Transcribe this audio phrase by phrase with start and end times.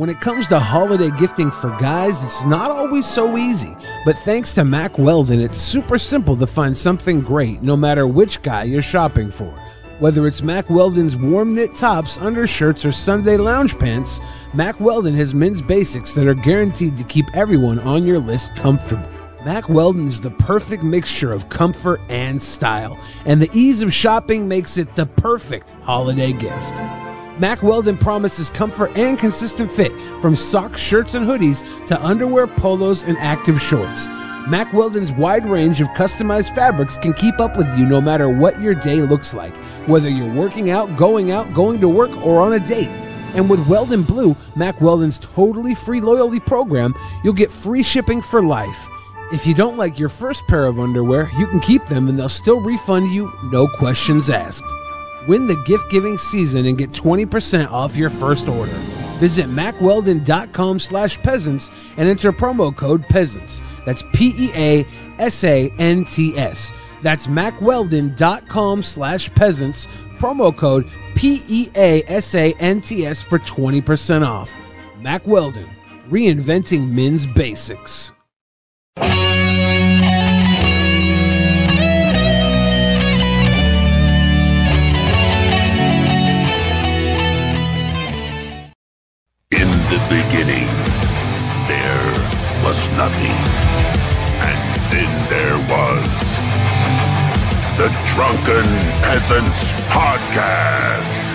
[0.00, 3.76] When it comes to holiday gifting for guys, it's not always so easy.
[4.06, 8.40] But thanks to Mack Weldon, it's super simple to find something great no matter which
[8.40, 9.50] guy you're shopping for.
[9.98, 14.20] Whether it's Mack Weldon's warm knit tops, undershirts, or Sunday lounge pants,
[14.54, 19.06] Mack Weldon has men's basics that are guaranteed to keep everyone on your list comfortable.
[19.44, 24.48] Mack Weldon is the perfect mixture of comfort and style, and the ease of shopping
[24.48, 26.80] makes it the perfect holiday gift.
[27.40, 33.02] Mack Weldon promises comfort and consistent fit from socks, shirts, and hoodies to underwear, polos,
[33.02, 34.08] and active shorts.
[34.46, 38.60] Mack Weldon's wide range of customized fabrics can keep up with you no matter what
[38.60, 39.56] your day looks like,
[39.86, 42.88] whether you're working out, going out, going to work, or on a date.
[43.34, 46.94] And with Weldon Blue, Mack Weldon's totally free loyalty program,
[47.24, 48.86] you'll get free shipping for life.
[49.32, 52.28] If you don't like your first pair of underwear, you can keep them and they'll
[52.28, 54.62] still refund you, no questions asked.
[55.28, 58.72] Win the gift giving season and get 20% off your first order.
[59.20, 63.60] Visit mackweldon.com slash peasants and enter promo code peasants.
[63.84, 64.86] That's P E A
[65.18, 66.72] S A N T S.
[67.02, 69.86] That's mackweldon.com slash peasants,
[70.18, 74.50] promo code P E A S A N T S for 20% off.
[75.00, 75.68] Mack Weldon,
[76.08, 78.10] reinventing men's basics.
[89.90, 90.70] The beginning,
[91.66, 92.14] there
[92.62, 93.34] was nothing.
[94.38, 96.06] And then there was
[97.74, 98.70] the Drunken
[99.02, 101.26] Peasants Podcast.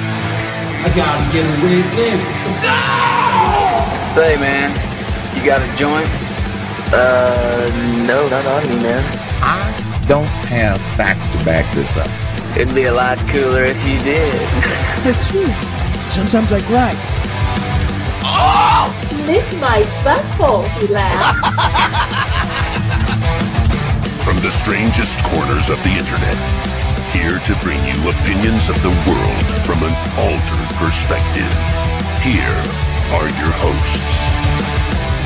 [0.79, 2.21] I gotta get a witness.
[4.15, 4.71] Say, man,
[5.35, 6.07] you got a joint?
[6.93, 7.67] Uh,
[8.07, 9.03] no, not on me, man.
[9.43, 12.07] I don't have facts to back this up.
[12.55, 14.33] It'd be a lot cooler if you did.
[15.03, 15.51] That's true.
[16.09, 17.24] Sometimes I cry.
[18.25, 21.37] Lick my butthole, he laughed.
[24.25, 26.33] From the strangest corners of the internet,
[27.13, 31.53] here to bring you opinions of the world from an altered perspective.
[32.25, 32.57] Here
[33.13, 34.25] are your hosts,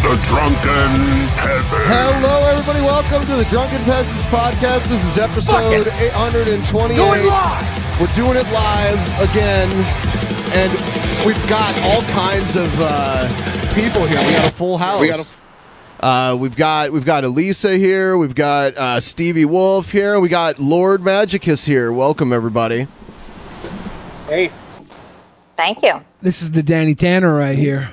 [0.04, 0.92] the Drunken
[1.40, 1.88] Peasants.
[1.88, 2.84] Hello, everybody.
[2.84, 4.92] Welcome to the Drunken Peasants Podcast.
[4.92, 7.00] This is episode 828.
[7.00, 9.72] We're doing it live again,
[10.54, 10.72] and
[11.26, 13.28] we've got all kinds of uh,
[13.76, 14.20] people here.
[14.26, 15.02] We got a full house.
[15.02, 18.18] We got a- Uh, we've got we've got Elisa here.
[18.18, 20.20] We've got uh, Stevie Wolfe here.
[20.20, 21.92] We got Lord Magicus here.
[21.92, 22.88] Welcome, everybody.
[24.28, 24.50] Hey,
[25.58, 26.02] Thank you.
[26.22, 27.92] This is the Danny Tanner right here.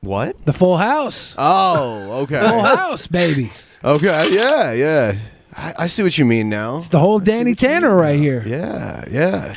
[0.00, 0.36] What?
[0.44, 1.34] The full house.
[1.36, 2.38] Oh, okay.
[2.40, 3.50] Full house, baby.
[3.82, 5.16] Okay, yeah, yeah.
[5.56, 6.76] I, I see what you mean now.
[6.76, 8.44] It's the whole Danny Tanner right here.
[8.46, 9.54] Yeah, yeah.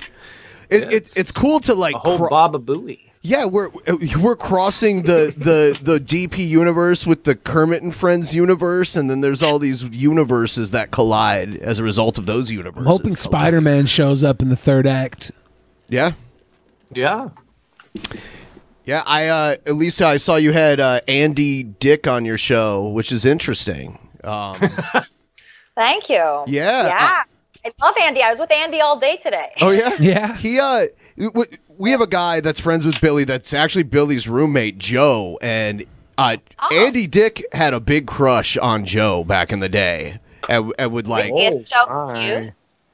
[0.70, 3.00] It, it, it's cool to like A whole cro- Baba Booey.
[3.22, 3.70] Yeah, we're
[4.22, 9.20] we're crossing the, the the DP universe with the Kermit and Friends universe, and then
[9.22, 12.86] there's all these universes that collide as a result of those universes.
[12.86, 15.32] I'm hoping Spider Man shows up in the third act.
[15.90, 16.12] Yeah,
[16.94, 17.30] Yeah.
[18.86, 19.04] yeah.
[19.06, 23.26] I uh, Elisa, I saw you had uh, Andy Dick on your show, which is
[23.26, 23.98] interesting.
[24.24, 24.58] Um,
[25.76, 26.44] Thank you.
[26.48, 26.88] Yeah.
[26.88, 27.24] Yeah.
[27.66, 28.22] I love Andy.
[28.22, 29.52] I was with Andy all day today.
[29.62, 30.36] oh yeah, Yeah.
[30.38, 30.88] He uh,
[31.18, 31.46] w-
[31.78, 33.24] we have a guy that's friends with Billy.
[33.24, 35.86] That's actually Billy's roommate, Joe, and
[36.18, 36.38] uh,
[36.72, 40.20] Andy Dick had a big crush on Joe back in the day,
[40.50, 41.32] and, and would like.
[41.38, 42.20] Is Joe my.
[42.40, 42.54] cute?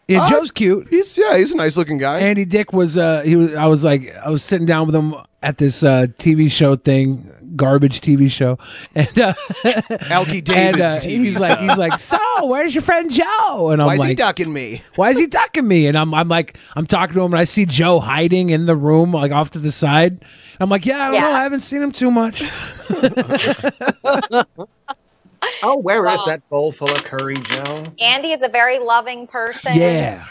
[0.10, 0.88] Yeah, Uh, Joe's cute.
[0.90, 2.20] He's yeah, he's a nice looking guy.
[2.20, 5.16] Andy Dick was uh he was I was like I was sitting down with him
[5.44, 8.58] at this uh TV show thing, garbage TV show.
[8.96, 9.34] And uh
[9.64, 13.88] Elkie and uh, TV he's like he's like, "So, where's your friend Joe?" And I'm
[13.88, 14.82] like Why is like, he ducking me?
[14.96, 17.44] "Why is he ducking me?" And I'm I'm like I'm talking to him and I
[17.44, 20.24] see Joe hiding in the room like off to the side.
[20.60, 21.32] I'm like, "Yeah, I don't know.
[21.32, 22.44] I haven't seen him too much."
[25.62, 27.84] Oh, where is Well- that bowl full of curry, Joe?
[28.00, 29.74] Andy is a very loving person.
[29.76, 30.24] Yeah.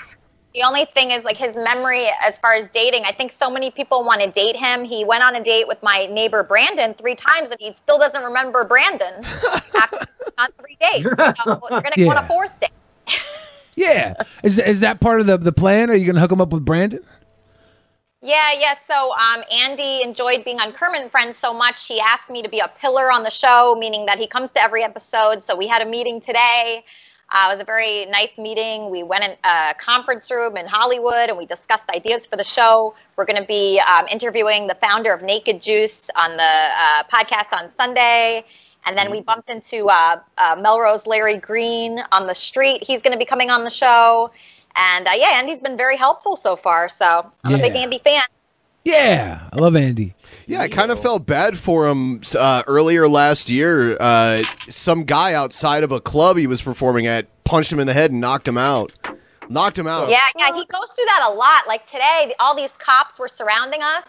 [0.55, 3.05] The only thing is like his memory as far as dating.
[3.07, 4.85] I think so many people want to date him.
[4.85, 8.23] He went on a date with my neighbor Brandon three times and he still doesn't
[8.23, 9.25] remember Brandon
[9.75, 10.07] after
[10.39, 11.05] on three dates.
[11.05, 12.25] So they're gonna go on Yeah.
[12.25, 12.71] a fourth date.
[13.75, 14.15] Yeah.
[14.43, 15.91] Is is that part of the the plan?
[15.91, 17.01] Are you going to hook him up with Brandon?
[18.21, 18.75] Yeah, yeah.
[18.87, 22.49] So um, Andy enjoyed being on Kermit and Friends so much, he asked me to
[22.49, 25.43] be a pillar on the show, meaning that he comes to every episode.
[25.43, 26.85] So we had a meeting today.
[27.33, 28.91] Uh, it was a very nice meeting.
[28.91, 32.95] We went in a conference room in Hollywood and we discussed ideas for the show.
[33.17, 37.59] We're going to be um, interviewing the founder of Naked Juice on the uh, podcast
[37.59, 38.45] on Sunday.
[38.85, 42.85] And then we bumped into uh, uh, Melrose Larry Green on the street.
[42.85, 44.31] He's going to be coming on the show.
[44.77, 46.91] And uh, yeah, Andy's been very helpful so far.
[46.91, 48.25] So I'm a big Andy fan.
[48.85, 50.15] Yeah, I love Andy.
[50.47, 53.97] Yeah, I kind of felt bad for him uh, earlier last year.
[54.01, 57.95] Uh, some guy outside of a club he was performing at punched him in the
[57.95, 58.93] head and knocked him out.
[59.49, 60.09] Knocked him out.
[60.09, 61.67] Yeah, yeah, he goes through that a lot.
[61.67, 64.05] Like today, all these cops were surrounding us,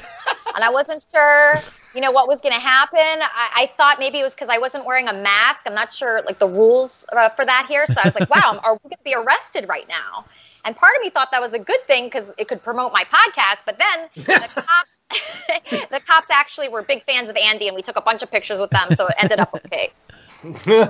[0.56, 1.56] and I wasn't sure,
[1.94, 3.00] you know, what was going to happen.
[3.00, 5.64] I, I thought maybe it was because I wasn't wearing a mask.
[5.66, 7.86] I'm not sure, like the rules uh, for that here.
[7.88, 10.26] So I was like, wow, are we going to be arrested right now?
[10.66, 13.04] And part of me thought that was a good thing because it could promote my
[13.04, 13.64] podcast.
[13.66, 14.92] But then the cops,
[15.90, 18.60] the cops actually were big fans of Andy, and we took a bunch of pictures
[18.60, 19.92] with them, so it ended up okay.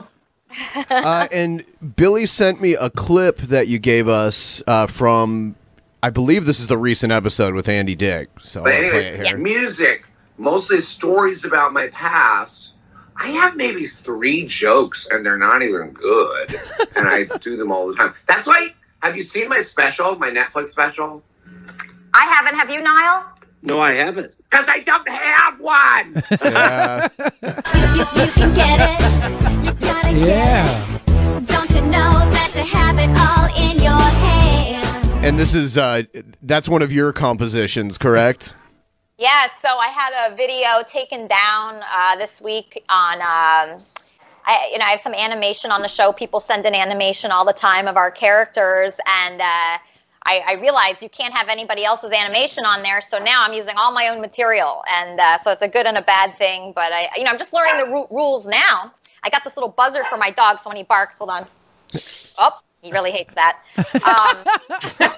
[0.90, 1.66] uh, and
[1.96, 5.56] Billy sent me a clip that you gave us uh, from,
[6.02, 8.30] I believe this is the recent episode with Andy Dick.
[8.42, 9.38] So But anyway, it here.
[9.38, 10.06] music,
[10.38, 12.72] mostly stories about my past.
[13.16, 16.56] I have maybe three jokes and they're not even good.
[16.96, 18.14] and I do them all the time.
[18.28, 21.24] That's why, have you seen my special, my Netflix special?
[22.16, 22.56] I haven't.
[22.56, 23.26] Have you, Niall?
[23.66, 24.34] No, I haven't.
[24.50, 26.24] Because I don't have one!
[26.44, 27.08] Yeah.
[27.96, 29.66] You can get it.
[29.66, 30.66] You gotta Yeah.
[30.66, 31.02] get
[31.42, 31.48] it.
[31.48, 35.26] Don't you know that you have it all in your hand?
[35.26, 36.04] and this is, uh,
[36.42, 38.52] that's one of your compositions, correct?
[39.18, 43.22] Yeah, so I had a video taken down uh, this week on.
[43.22, 43.78] Um,
[44.46, 46.12] I, you know, I have some animation on the show.
[46.12, 49.78] People send in animation all the time of our characters, and uh,
[50.26, 53.02] I, I realized you can't have anybody else's animation on there.
[53.02, 55.98] So now I'm using all my own material, and uh, so it's a good and
[55.98, 56.72] a bad thing.
[56.76, 58.94] But I, you know, I'm just learning the ru- rules now.
[59.24, 61.46] I got this little buzzer for my dog, so when he barks, hold on.
[62.38, 63.60] Oh, he really hates that.
[64.04, 65.10] Um,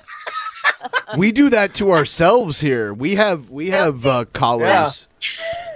[1.18, 2.94] we do that to ourselves here.
[2.94, 5.08] We have, we have uh, collars.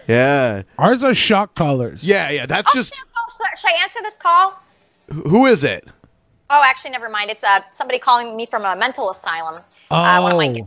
[0.08, 0.58] Yeah.
[0.58, 0.64] yeah.
[0.78, 2.04] Ours are shock collars.
[2.04, 2.46] Yeah, yeah.
[2.46, 4.62] That's just, oh, should, should I answer this call?
[5.12, 5.88] who is it?
[6.50, 7.30] Oh, actually, never mind.
[7.30, 9.62] It's uh, somebody calling me from a mental asylum.
[9.92, 9.96] Oh.
[9.96, 10.62] Uh, one of my,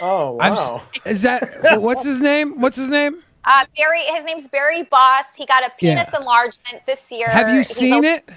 [0.00, 0.82] Oh, Oh I've wow!
[1.04, 1.42] s- is that
[1.80, 2.60] what's his name?
[2.60, 3.22] What's his name?
[3.44, 5.34] uh, Barry, his name's Barry Boss.
[5.36, 6.18] He got a penis Yeah.
[6.20, 7.28] enlargement this year.
[7.28, 8.28] Have you He's seen a- it?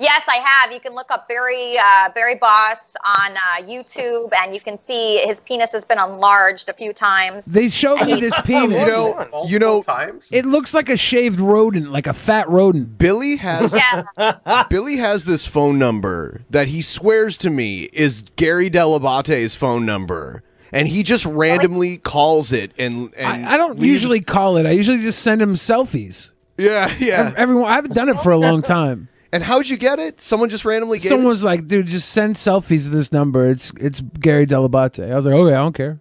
[0.00, 0.72] Yes, I have.
[0.72, 5.18] You can look up Barry uh, Barry Boss on uh, YouTube, and you can see
[5.18, 7.46] his penis has been enlarged a few times.
[7.46, 8.80] They showed me this penis.
[8.80, 10.32] You know, you know, times.
[10.32, 12.96] it looks like a shaved rodent, like a fat rodent.
[12.96, 14.64] Billy has Yeah.
[14.70, 20.44] Billy has this phone number that he swears to me is Gary Dell'Abate's phone number,
[20.72, 22.70] and he just randomly calls it.
[22.78, 24.64] And, and I, I don't leaves- usually call it.
[24.64, 26.30] I usually just send him selfies.
[26.56, 27.32] Yeah, yeah.
[27.36, 29.08] Everyone, I haven't done it for a long time.
[29.30, 30.22] And how'd you get it?
[30.22, 31.28] Someone just randomly gave Someone it.
[31.34, 33.46] was like, "Dude, just send selfies to this number.
[33.50, 35.98] It's it's Gary Dell'Abate." I was like, "Okay, I don't care.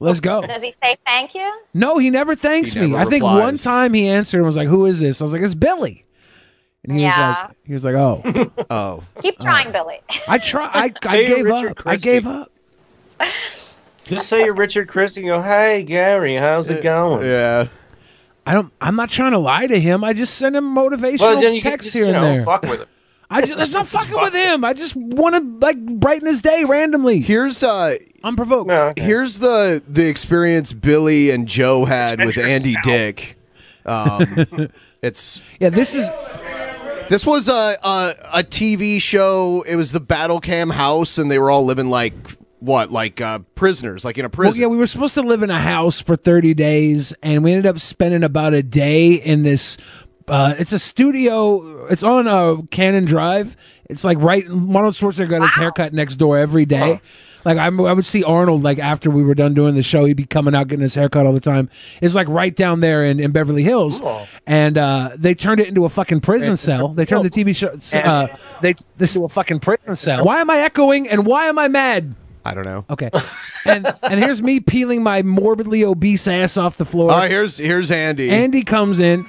[0.00, 1.52] Let's go." Does he say thank you?
[1.72, 2.86] No, he never thanks He me.
[2.88, 3.40] never I think replies.
[3.40, 6.04] one time he answered and was like, "Who is this?" I was like, "It's Billy."
[6.82, 7.28] And he Yeah.
[7.28, 9.42] was like, "He was like, oh, oh, Keep oh.
[9.44, 10.00] trying, Billy.
[10.26, 10.66] I try.
[10.74, 11.78] I, I Say gave Richard up.
[11.78, 12.04] I Christie.
[12.08, 12.50] gave up."
[14.06, 17.68] Just say you're Richard Christie and go, "Hey Gary, how's it uh, going?" yeah.
[18.46, 18.72] I don't.
[18.80, 20.04] I'm not trying to lie to him.
[20.04, 22.34] I just send him motivational Well, then you can texts just here you and know
[22.34, 22.44] there.
[22.44, 22.88] fuck with it.
[23.30, 24.64] I just that's not fucking with him.
[24.64, 28.68] I just want to like brighten his day randomly, Here's uh unprovoked.
[28.68, 29.02] No, okay.
[29.02, 33.38] here's the the experience Billy and Joe had with Andy Dick.
[33.86, 34.68] Um,
[35.02, 36.08] it's Yeah, this is
[37.08, 39.62] this was a, a a TV show.
[39.66, 42.14] It was the Battle Cam house, and they were all living like
[42.64, 44.62] what, like uh, prisoners, like in a Well, prison.
[44.62, 47.66] yeah, we were supposed to live in a house for 30 days, and we ended
[47.66, 49.76] up spending about a day in this.
[50.26, 51.86] Uh, it's a studio.
[51.86, 53.56] It's on uh, Cannon Drive.
[53.90, 54.44] It's like right.
[54.48, 57.00] Arnold Schwarzenegger got his haircut next door every day.
[57.44, 60.16] Like I, I would see Arnold like after we were done doing the show, he'd
[60.16, 61.68] be coming out getting his haircut all the time.
[62.00, 64.00] It's like right down there in, in Beverly Hills,
[64.46, 66.88] and uh, they turned it into a fucking prison cell.
[66.88, 67.68] They turned the TV show.
[67.98, 68.28] Uh,
[68.62, 70.24] they this into a fucking prison cell.
[70.24, 72.14] Why am I echoing and why am I mad?
[72.44, 72.84] I don't know.
[72.90, 73.10] Okay.
[73.66, 77.10] And and here's me peeling my morbidly obese ass off the floor.
[77.12, 78.30] Oh, here's here's Andy.
[78.30, 79.26] Andy comes in,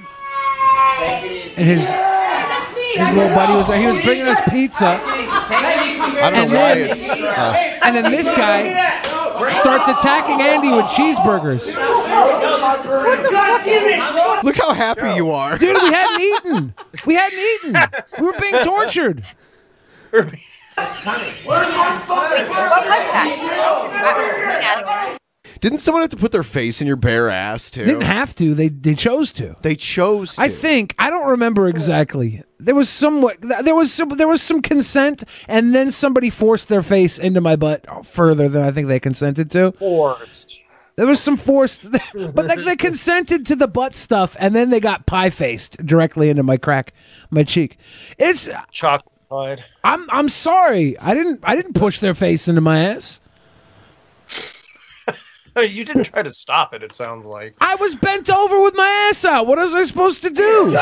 [1.00, 3.80] and his his little buddy was there.
[3.80, 7.08] He was bringing us pizza, I don't and know why then- it's.
[7.10, 9.00] Uh, and then this guy
[9.60, 11.74] starts attacking Andy with cheeseburgers.
[14.42, 15.56] look how happy you are.
[15.58, 16.74] Dude, we hadn't eaten.
[17.06, 17.76] We hadn't eaten.
[18.20, 19.24] We were being tortured.
[20.76, 20.86] Wait,
[21.46, 21.68] what was
[24.48, 25.18] that?
[25.60, 27.84] Didn't someone have to put their face in your bare ass too?
[27.84, 28.54] Didn't have to.
[28.54, 29.56] They they chose to.
[29.62, 30.34] They chose.
[30.34, 30.42] To.
[30.42, 32.42] I think I don't remember exactly.
[32.58, 36.82] There was somewhat there was some there was some consent, and then somebody forced their
[36.82, 39.72] face into my butt further than I think they consented to.
[39.72, 40.62] Forced.
[40.96, 44.80] There was some forced, but like they consented to the butt stuff, and then they
[44.80, 46.92] got pie faced directly into my crack,
[47.30, 47.78] my cheek.
[48.18, 49.58] It's Chocolate pie.
[49.84, 50.98] I'm I'm sorry.
[50.98, 53.20] I didn't I didn't push their face into my ass.
[55.56, 56.82] you didn't try to stop it.
[56.82, 57.54] It sounds like.
[57.60, 59.46] I was bent over with my ass out.
[59.46, 60.76] What was I supposed to do?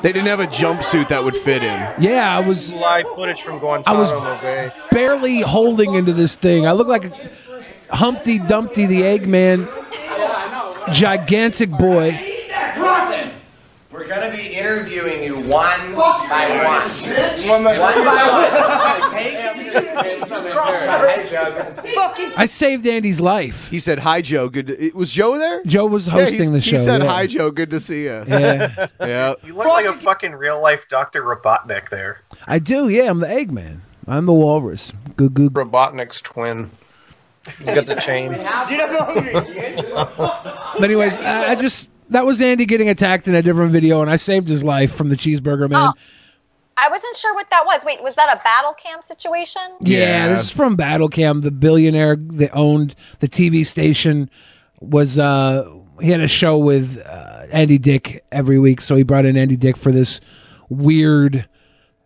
[0.00, 2.02] They didn't have a jumpsuit that would fit in.
[2.02, 4.72] Yeah, I was live footage from I Guantanamo was Bay.
[4.92, 6.68] barely holding into this thing.
[6.68, 7.30] I look like a
[7.96, 9.66] Humpty Dumpty the Eggman,
[10.92, 12.37] gigantic boy.
[13.98, 16.82] We're gonna be interviewing you one by one.
[17.48, 17.94] One by one.
[19.12, 19.48] Take it.
[22.38, 23.66] I saved Andy's life.
[23.68, 24.48] He said, "Hi, Joe.
[24.48, 25.64] Good." To, was Joe there?
[25.64, 26.76] Joe was hosting he's- the show.
[26.76, 27.08] He said, yeah.
[27.08, 27.50] "Hi, Joe.
[27.50, 28.86] Good to see you." Yeah.
[29.00, 29.34] yeah.
[29.42, 31.22] You look like a fucking real life Dr.
[31.24, 32.20] Robotnik there.
[32.46, 32.88] I do.
[32.88, 33.80] Yeah, I'm the Eggman.
[34.06, 34.92] I'm the walrus.
[35.16, 35.52] Good, good.
[35.54, 36.70] Robotnik's twin.
[37.58, 38.32] He's got the chain.
[40.78, 44.10] But anyways, I, I just that was Andy getting attacked in a different video, and
[44.10, 45.88] I saved his life from the cheeseburger man.
[45.88, 45.92] Oh,
[46.76, 47.84] I wasn't sure what that was.
[47.84, 49.62] Wait, was that a battle cam situation?
[49.80, 51.42] Yeah, this is from Battle Battlecam.
[51.42, 54.30] The billionaire that owned the TV station
[54.80, 55.68] was uh
[56.00, 59.56] he had a show with uh, Andy Dick every week, so he brought in Andy
[59.56, 60.20] Dick for this
[60.68, 61.48] weird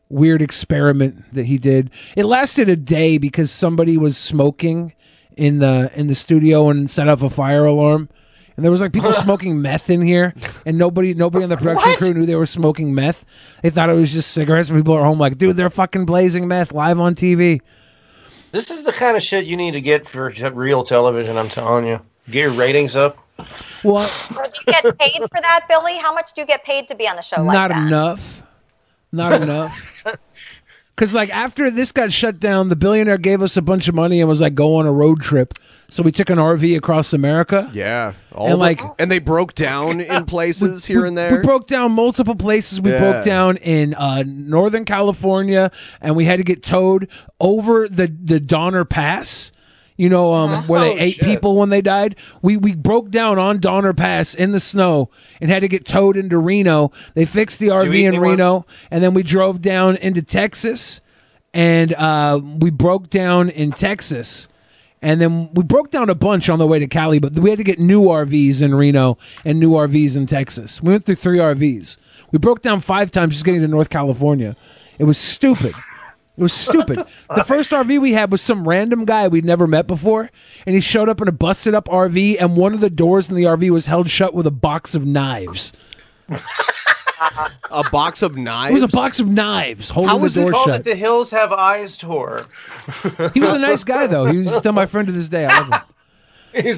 [0.09, 1.91] weird experiment that he did.
[2.17, 4.95] It lasted a day because somebody was smoking
[5.37, 8.09] in the in the studio and set off a fire alarm.
[8.57, 10.35] And there was like people smoking meth in here,
[10.67, 13.25] and nobody nobody on the production crew knew they were smoking meth.
[13.63, 14.69] They thought it was just cigarettes.
[14.71, 17.61] And people are home like, dude, they're fucking blazing meth live on TV.
[18.53, 21.39] This is the kind of shit you need to get for real television.
[21.39, 22.01] I'm telling you.
[22.27, 23.17] Get your ratings up.
[23.83, 25.97] Well, Or do you get paid for that, Billy?
[25.97, 27.87] How much do you get paid to be on a show like not that?
[27.87, 28.43] enough.
[29.11, 30.05] Not enough.
[30.95, 34.21] Because like after this got shut down, the billionaire gave us a bunch of money
[34.21, 35.55] and was like, "Go on a road trip."
[35.89, 37.71] So we took an RV across America.
[37.73, 41.37] Yeah, all and the- like and they broke down in places here and there.
[41.37, 42.81] we broke down multiple places.
[42.81, 42.99] We Yeah.
[43.01, 45.71] broke down in uh, Northern California,
[46.03, 47.09] and we had to get towed
[47.41, 49.51] over the the Donner Pass.
[49.97, 51.25] You know, um, where they ate shit.
[51.25, 52.17] people when they died.
[52.41, 56.17] We we broke down on Donner Pass in the snow and had to get towed
[56.17, 56.93] into Reno.
[57.15, 58.31] They fixed the RV in anyone?
[58.31, 61.01] Reno, and then we drove down into Texas,
[61.53, 64.49] and uh, we broke down in Texas.
[65.05, 67.59] And then we broke down a bunch on the way to Cali, but we had
[67.59, 70.81] to get new RVs in Reno and new RVs in Texas.
[70.81, 71.97] We went through three RVs.
[72.31, 74.55] We broke down five times just getting to North California.
[75.01, 75.75] It was stupid.
[76.37, 77.05] It was stupid.
[77.35, 80.31] The first RV we had was some random guy we'd never met before,
[80.67, 83.35] and he showed up in a busted up RV, and one of the doors in
[83.37, 85.73] the RV was held shut with a box of knives.
[87.71, 88.71] a box of knives.
[88.71, 90.85] It was a box of knives holding How the was it door called shut.
[90.85, 92.47] that the Hills Have Eyes tour?
[93.33, 94.27] He was a nice guy, though.
[94.27, 95.47] He was still my friend to this day.
[95.47, 95.81] I love him.
[96.55, 96.75] Hey,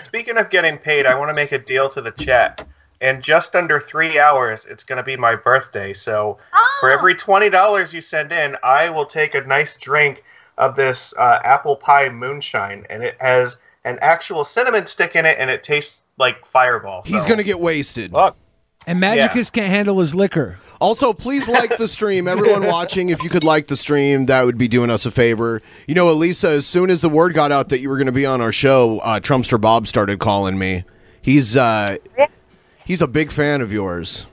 [0.00, 2.66] speaking of getting paid, I want to make a deal to the chat.
[3.00, 5.92] In just under three hours, it's going to be my birthday.
[5.92, 6.38] So
[6.80, 10.24] for every twenty dollars you send in, I will take a nice drink
[10.58, 15.38] of this uh, apple pie moonshine, and it has an actual cinnamon stick in it,
[15.38, 17.02] and it tastes like Fireball.
[17.04, 18.12] He's gonna get wasted.
[18.88, 20.58] And Magicus can't handle his liquor.
[20.80, 22.28] Also, please like the stream.
[22.28, 25.60] Everyone watching, if you could like the stream, that would be doing us a favor.
[25.88, 28.12] You know, Elisa, as soon as the word got out that you were going to
[28.12, 30.84] be on our show, uh, Trumpster Bob started calling me.
[31.20, 31.96] He's uh,
[32.86, 34.26] he's a big fan of yours.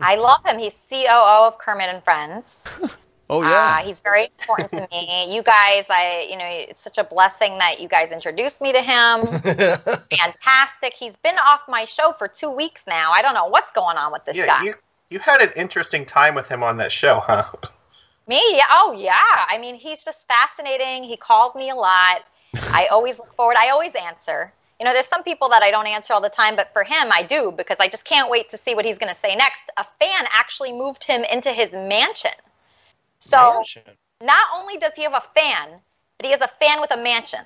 [0.00, 0.58] I love him.
[0.58, 2.64] He's COO of Kermit and Friends.
[3.30, 5.34] Oh Uh, he's very important to me.
[5.34, 8.80] You guys, I, you know, it's such a blessing that you guys introduced me to
[8.80, 9.26] him.
[10.16, 10.94] Fantastic.
[10.94, 13.12] He's been off my show for two weeks now.
[13.12, 14.62] I don't know what's going on with this yeah, guy.
[14.64, 14.74] you
[15.10, 17.50] you had an interesting time with him on that show, huh?
[18.26, 18.42] Me?
[18.52, 18.64] Yeah.
[18.70, 19.14] Oh, yeah.
[19.18, 21.04] I mean, he's just fascinating.
[21.04, 22.24] He calls me a lot.
[22.54, 23.56] I always look forward.
[23.58, 24.52] I always answer.
[24.80, 27.08] You know, there's some people that I don't answer all the time, but for him,
[27.10, 29.62] I do because I just can't wait to see what he's going to say next.
[29.76, 32.30] A fan actually moved him into his mansion.
[33.18, 33.64] So
[34.22, 35.80] not only does he have a fan,
[36.16, 37.40] but he has a fan with a mansion.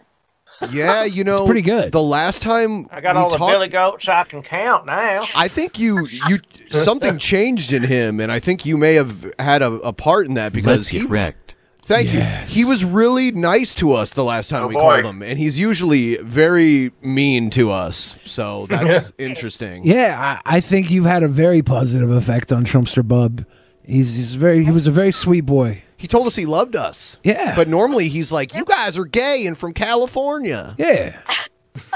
[0.70, 1.92] Yeah, you know, pretty good.
[1.92, 5.24] The last time I got we all the talked- billy goats I can count now.
[5.34, 9.62] I think you you something changed in him, and I think you may have had
[9.62, 11.41] a, a part in that because Let's he wrecked.
[11.84, 12.20] Thank you.
[12.20, 14.80] He was really nice to us the last time Oh, we boy.
[14.80, 18.16] called him, and he's usually very mean to us.
[18.24, 19.84] So that's interesting.
[19.84, 23.44] Yeah, I, I think you've had a very positive effect on Trumpster Bob.
[23.84, 25.82] He's, he's very he was a very sweet boy.
[25.96, 27.16] He told us he loved us.
[27.24, 27.54] Yeah.
[27.56, 31.18] But normally he's like, "You guys are gay and from California." Yeah.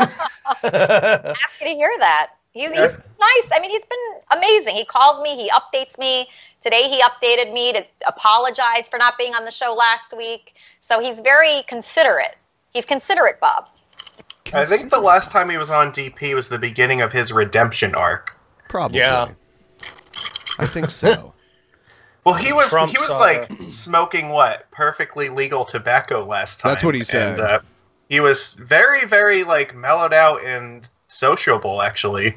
[0.63, 2.29] happy to hear that.
[2.53, 3.49] He's, he's nice.
[3.55, 4.77] I mean, he's been amazing.
[4.77, 6.27] He calls me, he updates me.
[6.67, 10.57] Today, he updated me to apologize for not being on the show last week.
[10.81, 12.35] So he's very considerate.
[12.73, 13.69] He's considerate, Bob.
[14.53, 17.95] I think the last time he was on DP was the beginning of his redemption
[17.95, 18.37] arc.
[18.69, 18.99] Probably.
[18.99, 19.29] Yeah.
[20.59, 21.33] I think so.
[22.25, 23.47] Well, he was Trump he was saga.
[23.47, 26.73] like smoking what perfectly legal tobacco last time.
[26.73, 27.39] That's what he said.
[27.39, 27.61] And, uh,
[28.09, 32.37] he was very very like mellowed out and sociable actually.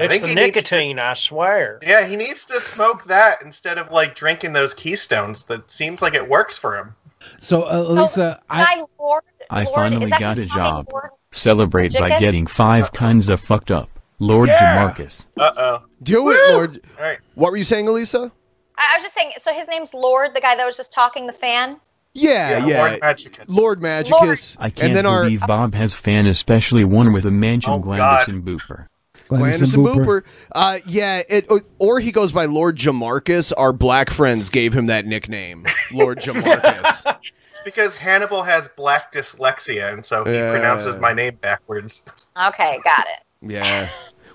[0.00, 1.78] I It's think the he needs to- nicotine, I swear.
[1.82, 5.44] Yeah, he needs to smoke that instead of like drinking those Keystones.
[5.44, 6.94] That seems like it works for him.
[7.38, 10.88] So, uh, Lisa, I, Guy Lord, I Lord, finally got a job.
[10.90, 11.10] Lord?
[11.32, 13.90] Celebrate by getting five kinds of fucked up.
[14.18, 15.26] Lord Jamarcus.
[15.38, 15.84] Uh oh.
[16.02, 16.80] Do it, Lord.
[16.98, 17.18] All right.
[17.34, 18.32] What were you saying, Elisa?
[18.78, 19.32] I I was just saying.
[19.38, 21.78] So his name's Lord, the guy that was just talking, the fan.
[22.14, 22.78] Yeah, Yeah, yeah.
[22.88, 23.44] Lord Magicus.
[23.48, 24.56] Lord Magicus.
[24.58, 27.78] I can't and then our believe Bob has fan, especially one with a mansion Oh,
[27.78, 28.28] Glanders God.
[28.28, 28.86] and Booper.
[29.30, 30.22] Glandis and Booper.
[30.52, 31.46] Uh, yeah, it,
[31.78, 33.52] or he goes by Lord Jamarcus.
[33.56, 37.06] Our black friends gave him that nickname, Lord Jamarcus.
[37.52, 40.50] It's because Hannibal has black dyslexia, and so he Yeah.
[40.50, 42.02] pronounces my name backwards.
[42.48, 43.50] Okay, got it.
[43.52, 43.88] yeah.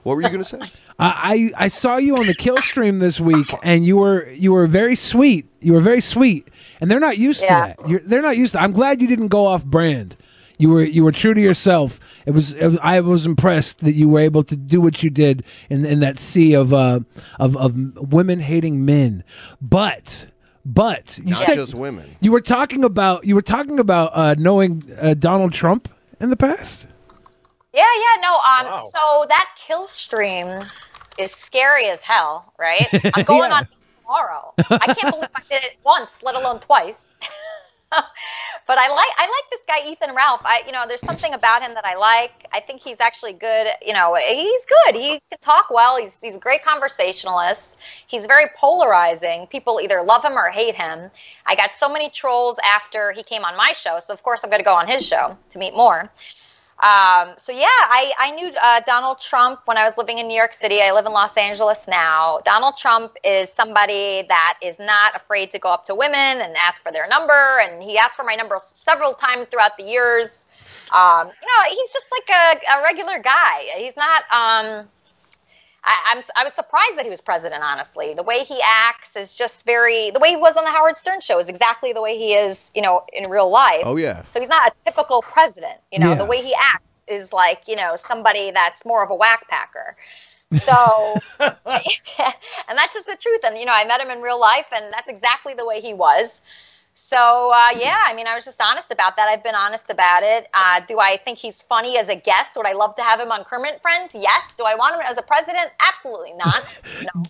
[0.03, 0.59] What were you gonna say?
[0.99, 4.51] I I I saw you on the kill stream this week, and you were you
[4.53, 5.47] were very sweet.
[5.61, 6.47] You were very sweet,
[6.79, 7.73] and they're not used Yeah.
[7.73, 7.89] to that.
[7.89, 8.61] You're, they're not used to.
[8.61, 10.15] I'm glad you didn't go off brand.
[10.57, 12.00] You were you were true to yourself.
[12.25, 15.09] It was, it was I was impressed that you were able to do what you
[15.09, 17.01] did in in that sea of uh
[17.39, 17.75] of of
[18.12, 19.24] women hating men.
[19.62, 20.27] But
[20.65, 22.15] but you Not said just women.
[22.21, 26.38] you were talking about you were talking about uh, knowing uh, Donald Trump in the
[26.38, 26.88] past.
[27.74, 28.33] Yeah, yeah, no.
[28.35, 28.89] Um, Wow.
[28.93, 30.47] so that kill stream
[31.17, 32.88] is scary as hell, right?
[33.13, 33.57] I'm going Yeah.
[33.57, 33.67] on
[34.01, 34.53] tomorrow.
[34.71, 37.05] I can't believe I did it once, let alone twice.
[38.67, 40.41] but I like I like this guy Ethan Ralph.
[40.43, 42.48] I you know, there's something about him that I like.
[42.51, 43.67] I think he's actually good.
[43.86, 44.95] You know, he's good.
[44.95, 45.98] He can talk well.
[45.98, 47.77] He's he's a great conversationalist.
[48.07, 49.48] He's very polarizing.
[49.48, 51.12] People either love him or hate him.
[51.45, 54.50] I got so many trolls after he came on my show, so of course I'm
[54.50, 56.10] going to go on his show to meet more.
[56.82, 60.36] Um, so yeah, I, I knew uh, Donald Trump when I was living in New
[60.36, 60.82] York City.
[60.82, 62.39] I live in Los Angeles now.
[62.44, 66.84] Donald Trump is somebody that is not afraid to go up to women and ask
[66.84, 70.46] for their number, and he asked for my number several times throughout the years.
[70.91, 73.67] Um, you know, he's just like a, a regular guy.
[73.77, 74.24] He's not.
[74.32, 74.88] Um,
[75.85, 77.63] I, I'm I was surprised that he was president.
[77.63, 80.11] Honestly, the way he acts is just very.
[80.11, 82.71] The way he was on the Howard Stern show is exactly the way he is.
[82.75, 83.83] You know, in real life.
[83.83, 84.24] Oh yeah.
[84.29, 85.79] So he's not a typical president.
[85.91, 86.15] You know, Yeah.
[86.15, 89.95] the way he acts is like, you know, somebody that's more of a whack packer.
[90.51, 93.41] So, and that's just the truth.
[93.43, 95.93] And, you know, I met him in real life, and that's exactly the way he
[95.93, 96.41] was.
[96.98, 99.27] So, uh, yeah, I mean, I was just honest about that.
[99.27, 100.48] I've been honest about it.
[100.53, 102.55] Uh, do I think he's funny as a guest?
[102.55, 104.14] Would I love to have him on Kermit Friends?
[104.16, 104.53] Yes.
[104.58, 105.72] Do I want him as a president?
[105.86, 106.64] Absolutely not.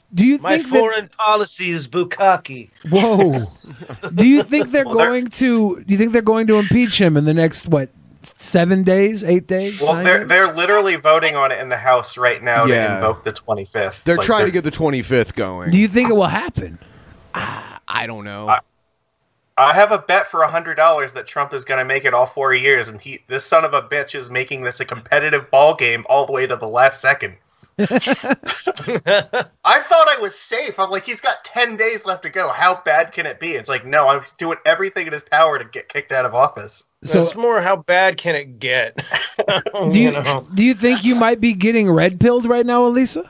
[0.13, 2.69] Do you My think that, foreign policy is bukkake.
[2.89, 3.45] Whoa.
[4.13, 5.82] Do you think they're going to?
[5.82, 7.89] Do you think they're going to impeach him in the next what?
[8.38, 9.82] Seven days, eight days.
[9.82, 10.28] Well, they're days?
[10.30, 12.88] they're literally voting on it in the House right now Yeah.
[12.88, 14.04] to invoke the 25th.
[14.04, 15.69] They're Like, trying to get the 25th going.
[15.71, 16.80] Do you think it will happen?
[17.36, 18.47] I don't know.
[18.49, 18.60] I-
[19.57, 22.25] I have a bet for hundred dollars that Trump is going to make it all
[22.25, 25.75] four years, and he this son of a bitch is making this a competitive ball
[25.75, 27.37] game all the way to the last second.
[27.77, 27.85] I
[29.81, 30.77] thought I was safe.
[30.77, 32.49] I'm like, he's got ten days left to go.
[32.49, 33.51] How bad can it be?
[33.51, 36.85] It's like, no, I'm doing everything in his power to get kicked out of office.
[37.03, 38.97] So- it's more how bad can it get?
[39.91, 40.47] Do you, know?
[40.55, 43.29] do you think you might be getting red pilled right now, Elisa?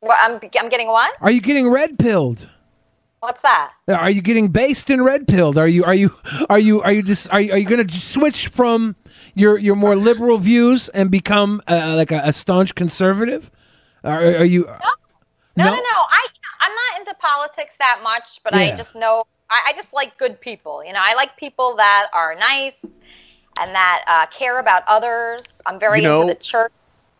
[0.00, 1.16] Well, I'm, I'm getting what?
[1.20, 2.48] Are you getting red pilled?
[3.26, 3.72] What's that?
[3.88, 5.58] Are you getting based and red pilled?
[5.58, 6.14] Are you are you
[6.48, 8.94] are you are you just are you, are you going to switch from
[9.34, 13.50] your your more liberal views and become uh, like a, a staunch conservative?
[14.04, 14.66] Are, are you?
[15.56, 15.80] No, no, no.
[15.80, 16.26] I
[16.60, 20.40] I'm not into politics that much, but I just know I, I just like good
[20.40, 20.84] people.
[20.84, 22.84] You know, I like people that are nice
[23.60, 25.60] and that uh, care about others.
[25.66, 26.70] I'm very You know- into the church.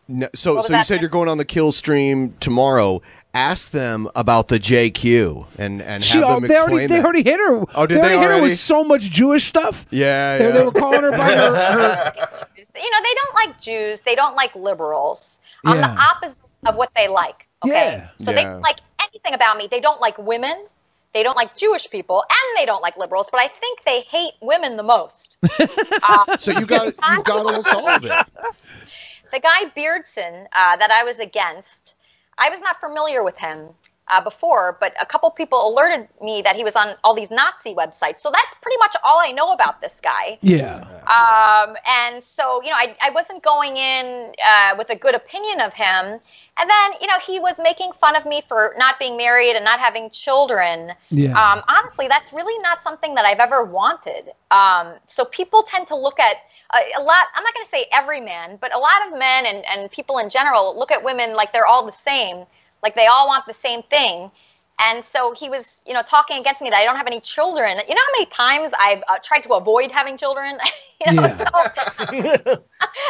[0.08, 0.86] No, so, What so you that?
[0.86, 3.02] said you're going on the kill stream tomorrow.
[3.36, 7.22] Ask them about the JQ and and She, have them they explain already they already
[7.22, 7.64] hit her.
[7.74, 9.84] Oh, did they they already hit her with so much Jewish stuff?
[9.90, 10.52] Yeah, They, yeah.
[10.52, 11.54] they were calling her by her.
[11.54, 14.00] her You know, they don't like Jews.
[14.00, 15.40] They don't like liberals.
[15.64, 15.88] I'm Yeah.
[15.94, 17.46] the opposite of what they like.
[17.64, 18.08] Okay, Yeah.
[18.18, 19.66] so they don't like anything about me.
[19.70, 20.66] They don't like women.
[21.14, 23.28] They don't like Jewish people, and they don't like liberals.
[23.30, 25.38] But I think they hate women the most.
[25.42, 28.12] Uh, So you got you've got almost all of it.
[29.32, 31.94] the guy Beardson uh, that I was against,
[32.38, 33.74] I was not familiar with him
[34.08, 37.74] uh, before, but a couple people alerted me that he was on all these Nazi
[37.74, 38.20] websites.
[38.20, 40.38] So that's pretty much all I know about this guy.
[40.42, 40.86] yeah.
[41.06, 45.60] Um, and so, you know, I, I wasn't going in uh, with a good opinion
[45.60, 46.20] of him.
[46.58, 49.64] And then, you know, he was making fun of me for not being married and
[49.64, 50.92] not having children.
[51.10, 51.30] Yeah.
[51.32, 54.30] Um, honestly, that's really not something that I've ever wanted.
[54.50, 56.36] Um, so people tend to look at
[56.74, 59.46] a, a lot, I'm not going to say every man, but a lot of men
[59.46, 62.46] and, and people in general look at women like they're all the same,
[62.82, 64.30] like they all want the same thing.
[64.78, 67.78] And so he was, you know, talking against me that I don't have any children.
[67.88, 70.58] You know how many times I've uh, tried to avoid having children?
[71.00, 71.44] you know, so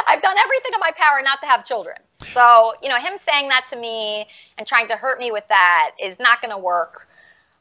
[0.07, 1.96] I've done everything in my power not to have children.
[2.22, 4.26] So, you know, him saying that to me
[4.59, 7.09] and trying to hurt me with that is not going to work.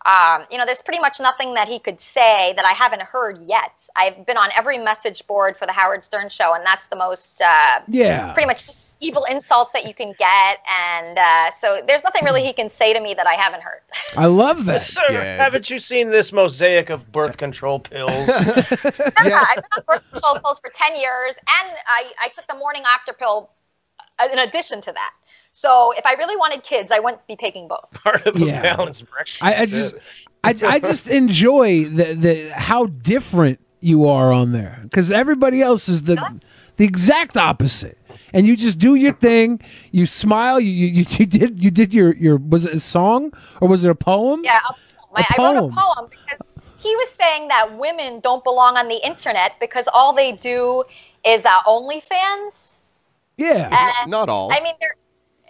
[0.05, 3.39] Um, you know, there's pretty much nothing that he could say that I haven't heard
[3.39, 3.87] yet.
[3.95, 7.41] I've been on every message board for the Howard Stern show, and that's the most,
[7.41, 8.33] uh, Yeah.
[8.33, 8.63] pretty much
[8.99, 10.59] evil insults that you can get.
[10.79, 13.81] And uh, so there's nothing really he can say to me that I haven't heard.
[14.15, 14.81] I love that.
[14.81, 18.29] Sir, haven't you seen this mosaic of birth control pills?
[19.23, 22.55] Yeah, I've been on birth control pills for 10 years, and I, I took the
[22.55, 23.49] morning after pill
[24.19, 25.11] uh, in addition to that.
[25.51, 27.89] So if I really wanted kids, I wouldn't be taking both.
[27.93, 28.61] Part of Yeah.
[28.61, 29.41] balanced breakfast.
[29.41, 29.95] I, I just,
[30.43, 35.87] I, I just enjoy the the how different you are on there because everybody else
[35.87, 36.17] is the
[36.75, 37.97] the exact opposite,
[38.33, 39.61] and you just do your thing.
[39.91, 40.59] You smile.
[40.59, 43.83] You you, you, you did you did your your was it a song or was
[43.83, 44.41] it a poem?
[44.43, 45.11] Yeah, a poem.
[45.15, 45.73] I, A I wrote a poem.
[45.73, 50.33] poem because he was saying that women don't belong on the internet because all they
[50.33, 50.83] do
[51.25, 52.73] is uh, OnlyFans.
[53.37, 53.69] Yeah,
[54.01, 54.51] And, not all.
[54.53, 54.95] I mean, there.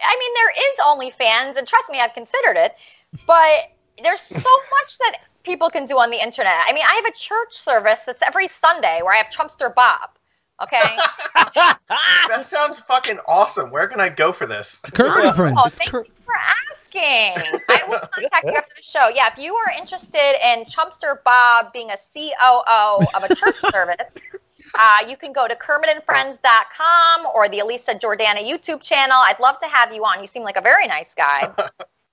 [0.02, 2.74] I mean, there is OnlyFans, and trust me, I've considered it.
[3.26, 4.34] But there's so
[4.80, 6.54] much that people can do on the internet.
[6.68, 10.10] I mean, I have a church service that's every Sunday where I have Trumpster Bob.
[10.62, 10.82] Okay.
[12.28, 13.70] That sounds fucking awesome.
[13.70, 14.80] Where can I go for this?
[14.92, 15.56] Kermit and Friends.
[15.60, 17.60] Oh, thank you for asking.
[17.68, 19.08] I will contact you after the show.
[19.14, 24.08] Yeah, if you are interested in Chumpster Bob being a COO of a church service,
[24.76, 29.18] uh, you can go to KermitandFriends.com or the Elisa Jordana YouTube channel.
[29.18, 30.20] I'd love to have you on.
[30.20, 31.52] You seem like a very nice guy.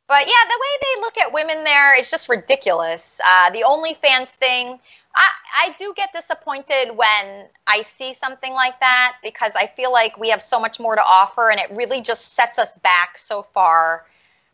[0.08, 3.22] But yeah, the way they look at women there is just ridiculous.
[3.28, 4.80] Uh, the OnlyFans thing,
[5.16, 10.18] I, I do get disappointed when I see something like that because I feel like
[10.18, 13.44] we have so much more to offer and it really just sets us back so
[13.44, 14.06] far.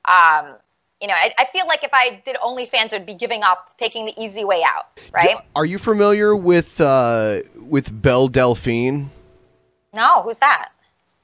[0.05, 0.55] Um,
[1.01, 4.05] you know, I, I feel like if I did OnlyFans, I'd be giving up, taking
[4.05, 5.37] the easy way out, right?
[5.55, 9.09] Are you familiar with uh, with Belle Delphine?
[9.93, 10.69] No, who's that?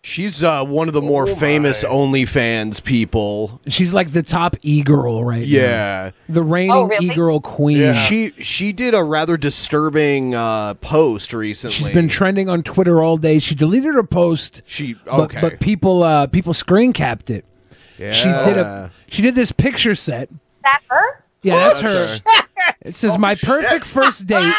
[0.06, 3.60] She's uh, one of the more famous OnlyFans people.
[3.68, 6.12] She's like the top e girl right Yeah.
[6.28, 6.34] now.
[6.36, 7.08] The reigning Oh, really?
[7.08, 7.92] e girl queen.
[7.92, 11.74] She she did a rather disturbing uh, post recently.
[11.76, 13.40] She's been trending on Twitter all day.
[13.40, 14.62] She deleted her post.
[14.68, 15.42] She but, okay.
[15.42, 17.44] but people uh people screen capped it.
[17.98, 18.12] Yeah.
[18.12, 20.30] She did a she did this picture set.
[20.62, 21.24] That her?
[21.42, 22.44] Yeah, that's, That's her.
[22.82, 24.54] It says my perfect first date.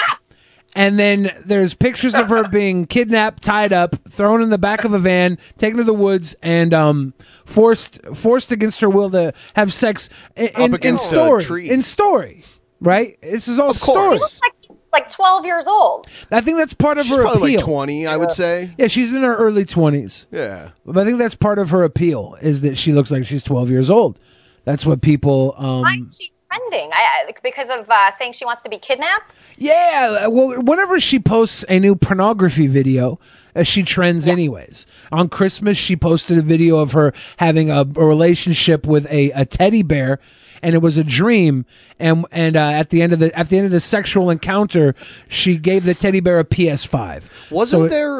[0.77, 4.93] And then there's pictures of her being kidnapped, tied up, thrown in the back of
[4.93, 7.15] a van, taken to the woods, and um,
[7.47, 11.43] forced forced against her will to have sex in, in, in against a story.
[11.45, 11.71] tree.
[11.71, 12.45] In story,
[12.81, 13.19] right?
[13.23, 14.17] This is all story.
[14.17, 16.07] She looks like she's like 12 years old.
[16.31, 17.61] I think that's part of She's her probably appeal.
[17.61, 18.75] like twenty, I would say.
[18.79, 20.27] Yeah, she's in her early twenties.
[20.31, 20.71] Yeah.
[20.85, 23.71] But I think that's part of her appeal is that she looks like she's 12
[23.71, 24.19] years old.
[24.65, 25.55] That's what people.
[25.57, 26.91] Um, is she trending?
[26.93, 29.35] I, I, because of uh, saying she wants to be kidnapped?
[29.59, 33.19] yeah, well, whenever she posts a new pornography video,
[33.55, 34.87] uh, she trends anyways.
[35.13, 39.45] On Christmas, she posted a video of her having a, a relationship with a, a
[39.45, 40.19] teddy bear.
[40.63, 41.67] And it was a dream,
[42.01, 44.95] and and uh, at the end of the at the end of the sexual encounter,
[45.29, 47.25] she gave the teddy bear a PS5.
[47.51, 48.19] Wasn't So it- there?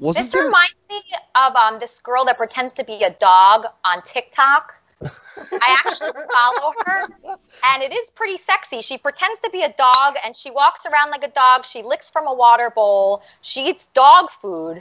[0.00, 0.44] Wasn't This there?
[0.46, 1.00] reminds me
[1.36, 4.74] of um, this girl that pretends to be a dog on TikTok.
[5.02, 8.80] I actually follow her, and it is pretty sexy.
[8.80, 11.64] She pretends to be a dog, and she walks around like a dog.
[11.64, 13.22] She licks from a water bowl.
[13.40, 14.76] She eats dog food,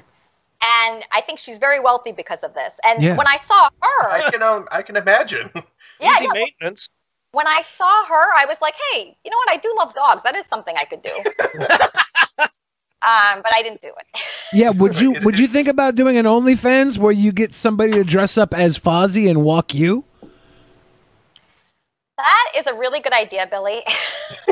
[0.62, 2.80] and I think she's very wealthy because of this.
[2.86, 3.16] And Yeah.
[3.16, 5.50] when I saw her, I can um, I can imagine.
[6.00, 6.90] yeah, Easy yeah, maintenance.
[7.32, 9.52] when I saw her, I was like, hey, you know what?
[9.52, 10.24] I do love dogs.
[10.24, 11.12] That is something I could do.
[13.02, 14.22] um, but I didn't do it.
[14.54, 18.04] Yeah, would you would you think about doing an OnlyFans where you get somebody to
[18.04, 20.04] dress up as Fozzie and walk you?
[22.20, 23.78] That is a really good idea, Billy.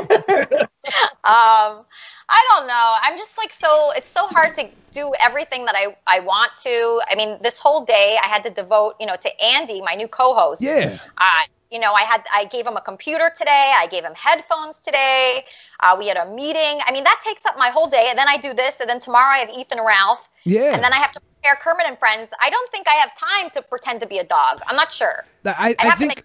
[1.22, 1.84] um,
[2.30, 2.94] I don't know.
[3.02, 3.90] I'm just like so.
[3.94, 7.02] It's so hard to do everything that I I want to.
[7.10, 10.08] I mean, this whole day I had to devote, you know, to Andy, my new
[10.08, 10.62] co-host.
[10.62, 10.96] Yeah.
[11.18, 13.74] Uh, you know, I had I gave him a computer today.
[13.76, 15.44] I gave him headphones today.
[15.80, 16.80] Uh, we had a meeting.
[16.86, 18.06] I mean, that takes up my whole day.
[18.08, 20.30] And then I do this, and then tomorrow I have Ethan Ralph.
[20.44, 20.72] Yeah.
[20.72, 22.30] And then I have to prepare Kermit and Friends.
[22.40, 24.62] I don't think I have time to pretend to be a dog.
[24.66, 25.26] I'm not sure.
[25.44, 26.24] I, I I have to think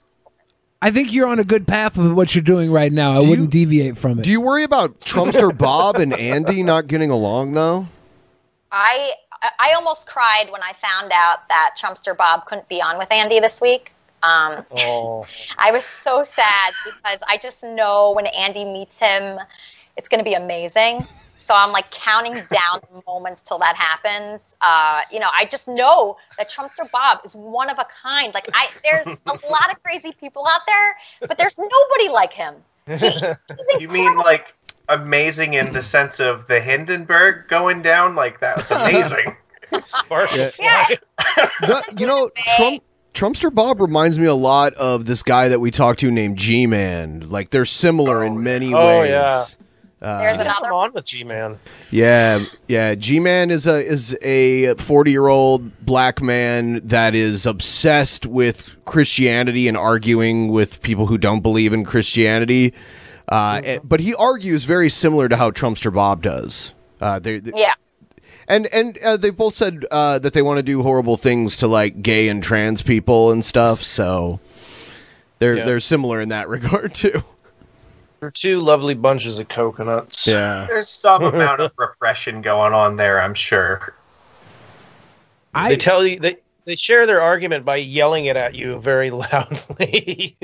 [0.84, 3.14] I think you're on a good path with what you're doing right now.
[3.14, 4.24] I wouldn't deviate from it.
[4.24, 7.88] Do you worry about Trumpster Bob and Andy not getting along though?
[8.70, 9.14] I
[9.60, 13.40] I almost cried when I found out that Trumpster Bob couldn't be on with Andy
[13.40, 13.94] this week.
[14.24, 15.26] Um, Oh.
[15.58, 19.40] I was so sad because I just know when Andy meets him,
[19.96, 21.08] it's going to be amazing.
[21.38, 24.56] So I'm like counting down the moments till that happens.
[24.62, 28.34] Uh, you know, I just know that Trumpster Bob is one of a kind.
[28.34, 32.56] Like I, there's a lot of crazy people out there, but there's nobody like him.
[33.80, 34.54] you mean like
[34.90, 38.16] amazing in the sense of the Hindenburg going down?
[38.16, 38.58] Like that?
[38.58, 39.36] that's amazing.
[40.60, 40.88] Yeah.
[41.68, 42.84] No, you know, Trump.
[43.14, 46.66] Trumpster Bob reminds me a lot of this guy that we talked to named G
[46.66, 47.30] Man.
[47.30, 49.10] Like they're similar in many Oh, ways.
[49.10, 49.46] yeah.
[50.04, 50.74] Uh, There's Come another.
[50.74, 51.58] on with G-Man.
[51.90, 52.94] Yeah, yeah.
[52.94, 58.72] G Man is a is a forty year old black man that is obsessed with
[58.84, 62.74] Christianity and arguing with people who don't believe in Christianity.
[63.30, 63.66] Uh, Mm-hmm.
[63.66, 66.74] eh, but he argues very similar to how Trumpster Bob does.
[67.00, 67.74] Uh, they, they- Yeah.
[68.50, 71.68] and and uh, they both said uh, that they want to do horrible things to
[71.68, 73.82] like gay and trans people and stuff.
[73.82, 74.42] So
[75.40, 75.66] they're Yeah.
[75.66, 77.24] they're similar in that regard too.
[78.24, 80.26] They're two lovely bunches of coconuts.
[80.26, 80.66] Yeah.
[80.66, 83.94] There's some amount of repression going on there, I'm sure.
[85.54, 90.38] they tell you they they share their argument by yelling it at you very loudly.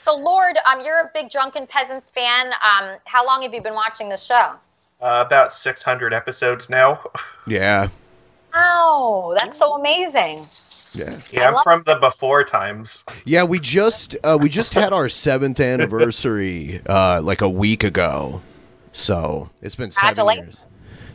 [0.00, 2.46] So Lord, um, you're a big Drunken Peasants fan.
[2.46, 4.54] Um, how long have you been watching the show?
[5.00, 7.00] Uh, about 600 episodes now.
[7.46, 7.90] Yeah.
[8.52, 10.42] Wow, that's so amazing.
[10.94, 11.16] Yeah.
[11.32, 13.04] Yeah, I'm from the before times.
[13.24, 18.42] Yeah, we just uh, we just had our seventh anniversary uh, like a week ago,
[18.92, 20.66] so it's been seven years.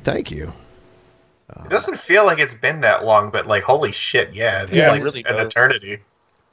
[0.03, 0.53] Thank you.
[1.65, 4.89] It doesn't feel like it's been that long, but like, holy shit, yeah, it's Yeah,
[4.89, 5.45] it like really an does.
[5.47, 5.99] eternity.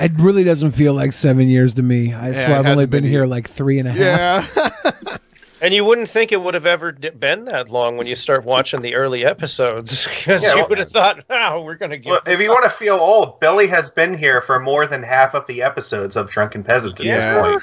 [0.01, 2.12] It really doesn't feel like seven years to me.
[2.15, 3.27] I Yeah, swear it I've only hasn't been been here either.
[3.29, 5.19] like three and a half.
[5.61, 8.81] and you wouldn't think it would have ever been that long when you start watching
[8.83, 12.11] the early episodes, because Yeah, you well- would have uh, thought, "Oh, we're gonna get."
[12.11, 15.35] Well, if you want to feel old, Billy has been here for more than half
[15.35, 17.19] of the episodes of Drunken Peasants at Yeah.
[17.21, 17.62] this point.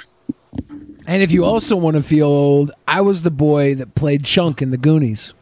[1.08, 4.62] And if you also want to feel old, I was the boy that played Chunk
[4.62, 5.34] in the Goonies.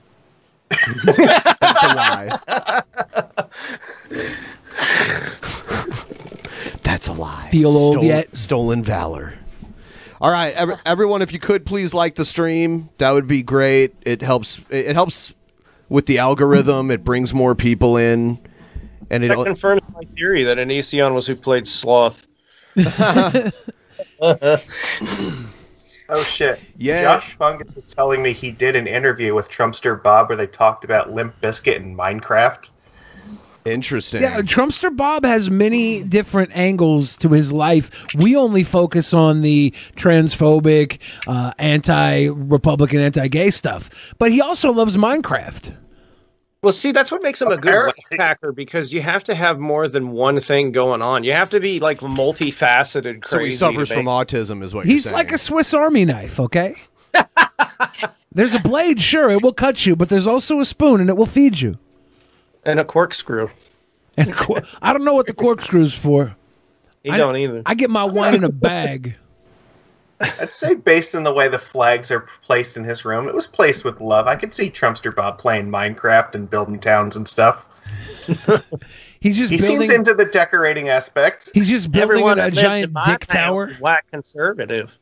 [0.70, 2.82] That's a lie.
[6.84, 7.50] That's a lie.
[7.52, 8.36] Feel old Stol- yet?
[8.36, 9.36] Stolen valor.
[10.22, 13.96] All right, ev- everyone, if you could please like the stream, that would be great.
[14.04, 14.60] It helps.
[14.70, 15.34] It it helps
[15.90, 16.92] with the algorithm.
[16.92, 18.38] It brings more people in,
[19.10, 19.30] and it.
[19.30, 22.28] that confirms my theory that Onision was who played Sloth.
[26.14, 26.60] Oh shit!
[26.78, 27.04] Yeah.
[27.04, 30.84] Josh Fungus is telling me he did an interview with Trumpster Bob where they talked
[30.84, 32.74] about Limp Bizkit and Minecraft.
[33.66, 34.22] Interesting.
[34.22, 37.90] Yeah, Trumpster Bob has many different angles to his life.
[38.20, 43.90] We only focus on the transphobic, uh, anti-Republican, anti-gay stuff.
[44.18, 45.76] But he also loves Minecraft.
[46.64, 49.88] Well, see, that's what makes him a good hacker because you have to have more
[49.88, 51.24] than one thing going on.
[51.24, 53.24] You have to be like multifaceted.
[53.24, 55.16] Crazy So he suffers from autism, is what He's you're saying.
[55.16, 56.76] like a Swiss Army knife, okay?
[58.32, 61.18] there's a blade, sure, it will cut you, but there's also a spoon and it
[61.18, 61.80] will feed you.
[62.64, 63.50] And a corkscrew.
[64.18, 66.36] And a cor- I don't know what the corkscrew's for.
[67.04, 67.64] You I don't either.
[67.66, 69.16] I get my wine in a bag.
[70.20, 73.48] I'd say based on the way the flags are placed in his room, it was
[73.48, 74.28] placed with love.
[74.28, 77.68] I could see Trumpster Bob playing Minecraft and building towns and stuff.
[79.20, 79.82] He's just he building.
[79.82, 81.52] seems into the decorating aspects.
[81.54, 83.72] He's just building Everyone a that giant dick tower.
[83.72, 84.98] is Whack conservative.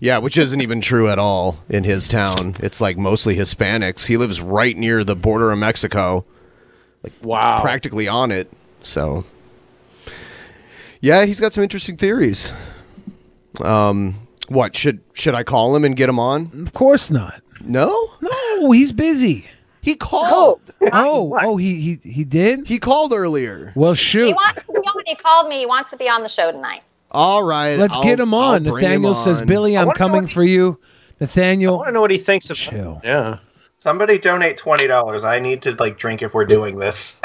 [0.00, 2.56] Yeah, which isn't even true at all in his town.
[2.60, 4.06] It's like mostly Hispanics.
[4.06, 6.24] He lives right near the border of Mexico.
[7.02, 7.60] Like wow.
[7.60, 8.50] Practically on it.
[8.82, 9.24] So
[11.00, 12.52] Yeah, he's got some interesting theories.
[13.60, 16.50] Um what, should should I call him and get him on?
[16.66, 17.40] Of course not.
[17.64, 18.10] No?
[18.20, 19.48] No, he's busy.
[19.80, 20.60] He called.
[20.92, 22.66] Oh, oh, he he he did.
[22.66, 23.72] He called earlier.
[23.74, 24.24] Well, shoot.
[24.24, 24.36] He shoot.
[24.36, 25.02] wants to be on.
[25.06, 25.58] He called me.
[25.58, 26.82] He wants to be on the show tonight.
[27.14, 27.78] All right.
[27.78, 28.64] Let's I'll- get him on.
[28.64, 29.46] bring him Nathaniel says, on.
[29.46, 30.78] "Billy, I I'm coming he- for you."
[31.20, 33.00] Nathaniel, I want to know what he thinks of Chill.
[33.04, 33.38] Yeah.
[33.78, 35.24] Somebody donate twenty dollars.
[35.24, 37.20] I need to like drink if we're doing this.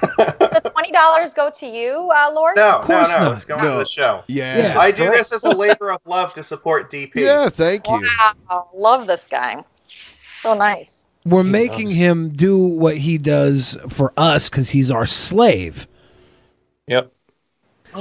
[0.00, 2.56] The twenty dollars go to you, uh, Lord.
[2.56, 3.18] No, no, course no.
[3.18, 3.32] not.
[3.34, 3.72] It's going No.
[3.72, 4.24] to the show.
[4.26, 4.58] Yeah.
[4.72, 4.78] Yeah.
[4.78, 7.12] I do this as a labor of love to support DP.
[7.16, 8.06] Yeah, thank you.
[8.48, 9.62] Wow, love this guy.
[10.42, 11.04] So nice.
[11.24, 15.86] we're making him do what he does for us because he's our slave.
[16.86, 17.12] Yep.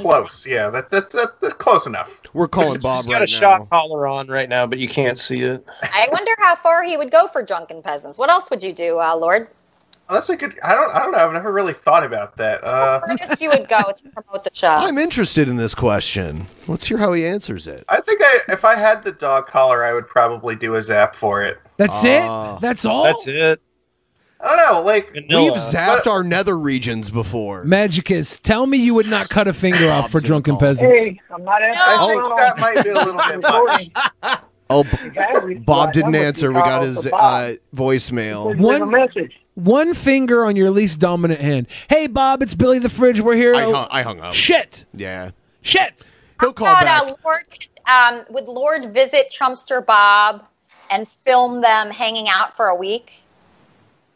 [0.01, 0.45] Close.
[0.45, 2.21] Yeah, that, that, that, that's close enough.
[2.33, 3.39] We're calling Bob He's got right a now.
[3.39, 5.65] shock collar on right now, but you can't see it.
[5.83, 8.17] I wonder how far he would go for drunken peasants.
[8.17, 9.47] What else would you do, uh, Lord?
[10.07, 10.59] Oh, that's a good.
[10.63, 10.93] I don't.
[10.93, 11.17] I don't know.
[11.17, 12.63] I've never really thought about that.
[12.63, 14.67] Uh, Furthest you would go to promote the show.
[14.69, 16.45] I'm interested in this question.
[16.67, 17.83] Let's hear how he answers it.
[17.89, 21.15] I think I, if I had the dog collar, I would probably do a zap
[21.15, 21.57] for it.
[21.77, 22.57] That's Ah.
[22.57, 22.61] it.
[22.61, 23.03] That's all.
[23.05, 23.59] That's it.
[24.45, 24.81] I don't know.
[24.81, 25.43] Like Vanilla.
[25.43, 27.65] We've zapped our nether regions before.
[27.65, 30.97] Magicus, tell me you would not cut a finger off for drunken peasants.
[30.97, 33.41] Hey, I'm not I think that might be a little bit
[34.21, 34.39] much.
[34.69, 36.49] Oh, B- Bob didn't answer.
[36.51, 38.57] We got his uh, voicemail.
[38.57, 39.39] One message.
[39.55, 41.67] One finger on your least dominant hand.
[41.87, 43.21] Hey, Bob, it's Billy the Fridge.
[43.21, 43.55] We're here.
[43.55, 44.33] I hung, I hung up.
[44.33, 44.85] Shit.
[44.93, 45.31] Yeah.
[45.61, 46.03] Shit.
[46.41, 47.03] He'll call Thought, back.
[47.03, 50.45] uh, Lord, um, would Lord visit Trumpster Bob
[50.91, 53.13] and film them hanging out for a week?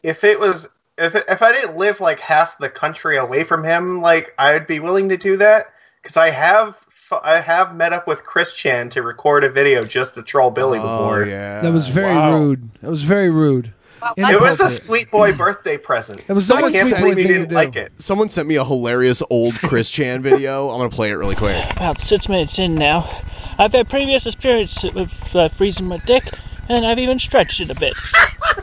[0.04, 3.64] If it was, if it, if I didn't live like half the country away from
[3.64, 6.78] him, like I'd be willing to do that because I have
[7.24, 10.78] I have met up with Chris Chan to record a video just to troll Billy
[10.80, 11.24] before.
[11.24, 11.62] Oh, yeah.
[11.62, 12.34] That was very Wow.
[12.38, 12.70] rude.
[12.82, 13.74] That was very rude.
[14.18, 16.22] It was a sweet boy birthday present.
[16.28, 17.92] It was I can't believe boy he didn't like it.
[17.98, 20.70] Someone sent me a hilarious old Chris Chan video.
[20.70, 21.62] I'm gonna play it really quick.
[21.72, 23.24] About six minutes in now.
[23.58, 26.24] I've had previous experience with uh, freezing my dick,
[26.70, 27.94] and I've even stretched it a bit.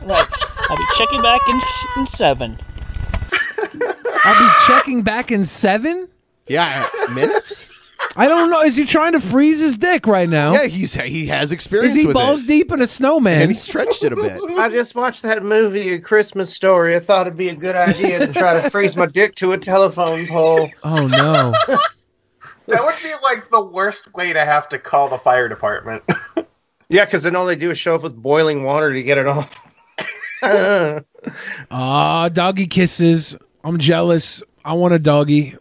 [0.02, 0.26] right.
[0.68, 1.60] I'll be checking back in,
[1.96, 2.58] in seven.
[4.24, 6.08] I'll be checking back in seven.
[6.48, 7.72] Yeah, minutes.
[8.14, 8.62] I don't know.
[8.62, 10.52] Is he trying to freeze his dick right now?
[10.52, 12.46] Yeah, he's he has experience Is he with balls it.
[12.46, 13.42] deep in a snowman?
[13.42, 14.40] And he stretched it a bit.
[14.58, 16.96] I just watched that movie, A Christmas Story.
[16.96, 19.58] I thought it'd be a good idea to try to freeze my dick to a
[19.58, 20.68] telephone pole.
[20.84, 21.52] Oh no!
[22.68, 26.02] That would be like the worst way to have to call the fire department.
[26.88, 29.26] Yeah, because then all they do is show up with boiling water to get it
[29.26, 29.62] off.
[31.70, 33.34] Ah, doggy kisses.
[33.64, 34.42] I'm jealous.
[34.64, 35.56] I want a doggy.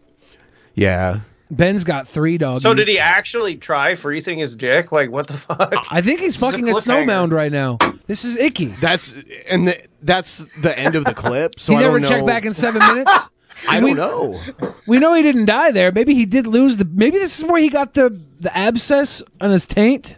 [0.76, 1.22] Yeah.
[1.50, 2.62] Ben's got three dogs.
[2.62, 4.92] so did he actually try freezing his dick?
[4.92, 5.74] Like what the fuck?
[5.92, 7.78] I think he's This is a fucking a, snow mound right now.
[8.08, 8.66] This is icky.
[8.66, 9.14] That's
[9.50, 11.60] and the, that's the end of the clip.
[11.60, 12.10] So he I never don't know.
[12.10, 13.12] checked back in seven minutes.
[13.68, 14.40] I We- don't know.
[14.88, 15.92] We know he didn't die there.
[15.92, 16.86] Maybe he did lose the.
[16.86, 20.18] Maybe this is where he got the the abscess on his taint.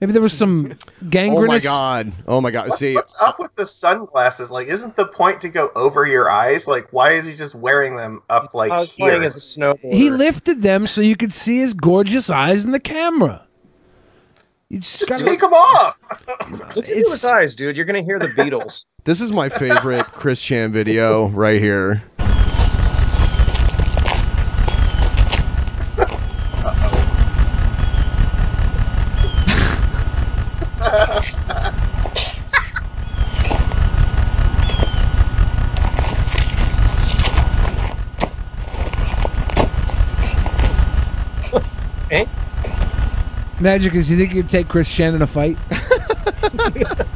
[0.00, 0.76] Maybe there was some
[1.10, 1.38] gangrenous.
[1.44, 2.12] Oh my god.
[2.28, 2.68] Oh my god.
[2.68, 4.50] What- See, what's up with the sunglasses?
[4.50, 6.68] Like, isn't the point to go over your eyes?
[6.68, 9.08] Like, why is he just wearing them up like I was here?
[9.08, 9.92] playing as a snowboarder.
[9.92, 13.44] He lifted them so you could see his gorgeous eyes in the camera.
[14.68, 15.98] You just, just gotta- take them off.
[16.76, 17.76] Look into his eyes, dude.
[17.76, 18.84] You're gonna hear the Beatles.
[19.04, 22.02] this is my favorite Chris Chan video right here.
[42.10, 42.24] Eh?
[43.60, 44.10] Magic is.
[44.10, 45.58] You think you could take Chris Chan in a fight?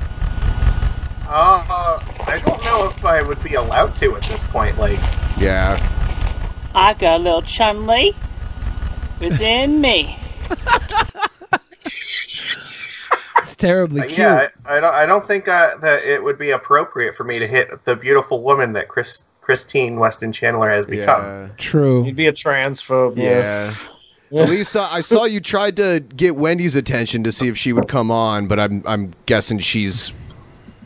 [1.34, 4.78] Uh, I don't know if I would be allowed to at this point.
[4.78, 5.00] Like,
[5.38, 5.80] Yeah.
[6.74, 8.14] I've got a little chumley
[9.18, 10.18] within me.
[13.62, 14.18] It's terribly cute.
[14.18, 14.94] yeah, I, I don't.
[14.94, 18.42] I don't think uh, that it would be appropriate for me to hit the beautiful
[18.42, 21.22] woman that Chris Christine Weston Chandler has become.
[21.22, 21.48] Yeah.
[21.58, 22.04] True.
[22.04, 23.16] You'd be a transphobe.
[23.16, 23.74] Yeah.
[24.30, 28.10] Lisa, I saw you tried to get Wendy's attention to see if she would come
[28.10, 30.12] on, but I'm I'm guessing she's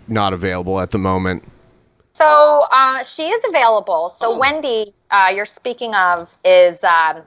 [0.09, 1.45] not available at the moment.
[2.13, 4.09] So uh, she is available.
[4.09, 7.23] So Wendy, uh, you're speaking of, is um,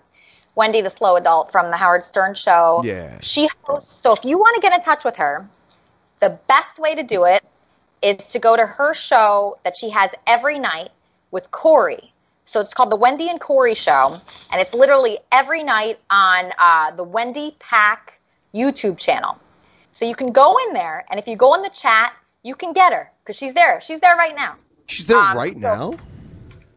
[0.60, 2.82] Wendy the Slow Adult from the Howard Stern Show.
[2.84, 3.18] Yeah.
[3.22, 4.02] She hosts.
[4.02, 5.48] So if you want to get in touch with her,
[6.20, 7.42] the best way to do it
[8.02, 10.90] is to go to her show that she has every night
[11.32, 12.12] with Corey.
[12.44, 14.18] So it's called the Wendy and Corey Show,
[14.52, 18.20] and it's literally every night on uh, the Wendy Pack
[18.54, 19.40] YouTube channel.
[19.94, 22.74] So you can go in there, and if you go in the chat, you can
[22.74, 23.80] get her because she's there.
[23.80, 24.56] She's there right now.
[24.88, 25.94] She's there Um, right so- now.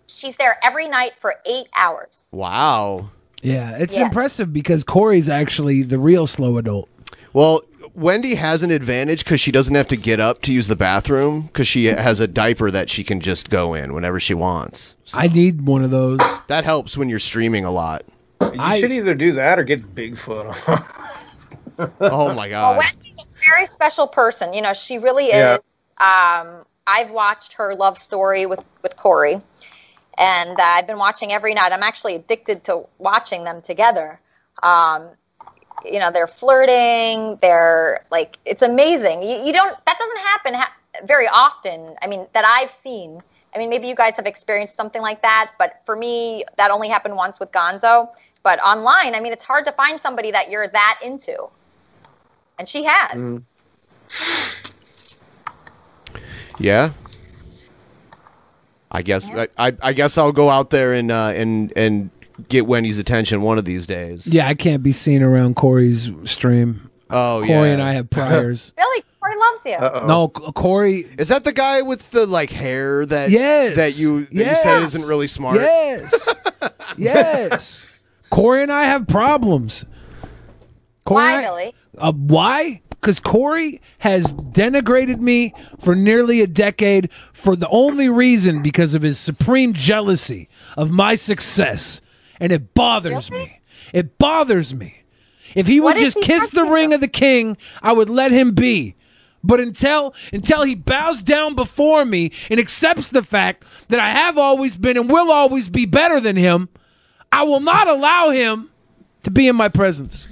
[0.07, 2.25] She's there every night for eight hours.
[2.31, 3.09] Wow.
[3.43, 4.05] Yeah, it's Yeah.
[4.05, 6.89] impressive because Corey's actually the real slow adult.
[7.33, 7.63] Well,
[7.95, 11.43] Wendy has an advantage because she doesn't have to get up to use the bathroom
[11.43, 14.95] because she has a diaper that she can just go in whenever she wants.
[15.13, 16.21] I need one of those.
[16.49, 18.05] That helps when you're streaming a lot.
[18.43, 20.55] You should either do that or get Bigfoot.
[22.01, 22.63] Oh my god!
[22.63, 22.79] Well, god.
[22.79, 24.53] Wendy's a very special person.
[24.53, 25.33] You know, she really is.
[25.35, 25.59] Yeah.
[26.01, 29.41] Um, I've watched her love story with with Corey,
[30.19, 31.73] and uh, I've been watching every night.
[31.73, 34.21] I'm actually addicted to watching them together.
[34.63, 35.09] Um,
[35.85, 37.39] you know, they're flirting.
[37.41, 39.23] They're like, it's amazing.
[39.23, 39.77] You, you don't.
[39.87, 40.73] That doesn't happen ha-
[41.05, 41.97] very often.
[42.03, 43.21] I mean, that I've seen.
[43.55, 46.89] I mean, maybe you guys have experienced something like that, but for me, that only
[46.89, 48.09] happened once with Gonzo.
[48.43, 51.49] But online, I mean, it's hard to find somebody that you're that into.
[52.59, 53.15] And she has.
[56.59, 56.93] Yeah.
[58.93, 62.11] I guess I, I, I guess I'll go out there and uh, and and
[62.49, 64.27] get Wendy's attention one of these days.
[64.27, 66.91] Yeah, I can't be seen around Corey's stream.
[67.11, 67.65] Oh Corey yeah.
[67.75, 68.71] and I have priors.
[68.77, 70.07] Billy, Corey loves you.
[70.07, 71.07] no, Corey.
[71.19, 73.77] Is that the guy with the like hair that Yes.
[73.77, 74.63] that you that you Yes.
[74.63, 75.57] said isn't really smart?
[75.57, 76.29] Yes.
[76.99, 77.87] yes.
[78.31, 79.85] Corey and I have problems.
[81.07, 81.75] Corey Why, I- Billy?
[81.99, 82.82] Uh, why?
[83.03, 89.03] Because Corey has denigrated me for nearly a decade for the only reason because of
[89.03, 92.01] his supreme jealousy of my success.
[92.39, 93.61] And it bothers me.
[93.93, 95.03] It bothers me.
[95.57, 98.31] If he would What just he kiss the ring of the king, I would let
[98.31, 98.95] him be.
[99.43, 104.39] But until until he bows down before me and accepts the fact that I have
[104.39, 106.69] always been and will always be better than him,
[107.33, 108.71] I will not allow him
[109.25, 110.29] to be in my presence.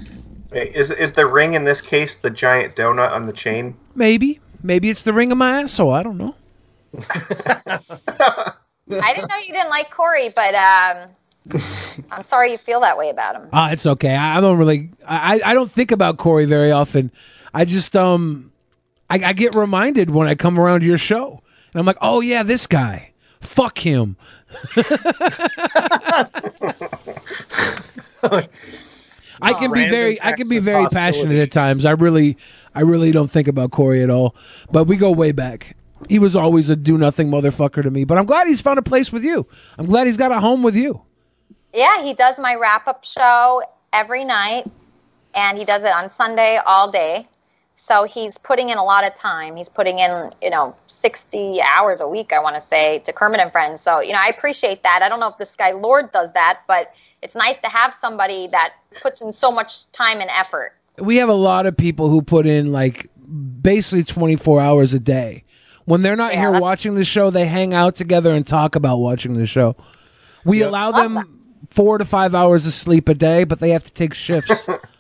[0.53, 3.76] Wait, Is is the ring in this case the giant donut on the chain?
[3.94, 4.40] Maybe.
[4.62, 5.92] Maybe it's the ring of my asshole.
[5.92, 6.34] I don't know.
[6.98, 7.82] I
[9.14, 11.09] didn't know you didn't like Corey, but um,
[12.11, 13.48] I'm sorry you feel that way about him.
[13.53, 14.14] Ah, it's okay.
[14.14, 17.12] I, I don't really I, I don't think about Corey very often.
[17.55, 18.53] I just um
[19.09, 21.42] I, I get reminded when I come around to your show.
[21.72, 23.12] And I'm like, oh yeah, this guy.
[23.40, 24.16] Fuck him.
[29.43, 31.12] I can be Random very I can be very hostility.
[31.12, 31.84] passionate at times.
[31.84, 32.36] I really
[32.74, 34.34] I really don't think about Corey at all.
[34.70, 35.76] But we go way back.
[36.09, 38.05] He was always a do nothing motherfucker to me.
[38.05, 39.47] But I'm glad he's found a place with you.
[39.78, 41.03] I'm glad he's got a home with you.
[41.74, 43.62] Yeah, he does my wrap up show
[43.93, 44.64] every night,
[45.34, 47.26] and he does it on Sunday all day.
[47.76, 49.57] So he's putting in a lot of time.
[49.57, 53.41] He's putting in, you know, 60 hours a week, I want to say, to Kermit
[53.41, 53.80] and Friends.
[53.80, 55.01] So, you know, I appreciate that.
[55.03, 56.93] I don't know if this guy Lord does that, but
[57.23, 60.73] it's nice to have somebody that puts in so much time and effort.
[60.99, 63.09] we have a lot of people who put in like
[63.62, 65.45] basically 24 hours a day.
[65.85, 69.35] When they're not here watching the show, they hang out together and talk about watching
[69.35, 69.77] the show.
[70.45, 71.41] We allow them
[71.71, 74.68] four to five hours of sleep a day, but they have to take shifts.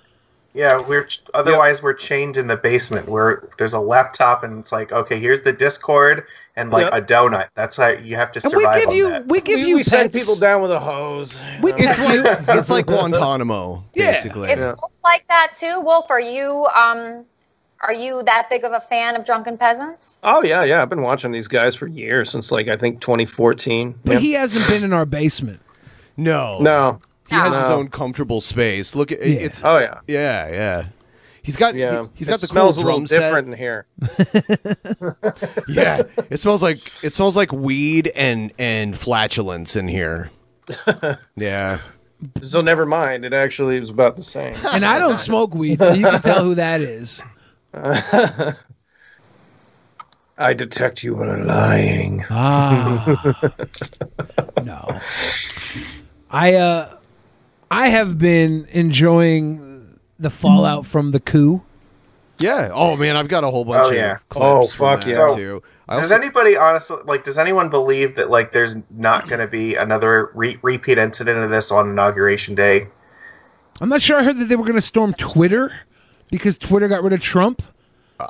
[0.52, 4.90] Yeah, we're otherwise we're chained in the basement where there's a laptop and it's like,
[4.90, 6.24] okay, here's the Discord
[6.56, 6.92] and like Yep.
[6.92, 7.48] a donut.
[7.54, 9.26] That's how you have to And we give on you that.
[9.28, 11.40] we give we, you we send people down with a hose.
[11.62, 14.10] We It's like it's like Guantanamo, Yeah.
[14.10, 14.50] basically.
[14.50, 15.80] Is Wolf like that too?
[15.82, 17.24] Wolf, are you um
[17.82, 20.16] are you that big of a fan of Drunken Peasants?
[20.24, 20.82] Oh yeah, yeah.
[20.82, 23.94] I've been watching these guys for years since like I think 2014.
[24.04, 24.18] But Yeah.
[24.18, 25.60] he hasn't been in our basement.
[26.16, 27.00] No, no,
[27.30, 28.94] he has his own comfortable space.
[28.94, 29.38] Look at Yeah.
[29.40, 29.62] it's.
[29.64, 30.86] Oh yeah, yeah, yeah.
[31.42, 32.02] He's got yeah.
[32.02, 33.20] he, he's It got the smells cool real drum set.
[33.20, 33.86] different in here.
[35.68, 40.30] Yeah, it smells like it smells like weed and and flatulence in here.
[41.36, 41.78] Yeah.
[42.42, 43.24] So never mind.
[43.24, 44.54] It actually was about the same.
[44.72, 47.22] And I don't smoke weed, so you can tell who that is.
[50.36, 52.24] I detect you are lying.
[52.30, 53.52] Ah.
[54.62, 55.00] no.
[56.30, 56.96] I uh
[57.70, 61.62] I have been enjoying the fallout from the coup.
[62.38, 62.70] Yeah.
[62.72, 64.16] Oh man, I've got a whole bunch Oh, of yeah.
[64.28, 65.34] clips Oh, from fuck that, yeah.
[65.36, 65.62] too.
[65.88, 67.24] I Does also, anybody honestly like?
[67.24, 71.50] Does anyone believe that like there's not going to be another re- repeat incident of
[71.50, 72.86] this on inauguration day?
[73.80, 75.72] I'm not sure I heard that they were going to storm Twitter
[76.30, 77.62] because Twitter got rid of Trump.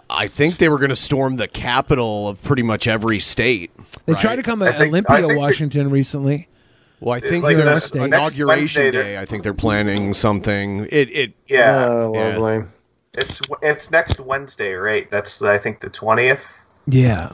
[0.08, 3.72] I think they were going to storm the capital of pretty much every state.
[4.06, 4.22] They right?
[4.22, 6.48] tried to come I at think- Olympia, think that- Washington recently.
[7.00, 9.16] Well, I think Like their the- next inauguration Wednesday, day.
[9.18, 10.86] I think they're planning something.
[10.90, 12.36] It it Yeah, Oh, Yeah.
[12.36, 12.64] lovely.
[13.16, 15.10] it's it's next Wednesday, right?
[15.10, 16.46] That's I think the twentieth.
[16.86, 17.30] Yeah.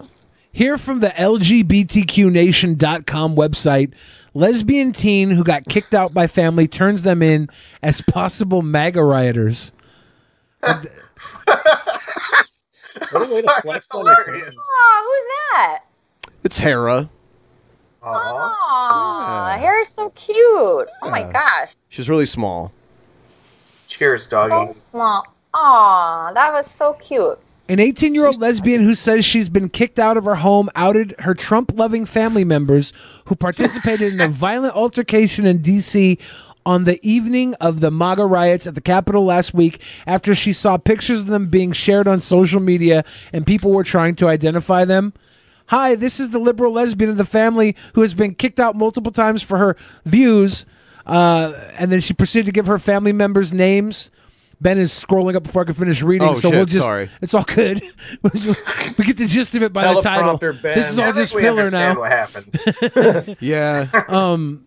[0.53, 3.93] Here from the LGBTQNation.com website,
[4.35, 7.49] lesbian teen who got kicked out by family turns them in
[7.83, 9.73] as possible MAGA rioters.
[13.11, 14.57] What a way to flex on your fans.
[14.59, 15.25] Oh, who's
[15.59, 15.81] that?
[16.45, 17.11] it's Hera.
[18.07, 20.39] Aw, is so cute.
[21.03, 21.75] Oh my gosh.
[21.89, 22.73] She's really small.
[23.87, 24.51] Cheers, doggy.
[24.51, 24.73] So doggy.
[24.73, 25.25] small.
[25.55, 27.39] Aw, that was so cute.
[27.69, 31.17] An 18 year old lesbian who says she's been kicked out of her home outed
[31.21, 32.93] her Trump loving family members
[33.25, 36.17] who participated in a violent altercation in D.C.
[36.65, 40.77] on the evening of the MAGA riots at the Capitol last week after she saw
[40.77, 45.13] pictures of them being shared on social media and people were trying to identify them.
[45.69, 49.13] Hi, this is the liberal lesbian of the family who has been kicked out multiple
[49.13, 50.65] times for her views.
[51.05, 54.11] Uh, and then she proceeded to give her family members' names.
[54.61, 56.81] Ben is scrolling up before I can finish reading, Oh, so we'll just.
[56.81, 57.11] sorry.
[57.21, 57.83] It's all good.
[58.23, 60.39] we get the gist of it by the title.
[60.39, 60.59] Ben.
[60.63, 62.01] This is all just filler understand now.
[62.01, 63.37] What happened?
[63.41, 63.89] Yeah.
[64.09, 64.67] Um,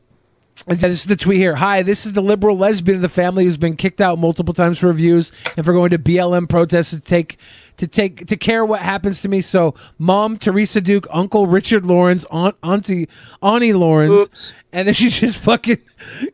[0.68, 1.56] and this is the tweet here.
[1.56, 4.78] Hi, this is the liberal lesbian of the family who's been kicked out multiple times
[4.78, 7.38] for reviews and for going to BLM protests to take
[7.80, 9.42] to take to care what happens to me.
[9.42, 13.10] So, mom Teresa Duke, uncle Richard Lawrence, aunt Auntie
[13.42, 14.54] Ani Lawrence, Oops.
[14.72, 15.80] and then she just fucking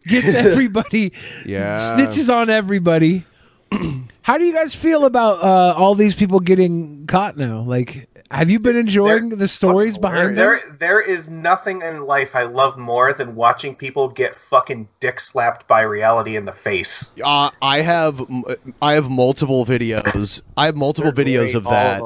[0.06, 1.14] gets everybody,
[1.46, 1.80] Yeah.
[1.98, 3.26] snitches on everybody.
[4.22, 7.62] How do you guys feel about uh, all these people getting caught now?
[7.62, 10.36] Like, Have you been enjoying the stories behind them?
[10.36, 15.20] There, there is nothing in life I love more than watching people get fucking dick
[15.20, 17.14] slapped by reality in the face.
[17.24, 18.44] Uh, I have m-
[18.82, 20.42] I have multiple videos.
[20.58, 22.02] I have multiple videos great, of that.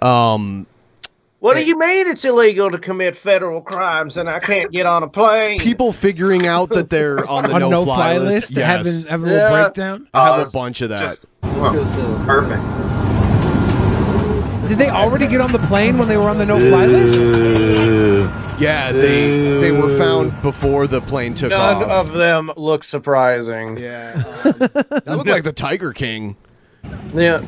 [0.00, 0.66] of Um,
[1.40, 5.02] What do you mean it's illegal to commit federal crimes and I can't get on
[5.02, 5.58] a plane?
[5.58, 8.50] people figuring out that they're on the On no, no-fly list.
[8.50, 8.66] list, Yes.
[8.66, 10.08] having- having a breakdown?
[10.14, 11.00] I have Oh, a bunch of that.
[11.00, 12.62] Just perfect.
[14.68, 17.14] Did they already get on the plane when they were on the no-fly list?
[18.60, 21.80] yeah, they they were found before the plane took None off.
[21.80, 23.78] None of them look surprising.
[23.78, 24.12] Yeah.
[24.42, 26.36] that looked like the Tiger King.
[27.14, 27.44] Yeah.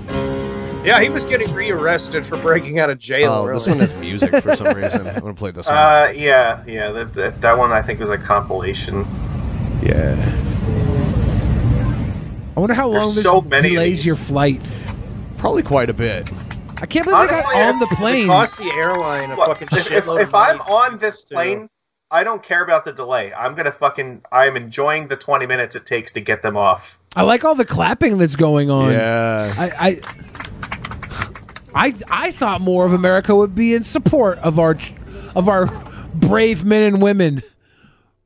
[0.85, 3.33] Yeah, he was getting rearrested for breaking out of jail.
[3.33, 5.07] Oh, this one has music for some reason.
[5.09, 5.77] I'm gonna play this one.
[5.77, 6.93] Uh, yeah, yeah.
[6.93, 9.05] That, that that one I think was a compilation.
[9.83, 10.15] yeah.
[12.57, 14.61] I wonder how long There's this so many of delays your flight.
[15.37, 16.29] Probably quite a bit.
[16.81, 18.27] I can't believe they got on the It plane.
[18.27, 21.35] cost the airline a Look, fucking if, if, shitload if of I'm on this too.
[21.35, 21.69] plane,
[22.11, 23.33] I don't care about the delay.
[23.35, 24.23] I'm gonna fucking.
[24.33, 26.99] I'm enjoying the 20 minutes it takes to get them off.
[27.17, 28.93] I like all the clapping that's going on.
[28.93, 29.53] Yeah.
[29.59, 30.01] I,
[31.75, 34.79] I, I, I thought more of America would be in support of our,
[35.35, 35.67] of our
[36.15, 37.43] brave men and women.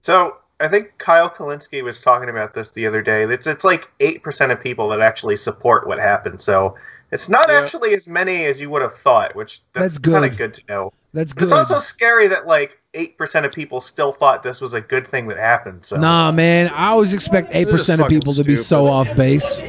[0.01, 3.23] So I think Kyle Kulinski was talking about this the other day.
[3.25, 6.41] It's it's like eight percent of people that actually support what happened.
[6.41, 6.77] So
[7.13, 7.59] it's not Yeah.
[7.61, 10.13] actually as many as you would have thought, which that's, That's good.
[10.15, 10.93] kind of good to know.
[11.15, 11.45] That's But good.
[11.45, 15.07] it's also scary that like eight percent of people still thought this was a good
[15.07, 15.85] thing that happened.
[15.85, 16.69] So Nah, man.
[16.69, 19.63] I always expect eight percent of fucking people to be so off base.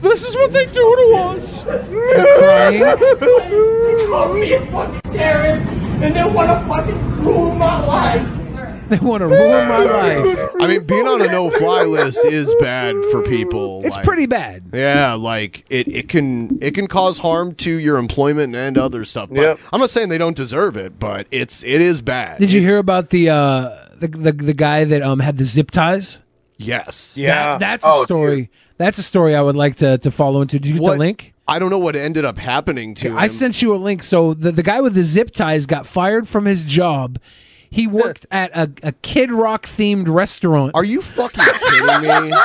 [0.00, 1.62] This is what they do to us.
[1.64, 2.82] They're crying.
[4.08, 5.64] Call me a fucking terrorist,
[6.02, 8.41] and they want to fucking ruin my life.
[8.92, 10.50] They want to ruin my life.
[10.60, 13.80] I mean, being on a no-fly list is bad for people.
[13.84, 14.64] It's like- pretty bad.
[14.72, 19.30] Yeah, like it, it can it can cause harm to your employment and other stuff.
[19.30, 19.58] But Yep.
[19.72, 22.38] I'm not saying they don't deserve it, but it's it is bad.
[22.38, 25.70] Did you hear about the uh the the, the guy that um had the zip
[25.70, 26.18] ties?
[26.58, 27.14] Yes.
[27.16, 27.52] Yeah.
[27.52, 28.50] That- that's Oh, a story.
[28.76, 30.58] That's a story I would like to to follow into.
[30.58, 31.32] Did you get What- the link?
[31.48, 33.28] I don't know what ended up happening to I him.
[33.30, 34.02] sent you a link.
[34.04, 37.18] So the, the guy with the zip ties got fired from his job.
[37.72, 40.72] He worked at a, a Kid Rock themed restaurant.
[40.74, 42.36] Are you fucking kidding me?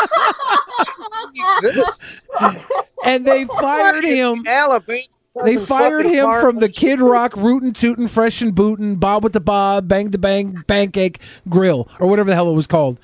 [3.06, 4.48] and they fired him.
[4.48, 5.04] Alabama.
[5.44, 9.42] They fired him from the Kid Rock rootin' tootin' fresh and bootin' Bob with the
[9.42, 11.20] Bob Bang the Bang Pancake
[11.50, 12.98] Grill or whatever the hell it was called.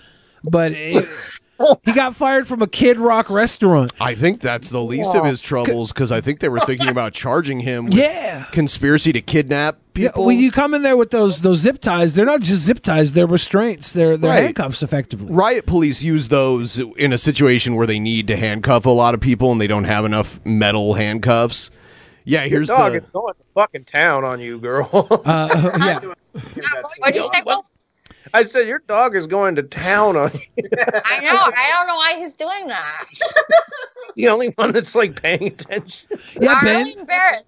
[0.46, 1.06] But it,
[1.84, 3.91] he got fired from a Kid Rock restaurant.
[3.99, 7.14] I think that's the least of his troubles because I think they were thinking about
[7.14, 8.45] charging him with Yeah.
[8.51, 10.26] conspiracy to kidnap Yeah, people.
[10.26, 13.14] when you come in there with those those zip ties, they're not just zip ties;
[13.14, 13.93] they're restraints.
[13.93, 14.43] They're they're Right.
[14.43, 15.34] handcuffs, effectively.
[15.34, 19.20] Riot police use those in a situation where they need to handcuff a lot of
[19.22, 21.70] people and they don't have enough metal handcuffs.
[22.26, 24.89] Yeah, Your here's dog the is going to fucking town on you, girl.
[25.26, 25.99] Uh, yeah,
[26.99, 27.66] What'd you say, Will?
[28.34, 30.64] I said your dog is going to town on you.
[31.06, 31.52] I know.
[31.56, 33.06] I don't know why he's doing that.
[34.16, 36.10] the only one that's like paying attention.
[36.42, 36.78] yeah, I'm Ben.
[36.88, 37.46] really embarrassed.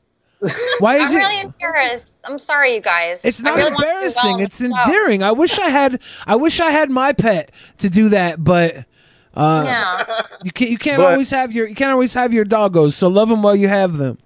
[0.80, 1.20] Why is I'm it?
[1.20, 2.18] really embarrassed.
[2.26, 3.24] I'm sorry, you guys.
[3.26, 4.40] It's not really wanna well embarrassing.
[4.42, 5.24] It's endearing.
[5.24, 6.00] I wish I had.
[6.28, 8.86] I wish I had my pet to do that, but
[9.34, 10.06] uh, Yeah.
[10.44, 10.70] you can't.
[10.72, 11.68] You can't But- always have your.
[11.68, 12.94] You can't always have your doggos.
[12.94, 14.20] So love them while you have them.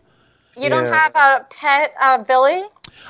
[0.57, 2.62] You don't have a pet, uh, Billy?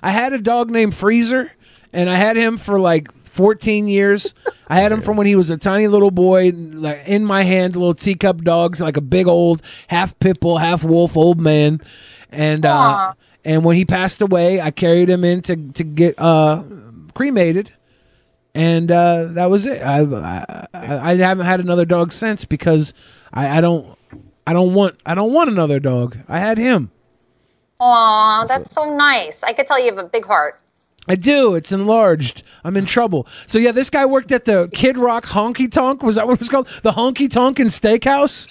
[0.04, 1.52] I had a dog named Freezer,
[1.91, 4.34] and I had him for like 14 years.
[4.68, 7.74] I had him from when he was a tiny little boy, like in my hand,
[7.74, 11.80] a little teacup dog, like a big old half pit bull, half wolf old man.
[12.32, 13.14] And uh,
[13.46, 16.64] and when he passed away, I carried him in to to get uh,
[17.14, 17.72] cremated,
[18.54, 19.82] and uh, that was it.
[19.82, 22.94] I, I I I haven't had another dog since because
[23.32, 23.98] I, I don't
[24.46, 26.18] I don't want I don't want another dog.
[26.28, 26.92] I had him.
[27.80, 29.44] Aw, that's so nice.
[29.44, 30.62] I could tell you have a big heart.
[31.10, 31.55] I do.
[31.55, 32.43] It's enlarged.
[32.64, 33.28] I'm in trouble.
[33.47, 36.03] So yeah, this guy worked at the Kid Rock Honky Tonk.
[36.03, 36.68] Was that what it was called?
[36.84, 38.47] The Honky Tonk and Steakhouse.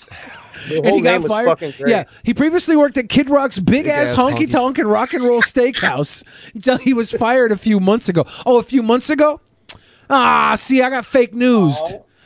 [0.69, 1.91] The whole name was fucking great.
[1.91, 5.15] Yeah, he previously worked at Kid Rock's big, ass, Big-ass honky honky- tonk and rock
[5.15, 8.27] and roll steakhouse until he was fired a few months ago.
[8.45, 9.41] Oh, a few months ago?
[10.11, 11.77] Ah, see, I got fake news.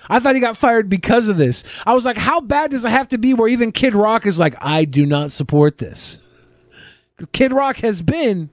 [0.09, 1.62] I thought he got fired because of this.
[1.85, 4.39] I was like, how bad does it have to be where even Kid Rock is
[4.39, 6.16] like, I do not support this?
[7.33, 8.49] Kid Rock has been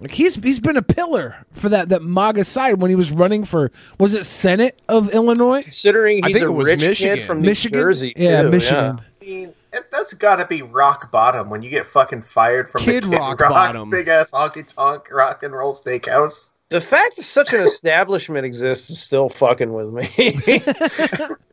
[0.00, 3.44] like he's he's been a pillar for that that MAGA side when he was running
[3.44, 5.62] for was it Senate of Illinois?
[5.62, 7.16] Considering I he's think a it was rich Michigan.
[7.16, 7.78] kid from New Michigan?
[7.80, 8.12] Jersey.
[8.16, 9.00] Yeah, too, Michigan.
[9.00, 9.54] I mean,
[9.92, 13.18] that's got to be rock bottom when you get fucking fired from Kid the Kid
[13.18, 13.90] Rock Rock, bottom.
[13.90, 16.50] big ass honky tonk rock and roll steakhouse.
[16.70, 20.08] The fact that such an establishment exists is still fucking with me.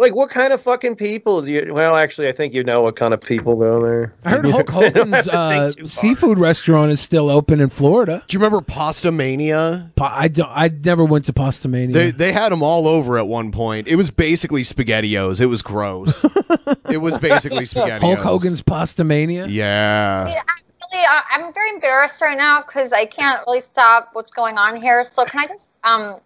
[0.00, 1.74] Like, what kind of fucking people do you?
[1.74, 4.14] Well, actually, I think you know what kind of people go there.
[4.24, 5.86] I heard Hulk Hogan's uh, think too far.
[5.86, 8.24] seafood restaurant is still open in Florida.
[8.26, 9.92] Do you remember Pasta Mania?
[9.96, 10.48] Pa- I don't.
[10.50, 11.92] I never went to Pasta Mania.
[11.94, 13.88] They they had them all over at one point.
[13.88, 15.38] It was basically SpaghettiOs.
[15.40, 16.24] It was gross.
[16.90, 18.00] it was basically SpaghettiOs.
[18.00, 19.46] Hulk Hogan's Pasta Mania.
[19.48, 20.28] Yeah.
[20.28, 24.56] Yeah, Actually, I- I'm very embarrassed right now because I can't really stop what's going
[24.56, 25.04] on here.
[25.12, 26.16] So can I just um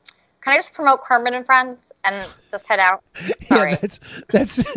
[0.42, 3.02] can I just promote Kermit and Friends and just head out?
[3.42, 3.72] Sorry.
[3.72, 4.59] Yeah, that's that's.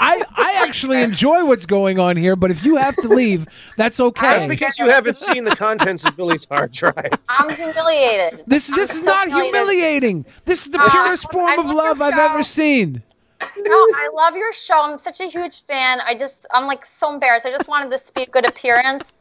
[0.00, 3.46] I I actually enjoy what's going on here, but if you have to leave,
[3.76, 4.20] that's okay.
[4.26, 7.12] That's because you haven't seen the contents of Billy's hard drive.
[7.28, 8.44] I'm humiliated.
[8.46, 10.24] This I'm this is so not humiliating.
[10.44, 13.02] This is the Uh, purest I form of love love I've ever seen.
[13.40, 14.82] No, I love your show.
[14.82, 15.98] I'm such a huge fan.
[16.04, 17.46] I just I'm like so embarrassed.
[17.46, 19.12] I just wanted this to be a good appearance.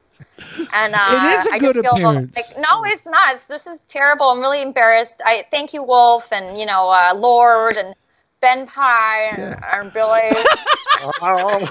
[0.73, 2.35] And uh, It is a I good just feel appearance.
[2.35, 3.29] like no, it's not.
[3.29, 4.27] It's- this is terrible.
[4.29, 5.21] I'm really embarrassed.
[5.25, 7.95] I thank you, Wolf, and you know uh, Lord and
[8.41, 10.29] Benpai and, and Billy.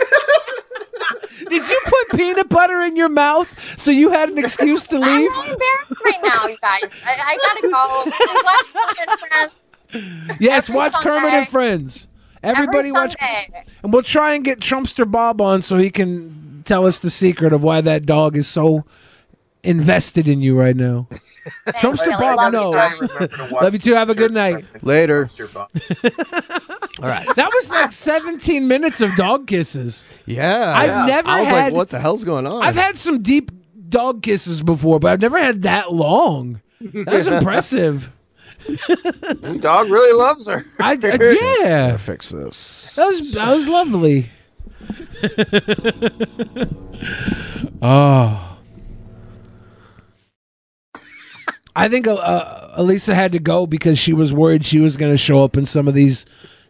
[1.48, 3.48] Did you put peanut butter in your mouth
[3.78, 5.06] so you had an excuse to leave?
[5.06, 6.82] I'm really embarrassed right now, you guys.
[7.04, 8.04] I, I gotta go.
[8.44, 9.52] Watch Kermit Friends.
[10.40, 12.08] Yes, Every watch Kermit and Friends.
[12.42, 13.64] Everybody Every watch, Sunday.
[13.82, 17.52] and we'll try and get Trumpster Bob on so he can tell us the secret
[17.52, 18.84] of why that dog is so
[19.62, 21.08] invested in you right now.
[21.66, 22.16] Trumpster Billy.
[22.18, 23.50] Bob Love you knows.
[23.52, 23.94] Love you too.
[23.94, 24.64] Have a good night.
[24.82, 25.28] Later.
[25.54, 27.26] All right.
[27.36, 30.04] That was like 17 minutes of dog kisses.
[30.24, 30.72] Yeah.
[30.76, 31.64] I've never I was had.
[31.64, 32.62] like, what the hell's going on?
[32.62, 33.50] I've had some deep
[33.88, 36.60] dog kisses before, but I've never had that long.
[36.80, 38.10] That's impressive.
[39.60, 40.64] Dog really loves her.
[40.80, 41.16] I, I
[41.62, 41.88] yeah.
[41.90, 42.94] Gotta fix this.
[42.96, 44.30] That was that was lovely.
[47.82, 48.58] Oh.
[51.74, 55.12] I think uh, uh, Elisa had to go because she was worried she was going
[55.12, 56.24] to show up in some of these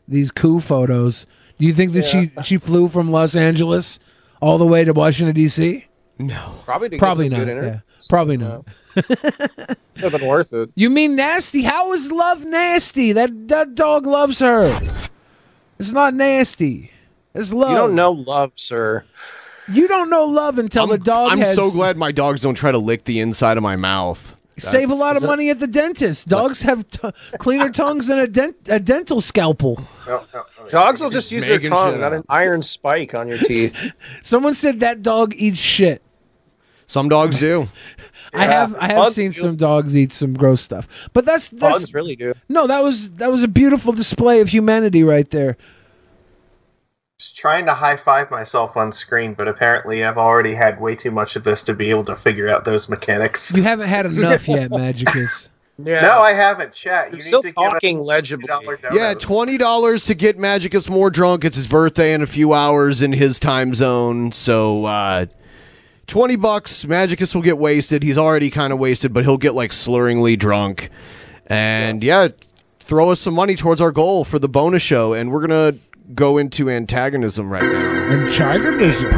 [0.08, 1.26] these coup photos.
[1.58, 3.98] Do you think that she she flew from Los Angeles
[4.40, 5.86] all the way to Washington D.C.?
[6.18, 7.44] No, Probably to get probably some not.
[7.44, 8.64] good inter- Yeah, probably not.
[8.96, 10.70] Would have been worth it.
[10.74, 11.62] You mean nasty?
[11.62, 13.12] How is love nasty?
[13.12, 14.64] That that dog loves her.
[15.78, 16.90] It's not nasty.
[17.37, 17.70] It's love.
[17.70, 19.05] You don't know love, sir.
[19.68, 22.70] You don't know love until the dog I'm has so glad my dogs don't try
[22.70, 24.37] to lick the inside of my mouth.
[24.59, 26.28] save a lot of money at the dentist.
[26.28, 29.80] Dogs have t- cleaner tongues than a, dent- a dental scalpel.
[30.68, 33.93] Dogs will just use their tongue, not an iron spike on your teeth.
[34.22, 36.01] Someone said that dog eats shit.
[36.87, 37.68] Some dogs do.
[38.32, 39.41] I have I have bugs seen do.
[39.41, 42.34] some dogs eat some gross stuff, but that's that's Bugs really do.
[42.49, 42.66] no.
[42.68, 45.57] That was that was a beautiful display of humanity right there.
[47.18, 51.10] Just trying to high five myself on screen, but apparently I've already had way too
[51.10, 53.56] much of this to be able to figure out those mechanics.
[53.56, 55.48] You haven't had enough yet, Magicus.
[55.82, 56.02] Yeah.
[56.02, 56.74] No, I haven't.
[56.74, 57.10] Chat.
[57.12, 58.48] You I'm still to talking a legibly.
[58.92, 61.44] Yeah, twenty dollars to get Magicus more drunk.
[61.44, 64.32] It's his birthday in a few hours in his time zone.
[64.32, 65.26] So uh
[66.06, 66.84] twenty bucks.
[66.84, 68.02] Magicus will get wasted.
[68.02, 70.90] He's already kind of wasted, but he'll get like slurringly drunk.
[71.46, 72.28] And yeah,
[72.80, 75.12] throw us some money towards our goal for the bonus show.
[75.12, 75.78] And we're gonna
[76.14, 77.90] go into antagonism right now.
[78.11, 79.12] Antagonism.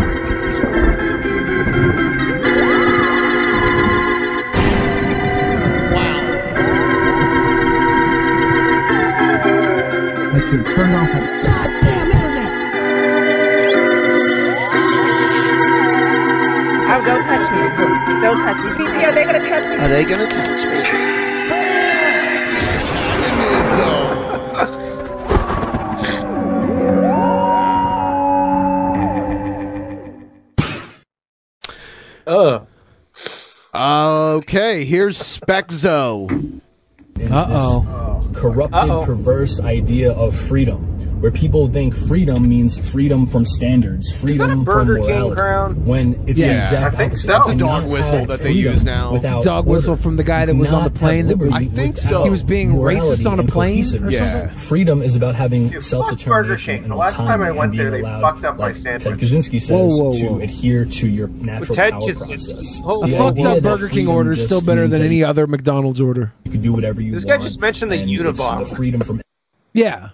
[10.31, 12.53] I should turn off the goddamn internet.
[16.91, 18.21] Oh, don't touch me.
[18.21, 18.71] Don't touch me.
[18.73, 19.77] TP, are they going to touch me?
[19.77, 21.18] Are they gonna touch me?
[32.39, 32.67] Ugh.
[33.75, 36.61] Okay, here's Speczo.
[37.31, 38.31] Uh oh.
[38.33, 44.95] corrupted, perverse idea of freedom, where people think freedom means freedom from standards, freedom Burger
[44.95, 45.37] from King morality.
[45.41, 45.85] crown?
[45.87, 46.65] When it's the Yeah.
[46.65, 47.27] exact I think opposite.
[47.27, 47.33] so.
[47.33, 49.13] That's a dog whistle that they use now.
[49.13, 51.65] without Dog whistle from the guy that You was on the plane that was- I
[51.65, 52.25] think so.
[52.25, 54.13] He was being racist on a plane or cohesiveness.
[54.15, 54.49] Yeah.
[54.51, 56.83] Freedom is about having Fuck self-determination Burger King.
[56.85, 59.03] and The last time I went there, being they allowed, fucked up my like Ted
[59.03, 59.21] sandwich.
[59.21, 60.39] Kaczynski says, Whoa, whoa, whoa.
[60.39, 62.29] to adhere to your natural Ted power Kaczynski.
[62.29, 62.81] process.
[62.85, 66.33] Oh, A fucked up Burger King order is still better than any other McDonald's order.
[66.45, 67.15] You can do whatever you want.
[67.17, 68.69] This guy just mentioned the and Unabomber.
[68.69, 69.21] The freedom from
[69.75, 70.09] Yeah.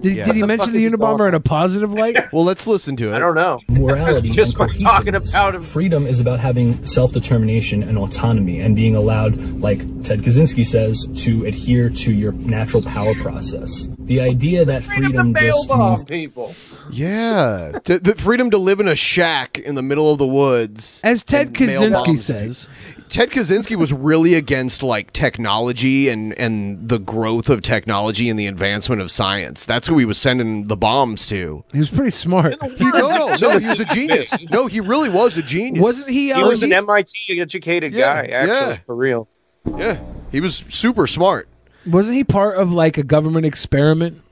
[0.00, 0.24] Did, Yeah.
[0.26, 2.16] did he the mention the is Unabomber in a positive light?
[2.32, 3.16] Well, let's listen to it.
[3.16, 3.58] I don't know.
[3.68, 5.62] morality Just by talking about him.
[5.62, 11.44] Freedom is about having self-determination and autonomy and being allowed, like Ted Kaczynski says, to
[11.44, 13.88] adhere to your natural power process.
[13.98, 16.54] The idea that freedom bail just bomb means people.
[16.90, 21.00] Yeah, to, the freedom to live in a shack in the middle of the woods.
[21.04, 22.68] As Ted and Kaczynski says,
[23.10, 28.46] Ted Kaczynski was really against like technology and and the growth of technology and the
[28.46, 29.66] advancement of science.
[29.66, 31.64] That's who he was sending the bombs to.
[31.72, 32.56] He was pretty smart.
[32.78, 34.32] He, no, no, no, he was a genius.
[34.50, 35.82] No, he really was a genius.
[35.82, 36.26] Wasn't he?
[36.26, 38.78] He uh, was an he's- MIT educated Yeah, guy, actually, yeah.
[38.86, 39.28] for real.
[39.76, 40.00] Yeah,
[40.32, 41.48] he was super smart.
[41.86, 44.22] Wasn't he part of like a government experiment?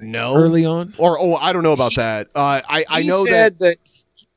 [0.00, 2.28] No, Early on, or oh, I don't know about that.
[2.34, 3.76] Uh, I I know said that.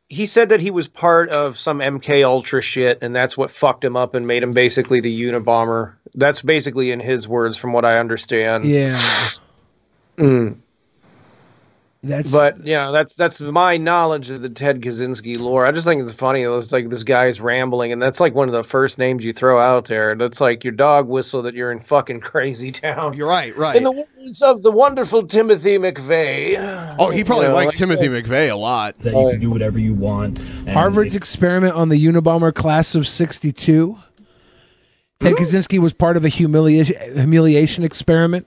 [0.09, 3.83] He said that he was part of some MK Ultra shit, and that's what fucked
[3.83, 5.93] him up and made him basically the Unabomber.
[6.13, 8.65] That's basically in his words, from what I understand.
[8.65, 8.99] Yeah.
[10.17, 10.57] Mm.
[12.05, 15.65] That's But yeah, that's that's my knowledge of the Ted Kaczynski lore.
[15.65, 16.43] I just think it's funny.
[16.43, 19.59] It's like this guy's rambling, and that's like one of the first names you throw
[19.59, 20.13] out there.
[20.13, 23.15] That's like your dog whistle that you're in fucking crazy town.
[23.15, 23.75] You're right, right.
[23.75, 26.95] In the words of the wonderful Timothy McVeigh.
[26.99, 28.99] Oh, he probably You know, likes like- Timothy uh, McVeigh a lot.
[28.99, 30.37] That you can do whatever you want.
[30.39, 33.97] and Harvard's experiment on the Unabomber class of '62.
[35.21, 38.45] Ted Kaczynski was part of a humiliation humiliation experiment.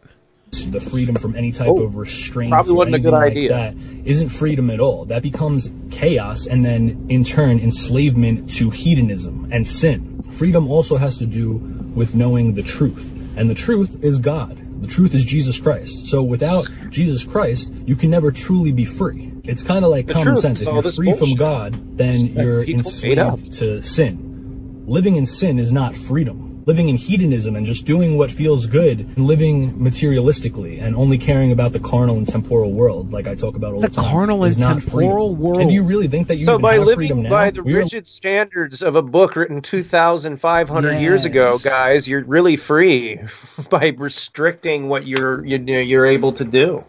[0.50, 3.48] The freedom from any type Oh, of restraint probably wasn't a good like idea.
[3.50, 3.74] that
[4.04, 5.04] isn't freedom at all.
[5.04, 10.22] That becomes chaos and then in turn enslavement to hedonism and sin.
[10.32, 11.52] Freedom also has to do
[11.94, 13.12] with knowing the truth.
[13.36, 14.56] And the truth is God.
[14.82, 16.06] The truth is Jesus Christ.
[16.06, 19.32] So without Jesus Christ, you can never truly be free.
[19.44, 20.62] It's kind of like The common sense.
[20.66, 21.34] If you're free from.
[21.34, 23.38] God, then you're people made up.
[23.38, 24.84] enslaved to sin.
[24.86, 26.47] Living in sin is not freedom.
[26.68, 31.50] Living in hedonism and just doing what feels good and living materialistically and only caring
[31.50, 34.44] about the carnal and temporal world, like I talk about all the, The time, carnal
[34.44, 35.40] is and not temporal freedom.
[35.42, 35.60] world.
[35.62, 37.30] And do you really think that you so even by have freedom living now?
[37.30, 42.56] by the We're- rigid standards of a book written 2500 years ago guys you're really
[42.56, 43.18] free
[43.70, 46.84] by restricting what you're you know, you're able to do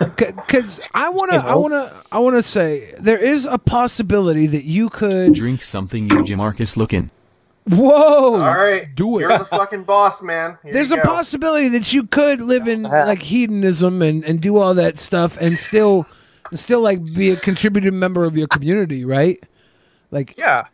[0.00, 3.58] Because I want to, You I want to, I want to say there is a
[3.58, 5.34] possibility that you could.
[5.34, 7.10] Drink something, you Jamarcus looking.
[7.68, 8.34] Whoa!
[8.34, 9.22] All right, do it.
[9.22, 10.58] You're the fucking boss, man.
[10.64, 11.02] Here There's a go.
[11.02, 15.56] possibility that you could live in like hedonism and, and do all that stuff and
[15.56, 16.06] still
[16.50, 19.42] and still like be a contributing member of your community, right?
[20.10, 20.64] Like yeah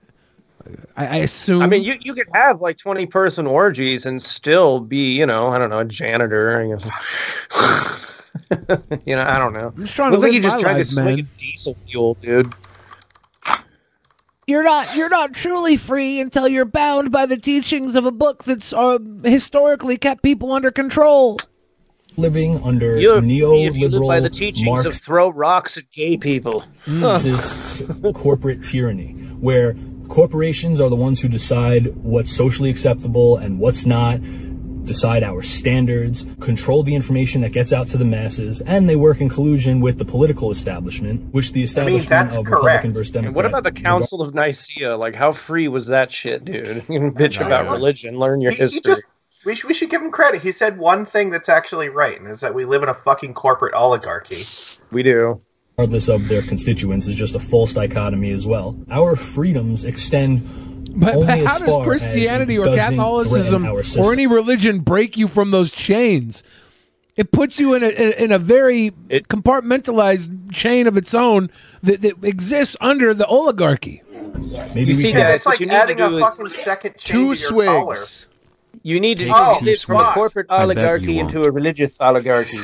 [0.97, 1.63] I, I assume.
[1.63, 5.49] i mean you, you could have like 20 person orgies and still be you know
[5.49, 8.77] i don't know a janitor you know,
[9.07, 10.77] you know i don't know I'm just trying to Looks like you just my tried
[10.79, 11.19] life, to swing man.
[11.21, 12.53] a diesel fuel dude
[14.49, 18.45] You're not you're not truly free until you're bound by the teachings of a book
[18.45, 21.37] that's uh, historically kept people under control.
[22.17, 26.65] living under you're free you live by the teachings of throw rocks at gay people
[28.15, 29.77] corporate tyranny, where
[30.09, 34.19] corporations are the ones who decide what's socially acceptable and what's not,
[34.89, 39.21] decide our standards, control the information that gets out to the masses, and they work
[39.21, 42.85] in collusion with the political establishment, which the establishment that's of correct.
[42.85, 44.97] Republican versus And what about the Council of Nicaea?
[44.97, 46.67] Like, how free was that shit, dude?
[46.89, 48.81] You can bitch about religion, learn your He- he history.
[48.95, 49.05] just-
[49.45, 50.43] we, sh- we should give him credit.
[50.43, 53.35] He said one thing that's actually right, and is that we live in a fucking
[53.35, 54.45] corporate oligarchy.
[54.91, 55.41] We do.
[55.79, 58.77] regardless of their constituents is just a false dichotomy as well.
[58.91, 60.43] Our freedoms extend
[60.91, 64.05] But, but how does Christianity or Catholicism threaten our system.
[64.05, 66.43] or any religion break you from those chains?
[67.17, 71.51] It puts you in a in, in a very compartmentalized chain of its own
[71.83, 74.03] that, that exists under the oligarchy.
[74.75, 76.97] Maybe we Yeah, it's it's like you need adding to a do is- fucking second
[76.99, 77.97] chain Two to your collar.
[77.97, 78.27] swigs.
[78.83, 81.51] You need to Take oh, two from a corporate I bet you oligarchy into a
[81.51, 82.61] religious oligarchy.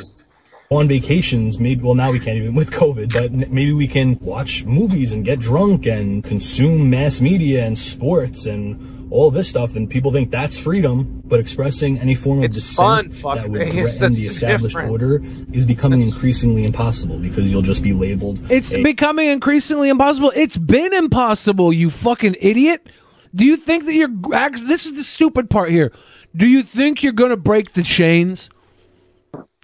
[0.70, 4.18] On vacations, maybe, well, now we can't even with COVID, but n- maybe we can
[4.20, 9.76] watch movies and get drunk and consume mass media and sports and all this stuff.
[9.76, 13.60] And people think that's freedom, but expressing any form of fun, dissent fuck that would
[13.70, 14.90] threaten that's the the established difference.
[14.90, 15.20] order
[15.52, 18.40] is becoming increasingly impossible because you'll just be labeled.
[18.50, 20.32] It's a- becoming increasingly impossible.
[20.34, 22.88] It's been impossible, you fucking idiot.
[23.34, 25.92] Do you think that you're actually, this is the stupid part here.
[26.34, 28.48] Do you think you're going to break the chains?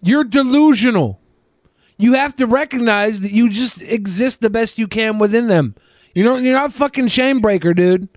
[0.03, 1.21] You're delusional.
[1.99, 5.75] You have to recognize that you just exist the best you can within them.
[6.15, 8.09] You know, you're not fucking chain breaker, dude.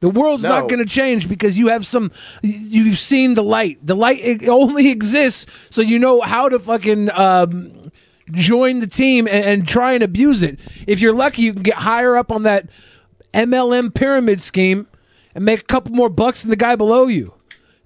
[0.00, 0.50] The world's No.
[0.50, 2.12] not going to change because you have some.
[2.42, 3.78] You've seen the light.
[3.82, 7.90] The light it only exists so you know how to fucking um,
[8.30, 10.58] join the team and, and try and abuse it.
[10.86, 12.68] If you're lucky, you can get higher up on that
[13.32, 14.86] MLM pyramid scheme
[15.34, 17.32] and make a couple more bucks than the guy below you.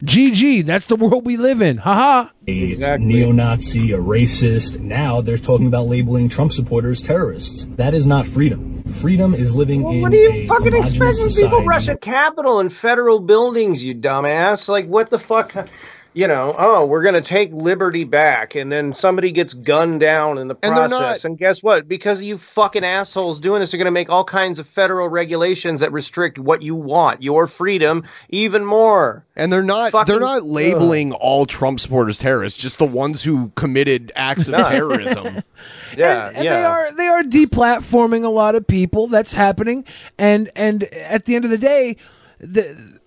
[0.05, 0.65] GG.
[0.65, 1.77] That's the world we live in.
[1.77, 2.31] Haha.
[2.47, 4.81] a neo-Nazi, a racist.
[4.81, 7.67] Now they're talking about labeling Trump supporters terrorists.
[7.77, 8.83] That is not freedom.
[8.85, 11.27] Freedom is living in What are you a fucking expecting?
[11.27, 14.69] expect when people rush a Capitol and federal buildings, you dumbass?
[14.69, 15.69] Like, what the fuck?
[16.13, 20.39] You know, oh, we're going to take liberty back, and then somebody gets gunned down
[20.39, 20.91] in the And process.
[20.91, 21.87] not- And guess what?
[21.87, 25.81] Because you fucking assholes doing this, they're going to make all kinds of federal regulations
[25.81, 29.25] that restrict what you want, your freedom, even more.
[29.37, 33.53] And they're not Fucking- they're not labeling all Trump supporters terrorists, just the ones who
[33.55, 35.43] committed acts of terrorism.
[35.97, 39.09] Yeah, and they are they are deplatforming a lot of people.
[39.09, 39.85] That's happening,
[40.19, 41.97] and and at the end of the day,
[42.39, 43.00] the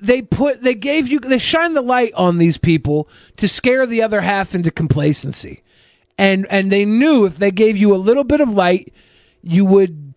[0.00, 4.02] they put they gave you they shine the light on these people to scare the
[4.02, 5.62] other half into complacency,
[6.18, 8.92] and and they knew if they gave you a little bit of light,
[9.42, 10.14] you would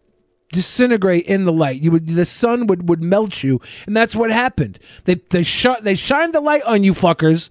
[0.51, 1.81] disintegrate in the light.
[1.81, 4.79] You would the sun would would melt you, and that's what happened.
[5.03, 7.49] They they shot they shined the light on you fuckers.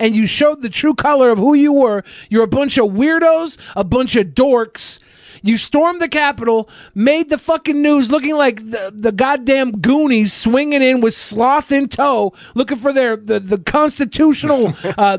[0.00, 2.02] And you showed the true color of who you were.
[2.28, 4.98] You're a bunch of weirdos, a bunch of dorks.
[5.42, 10.82] You stormed the Capitol, made the fucking news looking like the, the goddamn Goonies swinging
[10.82, 15.18] in with sloth in tow, looking for their the, the constitutional uh,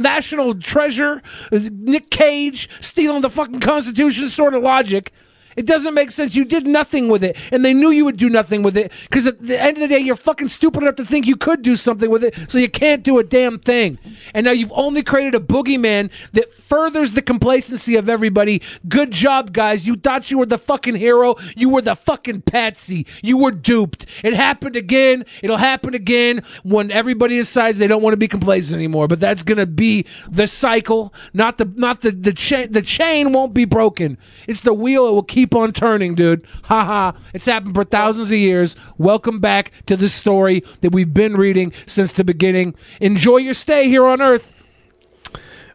[0.00, 5.12] national treasure, Nick Cage stealing the fucking Constitution sort of logic.
[5.56, 6.34] It doesn't make sense.
[6.34, 9.26] You did nothing with it, and they knew you would do nothing with it because
[9.26, 11.76] at the end of the day, you're fucking stupid enough to think you could do
[11.76, 13.98] something with it, so you can't do a damn thing.
[14.34, 18.62] And now you've only created a boogeyman that furthers the complacency of everybody.
[18.88, 19.86] Good job, guys.
[19.86, 21.36] You thought you were the fucking hero.
[21.56, 23.06] You were the fucking patsy.
[23.22, 24.06] You were duped.
[24.22, 25.24] It happened again.
[25.42, 29.08] It'll happen again when everybody decides they don't want to be complacent anymore.
[29.08, 31.12] But that's gonna be the cycle.
[31.32, 32.72] Not the not the the chain.
[32.72, 34.18] The chain won't be broken.
[34.46, 35.06] It's the wheel.
[35.08, 36.46] It will keep on turning, dude.
[36.64, 37.16] Ha ha.
[37.34, 38.76] It's happened for thousands of years.
[38.98, 42.76] Welcome back to this story that we've been reading since the beginning.
[43.00, 44.52] Enjoy your stay here on Earth.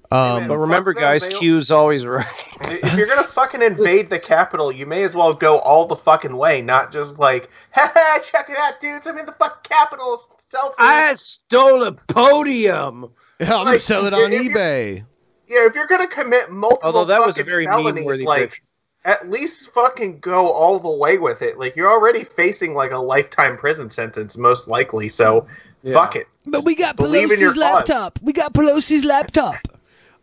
[0.10, 2.26] Um, but remember, guys, Q's always right.
[2.62, 6.38] if you're gonna fucking invade the Capitol, you may as well go all the fucking
[6.38, 10.18] way, not just like, ha check it out, dudes, I'm in the fucking Capitol,
[10.50, 10.76] selfie.
[10.80, 13.12] I stole a podium.
[13.42, 15.04] Yeah, I'm gonna sell it on eBay.
[15.48, 18.62] Yeah, if you're gonna commit multiple Although that was a very felonies, meme-worthy like, picture.
[19.08, 21.58] At least fucking go all the way with it.
[21.58, 25.10] Like, you're already facing like a lifetime prison sentence, most likely.
[25.10, 25.48] So,
[25.94, 26.28] fuck it.
[26.46, 27.90] But we got Believe in your Pelosi's cause.
[27.90, 28.20] laptop.
[28.22, 29.56] We got Pelosi's laptop.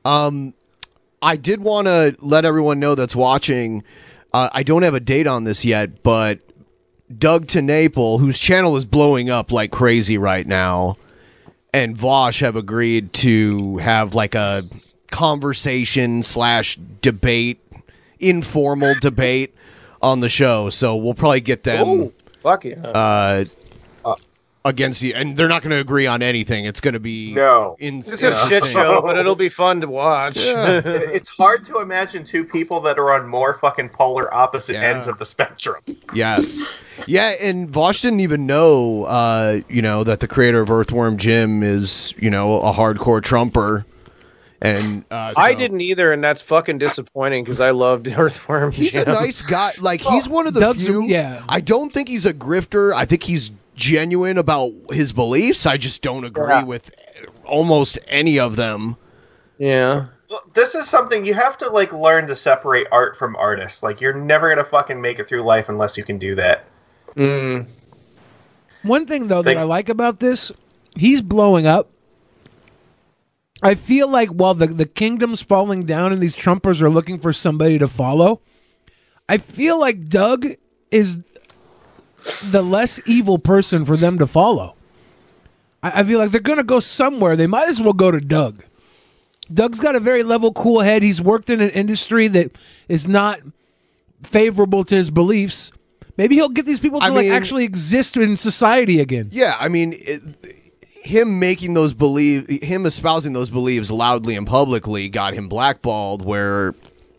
[0.05, 0.55] Um,
[1.23, 3.83] I did want to let everyone know that's watching.
[4.33, 6.41] Uh, I don't have a date on this yet, but
[7.17, 10.99] Doug TenNapel, whose channel is blowing up like crazy right now,
[11.73, 14.65] and Vaush have agreed to have like a
[15.11, 17.61] conversation slash debate,
[18.29, 19.55] informal debate
[20.03, 20.71] on the show.
[20.71, 21.87] So we'll probably get them.
[21.87, 22.13] Oh,
[22.43, 22.81] fuck yeah.
[22.81, 23.45] Uh,
[24.67, 26.65] against you, and they're not going to agree on anything.
[26.65, 27.77] It's going to be No.
[27.79, 30.37] in, It's a shit show, but it'll be fun to watch.
[30.39, 35.19] it's hard to imagine two people that are on more fucking polar opposite ends of
[35.19, 35.83] the spectrum.
[36.15, 36.81] Yes.
[37.07, 41.63] Yeah, and Vaush didn't even know, uh, you know, that the creator of Earthworm Jim
[41.63, 43.85] is, you know, a hardcore Trumper.
[44.63, 48.73] And uh, I didn't either, and that's fucking disappointing because I loved Earthworm.
[48.73, 49.73] He's a nice guy.
[49.79, 51.05] Like he's one of the Doug's few.
[51.07, 51.43] yeah.
[51.49, 52.95] I don't think he's a grifter.
[52.95, 55.67] I think he's genuine about his beliefs.
[55.67, 56.63] I just don't agree Yeah.
[56.65, 56.91] with
[57.45, 58.97] almost any of them.
[59.59, 60.07] Yeah.
[60.55, 63.83] This is something you have to like learn to separate art from artists.
[63.83, 66.65] Like you're never gonna fucking make it through life unless you can do that.
[67.17, 67.67] Mm.
[68.83, 70.51] One thing though that I like about this,
[70.97, 71.91] he's blowing up.
[73.63, 77.33] I feel like while the the kingdom's falling down and these Trumpers are looking for
[77.33, 78.41] somebody to follow,
[79.29, 80.47] I feel like Doug
[80.91, 81.19] is
[82.43, 84.75] the less evil person for them to follow.
[85.83, 87.37] I, I feel like they're gonna go somewhere.
[87.37, 88.65] They might as well go to Doug.
[89.53, 91.03] Doug's got a very level, cool head.
[91.03, 92.53] He's worked in an industry that
[92.89, 93.41] is not
[94.23, 95.71] favorable to his beliefs.
[96.17, 99.29] Maybe he'll get these people to I like mean- actually exist in society again.
[99.33, 100.23] Yeah, I mean, it,
[101.05, 106.25] him making those believe, him espousing those beliefs loudly and publicly got him blackballed.
[106.25, 106.75] Where,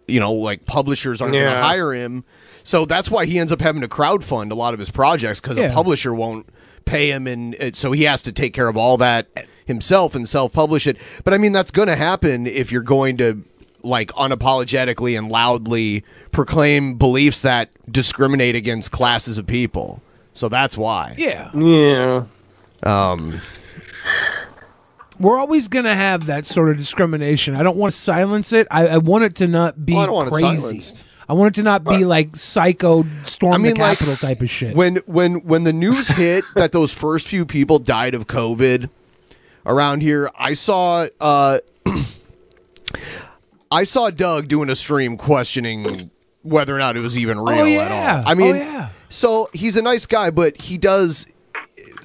[0.08, 2.24] you know, like publishers aren't going to hire him,
[2.64, 5.58] so that's why he ends up having to crowdfund a lot of his projects because
[5.58, 5.66] Yeah.
[5.66, 6.48] a publisher won't
[6.86, 9.28] pay him, and uh, so he has to take care of all that
[9.66, 10.98] himself and self-publish it.
[11.24, 13.44] But I mean, that's going to happen if you're going to
[13.84, 20.02] like unapologetically and loudly proclaim beliefs that discriminate against classes of people.
[20.34, 21.14] So that's why.
[21.18, 21.52] Yeah.
[21.56, 22.24] Yeah.
[22.84, 23.42] Um,
[25.20, 27.56] We're always going to have that sort of discrimination.
[27.56, 28.68] I don't want to silence it.
[28.70, 30.58] I, I want it to not be Well, I don't want it crazy.
[30.58, 31.04] silenced.
[31.28, 34.50] I want it to not be like psycho storm I mean, the like, type of
[34.50, 34.76] shit.
[34.76, 38.90] When when when the news hit that those first few people died of COVID
[39.66, 41.60] around here, I saw uh
[43.72, 46.12] I saw Doug doing a stream questioning
[46.44, 48.18] whether or not it was even real at yeah.
[48.20, 48.24] all.
[48.30, 48.90] I mean, Oh, yeah.
[49.10, 51.26] so he's a nice guy, but he does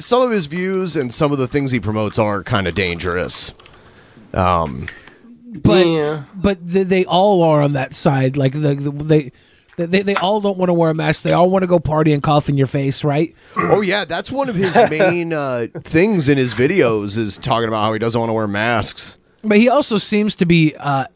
[0.00, 3.52] some of his views and some of the things he promotes are kind of dangerous.
[4.34, 4.88] Um,
[5.46, 8.36] but but they, they all are on that side.
[8.36, 9.32] Like the, the they.
[9.76, 11.22] They, they all don't want to wear a mask.
[11.22, 13.34] They all want to go party and cough in your face, right?
[13.56, 17.84] oh yeah, that's one of his main uh, things in his videos is talking about
[17.84, 19.16] how he doesn't want to wear masks.
[19.42, 21.06] But he also seems to be uh,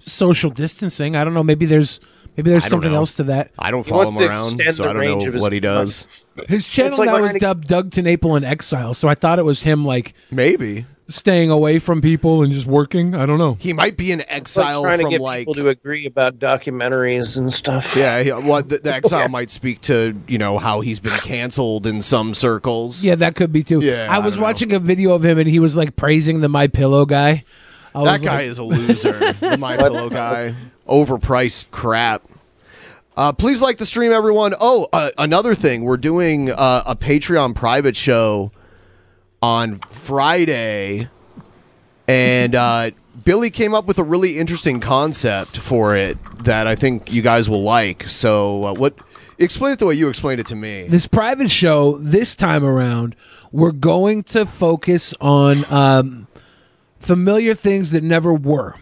[0.00, 1.14] social distancing.
[1.14, 1.44] I don't know.
[1.44, 2.00] Maybe there's
[2.36, 2.98] maybe there's something know.
[2.98, 3.50] else to that.
[3.58, 6.26] I don't follow him around, so I don't know what he does.
[6.48, 9.14] His channel like now when is I- dubbed Doug to Naples in Exile, so I
[9.14, 13.14] thought it was him like maybe staying away from people and just working.
[13.14, 13.58] I don't know.
[13.60, 16.06] He might be in It's like exile trying to from get like people to agree
[16.06, 17.94] about documentaries and stuff.
[17.96, 21.86] yeah, he- what the, the exile might speak to you know how he's been canceled
[21.86, 23.04] in some circles.
[23.04, 23.80] Yeah, that could be too.
[23.80, 24.46] Yeah, I I was don't know.
[24.46, 27.44] watching a video of him and he was like praising the My Pillow guy.
[27.94, 29.12] I that was guy like- is a loser.
[29.34, 30.54] the My Pillow guy,
[30.88, 32.22] overpriced crap.
[33.16, 34.54] Uh, please like the stream, everyone.
[34.58, 38.50] Oh, uh, another thing, we're doing uh, a Patreon private show
[39.42, 41.08] on Friday,
[42.08, 42.90] and uh,
[43.24, 47.50] Billy came up with a really interesting concept for it that I think you guys
[47.50, 48.08] will like.
[48.08, 48.94] So, uh, what?
[49.38, 50.86] Explain it the way you explained it to me.
[50.88, 53.16] this private show this time around
[53.50, 56.26] we're going to focus on um,
[57.02, 58.76] familiar things that never were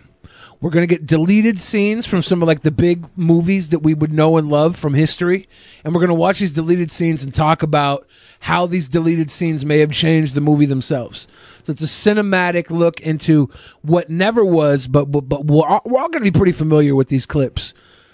[0.61, 3.95] we're going to get deleted scenes from some of like the big movies that we
[3.95, 5.49] would know and love from history
[5.85, 8.07] and we're going to watch these deleted scenes and talk about
[8.41, 11.27] how these deleted scenes may have changed the movie themselves
[11.63, 13.49] so it's a cinematic look into
[13.83, 16.95] what never was but but, but we're all, we're all going to be pretty familiar
[16.95, 17.73] with these clips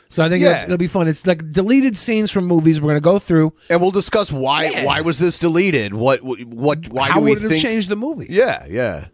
[0.08, 0.50] so I think Yeah.
[0.52, 1.08] it'll, it'll be fun.
[1.08, 2.80] It's like deleted scenes from movies.
[2.80, 4.84] We're going to go through, and we'll discuss why Yeah.
[4.84, 5.94] why was this deleted?
[5.94, 8.28] What what why How do we would it have think changed the movie?
[8.30, 9.06] Yeah, yeah.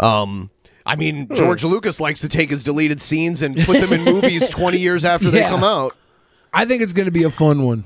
[0.00, 0.50] Um,
[0.86, 1.34] I mean, Hmm.
[1.34, 5.04] George Lucas likes to take his deleted scenes and put them in movies twenty years
[5.04, 5.50] after they Yeah.
[5.50, 5.94] come out.
[6.52, 7.84] I think it's going to be a fun one.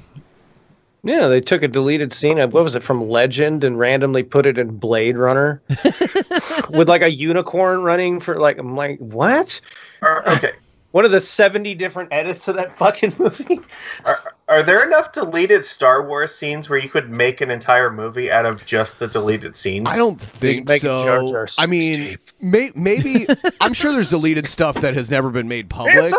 [1.03, 2.39] Yeah, they took a deleted scene.
[2.39, 5.61] of- What was it from Legend and randomly put it in Blade Runner
[6.71, 9.61] with like a unicorn running for like I'm like what?
[10.03, 10.53] okay.
[10.93, 13.61] One of the seventy different edits of that fucking movie.
[14.05, 14.19] Are,
[14.49, 18.45] are there enough deleted Star Wars scenes where you could make an entire movie out
[18.45, 19.89] of just the deleted scenes?
[19.89, 21.33] I don't think make a Jar so.
[21.33, 23.27] Jar I mean, may, maybe
[23.61, 26.13] I'm sure there's deleted stuff that has never been made public.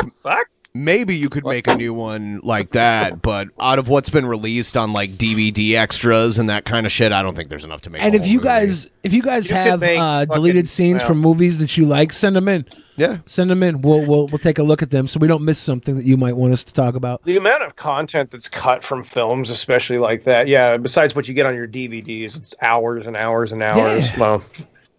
[0.75, 0.81] Fuck?
[0.85, 4.75] Maybe you could make a new one like that, but out of what's been released
[4.77, 7.89] on like DVD extras and that kind of shit, I don't think there's enough to
[7.89, 8.01] make.
[8.01, 8.45] And a if whole you movie.
[8.47, 11.59] guys, if you guys You could have make uh, fucking- deleted scenes well- from movies
[11.59, 12.65] that you like, send them in.
[12.97, 13.81] Yeah, send them in.
[13.81, 16.15] We'll we'll we'll take a look at them so we don't miss something that you
[16.15, 17.21] might want us to talk about.
[17.25, 20.77] The amount of content that's cut from films, especially like that, yeah.
[20.77, 24.05] Besides what you get on your DVDs, it's hours and hours and hours.
[24.11, 24.17] Yeah.
[24.19, 24.43] Well,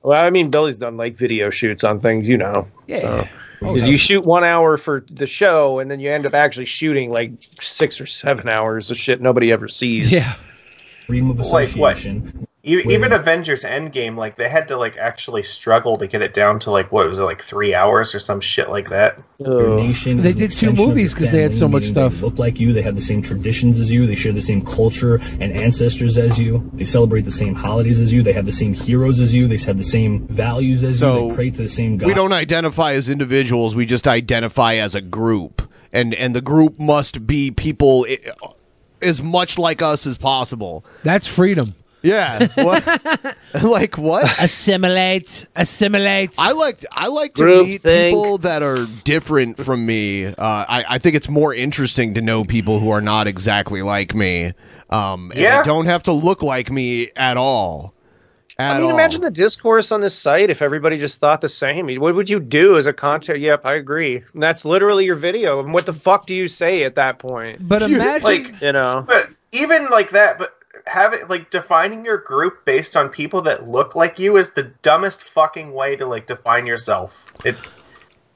[0.03, 2.69] well, I mean, Billy's done like video shoots on things, you know.
[2.87, 3.29] Yeah.
[3.67, 3.89] So, Oh, 'cause yeah.
[3.91, 7.33] you shoot one hour for the show, and then you end up actually shooting like
[7.61, 10.11] six or seven hours of shit nobody ever sees.
[10.13, 10.35] Yeah.
[11.07, 11.93] Freedom of Like what?
[11.97, 12.33] association.
[12.43, 16.35] E- Where- even Avengers Endgame, like they had to like actually struggle to get it
[16.35, 19.19] down to like what was it like three hours or some shit like that.
[19.39, 19.77] Your oh.
[19.77, 22.15] nation They did two movies because they had so much stuff.
[22.15, 22.73] They look like you.
[22.73, 24.07] They have the same traditions as you.
[24.07, 26.69] They share the same culture and ancestors as you.
[26.75, 28.23] They celebrate the same holidays as you.
[28.23, 29.47] They have the same heroes as you.
[29.47, 31.07] They have the same values as you.
[31.07, 32.07] So, They pray to the same God.
[32.09, 35.63] we don't identify as individuals; we just identify as a group,
[35.93, 38.19] and and the group must be people i-
[39.03, 40.85] as much like us as possible.
[41.05, 41.75] That's freedom.
[42.07, 42.47] Yeah.
[42.55, 43.37] What?
[43.63, 44.25] like what?
[44.39, 45.47] Assimilate.
[45.57, 46.35] Assimilate.
[46.39, 48.15] I like I like to Group meet think.
[48.15, 50.27] people that are different from me.
[50.27, 54.15] Uh, I I think it's more interesting to know people who are not exactly like
[54.15, 54.53] me.
[54.91, 55.63] Um, and Yeah.
[55.65, 57.93] don't have to look like me at all.
[58.59, 58.95] At I mean, all.
[58.97, 61.89] imagine the discourse on this site if everybody just thought the same.
[61.97, 63.41] What would you do as a content?
[63.41, 64.23] Yep, I agree.
[64.33, 65.61] And that's literally your video.
[65.61, 67.59] And what the fuck do you say at that point?
[67.69, 70.56] But imagine, like you know, But even like that, but
[70.87, 75.25] having like defining your group based on people that look like you is the dumbest
[75.25, 77.33] fucking way to like define yourself.
[77.45, 77.57] It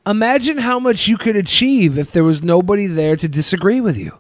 [0.07, 4.19] imagine how much you could achieve if there was nobody there to disagree with you.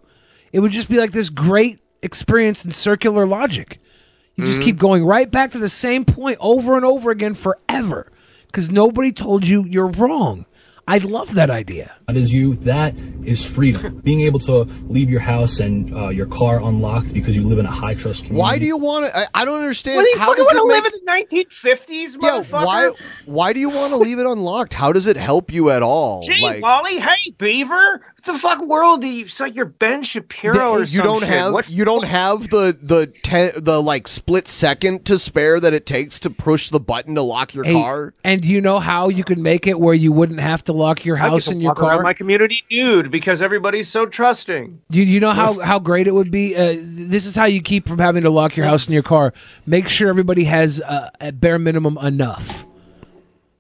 [0.53, 3.78] It would just be like this great experience in circular logic.
[4.37, 4.62] You just Mm-hmm.
[4.62, 4.64] Mhm.
[4.64, 8.11] keep going right back to the same point over and over again forever
[8.47, 10.47] because nobody told you you're wrong.
[10.89, 11.95] I love that idea.
[12.07, 12.57] That is you.
[12.57, 13.99] That is freedom.
[14.05, 17.66] Being able to leave your house and uh, your car unlocked because you live in
[17.66, 18.41] a high trust community.
[18.41, 19.16] Why do you want to?
[19.16, 19.99] I, I don't understand.
[19.99, 22.64] Well, you how fucking does want to make, live in the 1950s, Yeah, motherfucker?
[22.64, 22.93] why?
[23.26, 24.74] Why do you want to leave it unlocked?
[24.74, 26.22] How does it help you at all?
[26.22, 28.03] Gee, like Wally, hey, Beaver.
[28.23, 29.25] What the fuck world do you?
[29.25, 31.29] It's like you're Ben Shapiro or you some don't shit.
[31.31, 35.73] have What you don't have the the te- the like split second to spare that
[35.73, 38.12] it takes to push the button to lock your Hey, car.
[38.23, 41.03] And do you know how you could make it where you wouldn't have to lock
[41.07, 42.03] your house to and your car?
[42.03, 44.79] my community nude because everybody's so trusting.
[44.91, 46.55] Do you, you know how, how great it would be?
[46.55, 49.33] Uh, this is how you keep from having to lock your house and your car.
[49.64, 52.64] Make sure everybody has uh, at bare minimum enough.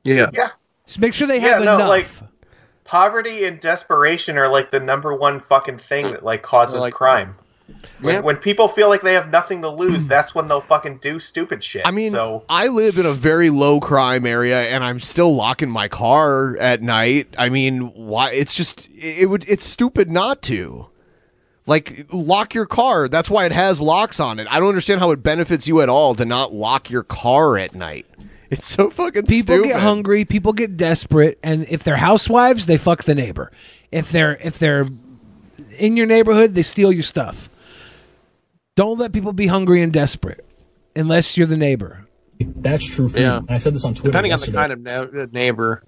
[0.04, 0.28] Yeah.
[0.34, 0.50] Yeah.
[0.86, 1.88] Just make sure they Yeah, have no, enough.
[1.88, 2.06] like
[2.90, 7.36] poverty and desperation are like the number one fucking thing that like causes Like- crime.
[8.00, 8.24] When, Yep.
[8.24, 11.62] when people feel like they have nothing to lose, that's when they'll fucking do stupid
[11.62, 11.82] shit.
[11.86, 15.70] I mean, so I live in a very low crime area, and I'm still locking
[15.70, 17.28] my car at night.
[17.38, 18.32] I mean, why?
[18.32, 19.48] It's just it would.
[19.48, 20.86] It's stupid not to.
[21.66, 23.06] Like lock your car.
[23.08, 24.48] That's why it has locks on it.
[24.50, 27.72] I don't understand how it benefits you at all to not lock your car at
[27.72, 28.06] night.
[28.56, 29.68] It's so fucking people stupid.
[29.68, 33.52] get hungry, people get desperate, and if they're housewives, they fuck the neighbor.
[33.92, 34.86] If they're if they're
[35.78, 37.48] in your neighborhood, they steal your stuff.
[38.76, 40.44] Don't let people be hungry and desperate
[40.96, 42.06] unless you're the neighbor.
[42.40, 43.32] That's true for Yeah.
[43.40, 43.46] me.
[43.48, 45.82] And I said this on Twitter Depending on the kind of neighbor.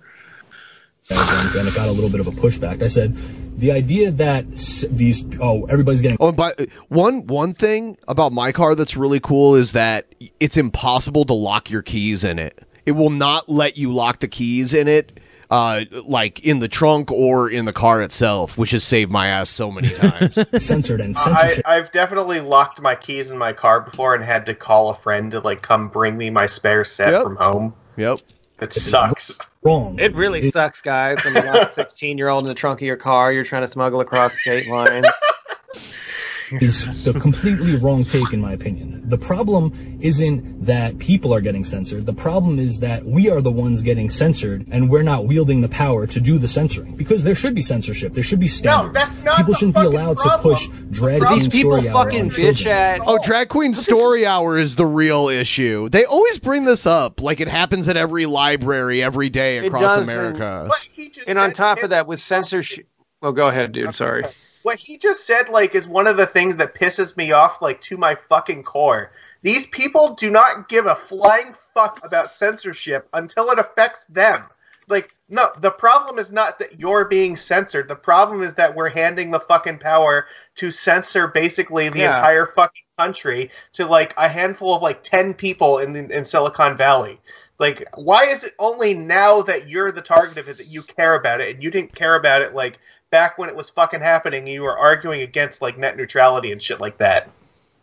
[1.10, 2.82] And, and it got a little bit of a pushback.
[2.82, 3.16] I said
[3.58, 4.46] the idea that
[4.90, 9.54] these oh everybody's getting Oh, but one one thing about my car that's really cool
[9.54, 10.06] is that
[10.40, 12.66] it's impossible to lock your keys in it.
[12.86, 15.20] It will not let you lock the keys in it,
[15.52, 19.50] uh, like in the trunk or in the car itself, which has saved my ass
[19.50, 20.36] so many times.
[20.64, 24.54] censored and I, I've definitely locked my keys in my car before and had to
[24.54, 27.22] call a friend to like come bring me my spare set Yep.
[27.22, 27.74] from home.
[27.96, 28.18] Yep.
[28.62, 29.40] It sucks.
[29.64, 29.98] Wrong.
[29.98, 32.86] It really sucks, guys, when you lock a 16 year old in the trunk of
[32.86, 35.06] your car, you're trying to smuggle across state lines.
[36.60, 39.02] is the completely wrong take in my opinion.
[39.08, 42.06] The problem isn't that people are getting censored.
[42.06, 45.68] The problem is that we are the ones getting censored and we're not wielding the
[45.68, 48.14] power to do the censoring because there should be censorship.
[48.14, 48.94] There should be standards.
[48.94, 50.54] No, that's not people the shouldn't be allowed problem.
[50.54, 53.00] to push drag These queen people story hour fucking on bitch at.
[53.06, 55.88] Oh, drag queen story hour is the real issue.
[55.88, 59.96] They always bring this up, like it happens at every library every day It across
[59.96, 60.70] does, America.
[61.26, 62.86] And on top of that, with censorship.
[63.20, 63.94] Well, oh, go ahead, dude.
[63.94, 64.24] Sorry.
[64.62, 67.80] What he just said, like, is one of the things that pisses me off, like,
[67.82, 69.12] to my fucking core.
[69.42, 74.46] These people do not give a flying fuck about censorship until it affects them.
[74.88, 77.88] Like, no, the problem is not that you're being censored.
[77.88, 82.16] The problem is that we're handing the fucking power to censor basically the Yeah.
[82.16, 87.20] entire fucking country to like a handful of like 10 people in in Silicon Valley.
[87.58, 91.14] Like, why is it only now that you're the target of it that you care
[91.14, 92.78] about it, and you didn't care about it like
[93.12, 94.48] back when it was fucking happening?
[94.48, 97.30] You were arguing against like net neutrality and shit like that.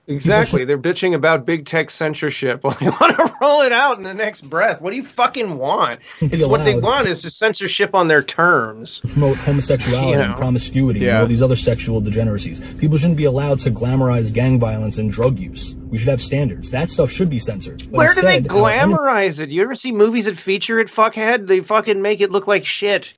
[0.08, 0.66] Exactly.
[0.66, 2.64] They're bitching about big tech censorship.
[2.70, 4.82] Well, they want to roll it out in the next breath.
[4.82, 6.00] What do you fucking want?
[6.20, 9.02] It's what they want is just censorship on their terms.
[9.02, 10.24] promote homosexuality You know.
[10.24, 11.10] and promiscuity Yeah.
[11.10, 12.60] and all these other sexual degeneracies.
[12.80, 15.76] People shouldn't be allowed to glamorize gang violence and drug use.
[15.90, 16.72] We should have standards.
[16.72, 17.84] That stuff should be censored.
[17.92, 19.50] But Where do they instead, our enemy- glamorize it?
[19.50, 21.46] You ever see movies that feature it, fuckhead?
[21.46, 23.14] They fucking make it look like shit.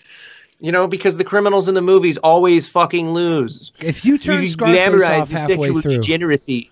[0.62, 3.72] You know, because the criminals in the movies always fucking lose.
[3.80, 5.98] If you turn You Scarface off halfway through.
[5.98, 6.70] degeneracy.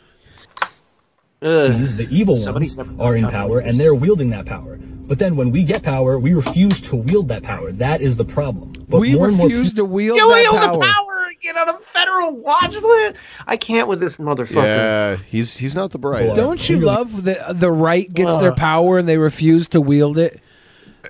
[1.41, 4.77] These, the evil Somebody's ones, are in covered power and they're wielding that power.
[4.77, 7.71] But then when we get power, we refuse to wield that power.
[7.71, 8.73] That is the problem.
[8.87, 10.73] But we more and more refuse to wield You that wield power.
[10.73, 13.15] the power get on a federal watch list.
[13.47, 14.63] I can't with this motherfucker.
[14.63, 16.35] Yeah, he's he's not the brightest.
[16.35, 20.41] Don't you love that the right gets their power and they refuse to wield it?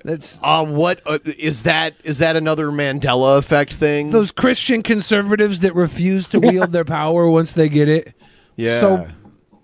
[0.03, 1.95] That's uh, what uh, is that?
[2.03, 4.11] Is that another Mandela effect thing?
[4.11, 8.13] those Christian conservatives that refuse to wield their power once they get it.
[8.55, 8.79] Yeah.
[8.79, 9.07] So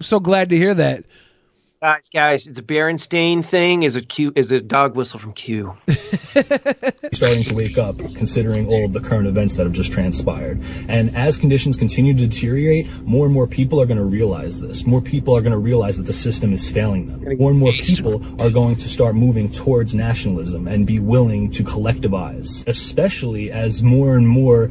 [0.02, 1.04] so glad to hear that.
[1.82, 5.76] Guys, guys, the Berenstain thing is a Q is a dog whistle from Q.
[7.14, 10.64] starting to wake up considering all of the current events that have just transpired.
[10.88, 14.86] And as conditions continue to deteriorate, more and more people are going to realize this.
[14.86, 17.38] More people are going to realize that the system is failing them.
[17.38, 21.64] More and more people are going to start moving towards nationalism and be willing to
[21.64, 24.70] collectivize, especially as more and more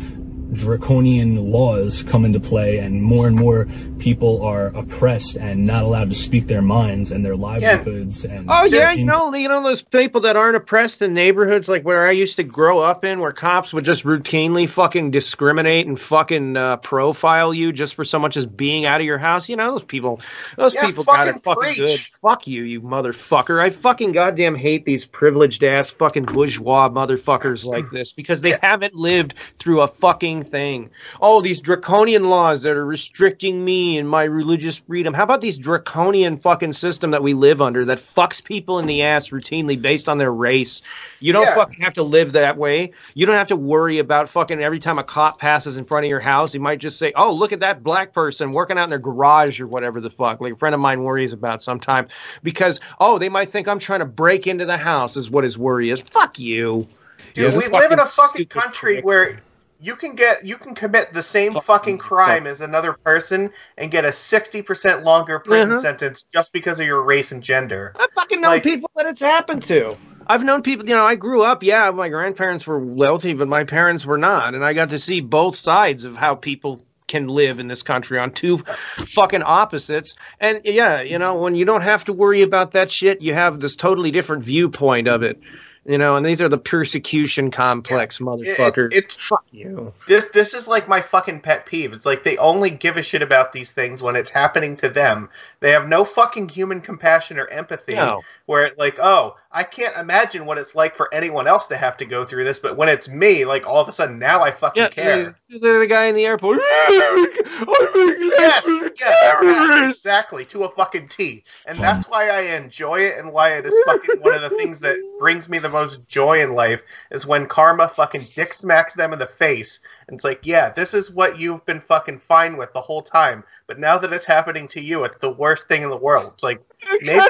[0.54, 3.66] draconian laws come into play and more and more
[3.98, 8.64] people are oppressed and not allowed to speak their minds and their livelihoods and Oh
[8.64, 12.06] yeah, in- you know, you know those people that aren't oppressed in neighborhoods like where
[12.06, 16.56] I used to grow up in, where cops would just routinely fucking discriminate and fucking
[16.56, 19.48] uh, profile you just for so much as being out of your house.
[19.48, 20.20] You know, those people,
[20.56, 21.78] those Yeah, people got it fucking fucking preach.
[21.78, 22.00] good.
[22.22, 23.60] Fuck you, you motherfucker.
[23.60, 28.94] I fucking goddamn hate these privileged ass fucking bourgeois motherfuckers like this because they haven't
[28.94, 30.90] lived through a fucking thing.
[31.20, 35.14] Oh, these draconian laws that are restricting me and my religious freedom.
[35.14, 39.02] How about these draconian fucking system that we live under that fucks people in the
[39.02, 40.82] ass routinely based on their race?
[41.20, 41.54] You don't Yeah.
[41.54, 42.92] fucking have to live that way.
[43.14, 46.10] You don't have to worry about fucking every time a cop passes in front of
[46.10, 48.90] your house, he might just say, "Oh, look at that black person working out in
[48.90, 52.10] their garage or whatever the fuck." Like a friend of mine worries about sometimes
[52.42, 55.56] because oh, they might think I'm trying to break into the house is what his
[55.58, 56.00] worry is.
[56.00, 56.86] Fuck you.
[57.32, 59.38] Dude, Yeah, we live in a fucking fucking country where
[59.84, 64.04] you can get you can commit the same fucking crime as another person and get
[64.04, 65.82] a sixty percent longer prison Uh-huh.
[65.82, 67.92] sentence just because of your race and gender.
[67.96, 69.96] I fucking know people that it's happened to.
[70.26, 73.62] I've known people, you know, I grew up, yeah, my grandparents were wealthy, but my
[73.62, 74.54] parents were not.
[74.54, 78.18] And I got to see both sides of how people can live in this country
[78.18, 78.56] on two
[78.96, 80.14] fucking opposites.
[80.40, 83.60] And yeah, you know, when you don't have to worry about that shit, you have
[83.60, 85.38] this totally different viewpoint of it.
[85.86, 88.94] You know, and these are the persecution complex motherfuckers.
[88.94, 89.92] It's fuck you.
[90.08, 91.92] This this is like my fucking pet peeve.
[91.92, 95.28] It's like they only give a shit about these things when it's happening to them.
[95.64, 97.94] They have no fucking human compassion or empathy.
[97.94, 98.20] No.
[98.44, 101.96] Where it like, oh, I can't imagine what it's like for anyone else to have
[101.96, 104.50] to go through this, but when it's me, like all of a sudden now I
[104.50, 105.36] fucking Yeah, care.
[105.48, 106.58] the, the guy in the airport.
[106.90, 108.66] yes,
[109.00, 111.44] yes, exactly, to a fucking T.
[111.64, 114.80] And that's why I enjoy it and why it is fucking one of the things
[114.80, 119.14] that brings me the most joy in life is when karma fucking dick smacks them
[119.14, 119.80] in the face.
[120.08, 123.44] And it's like, yeah, this is what you've been fucking fine with the whole time.
[123.66, 126.32] But now that it's happening to you, it's the worst thing in the world.
[126.34, 126.60] It's like,
[127.02, 127.20] maybe.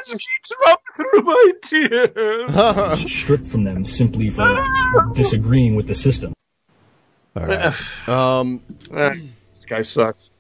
[0.97, 3.11] through my tears.
[3.11, 6.35] stripped from them simply for disagreeing with the system.
[7.37, 8.09] All right.
[8.09, 10.31] Um, this guy sucks.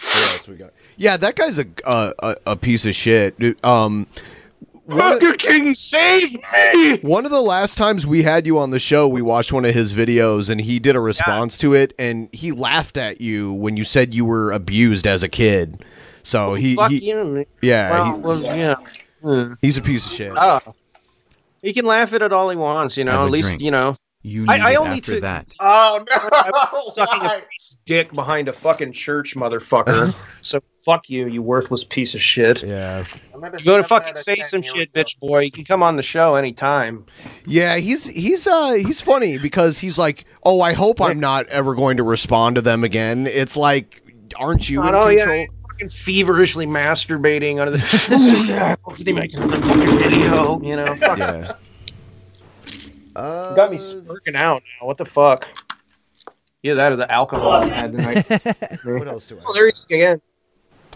[0.00, 0.72] What else we got?
[0.96, 3.64] Yeah, that guy's a a, a, a piece of shit.
[3.64, 4.06] Um,
[4.86, 6.98] Burger King, save me!
[6.98, 9.74] One of the last times we had you on the show, we watched one of
[9.74, 13.76] his videos, and he did a response to it, and he laughed at you when
[13.76, 15.82] you said you were abused as a kid.
[16.22, 17.46] So he, Fuck he you.
[17.62, 18.74] yeah, Well, he- well, yeah.
[19.22, 19.52] Hmm.
[19.62, 20.32] he's a piece of shit.
[20.36, 20.60] Oh.
[21.62, 23.12] He can laugh at it all he wants, you know.
[23.12, 23.62] Have at least, drink.
[23.62, 23.96] you know.
[24.26, 25.54] You I, need I it only after to- that.
[25.60, 26.28] Oh no!
[26.32, 30.14] I'm sucking a piece of dick behind a fucking church, motherfucker.
[30.40, 32.62] so fuck you, you worthless piece of shit.
[32.62, 33.04] Yeah.
[33.34, 35.40] You go to fucking say some shit, bitch boy.
[35.40, 37.04] You can come on the show anytime.
[37.46, 41.74] Yeah, he's he's uh he's funny because he's like, oh, I hope I'm not ever
[41.74, 43.26] going to respond to them again.
[43.26, 44.02] It's like,
[44.36, 45.36] aren't you in oh control?
[45.36, 48.06] yeah, fucking feverishly masturbating under the.
[48.10, 50.62] oh yeah, they make another fucking video.
[50.62, 51.18] You know, fuck.
[51.18, 51.56] Yeah.
[53.14, 54.86] Got me smirking out now.
[54.86, 55.48] What the fuck?
[56.62, 58.26] Yeah, that or the alcohol I had tonight.
[58.84, 59.42] what else do I?
[59.46, 60.20] Oh, there he's again.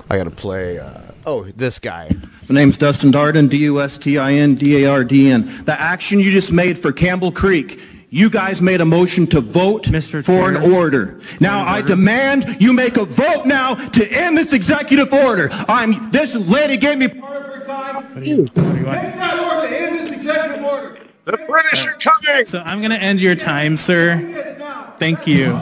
[0.08, 0.78] I gotta play.
[0.78, 2.10] Uh, oh, this guy.
[2.48, 5.64] My name's Dustin Darden, D-U-S-T-I-N-D-A-R-D-N.
[5.64, 7.78] The action you just made for Campbell Creek,
[8.08, 9.84] you guys made a motion to vote
[10.24, 11.20] for an order.
[11.40, 15.50] Now I demand you make a vote now to end this executive order.
[15.52, 17.96] I'm, this lady gave me part of her time.
[18.14, 20.97] Make that order, end this executive order.
[21.28, 22.46] The British are coming.
[22.46, 24.94] So I'm going to end your time, sir.
[24.98, 25.60] Thank you.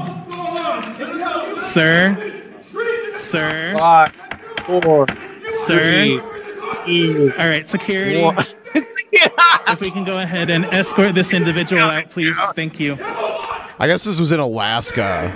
[1.56, 2.16] Sir.
[3.16, 3.74] Sir.
[3.76, 4.12] Five,
[4.64, 5.06] four,
[5.64, 6.20] Sir.
[6.84, 8.22] three, All right, security.
[8.22, 8.36] one.
[9.68, 12.36] If we can go ahead and escort this individual out, please.
[12.54, 12.96] Thank you.
[13.00, 15.32] I guess this was in Alaska.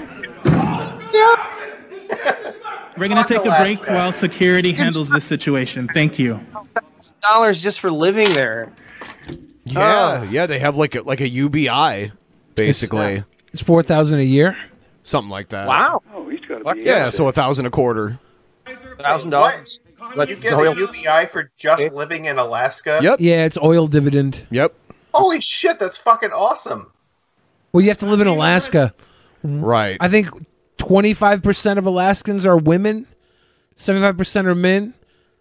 [2.97, 5.89] We're going to take a break while security handles this situation.
[5.93, 6.39] Thank you.
[7.23, 8.71] dollars just for living there.
[9.71, 12.13] Yeah, yeah, they have like a, like a UBI,
[12.55, 13.19] basically.
[13.19, 13.23] Uh,
[13.53, 14.57] it's four thousand a year.
[15.03, 15.67] Something like that.
[15.67, 16.03] Wow.
[16.13, 16.83] Oh, he's got to be.
[16.83, 18.19] Yeah, so a thousand a quarter.
[18.99, 19.81] Thousand dollars.
[20.17, 23.01] You get a UBI for just living in Alaska?
[23.03, 23.21] Yep.
[23.21, 24.47] Yeah, it's oil dividend.
[24.51, 24.75] Yep.
[25.13, 26.91] Holy shit, that's fucking awesome.
[27.73, 28.95] Well, you have to live in Alaska.
[29.43, 29.97] Right.
[30.01, 30.29] I think
[30.79, 33.07] twenty five percent of Alaskans are women.
[33.77, 34.95] Seventy five percent are men.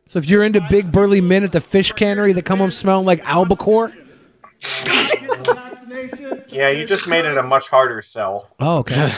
[0.08, 3.06] So if you're into big burly men at the fish cannery that come home smelling
[3.06, 3.92] like albacore,
[6.50, 8.50] Yeah, you just made it a much harder sell.
[8.60, 9.14] oh okay.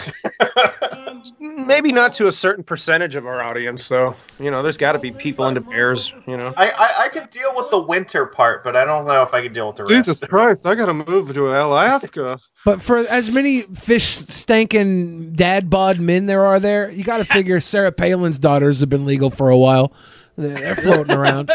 [1.40, 4.16] Maybe not to a certain percentage of our audience, though.
[4.40, 6.14] You know, there's got to be people into bears.
[6.28, 6.52] You know.
[6.58, 9.42] I, I I could deal with the winter part, but I don't know if I
[9.42, 9.94] could deal with the rest.
[9.94, 10.66] Jesus Christ!
[10.66, 12.40] I gotta move to Alaska.
[12.64, 17.26] But for as many fish stanking dad bod men there are there, you got to
[17.26, 19.94] figure Sarah Palin's daughters have been legal for a while.
[20.38, 21.52] They're they're floating around.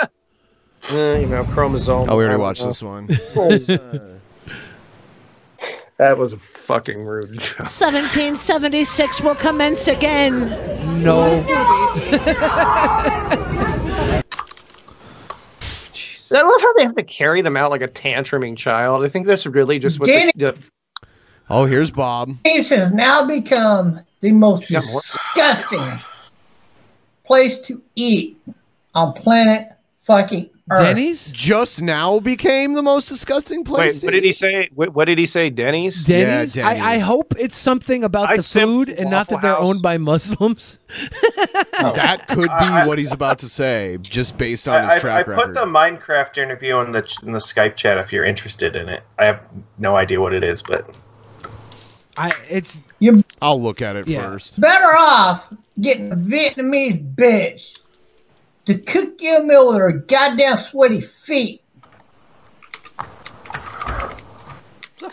[0.91, 2.09] Uh, you know, chromosome.
[2.09, 2.69] Oh, we already watched know.
[2.69, 3.07] this one.
[5.97, 7.59] that was a fucking rude joke.
[7.59, 11.03] 1776 will commence again.
[11.03, 11.45] No.
[16.29, 19.05] I love how they have to carry them out like a tantruming child.
[19.05, 20.59] I think that's really just what Danny- the, the
[21.49, 22.37] Oh, here's Bob.
[22.45, 26.01] This has now become the most disgusting
[27.25, 28.37] place to eat
[28.95, 29.69] on planet
[30.03, 30.56] fucking earth.
[30.69, 33.95] Denny's just now became the most disgusting place.
[33.95, 34.29] Wait, to what did eat.
[34.29, 34.69] he say?
[34.75, 35.49] What, what did he say?
[35.49, 36.03] Denny's.
[36.03, 36.59] Denny's.
[36.59, 39.63] I, I hope it's something about I the food and not that they're House.
[39.63, 40.79] owned by Muslims.
[41.79, 42.35] that oh.
[42.35, 44.99] could be I- what he's about to say, just based on I, his I, I
[44.99, 48.89] track put the Minecraft interview in the in the Skype chat if you're interested in
[48.89, 49.05] it.
[49.21, 49.43] I have
[49.79, 50.97] no idea what it is, but
[52.17, 53.23] I it's you.
[53.41, 54.23] I'll look at it Yeah.
[54.23, 54.61] first.
[54.61, 57.79] Better off getting a Vietnamese bitch
[58.67, 61.63] to cook you a meal with her goddamn sweaty feet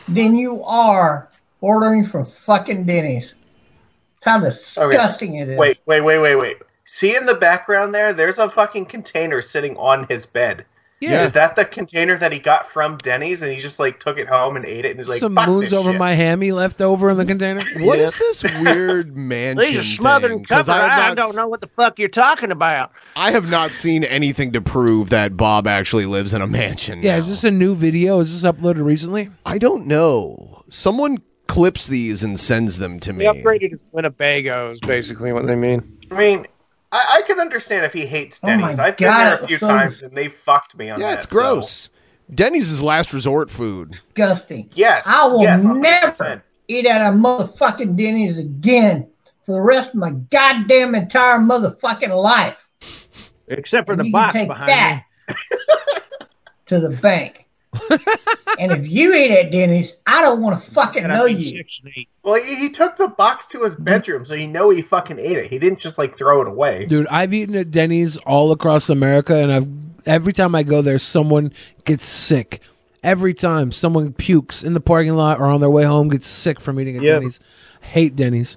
[0.08, 1.30] than you are
[1.62, 3.36] ordering from fucking Denny's.
[4.24, 5.58] That's how disgusting it is.
[5.58, 6.58] wait, wait, wait, wait, wait.
[6.86, 8.14] See in the background there?
[8.14, 10.66] There's a fucking container sitting on his bed.
[11.12, 11.24] Yeah.
[11.24, 14.28] Is that the container that he got from Denny's and he just like took it
[14.28, 16.00] home and ate it and he's like, Some Fuck moons this over shit.
[16.00, 17.62] my hammy left over in the container.
[17.80, 19.72] What is this weird mansion?
[19.74, 20.38] These are smothered thing?
[20.40, 20.70] and 'Cause.
[20.70, 22.92] I, have I, don't know what the fuck you're talking about.
[23.16, 27.04] I have not seen anything to prove that Bob actually lives in a mansion.
[27.04, 28.20] Yeah, is this a new video?
[28.20, 29.30] Is this uploaded recently?
[29.46, 30.64] I don't know.
[30.70, 33.26] Someone clips these and sends them to me.
[33.26, 35.98] They upgraded to Winnebagos, basically what they mean.
[36.10, 36.48] I mean,
[36.94, 38.80] I, I can understand if he hates Oh Denny's.
[38.80, 41.18] I've been there a few so times and they fucked me on Yeah, that.
[41.18, 41.90] it's gross.
[42.34, 43.92] Denny's is last resort food.
[43.92, 44.70] disgusting.
[44.76, 45.04] Yes.
[45.08, 49.08] I will yes, never eat at a motherfucking Denny's again
[49.46, 52.66] for the rest of my goddamn entire motherfucking life.
[53.48, 55.04] Except for And the you can box take behind that
[56.68, 57.43] to the bank.
[58.60, 61.64] And if you eat at Denny's, I don't want to fucking know you.
[62.24, 65.38] Well, he, he took the box to his bedroom, so you know he fucking ate
[65.38, 65.48] it.
[65.50, 66.86] He didn't just like throw it away.
[66.86, 69.68] Dude, I've eaten at Denny's all across America, and I've
[70.08, 71.54] every time I go there, someone
[71.86, 72.62] gets sick.
[73.04, 76.62] Every time someone pukes in the parking lot or on their way home gets sick
[76.62, 77.14] from eating at Yeah.
[77.16, 77.40] Denny's.
[77.82, 78.56] Hate Denny's.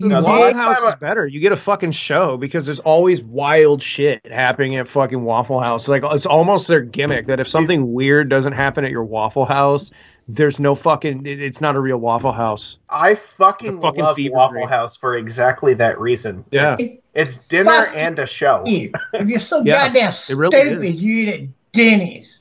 [0.00, 1.26] No, the Waffle House time is better.
[1.26, 5.88] You get a fucking show because there's always wild shit happening at fucking Waffle House.
[5.88, 9.90] Like it's almost their gimmick that if something weird doesn't happen at your Waffle House,
[10.28, 11.26] there's no fucking.
[11.26, 12.78] it- It's not a real Waffle House.
[12.88, 14.68] I fucking, fucking love Waffle dream.
[14.68, 16.44] House for exactly that reason.
[16.52, 16.76] Yeah.
[16.78, 18.62] It's, it's dinner Fuck and a show.
[18.66, 18.92] You.
[19.14, 21.02] If you're so Yeah, goddamn it really stupid, is.
[21.02, 22.38] you eat at Denny's.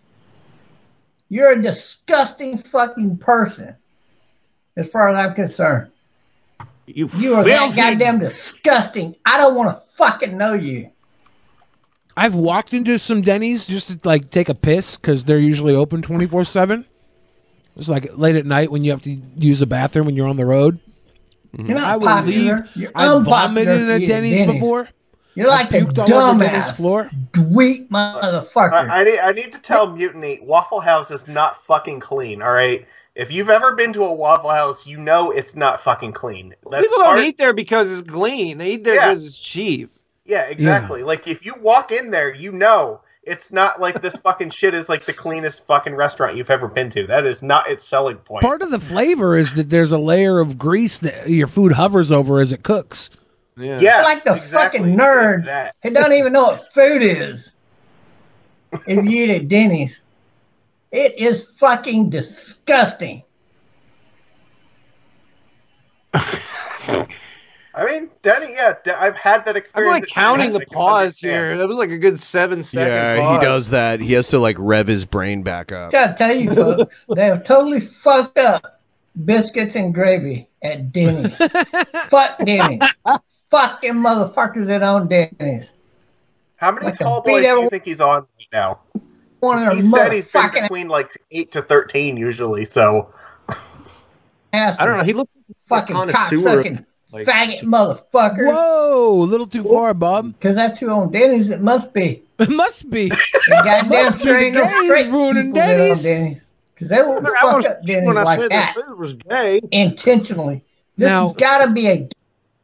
[1.29, 3.75] You're a disgusting fucking person,
[4.75, 5.89] as far as I'm concerned.
[6.87, 9.15] You, You are that goddamn disgusting.
[9.25, 10.89] I don't want to fucking know you.
[12.15, 16.01] I've walked into some Denny's just to like take a piss because they're usually open
[16.01, 16.85] twenty four seven.
[17.75, 20.37] It's like late at night when you have to use a bathroom when you're on
[20.37, 20.79] the road.
[21.57, 22.55] You're not I will popular.
[22.55, 22.75] leave.
[22.75, 24.53] You're I unpopular vomited in a at Denny's, Denny's.
[24.53, 24.89] before.
[25.35, 27.11] You're like I a puked all over Denny's dumbass, floor.
[27.33, 28.71] dweet motherfucker.
[28.73, 32.51] I, I need, I need to tell Mutiny, Waffle House is not fucking clean, all
[32.51, 32.87] right?
[33.17, 36.53] If you've ever been to a Waffle House, you know it's not fucking clean.
[36.69, 38.59] That's People don't part- eat there because it's clean.
[38.59, 39.09] They eat there Yeah.
[39.09, 39.91] because it's cheap.
[40.25, 41.01] Yeah, exactly.
[41.03, 44.87] Like if you walk in there, you know it's not like this fucking shit is
[44.87, 47.07] like the cleanest fucking restaurant you've ever been to.
[47.07, 48.43] That is not its selling point.
[48.43, 52.11] Part of the flavor is that there's a layer of grease that your food hovers
[52.11, 53.09] over as it cooks.
[53.57, 53.79] Yeah.
[53.79, 57.53] You're like the fucking nerd who don't even know what food is.
[58.85, 59.99] if you eat at Denny's,
[60.91, 63.23] it is fucking disgusting.
[67.77, 69.95] I mean, Denny, yeah, I've had that experience.
[69.95, 70.69] I'm like counting the Denny's.
[70.71, 71.55] I can pause here.
[71.55, 73.39] That was like a good seven second Yeah, pause.
[73.39, 73.99] he does that.
[74.01, 75.91] He has to like rev his brain back up.
[75.91, 78.81] Gotta tell you, folks, they have totally fucked up
[79.25, 81.37] biscuits and gravy at Denny's.
[82.09, 82.81] Fuck Denny's.
[83.51, 85.71] Fucking motherfuckers that own Denny's.
[86.55, 88.79] How many Like tall boys do you think he's on right now?
[89.39, 92.65] One of He their said he's been between like eight to thirteen usually.
[92.65, 93.13] So
[94.53, 94.79] asses.
[94.79, 95.03] I don't know.
[95.03, 96.35] He looked like a fucking connoisseur.
[96.37, 98.47] cocksucking like, faggot motherfucker.
[98.53, 100.33] Whoa, a little too far, Bob.
[100.33, 101.49] Because that's who own Denny's.
[101.49, 102.23] It must be.
[102.39, 103.09] It must be.
[103.09, 103.19] And
[103.65, 106.03] goddamn Must be sure the ain't straight ruining people that own Denny's.
[106.03, 106.51] Denny's.
[106.75, 108.99] Because they won't I fuck was up Denny's when I like said that the food
[108.99, 109.59] was gay.
[109.71, 110.63] intentionally.
[110.97, 112.07] This Now- has got to be a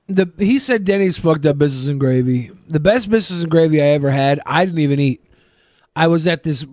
[0.10, 2.52] The he said Denny's fucked up business and gravy.
[2.70, 5.24] The best business and gravy I ever had, I didn't even eat.
[5.96, 6.66] I was at this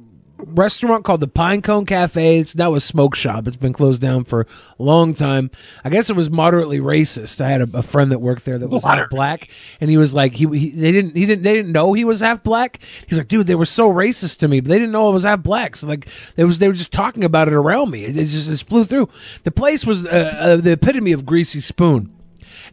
[0.47, 2.39] restaurant called the Pine Cone Cafe.
[2.39, 3.47] It's now a smoke shop.
[3.47, 4.47] It's been closed down for
[4.79, 5.51] a long time.
[5.85, 7.41] I guess it was moderately racist.
[7.41, 9.49] I had a, a friend that worked there that was half black,
[9.81, 12.21] and he was like, he, he they didn't he didn't they didn't know he was
[12.21, 12.81] half black.
[13.07, 15.25] He's like, dude, they were so racist to me, but they didn't know I was
[15.25, 15.77] half black.
[15.77, 18.05] So like, they was they were just talking about it around me.
[18.05, 19.09] It, it just it flew through.
[19.45, 22.15] The place was uh, uh, the epitome of greasy spoon.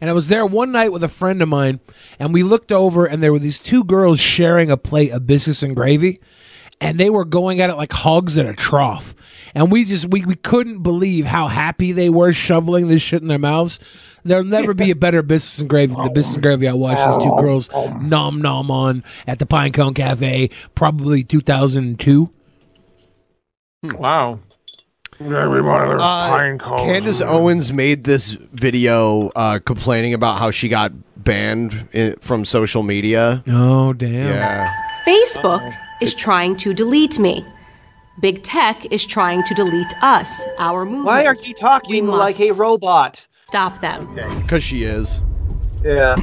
[0.00, 1.80] And I was there one night with a friend of mine,
[2.18, 5.62] and we looked over, and there were these two girls sharing a plate of biscuits
[5.62, 6.20] and gravy.
[6.80, 9.14] and they were going at it like hogs at a trough.
[9.54, 13.28] And we just we, we couldn't believe how happy they were shoveling this shit in
[13.28, 13.80] their mouths.
[14.24, 17.04] There'll never be a better business and gravy than the business and gravy I watched
[17.04, 17.40] these two oh.
[17.40, 17.70] girls
[18.00, 22.30] nom nom on at the Pinecone Cafe, probably 2002.
[23.94, 24.40] Wow.
[25.20, 32.44] Uh, Candace Owens made this video uh, complaining about how she got banned i from
[32.44, 33.42] social media.
[33.48, 34.28] Oh damn!
[34.28, 34.72] Yeah.
[35.06, 37.44] Facebook is trying to delete me.
[38.20, 41.06] Big tech is trying to delete us, our movement.
[41.06, 43.26] Why are you talking like a robot?
[43.48, 44.14] Stop them.
[44.42, 45.20] Because she is.
[45.84, 46.16] Yeah.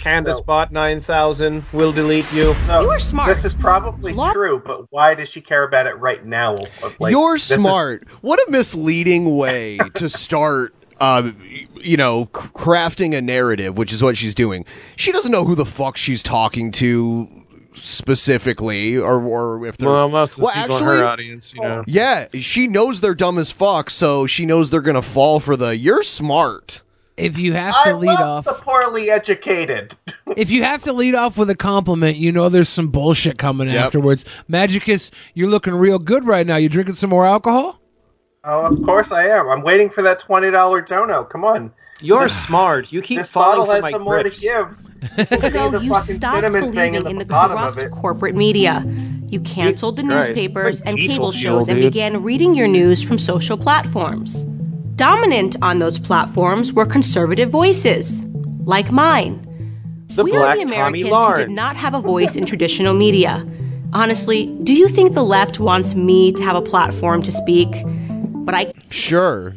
[0.00, 2.54] Candace bot 9000 will delete you.
[2.66, 3.28] No, You are smart.
[3.28, 6.56] This is probably true, but why does she care about it right now?
[6.98, 8.08] Like, You're this is- smart.
[8.22, 10.74] What a misleading way to start.
[11.00, 11.32] Uh,
[11.76, 14.66] you know, crafting a narrative, which is what she's doing.
[14.96, 17.26] She doesn't know who the fuck she's talking to
[17.72, 21.84] specifically, or or if they're Well, most of Well, people in her audience, you know.
[21.86, 25.74] Yeah, she knows they're dumb as fuck, so she knows they're gonna fall for the.
[25.76, 26.82] You're smart.
[27.20, 29.94] If you have to I lead love off, the poorly educated.
[30.36, 33.68] if you have to lead off with a compliment, you know there's some bullshit coming
[33.68, 33.76] Yep.
[33.86, 34.24] afterwards.
[34.48, 36.56] Magicus, you're looking real good right now.
[36.56, 37.80] You drinking some more alcohol?
[38.44, 39.48] Oh, of course I am.
[39.48, 41.24] I'm waiting for that twenty dollar dono.
[41.24, 41.72] Come on.
[42.02, 42.90] You're smart.
[42.92, 45.52] You keep this falling bottle has my some more to give.
[45.52, 48.84] So you stopped believing in in the the bottom of corrupt corporate media.
[49.28, 53.18] You canceled the newspapers like and cable fuel, shows and began reading your news from
[53.18, 54.44] social platforms.
[55.00, 58.22] Dominant on those platforms were conservative voices,
[58.66, 59.40] like mine.
[60.08, 62.92] The we Black are the Tommy Americans who did not have a voice in traditional
[62.92, 63.42] media.
[63.94, 67.70] Honestly, do you think the left wants me to have a platform to speak?
[68.44, 69.56] But I Sure.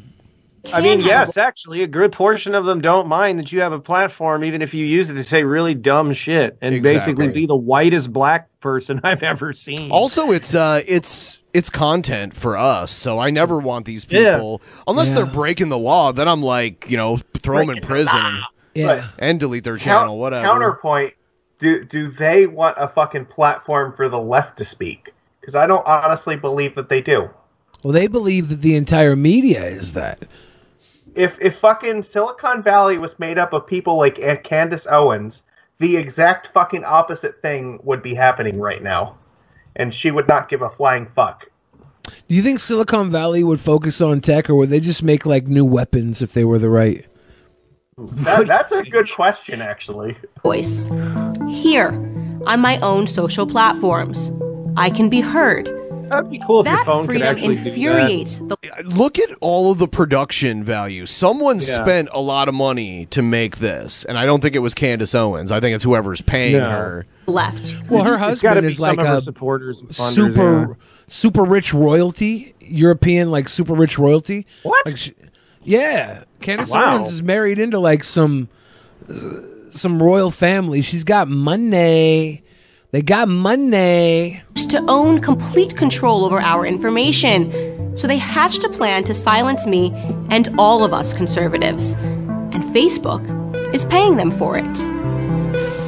[0.71, 3.73] I mean, have yes, actually, a good portion of them don't mind that you have
[3.73, 7.45] a platform, even if you use it to say really dumb shit and basically be
[7.45, 9.91] the whitest black person I've ever seen.
[9.91, 14.35] Also, it's uh, it's it's content for us, so I never want these Yeah.
[14.37, 15.15] people unless Yeah.
[15.15, 16.13] they're breaking the law.
[16.13, 18.39] Then I'm like, you know, throw them in prison
[18.73, 19.09] Yeah.
[19.19, 20.47] and delete their Count- channel, whatever.
[20.47, 21.13] Counterpoint:
[21.59, 25.11] Do do they want a fucking platform for the left to speak?
[25.41, 27.29] Because I don't honestly believe that they do.
[27.83, 30.23] Well, they believe that the entire media is that.
[31.15, 35.43] If if fucking Silicon Valley was made up of people like Aunt Candace Owens,
[35.77, 39.17] the exact fucking opposite thing would be happening right now,
[39.75, 41.45] and she would not give a flying fuck.
[42.03, 45.47] Do you think Silicon Valley would focus on tech, or would they just make like
[45.47, 47.05] new weapons if they were the right?
[47.97, 50.17] That, that's a good question, actually.
[50.41, 50.89] voice.
[51.47, 51.89] Here,
[52.47, 54.31] on my own social platforms,
[54.75, 55.67] I can be heard.
[56.15, 57.67] That'd be cool if that your phone could freedom actually do that.
[57.69, 61.05] infuriates the Look at all of the production value.
[61.05, 61.61] Someone Yeah.
[61.83, 65.13] spent a lot of money to make this, and I don't think it was Candace
[65.15, 65.51] Owens.
[65.51, 66.69] I think it's whoever's paying No.
[66.69, 67.05] her.
[67.25, 67.75] left.
[67.89, 70.75] Well, her husband is like a supporters and funders, super yeah.
[71.07, 74.45] super rich royalty, European like super rich royalty.
[74.63, 74.85] What?
[74.85, 75.13] Like she-
[75.63, 76.95] yeah, Candace Wow.
[76.97, 78.49] Owens is married into like some
[79.09, 79.13] uh,
[79.71, 80.81] some royal family.
[80.81, 82.42] She's got money.
[82.93, 84.43] They got money.
[84.67, 87.97] to own complete control over our information.
[87.97, 89.91] So they hatched a plan to silence me
[90.29, 91.93] and all of us conservatives.
[91.93, 93.23] And Facebook
[93.73, 94.77] is paying them for it.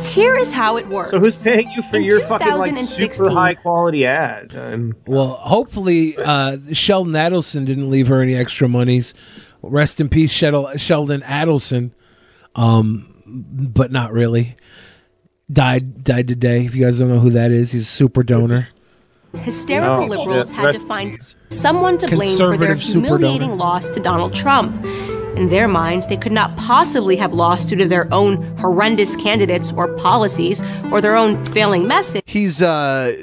[0.08, 1.12] Here is how it works.
[1.12, 4.96] So who's paying you for In your fucking like super high quality ad?
[5.06, 9.14] Well, hopefully, uh, Sheldon Adelson didn't leave her any extra monies.
[9.62, 11.92] Rest in peace, Sheldon, Sheldon Adelson.
[12.56, 14.58] Um, but not really.
[15.52, 16.66] Died died today.
[16.66, 18.62] If you guys don't know who that is, he's a super donor.
[19.36, 20.56] Hysterical Oh, liberals shit.
[20.56, 24.84] had to Rest find someone to blame for their humiliating loss to Donald Trump.
[25.38, 29.72] In their minds, they could not possibly have lost due to their own horrendous candidates
[29.74, 32.24] or policies or their own failing message.
[32.26, 33.16] He's uh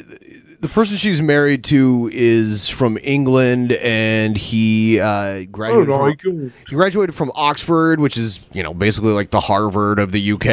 [0.63, 6.53] the person she's married to is from England and he uh graduated Oh, my from,
[6.69, 10.47] he graduated from Oxford which is you know basically like the Harvard of the UK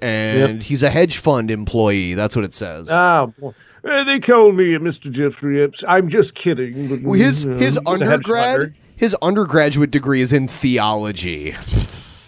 [0.00, 0.62] and Yep.
[0.62, 3.52] he's a hedge fund employee that's what it says Oh, boy.
[3.84, 5.08] Uh, they call me Mr.
[5.12, 5.84] Jeffrey Epps.
[5.86, 6.88] I'm just kidding.
[6.88, 11.56] But, Well, his you his he's a hedge undergrad his undergraduate degree is in theology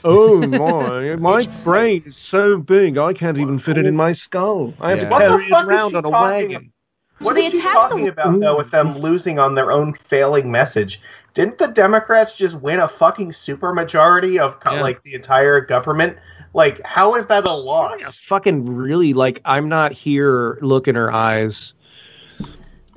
[0.04, 1.16] Oh my!
[1.16, 4.74] My brain is so big I can't even fit it in my skull.
[4.80, 5.08] I have Yeah.
[5.08, 6.12] to carry it around on a talking
[6.50, 6.72] wagon.
[7.20, 9.92] What they is she attacked talking the- about though with them losing on their own
[9.92, 11.00] failing message?
[11.34, 14.80] Didn't the Democrats just win a fucking supermajority of Yeah.
[14.82, 16.16] like the entire government?
[16.54, 18.20] Like, how is that a A loss?
[18.24, 20.58] fucking really like I'm not here.
[20.62, 21.74] Look in her eyes.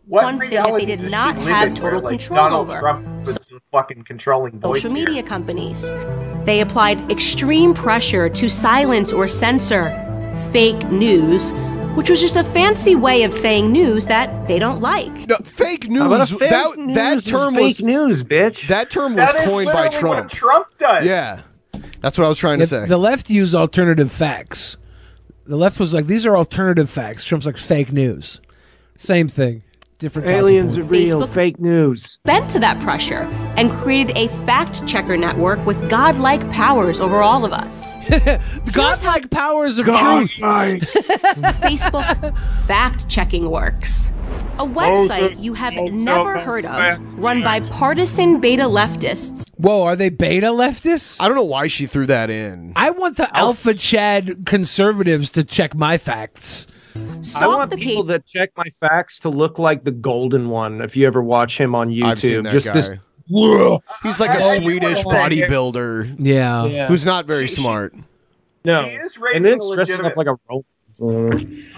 [0.07, 2.79] What One thing that they did not have in where, total like, control Donald over?
[2.79, 5.05] Trump was the fucking controlling voice social here?
[5.07, 5.89] media companies.
[6.43, 9.89] They applied extreme pressure to silence or censor
[10.51, 11.51] fake news
[11.95, 15.27] which was just a fancy way of saying news that they don't like.
[15.27, 16.29] No, fake news.
[16.29, 18.67] fake that news that is term fake was news, bitch.
[18.67, 20.31] That term was That is coined by literally what Trump.
[20.31, 21.05] Trump does.
[21.05, 21.41] Yeah,
[21.99, 22.85] that's what I was trying to say.
[22.85, 24.77] The left used alternative facts.
[25.45, 27.25] The left was like, these are alternative facts.
[27.25, 28.39] Trump's like, fake news.
[28.95, 29.63] Same thing.
[30.01, 30.91] Different talking Aliens are point.
[30.91, 31.21] real.
[31.21, 32.17] Facebook- Fake news.
[32.25, 37.45] Bent to that pressure and created a fact checker network with godlike powers over all
[37.45, 37.91] of us.
[38.73, 40.31] Godlike powers of Godlike.
[40.31, 40.91] truth.
[41.61, 44.11] Facebook fact checking works.
[44.57, 49.43] A website you have never heard of, run by partisan beta leftists.
[49.57, 51.17] Whoa, are they beta leftists?
[51.19, 52.73] I don't know why she threw that in.
[52.75, 56.65] I want the alpha Chad conservatives to check my facts.
[57.35, 60.81] I want the people that check my facts to look like the golden one.
[60.81, 62.73] If you ever watch him on YouTube, I've seen that just guy.
[62.73, 62.89] this.
[64.03, 66.15] He's like a I- I- Swedish bodybuilder.
[66.19, 66.65] Yeah.
[66.65, 66.87] Yeah.
[66.87, 67.95] who's not very smart.
[68.65, 70.65] No, She is and raising then a dressing up legitimate- like a robot.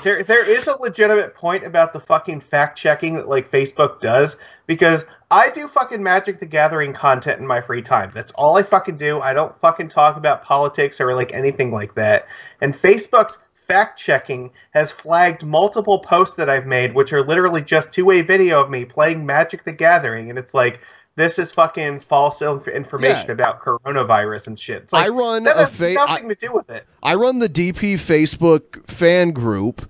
[0.03, 4.35] There, there is a legitimate point about the fucking fact checking that like Facebook does
[4.67, 8.11] because I do fucking Magic the Gathering content in my free time.
[8.13, 9.21] That's all I fucking do.
[9.21, 12.27] I don't fucking talk about politics or like anything like that.
[12.59, 13.37] And Facebook's
[13.67, 18.21] fact checking has flagged multiple posts that I've made, which are literally just two way
[18.21, 20.79] video of me playing Magic the Gathering, and it's like.
[21.15, 23.33] This is fucking false inf- information Yeah.
[23.33, 24.81] about coronavirus and shit.
[24.81, 26.87] It's like, I run a has fa- nothing to do with it.
[27.03, 29.87] I run the DP Facebook fan group,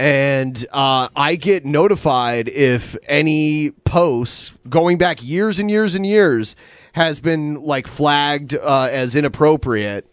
[0.00, 6.56] and uh, I get notified if any posts going back years and years and years
[6.94, 10.06] has been like flagged uh, as inappropriate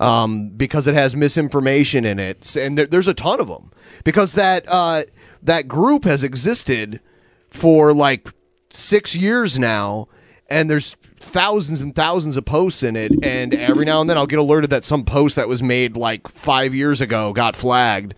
[0.00, 3.70] um, because it has misinformation in it, and there, there's a ton of them
[4.04, 5.02] because that uh,
[5.42, 7.00] that group has existed
[7.50, 8.28] for like
[8.72, 10.08] six years now,
[10.48, 14.26] and there's thousands and thousands of posts in it, and every now and then I'll
[14.26, 18.14] get alerted that some post that was made like five years ago got flagged.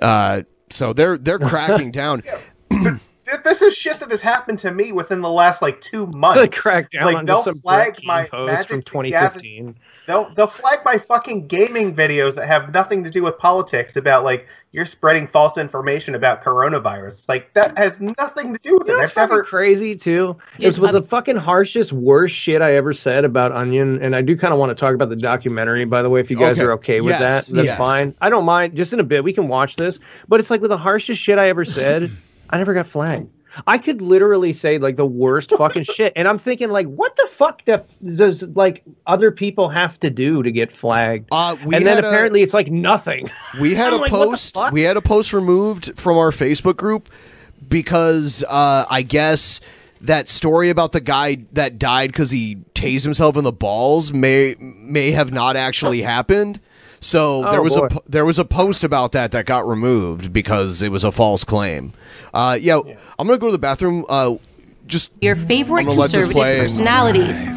[0.00, 2.22] Uh, so they're they're cracking down.
[2.70, 2.98] Th-
[3.44, 6.40] This is shit that has happened to me within the last like two months.
[6.40, 9.76] They cracked down like on they'll some flag my post Magic from the Gathering- 2015.
[10.06, 14.24] They'll they'll flag my fucking gaming videos that have nothing to do with politics about
[14.24, 17.28] like you're spreading false information about coronavirus.
[17.28, 18.98] Like that has nothing to do with You it.
[18.98, 20.36] what's I've never fucking crazy too?
[20.60, 24.22] Just Is with the fucking harshest, worst shit I ever said about Onision, and I
[24.22, 26.52] do kind of want to talk about the documentary, by the way, if you guys
[26.52, 26.62] Okay.
[26.62, 27.54] are okay with Yes, that.
[27.54, 27.78] That's yes.
[27.78, 28.14] fine.
[28.20, 28.76] I don't mind.
[28.76, 29.98] Just in a bit, we can watch this.
[30.28, 32.12] But it's like with the harshest shit I ever said,
[32.50, 33.30] I never got flagged.
[33.66, 37.26] I could literally say like the worst fucking shit, and I'm thinking like, what the
[37.30, 37.82] fuck do-
[38.14, 41.28] does like other people have to do to get flagged?
[41.32, 43.30] Uh, we and then a- apparently it's like nothing.
[43.60, 44.58] We had a like, post.
[44.72, 47.08] We had a post removed from our Facebook group
[47.68, 49.60] because uh, I guess
[50.00, 54.56] that story about the guy that died because he tased himself in the balls may
[54.58, 56.60] may have not actually happened.
[57.00, 57.86] So Oh, there was boy.
[57.90, 61.44] a there was a post about that that got removed because it was a false
[61.44, 61.92] claim.
[62.32, 62.80] Uh, yeah,
[63.18, 64.04] I'm gonna go to the bathroom.
[64.08, 64.36] Uh,
[64.86, 67.48] just Your favorite I'm gonna let this conservative play and- personalities.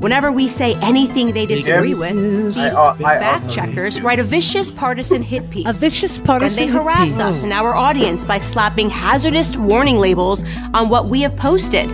[0.00, 4.70] Whenever we say anything they disagree with, these I- uh, fact checkers write a vicious
[4.70, 5.66] partisan hit piece.
[5.68, 7.18] A vicious Then partisan they hit harass piece.
[7.20, 10.42] us and our audience by slapping hazardous warning labels
[10.72, 11.90] on what we have posted.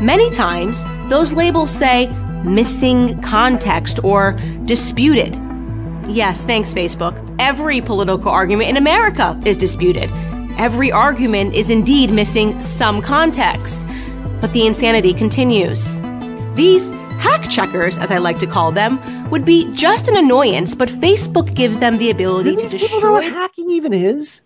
[0.00, 2.06] Many times, those labels say
[2.44, 5.34] missing context or disputed.
[6.08, 7.14] Yes, thanks, Facebook.
[7.38, 10.10] Every political argument in America is disputed.
[10.58, 13.86] Every argument is indeed missing some context.
[14.40, 16.00] But the insanity continues.
[16.54, 19.00] These hack checkers, as I like to call them,
[19.30, 23.00] would be just an annoyance, but Facebook gives them the ability Do to these people
[23.00, 24.40] know what hacking even is?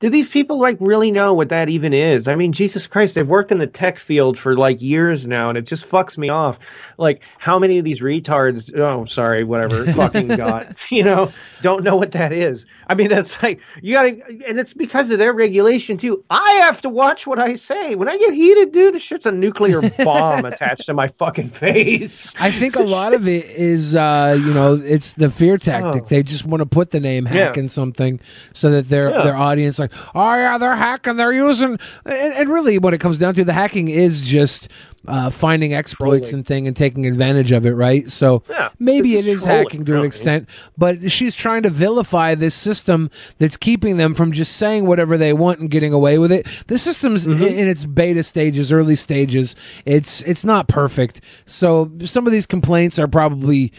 [0.00, 2.28] Do these people like really know what that even is?
[2.28, 5.58] I mean, Jesus Christ, they've worked in the tech field for like years now, and
[5.58, 6.58] it just fucks me off.
[6.98, 8.76] Like, how many of these retards?
[8.78, 12.64] Oh, sorry, whatever, fucking got you know, don't know what that is.
[12.86, 16.24] I mean, that's like you got to, and it's because of their regulation too.
[16.30, 18.94] I have to watch what I say when I get heated, dude.
[18.94, 22.34] The shit's a nuclear bomb attached to my fucking face.
[22.40, 26.04] I think a lot of it is, uh, you know, it's the fear tactic.
[26.04, 26.06] Oh.
[26.08, 27.46] They just want to put the name Yeah.
[27.46, 28.20] hacking something
[28.54, 29.22] so that their Yeah.
[29.24, 33.18] their audience like, oh yeah, they're hacking, they're using, and, and really, what it comes
[33.18, 34.68] down to, the hacking is just
[35.06, 36.34] uh, finding exploits Trolling.
[36.34, 38.10] and thing and taking advantage of it, right?
[38.10, 42.54] So Yeah, maybe it is hacking to an extent, but she's trying to vilify this
[42.54, 46.46] system that's keeping them from just saying whatever they want and getting away with it.
[46.66, 47.42] The system's Mm-hmm.
[47.42, 49.54] in, in its beta stages, early stages.
[49.86, 51.20] It's it's not perfect.
[51.46, 53.72] So some of these complaints are probably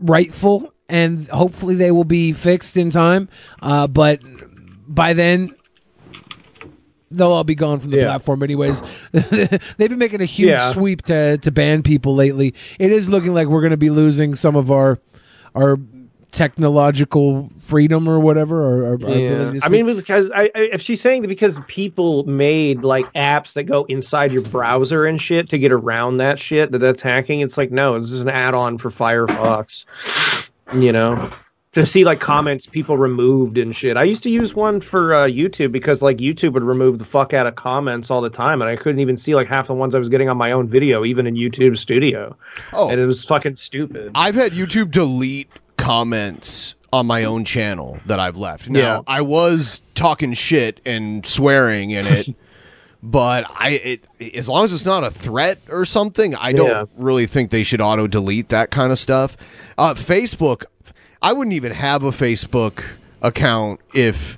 [0.00, 3.28] rightful, and hopefully they will be fixed in time.
[3.60, 4.20] Uh, but
[4.94, 5.54] by then.
[7.10, 8.04] They'll all be gone from the Yeah.
[8.04, 8.82] platform, anyways.
[9.12, 10.72] They've been making a huge Yeah.
[10.72, 12.54] sweep to to ban people lately.
[12.78, 14.98] It is looking like we're going to be losing some of our
[15.54, 15.78] our
[16.30, 19.52] technological freedom or whatever, or, or Yeah.
[19.62, 23.64] I mean, because I, I, if she's saying that because people made like apps that
[23.64, 27.58] go inside your browser and shit to get around that shit, that that's hacking, it's
[27.58, 29.84] like no, this is an add-on for Firefox.
[30.74, 31.30] You know,
[31.72, 33.96] to see like comments people removed and shit.
[33.96, 37.32] I used to use one for uh, YouTube because like YouTube would remove the fuck
[37.32, 39.94] out of comments all the time, and I couldn't even see like half the ones
[39.94, 42.36] I was getting on my own video, even in YouTube Studio.
[42.72, 42.90] Oh.
[42.90, 44.12] and it was fucking stupid.
[44.14, 48.68] I've had YouTube delete comments on my own channel that I've left.
[48.68, 49.00] Now, Yeah.
[49.06, 52.28] I was talking shit and swearing in it,
[53.02, 53.70] but I
[54.20, 56.84] it, as long as it's not a threat or something, I don't Yeah.
[56.96, 59.38] really think they should auto delete that kind of stuff.
[59.78, 60.64] Uh, Facebook,
[61.22, 62.84] I wouldn't even have a Facebook
[63.22, 64.36] account if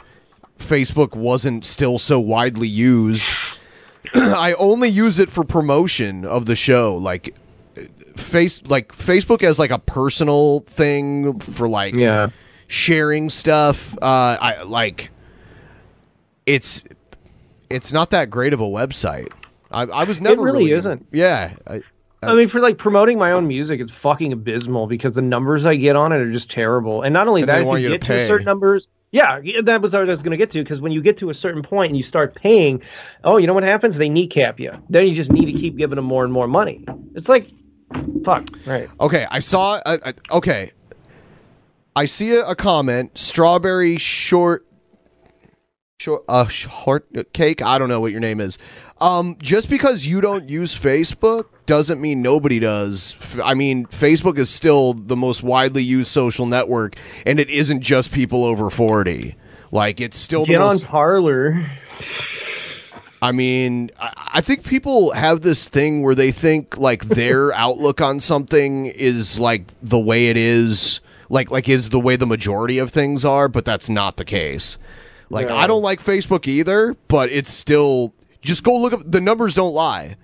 [0.59, 3.29] Facebook wasn't still so widely used.
[4.15, 7.35] I only use it for promotion of the show, like
[8.17, 12.29] face like Facebook as like a personal thing for like yeah.
[12.67, 13.97] sharing stuff.
[14.03, 15.11] Uh, I like
[16.47, 16.83] it's
[17.71, 19.33] it's not that great of a website.
[19.71, 21.07] I, I was never really isn't.
[21.11, 21.83] Yeah, I,
[22.29, 25.77] I mean, for like promoting my own music, it's fucking abysmal because the numbers I
[25.77, 27.03] get on it are just terrible.
[27.03, 28.27] And not only And that, if you to get to, pay.
[28.27, 30.63] certain numbers, yeah, that was what I was going to get to.
[30.63, 32.83] Because when you get to a certain point and you start paying,
[33.23, 33.97] oh, you know what happens?
[33.99, 34.73] They kneecap you.
[34.91, 36.85] Then you just need to keep giving them more and more money.
[37.15, 37.47] It's like,
[38.25, 38.89] fuck, right?
[39.01, 39.81] Okay, I saw.
[39.87, 40.73] I, I, okay,
[41.95, 43.17] I see a, a comment.
[43.17, 44.67] Strawberry short,
[46.05, 47.63] short, uh, short cake.
[47.63, 48.59] I don't know what your name is.
[49.01, 53.17] Um, just because you don't use Facebook doesn't mean nobody does.
[53.21, 57.81] F- I mean, Facebook is still the most widely used social network, and it isn't
[57.81, 59.35] just people over forty.
[59.73, 61.65] Like it's still Get the on most, Parler.
[63.23, 68.01] I mean, I, I think people have this thing where they think like their outlook
[68.01, 71.01] on something is like the way it is,
[71.31, 74.79] like like is the way the majority of things are, but that's not the case.
[75.31, 75.57] Like No.
[75.57, 79.75] I don't like Facebook either, but it's still just go look up the numbers don't
[79.75, 80.17] lie.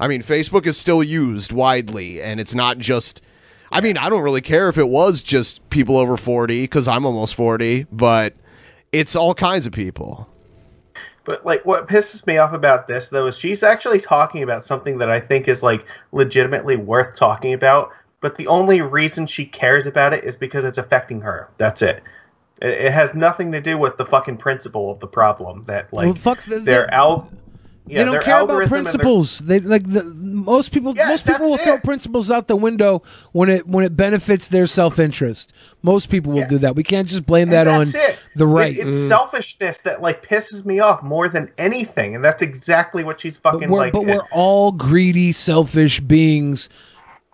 [0.00, 3.20] I mean, Facebook is still used widely and it's not just
[3.70, 7.04] I mean, I don't really care if it was just people over 40 cuz I'm
[7.04, 8.34] almost 40, but
[8.92, 10.28] it's all kinds of people.
[11.28, 14.96] But like, what pisses me off about this though is she's actually talking about something
[14.96, 17.90] that I think is like legitimately worth talking about.
[18.20, 21.50] But the only reason she cares about it is because it's affecting her.
[21.58, 22.02] That's it.
[22.60, 25.64] It, it has nothing to do with the fucking principle of the problem.
[25.64, 27.30] That like Well, fuck the- their the- al-
[27.86, 29.38] yeah, they don't care about algorithm and their- principles.
[29.38, 30.94] They like the most people.
[30.94, 33.02] most people will throw principles out the window
[33.32, 35.52] when it when it benefits their self interest.
[35.82, 36.76] Most people will do that.
[36.76, 38.18] We can't just blame that on it.
[38.36, 38.76] the right.
[38.76, 39.08] It- it's mm.
[39.08, 43.70] selfishness that like pisses me off more than anything, and that's exactly what she's fucking
[43.70, 43.92] but like.
[43.94, 46.68] but we're all greedy, selfish beings.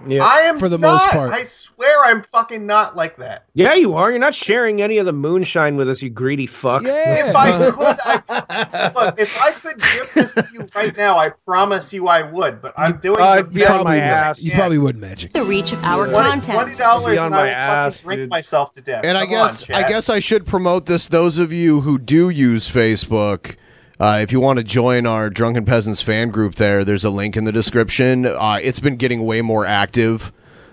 [0.00, 0.92] I am for the not.
[0.92, 1.32] most part.
[1.32, 3.44] I swear, I'm fucking not like that.
[3.54, 4.10] Yeah, you are.
[4.10, 6.82] You're not sharing any of the moonshine with us, you greedy fuck.
[6.82, 7.28] Yeah.
[7.30, 11.30] If I could, I, look, if I could give this to you right now, I
[11.46, 12.60] promise you I would.
[12.60, 14.40] But I'm doing uh, the be best on my that I ass.
[14.42, 15.32] You probably would magic.
[15.32, 16.54] The reach of our Twenty- content.
[16.58, 18.30] Twenty dollars, Be on and my I will ass, fucking drink dude.
[18.30, 19.04] myself to death.
[19.04, 21.06] And I guess on, I guess I should promote this.
[21.06, 23.56] Those of you who do use Facebook,
[24.00, 27.36] uh, if you want to join our Drunken Peasants fan group, there, there's a link
[27.36, 28.26] in the description.
[28.26, 30.32] Uh, it's been getting way more active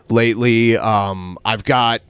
[0.09, 0.77] lately.
[0.77, 2.01] Um, I've got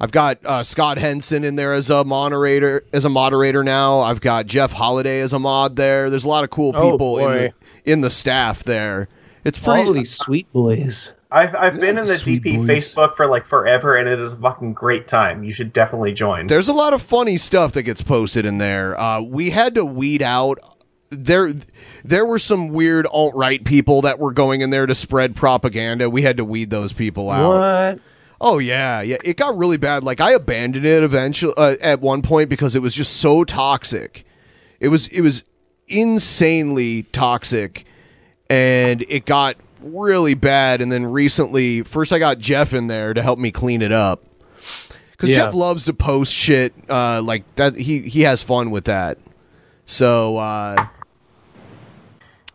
[0.00, 4.00] I've got uh, Scott Henson in there as a moderator as a moderator now.
[4.00, 6.10] I've got Jeff Holiday as a mod there.
[6.10, 7.52] There's a lot of cool Oh, people in the
[7.84, 9.08] in the staff there.
[9.44, 9.86] It's pretty.
[9.86, 11.12] All these sweet boys.
[11.30, 12.68] I've I've been in the DP boys.
[12.68, 15.44] Facebook for like forever, and it is a fucking great time.
[15.44, 16.46] You should definitely join.
[16.46, 18.98] There's a lot of funny stuff that gets posted in there.
[18.98, 20.58] Uh, we had to weed out
[21.10, 21.52] there.
[22.02, 26.08] There were some weird alt right people that were going in there to spread propaganda.
[26.08, 27.58] We had to weed those people out.
[27.94, 28.00] What?
[28.40, 29.18] Oh yeah, yeah.
[29.22, 30.04] It got really bad.
[30.04, 34.24] Like I abandoned it eventually uh, at one point because it was just so toxic.
[34.80, 35.44] It was it was
[35.88, 37.84] insanely toxic,
[38.48, 40.80] and it got really bad.
[40.80, 44.24] And then recently, first I got Jeff in there to help me clean it up
[45.12, 45.46] because Yeah.
[45.46, 47.76] Jeff loves to post shit uh, like that.
[47.76, 49.18] He he has fun with that.
[49.86, 50.86] So uh,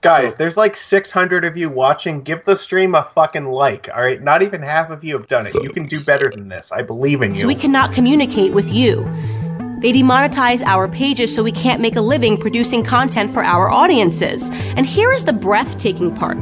[0.02, 2.22] Guys, there's like 600 of you watching.
[2.24, 3.88] Give the stream a fucking like.
[3.96, 5.54] All right, not even half of you have done it.
[5.56, 6.74] You can do better than this.
[6.74, 7.42] I believe in you.
[7.42, 9.06] So we cannot communicate with you.
[9.80, 14.50] They demonetize our pages so we can't make a living producing content for our audiences.
[14.76, 16.38] And here is the breathtaking part.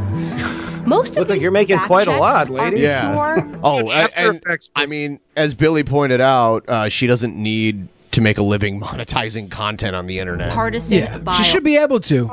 [0.85, 2.81] Most of Look like you're making quite a lot, lady.
[2.81, 3.11] Yeah.
[3.11, 4.41] pure oh, a- and,
[4.75, 9.49] I mean, as Billy pointed out, uh, she doesn't need to make a living monetizing
[9.49, 10.51] content on the internet.
[10.51, 11.37] partisan Yeah, bias.
[11.45, 12.27] she should be able to.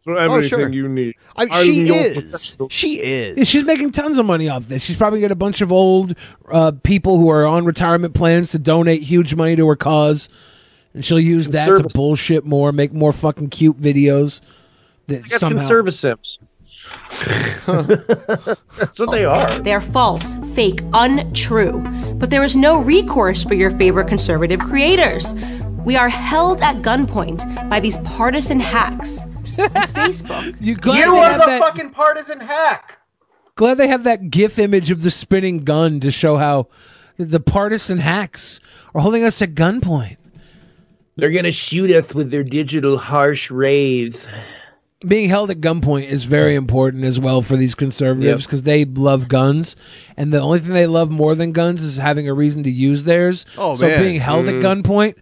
[0.00, 0.70] for Oh, sure.
[0.72, 1.14] you need.
[1.36, 2.18] I- I'm she is.
[2.18, 2.68] professional.
[2.70, 3.36] She is.
[3.38, 4.82] Yeah, she's making tons of money off this.
[4.82, 6.14] She's probably got a bunch of old
[6.50, 10.28] uh, people who are on retirement plans to donate huge money to her cause,
[10.94, 14.40] and she'll use that to bullshit more, make more fucking cute videos.
[15.08, 16.38] That They got somehow conservatives.
[17.66, 19.58] That's what they are.
[19.60, 21.80] They're false, fake, untrue.
[22.14, 25.34] But there is no recourse for your favorite conservative creators.
[25.84, 29.20] We are held at gunpoint by these partisan hacks.
[29.22, 29.32] And
[29.94, 30.56] Facebook.
[30.60, 32.98] You, You are the fucking partisan hack.
[33.56, 36.68] Glad they have that GIF image of the spinning gun to show how
[37.18, 38.58] the partisan hacks
[38.94, 40.16] are holding us at gunpoint.
[41.16, 44.20] They're gonna shoot us with their digital harsh rays.
[45.06, 48.48] Being held at gunpoint is very important as well for these conservatives Yep.
[48.48, 49.76] because they love guns,
[50.16, 53.04] and the only thing they love more than guns is having a reason to use
[53.04, 53.44] theirs.
[53.58, 54.00] Oh, so man.
[54.00, 54.48] being held Mm.
[54.58, 55.14] at gunpoint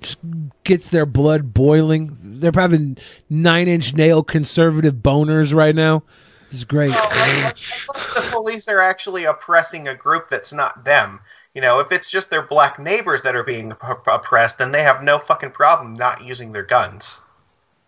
[0.00, 0.18] just
[0.64, 2.16] gets their blood boiling.
[2.22, 2.96] They're having
[3.28, 6.02] nine-inch nail conservative boners right now.
[6.50, 6.90] This is great.
[6.90, 11.20] the police are actually oppressing a group that's not them.
[11.54, 13.72] You know, if it's just their black neighbors that are being
[14.06, 17.22] oppressed, then they have no fucking problem not using their guns.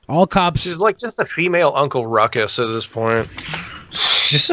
[0.08, 0.60] All cops.
[0.60, 3.28] She's like just a female Uncle Ruckus at this point.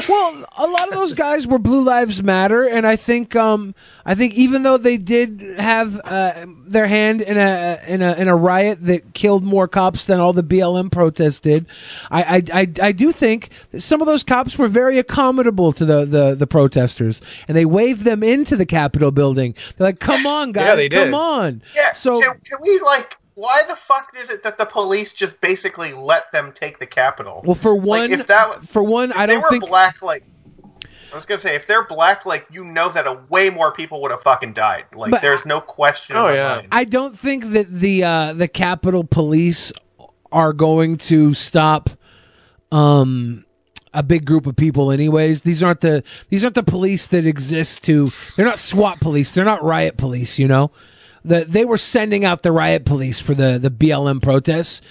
[0.10, 3.74] well, a lot of those guys were Blue Lives Matter, and I think, um,
[4.06, 8.28] I think even though they did have uh, their hand in a in a in
[8.28, 11.66] a riot that killed more cops than all the BLM protests did,
[12.12, 15.86] I I, I, I do think that some of those cops were very accommodable to
[15.86, 19.56] the, the the protesters, and they waved them into the Capitol building.
[19.78, 21.14] They're like, "Come on, guys, Yeah, they come did.
[21.14, 21.94] on!" Yeah.
[21.94, 23.16] So can, can we like?
[23.40, 27.42] Why the fuck is it that the police just basically let them take the Capitol?
[27.46, 29.70] Well, for Like, one, if that for one, I they don't think they were think
[29.70, 30.26] black like.
[31.10, 34.02] I was gonna say if they're black, like you know that a way more people
[34.02, 34.84] would have fucking died.
[34.94, 36.18] Like But- there's no question.
[36.18, 36.68] Oh, in my mind.
[36.74, 39.72] I don't think that the uh, the Capitol Police
[40.34, 41.90] are going to stop
[42.74, 43.46] um,
[43.94, 44.92] a big group of people.
[44.92, 48.12] Anyways, these aren't the these aren't the police that exist to.
[48.36, 49.32] They're not SWAT police.
[49.32, 50.38] They're not riot police.
[50.38, 50.72] You know,
[51.24, 54.82] the, they were sending out the riot police for the the BLM protests.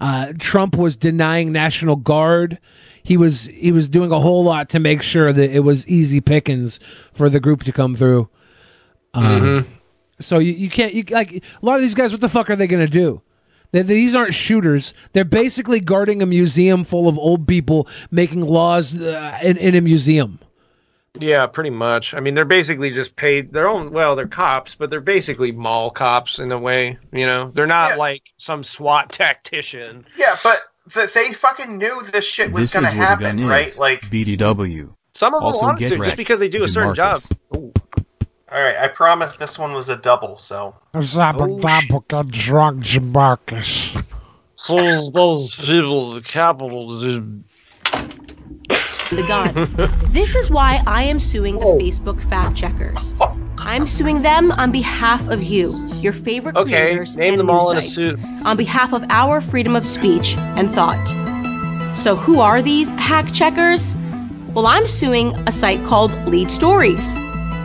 [0.00, 2.58] Uh, Trump was denying National Guard.
[3.02, 6.20] He was he was doing a whole lot to make sure that it was easy
[6.20, 6.78] pickings
[7.12, 8.28] for the group to come through.
[9.14, 9.66] Um,
[10.20, 12.12] So you, you can't you like a lot of these guys.
[12.12, 13.22] What the fuck are they gonna do?
[13.70, 14.94] They, these aren't shooters.
[15.12, 19.80] They're basically guarding a museum full of old people making laws uh, in, in a
[19.80, 20.40] museum.
[21.20, 22.14] Yeah, pretty much.
[22.14, 23.90] I mean, they're basically just paid their own.
[23.90, 26.98] Well, they're cops, but they're basically mall cops in a way.
[27.12, 30.06] You know, they're not like some SWAT tactician.
[30.16, 30.60] Yeah, but
[30.92, 33.66] th- they fucking knew this shit was gonna where the happen, gun right?
[33.66, 33.78] is.
[33.78, 34.92] Like, BDW.
[35.14, 37.16] Some of them also wanted get to just because they do a certain job.
[37.16, 37.36] Jamarcus.
[37.52, 37.72] all
[38.52, 40.38] right, I promise this one was a double.
[40.38, 44.04] So drunk Jamarcus.
[44.54, 47.22] So those people, the capital, just
[48.68, 49.54] the gun.
[50.12, 51.78] this is why I am suing the oh.
[51.78, 53.14] Facebook fact checkers.
[53.60, 57.70] I'm suing them on behalf of you, your favorite Okay, creators name and them all
[57.70, 58.18] in a suit.
[58.44, 61.06] on behalf of our freedom of speech and thought.
[61.98, 63.94] So who are these hack checkers?
[64.54, 67.16] Well, I'm suing a site called Lead Stories.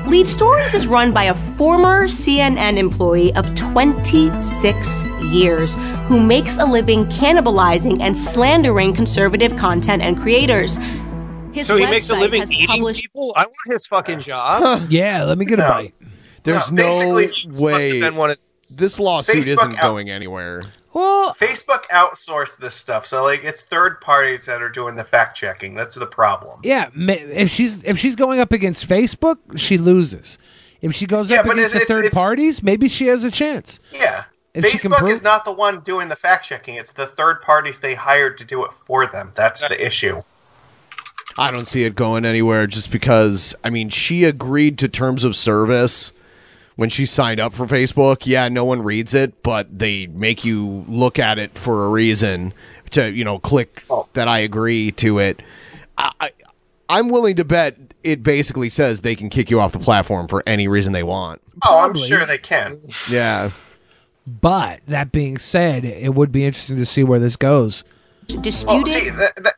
[0.06, 5.76] Lead Stories is run by a former CNN employee of 26 years
[6.08, 10.78] who makes a living cannibalizing and slandering conservative content and creators.
[11.54, 13.34] His so he makes a website living has eating published people.
[13.38, 14.88] I want his fucking job.
[14.92, 15.92] yeah, let me get a bite.
[16.44, 18.38] There's No, no, basically, must have way been one of-
[18.72, 20.62] this lawsuit Facebook isn't out- going anywhere.
[20.94, 25.36] Well, Facebook outsourced this stuff, so like it's third parties that are doing the fact
[25.36, 25.74] checking.
[25.74, 26.60] That's the problem.
[26.64, 30.38] Yeah, if she's if she's going up against Facebook, she loses.
[30.82, 33.32] If she goes Yeah, up against it's- the third it's- parties, maybe she has a
[33.32, 33.80] chance.
[33.92, 34.26] Yeah.
[34.54, 36.76] If Facebook prove- is not the one doing the fact checking.
[36.76, 39.32] It's the third parties they hired to do it for them.
[39.34, 40.22] That's the issue.
[41.40, 45.36] I don't see it going anywhere just because, I mean, she agreed to terms of
[45.36, 46.12] service
[46.76, 48.26] when she signed up for Facebook.
[48.26, 52.54] Yeah, no one reads it, but they make you look at it for a reason
[52.92, 54.08] to, you know, click oh.
[54.14, 55.42] that I agree to it.
[55.98, 56.32] I, I,
[56.90, 60.44] I'm willing to bet it basically says they can kick you off the platform for
[60.46, 61.42] any reason they want.
[61.66, 62.80] Oh, I'm sure they can.
[63.10, 63.52] Yeah.
[64.26, 67.84] But that being said, it would be interesting to see where this goes.
[68.30, 69.56] Well, oh, see, that, that,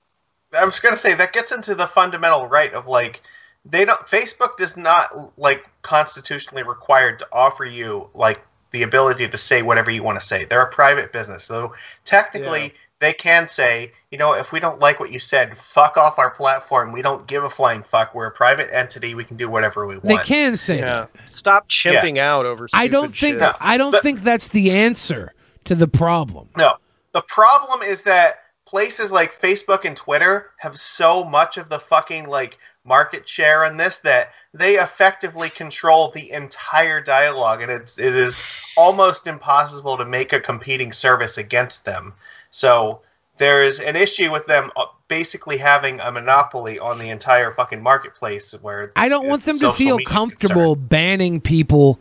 [0.58, 3.22] I was gonna say that gets into the fundamental right of like
[3.66, 4.00] they don't.
[4.02, 9.90] Facebook does not like constitutionally required to offer you like the ability to say whatever
[9.92, 10.46] you want to say.
[10.46, 11.74] They're a private business, so
[12.04, 16.18] technically they can say, you know, if we don't like what you said, fuck off
[16.18, 16.92] our platform.
[16.92, 18.16] We don't give a flying fuck.
[18.16, 19.16] We're a private entity.
[19.16, 20.08] We can do whatever we want.
[20.08, 21.08] They can say Yeah.
[21.14, 21.30] that.
[21.30, 22.68] Stop chimping out over.
[22.74, 23.56] I don't think shit.
[23.60, 25.34] I don't think that's the answer
[25.66, 26.50] to the problem.
[26.56, 26.76] No.
[27.12, 32.28] The problem is that places like Facebook and Twitter have so much of the fucking
[32.28, 38.16] like market share in this that they effectively control the entire dialogue and it's it
[38.16, 38.38] is
[38.78, 42.14] almost impossible to make a competing service against them.
[42.52, 43.02] So
[43.38, 47.82] there is an issue with them uh, basically having a monopoly on the entire fucking
[47.82, 52.00] marketplace where I don't want them to feel comfortable banning people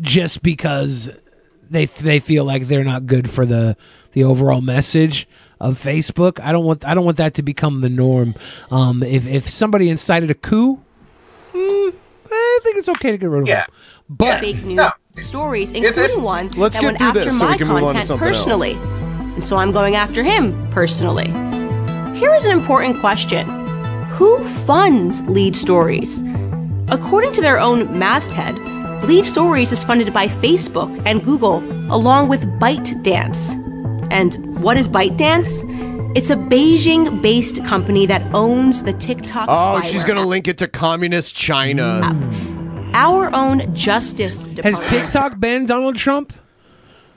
[0.00, 1.10] just because
[1.68, 3.76] they they feel like they're not good for the
[4.12, 5.28] the overall message
[5.60, 6.40] of Facebook.
[6.40, 8.34] I don't want I don't want that to become the norm.
[8.70, 10.80] Um, if if somebody incited a coup,
[11.52, 11.94] mm,
[12.30, 13.66] I think it's okay to get rid of them.
[14.08, 14.80] But fake news
[15.22, 17.82] stories, including one Let's that get went after this so we my can move on
[17.82, 18.36] to content something else.
[18.38, 18.72] personally.
[19.34, 21.28] And so I'm going after him personally.
[22.18, 23.46] Here is an important question
[24.10, 26.22] Who funds Lead Stories?
[26.88, 28.58] According to their own masthead,
[29.04, 31.58] Lead Stories is funded by Facebook and Google,
[31.94, 33.69] along with ByteDance.
[34.10, 36.16] And what is ByteDance?
[36.16, 40.58] It's a Beijing based company that owns the TikTok Oh, spyware she's gonna link it
[40.58, 42.00] to communist China.
[42.94, 46.32] Our own Justice has TikTok banned Donald Trump?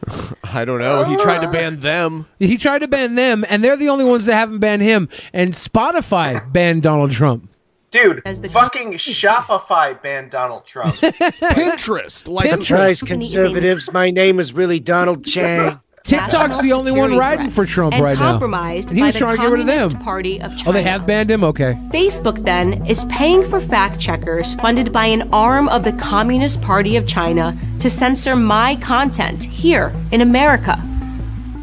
[0.44, 1.06] I don't know.
[1.06, 2.28] He tried to ban them.
[2.38, 5.10] He tried to ban them, and they're the only ones that haven't banned him.
[5.32, 7.50] And Spotify banned Donald Trump.
[7.90, 10.96] Dude, fucking Shopify banned Donald Trump.
[10.96, 13.92] Pinterest, like surprise conservatives.
[13.92, 15.80] My name is really Donald Chang.
[16.04, 18.32] TikTok's the only one security riding for Trump right now.
[18.32, 20.02] compromised And he by was the trying to get rid of Communist them.
[20.04, 20.70] Party of China.
[20.70, 21.46] Oh, they have banned him?
[21.46, 21.78] Okay.
[21.94, 26.98] Facebook then is paying for fact checkers funded by an arm of the Communist Party
[26.98, 30.76] of China to censor my content here in America.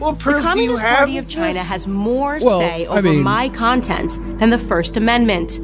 [0.01, 4.19] Well, the Communist Party of China has more Well, say I over mean- my content
[4.39, 5.59] than the First Amendment.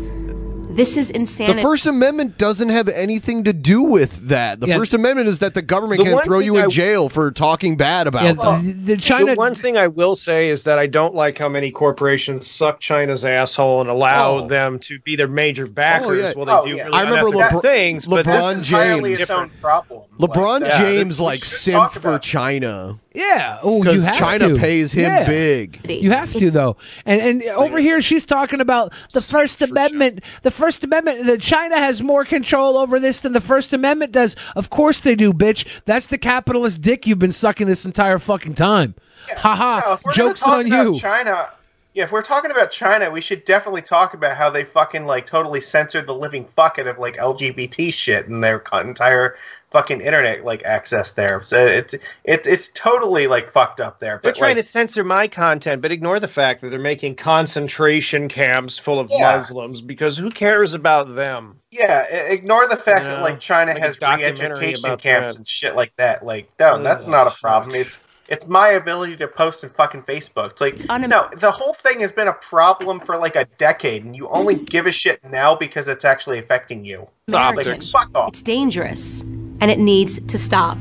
[0.76, 1.56] This is insane.
[1.56, 1.62] The.
[1.62, 4.60] First Amendment doesn't have anything to do with that.
[4.60, 4.76] The Yeah.
[4.76, 7.08] First Amendment is that the government The can one throw you thing in I- jail
[7.08, 8.84] for talking bad about them.
[8.84, 12.78] The one thing I will say is that I don't like how many corporations suck
[12.80, 14.48] China's asshole and allow Oh.
[14.48, 16.32] them to be their major backers oh, yeah.
[16.34, 16.84] while they Oh, do yeah.
[16.84, 18.06] really I remember unethical LeBron- things.
[18.06, 19.20] but LeBron this is entirely James.
[19.20, 20.02] its own problem.
[20.20, 20.78] LeBron that.
[20.78, 22.98] James we like should simp for China.
[23.16, 23.58] Yeah.
[23.62, 24.56] Oh, you because have China to.
[24.56, 25.26] pays him Yeah.
[25.26, 25.80] big.
[25.90, 30.20] You have to though, and and over here she's talking about the First Amendment.
[30.42, 31.26] The First Amendment.
[31.26, 34.36] That China has more control over this than the First Amendment does.
[34.54, 35.66] Of course they do, bitch.
[35.86, 38.94] That's the capitalist dick you've been sucking this entire fucking time.
[39.38, 39.94] Ha No, ha.
[39.94, 41.00] if we're gonna Jokes on about you.
[41.00, 41.48] China.
[41.94, 45.24] Yeah, if we're talking about China, we should definitely talk about how they fucking like
[45.24, 49.36] totally censored the living fuck out of like LGBT shit in their entire
[49.70, 51.42] fucking internet like access there.
[51.42, 54.20] So it's it, it's totally like fucked up there.
[54.22, 58.28] They're trying like, to censor my content, but ignore the fact that they're making concentration
[58.28, 59.36] camps full of Yeah.
[59.36, 61.60] Muslims because who cares about them?
[61.70, 65.36] yeah, ignore the fact You that like China like has re-education camps that.
[65.38, 66.24] and shit like that.
[66.24, 67.74] Like, no, that's not a problem.
[67.74, 67.98] It's
[68.28, 70.52] it's my ability to post on fucking Facebook.
[70.52, 74.16] It's like no, the whole thing has been a problem for like a decade, and
[74.16, 77.08] you only give a shit now because it's actually affecting you.
[77.28, 78.28] Like, fuck off.
[78.30, 79.22] It's dangerous,
[79.60, 80.78] and it needs to stop.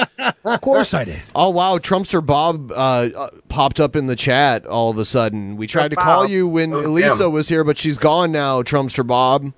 [0.46, 1.22] Of course I did.
[1.36, 5.56] Oh wow, Trumpster Bob uh, popped up in the chat all of a sudden.
[5.58, 6.04] We tried to Bob.
[6.06, 7.32] call you when Oh, Elisa damn.
[7.32, 8.62] was here, but she's gone now.
[8.62, 9.54] Trumpster Bob.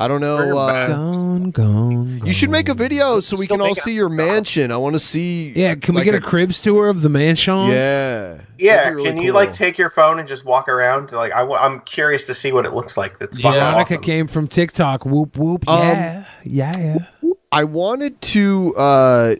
[0.00, 0.56] I don't know.
[0.56, 3.94] Uh, Gone, gone, you should make a video so we Still can all making- see
[3.94, 4.72] your mansion.
[4.72, 5.50] I want to see.
[5.50, 7.68] Yeah, can we like get a, cribs tour of the mansion?
[7.68, 8.40] Yeah.
[8.58, 11.12] Yeah, really can you like take your phone and just walk around?
[11.12, 13.18] Like, I, am curious to see what it looks like.
[13.18, 14.02] That's fucking Veronica awesome.
[14.02, 15.04] came from TikTok.
[15.04, 15.68] Whoop, whoop.
[15.68, 16.24] Um, Yeah.
[16.44, 16.78] yeah,
[17.22, 17.30] yeah.
[17.52, 19.34] I wanted to uh,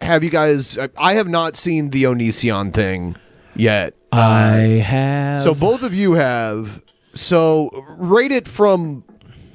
[0.00, 0.78] have you guys.
[0.98, 3.14] I have not seen the Onision thing
[3.54, 3.94] yet.
[4.12, 5.42] Uh, I have.
[5.42, 6.82] So both of you have.
[7.14, 9.04] So rate it from,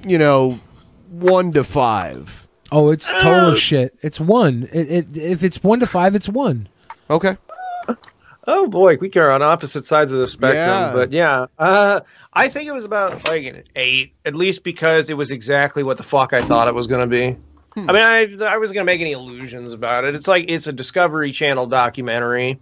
[0.10, 0.60] you know,
[1.10, 2.48] one to five.
[2.72, 3.96] Oh, it's total Uh, shit.
[4.02, 4.68] It's one.
[4.74, 6.68] It, it, if it's one to five, it's one.
[7.10, 7.38] Okay.
[8.50, 10.56] Oh boy, we are on opposite sides of the spectrum.
[10.56, 10.94] Yeah.
[10.94, 12.00] But yeah, uh,
[12.32, 15.98] I think it was about like an eight, at least because it was exactly what
[15.98, 17.36] the fuck I thought it was going to be.
[17.74, 17.90] Hmm.
[17.90, 20.16] I mean, I I wasn't going to make any illusions about it.
[20.16, 22.58] It's like it's a Discovery Channel documentary,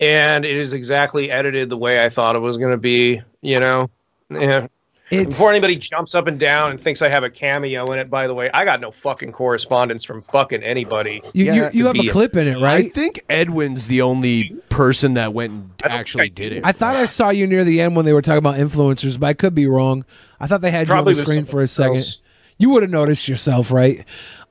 [0.00, 3.20] and it is exactly edited the way I thought it was going to be.
[3.42, 3.90] You know,
[4.30, 4.66] yeah.
[5.10, 8.26] Before anybody jumps up and down and thinks I have a cameo in it, by
[8.26, 11.22] the way, I got no fucking correspondence from fucking anybody.
[11.32, 12.86] You, you, to you have a be clip in it, right?
[12.86, 16.62] I think Edwin's the only person that went and actually did it.
[16.64, 19.28] I thought I saw you near the end when they were talking about influencers, but
[19.28, 20.04] I could be wrong.
[20.40, 21.96] I thought they had Probably you on the screen for a second.
[21.96, 22.20] else.
[22.58, 24.04] You would have noticed yourself, right?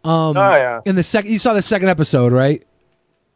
[0.03, 0.81] Um, Oh, yeah.
[0.85, 2.65] In the second, you saw the second episode, right?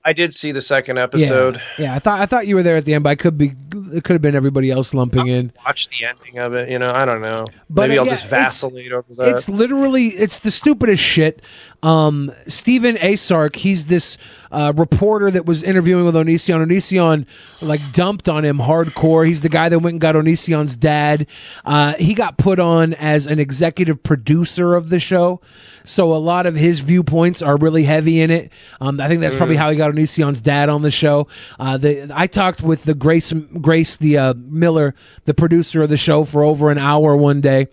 [0.03, 1.55] I did see the second episode.
[1.77, 1.95] Yeah, yeah.
[1.95, 3.53] I thought I thought you were there at the end, but I could be.
[3.93, 5.51] It could have been everybody else lumping in.
[5.65, 6.69] Watch the ending of it.
[6.69, 7.45] You know, I don't know.
[7.69, 9.29] But, Maybe uh, I'll yeah, just vacillate over that.
[9.29, 11.41] It's literally it's the stupidest shit.
[11.83, 14.17] Um, Steven Asarch, he's this
[14.51, 16.63] uh, reporter that was interviewing with Onision.
[16.65, 17.25] Onision
[17.61, 19.25] like dumped on him hardcore.
[19.25, 21.25] He's the guy that went and got Onision's dad.
[21.65, 25.41] Uh, he got put on as an executive producer of the show,
[25.83, 28.51] so a lot of his viewpoints are really heavy in it.
[28.79, 29.59] Um, I think that's probably Mm.
[29.59, 31.27] how he got Onision's dad on the show.
[31.59, 34.93] Uh, the, I talked with the Grace Grace the uh, Miller,
[35.25, 37.67] the producer of the show, for over an hour one day.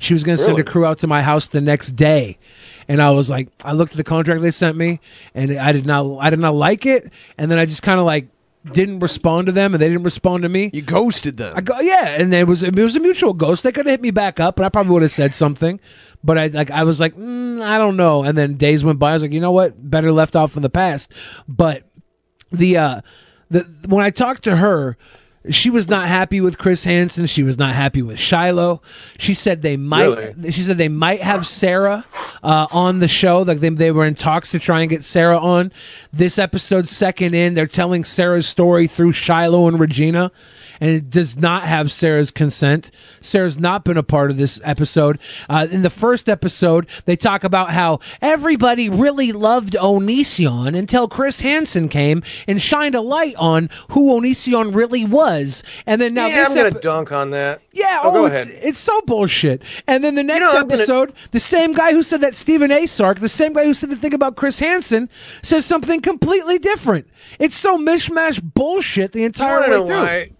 [0.00, 2.36] She was going to send a crew out to my house the next day.
[2.88, 5.00] And I was like, I looked at the contract they sent me,
[5.34, 7.10] and I did not, I did not like it.
[7.38, 8.28] And then I just kind of like
[8.72, 10.70] didn't respond to them, and they didn't respond to me.
[10.72, 11.54] You ghosted them.
[11.56, 13.62] I go, yeah, and it was it was a mutual ghost.
[13.62, 15.80] They could have hit me back up, and I probably would have said something.
[16.22, 18.24] But I like I was like, mm, I don't know.
[18.24, 19.10] And then days went by.
[19.10, 19.90] I was like, you know what?
[19.90, 21.12] Better left off in the past.
[21.46, 21.84] But
[22.50, 23.00] the uh
[23.50, 24.96] the when I talked to her,
[25.50, 27.26] she was not happy with Chris Hansen.
[27.26, 28.80] She was not happy with Shiloh.
[29.18, 30.34] She said they might.
[30.50, 32.06] She said they might have Sarah
[32.42, 33.42] uh, on the show.
[33.42, 35.70] Like they, they were in talks to try and get Sarah on.
[36.12, 40.32] This episode, second in, they're telling Sarah's story through Shiloh and Regina,
[40.80, 42.90] and it does not have Sarah's consent.
[43.20, 45.18] Sarah's not been a part of this episode.
[45.48, 51.40] Uh, in the first episode, they talk about how everybody really loved Onision until Chris
[51.40, 55.62] Hansen came and shined a light on who Onision really was.
[55.86, 57.60] And then now yeah, this I'm gonna dunk on that.
[57.72, 59.62] yeah, oh, oh, it's, it's so bullshit.
[59.86, 62.70] And then the next know, I'm gonna- episode, the same guy who said that Steven
[62.70, 65.08] Asarch, the same guy who said the thing about Chris Hansen,
[65.42, 67.06] says something completely different.
[67.38, 70.34] It's so mishmash bullshit the entire way through.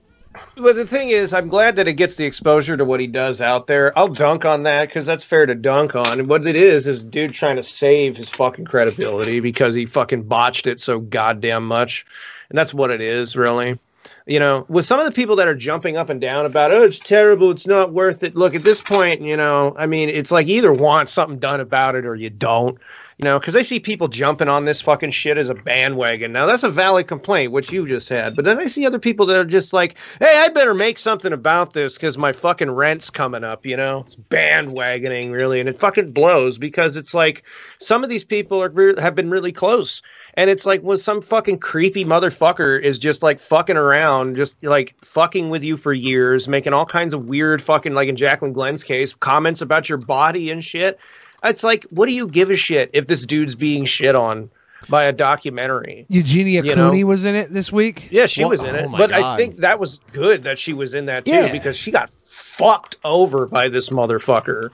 [0.56, 3.40] But the thing is, I'm glad that it gets the exposure to what he does
[3.40, 3.96] out there.
[3.98, 6.18] I'll dunk on that because that's fair to dunk on.
[6.18, 10.24] And what it is is dude trying to save his fucking credibility because he fucking
[10.24, 12.06] botched it so goddamn much,
[12.48, 13.78] and that's what it is, really.
[14.26, 16.82] You know, with some of the people that are jumping up and down about, oh,
[16.82, 18.36] it's terrible, it's not worth it.
[18.36, 21.94] Look, at this point, you know, I mean, it's like either want something done about
[21.94, 22.78] it or you don't.
[23.18, 26.32] You know, because I see people jumping on this fucking shit as a bandwagon.
[26.32, 28.34] Now that's a valid complaint, which you just had.
[28.34, 31.32] But then I see other people that are just like, "Hey, I better make something
[31.32, 35.78] about this because my fucking rent's coming up." You know, it's bandwagoning really, and it
[35.78, 37.44] fucking blows because it's like
[37.78, 40.02] some of these people are re- have been really close,
[40.34, 44.96] and it's like when some fucking creepy motherfucker is just like fucking around, just like
[45.04, 48.82] fucking with you for years, making all kinds of weird fucking like in Jaclyn Glenn's
[48.82, 50.98] case, comments about your body and shit.
[51.44, 54.50] It's like, what do you give a shit if this dude's being shit on
[54.88, 56.06] by a documentary?
[56.08, 56.90] Eugenia You know?
[56.90, 58.08] Cooney was in it this week.
[58.10, 58.86] Yeah, she Well, was in it.
[58.92, 61.52] oh but I think that was good that she was in that too Yeah.
[61.52, 64.70] because she got fucked over by this motherfucker.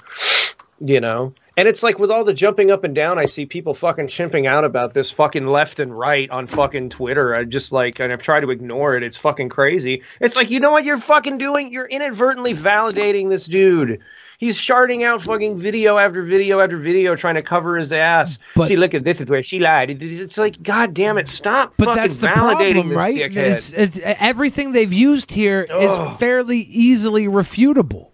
[0.83, 1.35] You know?
[1.57, 4.47] And it's like with all the jumping up and down, I see people fucking chimping
[4.47, 7.35] out about this fucking left and right on fucking Twitter.
[7.35, 9.03] I just like, and I've tried to ignore it.
[9.03, 10.03] It's fucking crazy.
[10.21, 11.71] It's like, you know what you're fucking doing?
[11.71, 14.01] You're inadvertently validating this dude.
[14.41, 18.39] He's sharding out fucking video after video after video trying to cover his ass.
[18.67, 20.03] See, look at this is where she lied.
[20.03, 23.15] It's like, god damn it, stop But that's the validating problem, right?
[23.19, 26.19] It's, it's, everything they've used here is Ugh.
[26.19, 28.07] fairly easily refutable.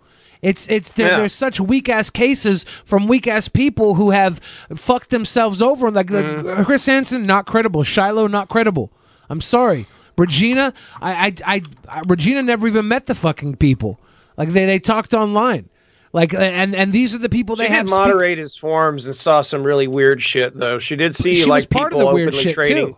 [0.42, 1.16] It's it's there, Yeah.
[1.18, 4.40] there's such weak ass cases from weak ass people who have
[4.74, 5.92] fucked themselves over.
[5.92, 6.64] Like the- Mm-hmm.
[6.64, 7.84] Chris Hansen, not credible.
[7.84, 8.90] Shiloh, not credible.
[9.30, 9.86] I'm sorry,
[10.18, 10.74] Regina.
[11.00, 14.00] I, I I I Regina never even met the fucking people.
[14.36, 15.68] Like they they talked online.
[16.16, 17.86] Like and and these are the people She they have.
[17.86, 20.78] moderate his forums and saw some really weird shit, though.
[20.78, 22.96] She did see She like part of people the weird shit, trading.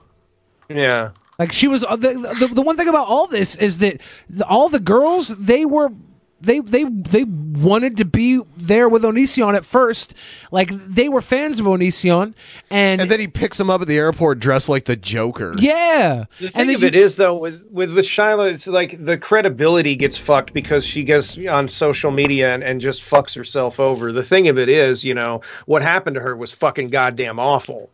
[0.69, 0.75] too.
[0.75, 4.01] Yeah, Like she was uh, the, the the one thing about all this is that
[4.31, 5.91] the, all the girls they were
[6.41, 10.15] they they they wanted to be there with Onision at first.
[10.53, 12.35] Like they were fans of Onision,
[12.71, 15.55] and And then he picks him up at the airport dressed like the Joker.
[15.59, 18.67] yeah, The and thing then of you- it is, though, with with with Shiloh, it's
[18.67, 23.35] like the credibility gets fucked because she goes on social media and, and just fucks
[23.35, 24.13] herself over.
[24.13, 27.91] The thing of it is, you know, what happened to her was fucking goddamn awful.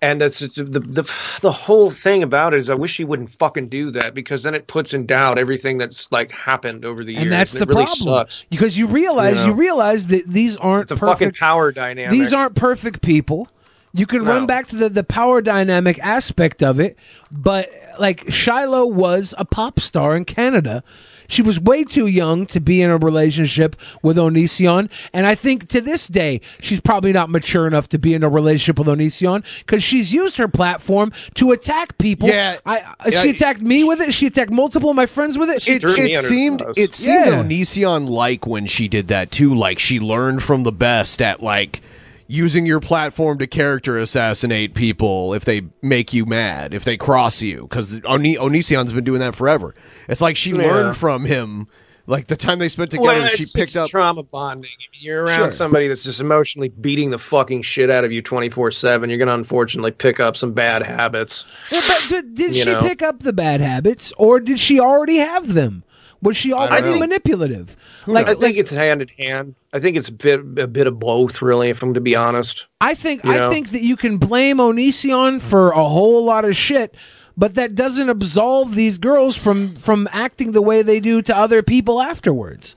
[0.00, 3.68] And that's the, the the whole thing about it is I wish she wouldn't fucking
[3.68, 7.22] do that because then it puts in doubt everything that's like happened over the years.
[7.24, 8.44] and that's it the really problem Sucks.
[8.48, 12.12] because you realize You you, realize that these aren't It's a fucking perfect power dynamic.
[12.12, 13.48] These aren't perfect people.
[13.92, 16.96] You can run back to the, the power dynamic aspect of it,
[17.32, 17.68] but
[17.98, 20.84] like Shiloh was a pop star in Canada.
[21.28, 25.68] She was way too young to be in a relationship with Onision, and I think
[25.68, 29.44] to this day she's probably not mature enough to be in a relationship with Onision
[29.58, 32.28] because she's used her platform to attack people.
[32.28, 32.56] Yeah.
[32.64, 33.22] I, uh, Yeah.
[33.22, 34.14] she attacked me with it.
[34.14, 35.68] She attacked multiple of my friends with it.
[35.68, 37.42] It, it seemed it seemed Yeah.
[37.42, 39.54] Onision like when she did that too.
[39.54, 41.82] Like she learned from the best at like
[42.28, 47.40] using your platform to character assassinate people if they make you mad, if they cross
[47.42, 47.62] you.
[47.62, 49.74] Because Oni- Onision's been doing that forever.
[50.08, 50.58] It's like she Yeah.
[50.58, 51.66] learned from him.
[52.06, 53.90] Like the time they spent together, Well, she picked it's up.
[53.90, 54.70] trauma bonding.
[54.94, 55.50] If you're around Sure.
[55.50, 59.28] somebody that's just emotionally beating the fucking shit out of you 24 7, you're going
[59.28, 61.44] to unfortunately pick up some bad habits.
[61.70, 62.80] Yeah, but did, did she know?
[62.80, 65.84] pick up the bad habits, or did she already have them?
[66.20, 66.98] Was she don't already know.
[66.98, 67.76] manipulative?
[68.06, 69.54] Like, I think it's hand in hand.
[69.72, 72.66] I think it's a bit, a bit of both, really, if I'm to be honest.
[72.80, 73.50] I think You I know?
[73.52, 76.94] think that you can blame Onision for a whole lot of shit,
[77.36, 81.62] but that doesn't absolve these girls from from acting the way they do to other
[81.62, 82.74] people afterwards.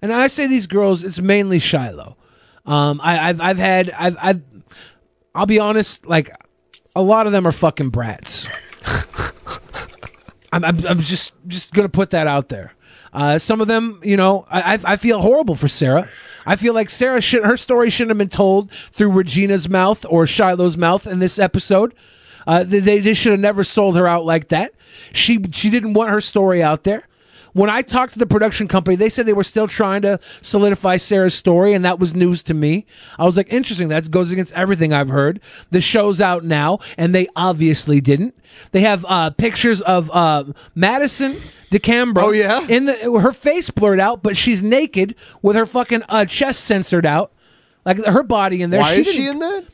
[0.00, 2.16] And I say these girls, it's mainly Shiloh.
[2.66, 4.42] Um, I, I've I've had I've I've
[5.34, 6.30] I'll be honest, like
[6.94, 8.46] a lot of them are fucking brats.
[10.52, 12.74] I'm, I'm, I'm just just gonna put that out there.
[13.12, 16.08] Uh, some of them, you know, I, I feel horrible for Sarah.
[16.46, 20.26] I feel like Sarah should her story shouldn't have been told through Regina's mouth or
[20.26, 21.94] Shiloh's mouth in this episode.
[22.46, 24.72] Uh, they they should have never sold her out like that.
[25.12, 27.06] She she didn't want her story out there.
[27.52, 30.96] When I talked to the production company, they said they were still trying to solidify
[30.98, 32.86] Sarah's story, and that was news to me.
[33.18, 33.88] I was like, interesting.
[33.88, 35.40] That goes against everything I've heard.
[35.70, 38.36] The show's out now, and they obviously didn't.
[38.72, 40.44] They have uh, pictures of uh,
[40.74, 41.40] Madison
[41.70, 42.22] DeCambro.
[42.22, 46.24] Oh yeah, in the her face blurred out, but she's naked with her fucking uh,
[46.24, 47.32] chest censored out,
[47.84, 48.80] like her body in there.
[48.80, 49.64] Why is didn't- she in that?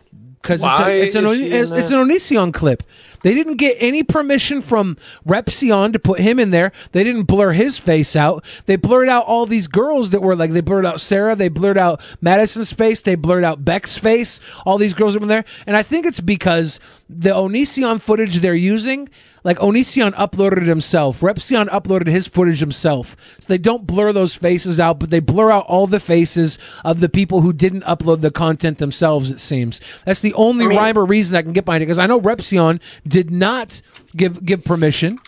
[0.43, 2.85] because it's, a, it's, an, is Oni- it's, it's an Onision clip.
[3.20, 6.72] They didn't get any permission from Repzion to put him in there.
[6.93, 8.44] They didn't blur his face out.
[8.66, 11.34] They blurred out all these girls that were like they blurred out Sarah.
[11.34, 13.02] They blurred out Madison's face.
[13.02, 14.40] They blurred out Beck's face.
[14.64, 16.78] All these girls were there, and I think it's because
[17.09, 19.09] the Onision footage they're using,
[19.44, 21.20] like Onision uploaded it himself.
[21.20, 23.16] Repzion uploaded his footage himself.
[23.38, 26.98] So they don't blur those faces out, but they blur out all the faces of
[26.98, 29.80] the people who didn't upload the content themselves, it seems.
[30.05, 32.80] That's the only rhyme or reason I can get behind it, because I know Repzion
[33.09, 33.81] did not
[34.16, 35.19] give give permission.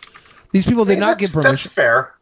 [0.53, 1.55] These people did Hey, not give permission.
[1.55, 2.15] That's fair.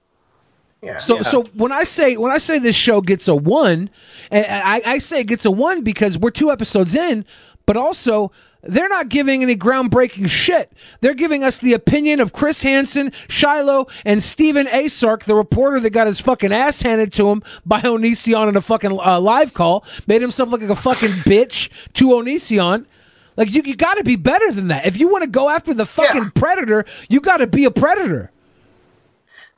[0.83, 0.99] Yeah.
[0.99, 1.23] So yeah.
[1.23, 3.91] so when I say when I say this show gets a one,
[4.31, 7.25] and I, I say it gets a one because we're two episodes in,
[7.65, 8.31] but also
[8.63, 10.73] they're not giving any groundbreaking shit.
[11.01, 15.91] They're giving us the opinion of Chris Hansen, Shiloh, and Steven Asarch, the reporter that
[15.91, 19.85] got his fucking ass handed to him by Onision in a fucking uh, live call,
[20.07, 22.87] made himself look like a fucking bitch to Onision.
[23.37, 24.87] Like you, you got to be better than that.
[24.87, 28.31] If you want to go after the fucking predator, you got to be a predator.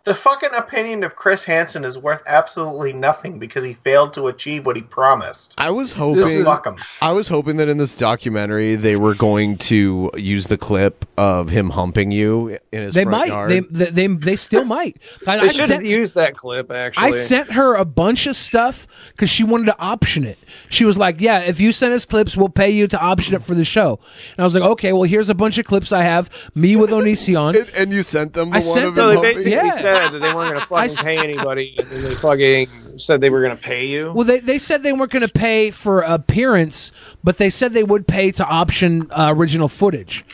[0.08, 4.64] The fucking opinion of Chris Hansen is worth absolutely nothing because he failed to achieve
[4.64, 5.54] what he promised.
[5.58, 6.44] I was So hoping.
[6.44, 6.76] fuck him.
[7.02, 11.50] I was hoping that in this documentary they were going to use the clip of
[11.50, 13.28] him humping you in his They front might.
[13.28, 13.50] yard.
[13.50, 14.96] They, they they they still might.
[15.26, 17.04] I, They I should have sent, used that clip, actually.
[17.04, 20.38] I sent her a bunch of stuff because she wanted to option it.
[20.70, 23.42] She was like, "Yeah, if you send us clips, we'll pay you to option it
[23.44, 26.02] for the show." And I was like, "Okay, well, here's a bunch of clips I
[26.02, 29.08] have me with Onision." and, and you sent them the I one sent of them-
[29.10, 29.44] him No, they humping?
[29.52, 29.97] basically Yeah.
[29.98, 32.68] Said that they weren't going to fucking pay anybody, and then they fucking
[32.98, 34.12] said they were going to pay you.
[34.12, 36.92] Well, they, they said they weren't going to pay for appearance,
[37.22, 40.24] but they said they would pay to option uh, original footage,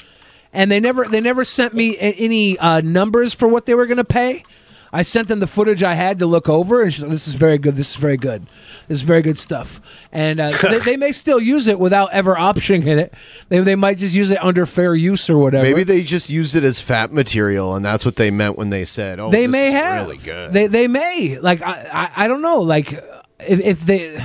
[0.53, 3.87] and they never they never sent me a- any uh, numbers for what they were
[3.87, 4.45] going to pay.
[4.95, 7.59] I sent them the footage I had to look over, and she, this is very
[7.59, 7.75] good.
[7.75, 8.47] This is very good.
[8.87, 9.81] This is very good stuff.
[10.13, 13.13] And uh, so they, they may still use it without ever optioning it.
[13.49, 15.65] They, they might just use it under fair use or whatever.
[15.65, 18.85] Maybe they just used it as fat material, and that's what they meant when they
[18.85, 20.07] said, "Oh, they this may is have.
[20.07, 24.25] really good." They they may like I, I I don't know like if if they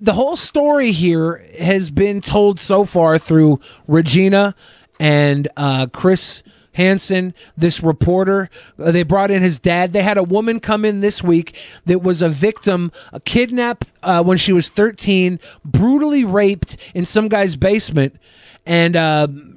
[0.00, 4.54] the whole story here has been told so far through Regina
[4.98, 6.42] and uh, Chris
[6.74, 8.50] Hansen, this reporter.
[8.78, 9.92] Uh, they brought in his dad.
[9.92, 11.56] They had a woman come in this week
[11.86, 17.28] that was a victim, a kidnapped uh, when she was 13, brutally raped in some
[17.28, 18.16] guy's basement,
[18.64, 19.53] and.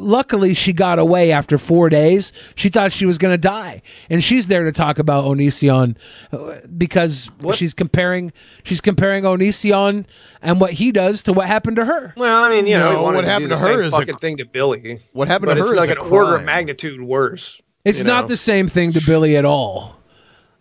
[0.00, 2.32] Luckily, she got away after four days.
[2.54, 5.96] She thought she was going to die, and she's there to talk about Onision
[6.32, 8.32] uh, because she's comparing
[8.64, 10.06] she's comparing Onision
[10.42, 12.14] and what he does to what happened to her.
[12.16, 13.68] Well, I mean, you know, No, he wanted what to do happened the to her
[13.68, 15.02] same is a fucking thing to Billy.
[15.12, 17.60] What happened but to it's her is like a an order of magnitude worse.
[17.84, 18.28] It's not know?
[18.28, 19.96] the same thing to Billy at all.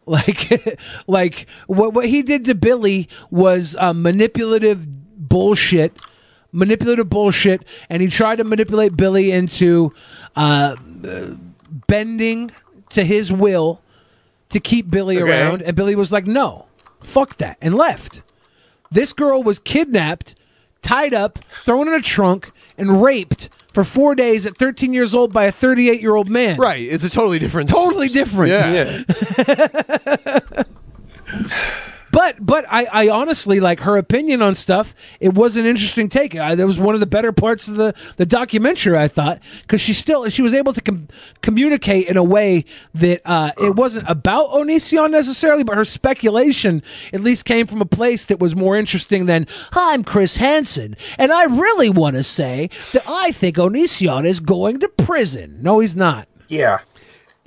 [0.09, 0.75] Like,
[1.07, 4.87] like what what he did to Billy was uh, manipulative
[5.29, 5.99] bullshit,
[6.51, 9.93] manipulative bullshit, and he tried to manipulate Billy into
[10.35, 10.75] uh,
[11.07, 11.31] uh,
[11.87, 12.51] bending
[12.89, 13.81] to his will
[14.49, 15.29] to keep Billy Okay.
[15.31, 16.65] around, and Billy was like, "No,
[17.01, 18.21] fuck that," and left.
[18.91, 20.33] This girl was kidnapped,
[20.81, 25.31] tied up, thrown in a trunk, and raped for four days at 13 years old
[25.31, 26.57] by a 38 year old man.
[26.57, 26.81] Right.
[26.81, 27.69] It's a totally different.
[27.69, 28.51] Totally s- different.
[28.51, 29.03] Yeah.
[32.11, 34.93] But but I, I honestly like her opinion on stuff.
[35.19, 36.35] It was an interesting take.
[36.35, 38.97] I, that was one of the better parts of the, the documentary.
[38.97, 41.07] I thought because she still she was able to com-
[41.41, 46.81] communicate in a way that uh, it wasn't about Onision necessarily, but her speculation
[47.13, 51.31] at least came from a place that was more interesting than I'm Chris Hansen and
[51.31, 55.57] I really want to say that I think Onision is going to prison.
[55.61, 56.27] No, he's not.
[56.47, 56.79] Yeah.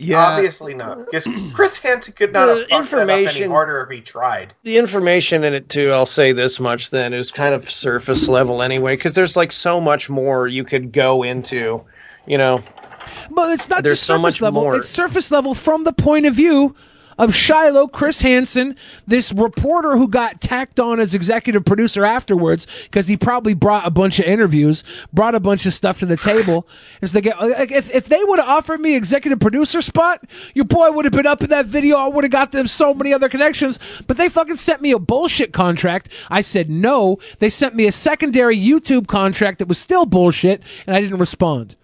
[0.03, 0.19] Yeah.
[0.25, 0.99] Obviously not.
[1.07, 4.53] Because Chris Hansen could not The have fucked that up any harder if he tried.
[4.65, 8.63] the information in it too i'll say this much then is kind of surface level
[8.63, 11.83] anyway because there's like so much more you could go into
[12.27, 12.63] you know
[13.31, 14.63] But it's not There's just so surface much level.
[14.63, 14.77] more.
[14.77, 16.75] It's surface level from the point of view
[17.19, 18.77] of Shiloh, Chris Hansen,
[19.07, 23.91] this reporter who got tacked on as executive producer afterwards because he probably brought a
[23.91, 26.67] bunch of interviews, brought a bunch of stuff to the table.
[27.01, 30.25] They get, like, if, if they would have offered me executive producer spot,
[30.55, 31.97] your boy would have been up in that video.
[31.97, 33.79] I would have got them so many other connections.
[34.07, 36.09] But they fucking sent me a bullshit contract.
[36.31, 37.19] I said no.
[37.39, 41.77] They sent me a secondary YouTube contract that was still bullshit, and I didn't respond.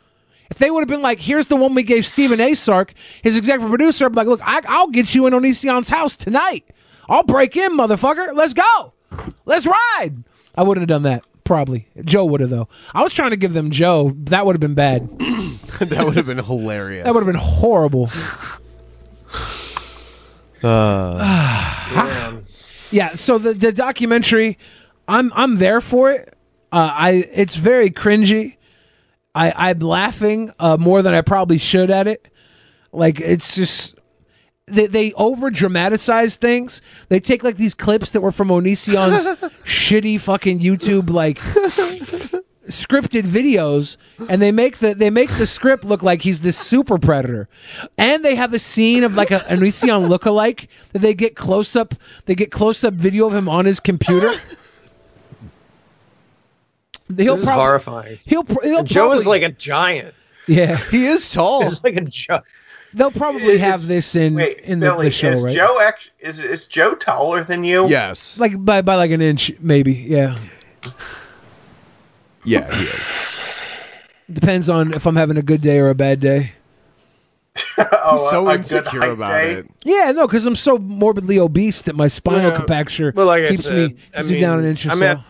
[0.50, 2.90] If they would have been like, here's the one we gave Steven Asarch,
[3.22, 6.64] his executive producer, I'm like, look, I, I'll get you in Onision's house tonight.
[7.08, 8.34] I'll break in, motherfucker.
[8.34, 8.92] Let's go.
[9.44, 10.24] Let's ride.
[10.54, 11.24] I wouldn't have done that.
[11.44, 11.88] Probably.
[12.04, 12.68] Joe would have, though.
[12.94, 14.12] I was trying to give them Joe.
[14.24, 15.08] That would have been bad.
[15.80, 17.04] that would have been hilarious.
[17.04, 18.10] That would have been horrible.
[20.62, 22.40] Uh,
[22.90, 24.58] Yeah, so the, the documentary,
[25.06, 26.34] I'm I'm there for it.
[26.72, 28.56] Uh, I it's very cringy.
[29.38, 32.28] I I'm laughing uh, more than I probably should at it.
[32.92, 33.94] Like it's just
[34.66, 36.82] they they over dramatize things.
[37.08, 39.26] They take like these clips that were from Onision's
[39.64, 41.38] shitty fucking YouTube like
[42.68, 43.96] scripted videos
[44.28, 47.48] and they make the they make the script look like he's this super predator
[47.96, 51.74] and they have a scene of like a, an Onision lookalike that they get close
[51.74, 51.94] up
[52.26, 54.34] they get close up video of him on his computer
[57.16, 60.14] He'll this is prob- horrifying he'll, pr- he'll And joe is like a giant
[60.46, 62.44] yeah he is tall He's like a giant
[62.94, 66.12] they'll probably have this in Wait, in the, Billy, the show is right Joe act-
[66.20, 67.86] is is Joe taller than you?
[67.88, 68.38] Yes.
[68.38, 70.36] like by by like an inch maybe yeah
[72.44, 73.06] Yeah, he is.
[74.30, 76.52] depends on if I'm having a good day or a bad day
[77.78, 79.50] oh, He's so a- a good insecure height about day?
[79.54, 79.66] it.
[79.84, 82.56] Yeah, no, because I'm so morbidly obese that my spinal Yeah.
[82.56, 84.98] compacture Well, like I keeps said, me I keeps me down an inch or I'm
[84.98, 85.04] so.
[85.06, 85.20] at-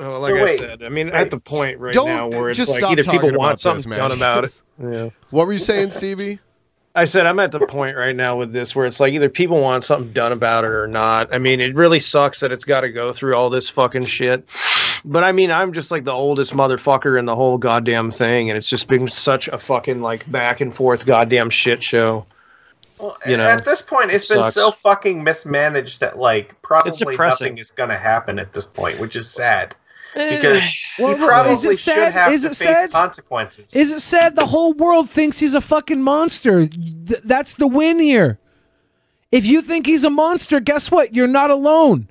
[0.00, 1.14] Oh, like So I wait, said, I mean, wait.
[1.14, 3.90] at the point right Don't now where it's just like either people want about something
[3.90, 3.98] this, man.
[3.98, 4.62] done about it.
[4.80, 5.10] Yeah.
[5.30, 6.38] What were you saying, Stevie?
[6.94, 9.60] I said I'm at the point right now with this where it's like either people
[9.60, 11.32] want something done about it or not.
[11.34, 14.44] I mean, it really sucks that it's got to go through all this fucking shit.
[15.04, 18.56] But I mean, I'm just like the oldest motherfucker in the whole goddamn thing, and
[18.56, 22.24] it's just been such a fucking like back and forth goddamn shit show.
[22.98, 27.58] Well, You know, at this point, it's been so fucking mismanaged that like probably nothing
[27.58, 29.74] is going to happen at this point, which is sad.
[30.14, 30.62] Because
[30.98, 32.12] Well, he probably is it should sad?
[32.12, 32.90] have Is to it face sad?
[32.92, 33.74] consequences.
[33.74, 36.66] Is it sad the whole world thinks he's a fucking monster?
[36.66, 38.38] Th- that's the win here.
[39.30, 41.14] If you think he's a monster, guess what?
[41.14, 42.08] You're not alone.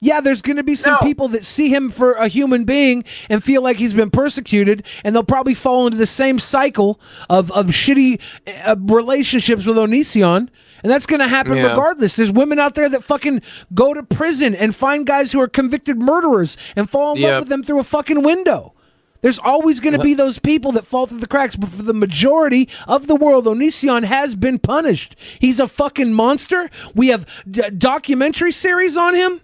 [0.00, 3.42] Yeah, there's going to be some people that see him for a human being and
[3.42, 7.00] feel like he's been persecuted, and they'll probably fall into the same cycle
[7.30, 8.20] of, of shitty
[8.66, 10.48] uh, relationships with Onision.
[10.82, 11.68] And that's going to happen Yeah.
[11.68, 12.16] regardless.
[12.16, 13.42] There's women out there that fucking
[13.74, 17.48] go to prison and find guys who are convicted murderers and fall in love with
[17.48, 18.72] them through a fucking window.
[19.20, 21.94] There's always going to be those people that fall through the cracks, but for the
[21.94, 25.14] majority of the world, Onision has been punished.
[25.38, 26.68] He's a fucking monster.
[26.96, 29.40] We have d- documentary series on him.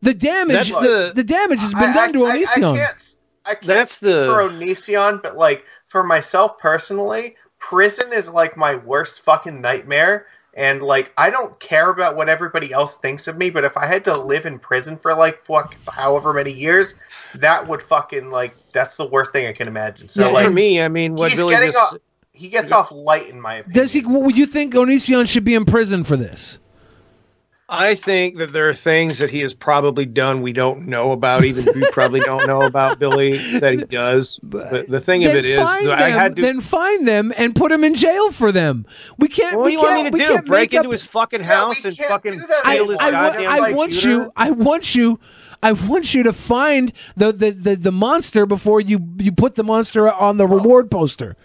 [0.00, 2.76] The damage, the, the- the damage has been I- done to I- I- I Onision.
[2.76, 3.12] can't-
[3.44, 8.56] I can't That's speak the- for Onision, but like for myself personally, prison is like
[8.56, 10.26] my worst fucking nightmare.
[10.60, 13.86] And like, I don't care about what everybody else thinks of me, but if I
[13.86, 16.96] had to live in prison for like fuck however many years,
[17.36, 20.08] that would fucking like that's the worst thing I can imagine.
[20.08, 22.00] So Yeah, like for me, I mean, what he's Billy getting just- off,
[22.32, 23.84] he gets off light in my opinion.
[23.84, 24.02] Does he?
[24.02, 26.58] Would you think Onision should be in prison for this?
[27.70, 31.44] I think that there are things that he has probably done we don't know about.
[31.44, 34.40] Even we probably don't know about Billy that he does.
[34.42, 36.42] But the thing of it is, find I had to.
[36.42, 38.86] then find them and put them in jail for them.
[39.18, 39.56] We can't.
[39.56, 40.42] what we do you want can't, me to do?
[40.42, 44.32] Break into up- his fucking house and fucking steal his I, goddamn I want you.
[44.36, 45.20] I want you.
[45.62, 49.62] I want you to find the, the, the, the monster before you you put the
[49.62, 51.36] monster on the reward poster.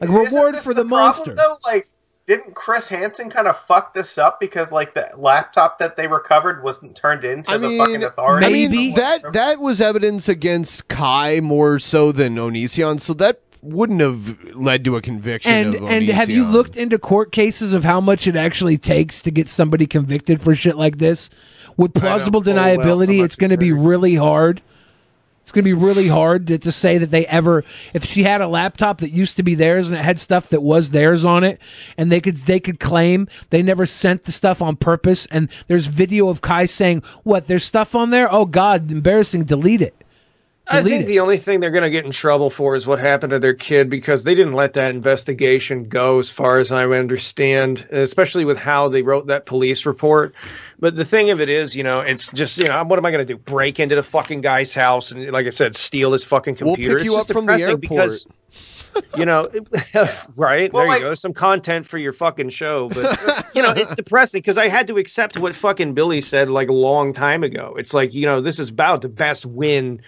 [0.00, 1.34] Like reward for the, monster.
[1.34, 1.88] Problem, though, like,
[2.28, 6.62] didn't Chris Hansen kind of fuck this up because like the laptop that they recovered
[6.62, 8.46] wasn't turned into I the mean, fucking authority?
[8.46, 14.02] I mean that that was evidence against Kai more so than Onision, so that wouldn't
[14.02, 15.50] have led to a conviction.
[15.50, 19.22] and of and have you looked into court cases of how much it actually takes
[19.22, 21.30] to get somebody convicted for shit like this?
[21.78, 24.60] With plausible full well deniability, it's going to be really hard.
[25.48, 27.64] It's going to be really hard to, to say that they ever.
[27.94, 30.62] If she had a laptop that used to be theirs and it had stuff that
[30.62, 31.58] was theirs on it,
[31.96, 35.86] and they could they could claim they never sent the stuff on purpose, and there's
[35.86, 37.46] video of Kai saying, "What?
[37.46, 38.30] There's stuff on there?
[38.30, 39.44] Oh God, embarrassing!
[39.44, 39.94] Delete it."
[40.70, 41.06] I Delete think it.
[41.06, 43.54] the only thing they're going to get in trouble for is what happened to their
[43.54, 48.58] kid because they didn't let that investigation go, as far as I understand, especially with
[48.58, 50.34] how they wrote that police report.
[50.80, 53.10] But the thing of it is, you know, it's just, you know, what am I
[53.10, 53.38] going to do?
[53.38, 56.66] Break into the fucking guy's house and, like I said, steal his fucking computer?
[56.66, 56.98] We'll computer?
[56.98, 57.80] pick you just up from the airport.
[57.80, 58.26] Because,
[59.16, 59.48] you know,
[60.36, 62.88] right Well, there like- you go, some content for your fucking show.
[62.90, 66.68] But you know, it's depressing because I had to accept what fucking Billy said like
[66.68, 67.74] a long time ago.
[67.78, 70.00] It's like you know, this is about the best win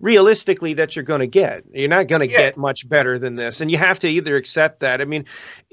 [0.00, 1.64] realistically that you're going to get.
[1.72, 4.80] You're not going to get much better than this, and you have to either accept
[4.80, 5.00] that.
[5.00, 5.24] I mean,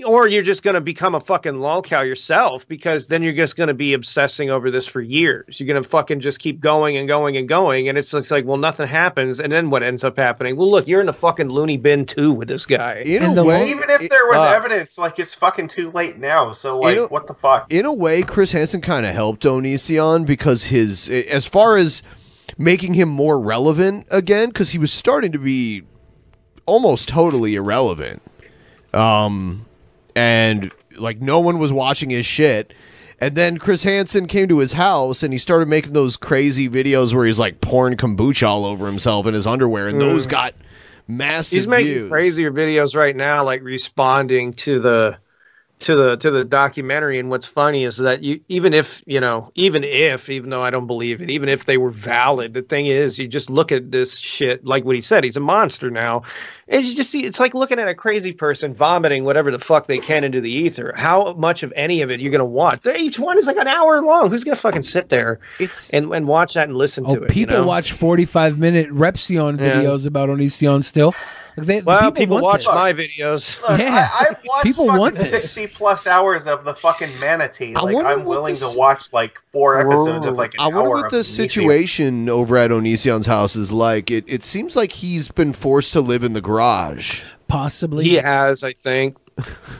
[0.06, 3.68] or you're just going to become a fucking lolcow yourself because then you're just going
[3.68, 5.60] to be obsessing over this for years.
[5.60, 8.46] You're going to fucking just keep going and going and going, and it's just like,
[8.46, 10.56] well, nothing happens, and then what ends up happening?
[10.58, 13.04] Well, look, you're in the fucking loony bin too with this guy.
[13.06, 16.52] In a way, even if there was Uh, evidence, like it's fucking too late now.
[16.52, 17.72] So like, know- what the fuck?
[17.72, 22.02] in a way, Chris Hansen kind of helped Onision because his, as far as
[22.58, 25.84] making him more relevant again, because he was starting to be
[26.66, 28.22] almost totally irrelevant.
[28.94, 29.66] Um,
[30.16, 32.74] and like no one was watching his shit.
[33.20, 37.14] And then Chris Hansen came to his house and he started making those crazy videos
[37.14, 40.32] where he's like pouring kombucha all over himself in his underwear, and those Mm.
[40.32, 40.54] got
[41.08, 42.10] massive He's making views.
[42.10, 45.18] crazier videos right now, like responding to the
[45.84, 47.20] to the to the documentary.
[47.20, 50.70] And what's funny is that you even if you know, even if even though I
[50.70, 53.92] don't believe it, even if they were valid, the thing is, you just look at
[53.92, 55.24] this shit like what he said.
[55.24, 56.24] He's a monster now,
[56.68, 59.88] and you just see it's like looking at a crazy person vomiting whatever the fuck
[59.88, 60.94] they can into the ether.
[60.96, 62.86] How much of any of it you're gonna watch?
[62.88, 64.30] Each one is like an hour long.
[64.32, 67.30] Who's gonna fucking sit there it's and and watch that and listen Oh, to it?
[67.30, 67.68] you people know?
[67.68, 69.76] watch 45 minute Repzion Yeah.
[69.76, 71.14] videos about Onision still.
[71.58, 72.74] Like they, Well, people, people, watch this.
[72.76, 73.62] my videos.
[73.62, 74.10] Look, Yeah.
[74.12, 75.30] I, I've watched People fucking want this.
[75.30, 77.76] sixty plus hours of the fucking manatee.
[77.76, 80.90] Like I'm willing this- to watch like four episodes of like an I wonder hour
[80.90, 81.26] what the Onision.
[81.26, 84.10] situation over at Onision's house is like.
[84.10, 87.22] It, it seems like he's been forced to live in the garage.
[87.48, 88.04] Possibly.
[88.06, 89.16] He has, I think.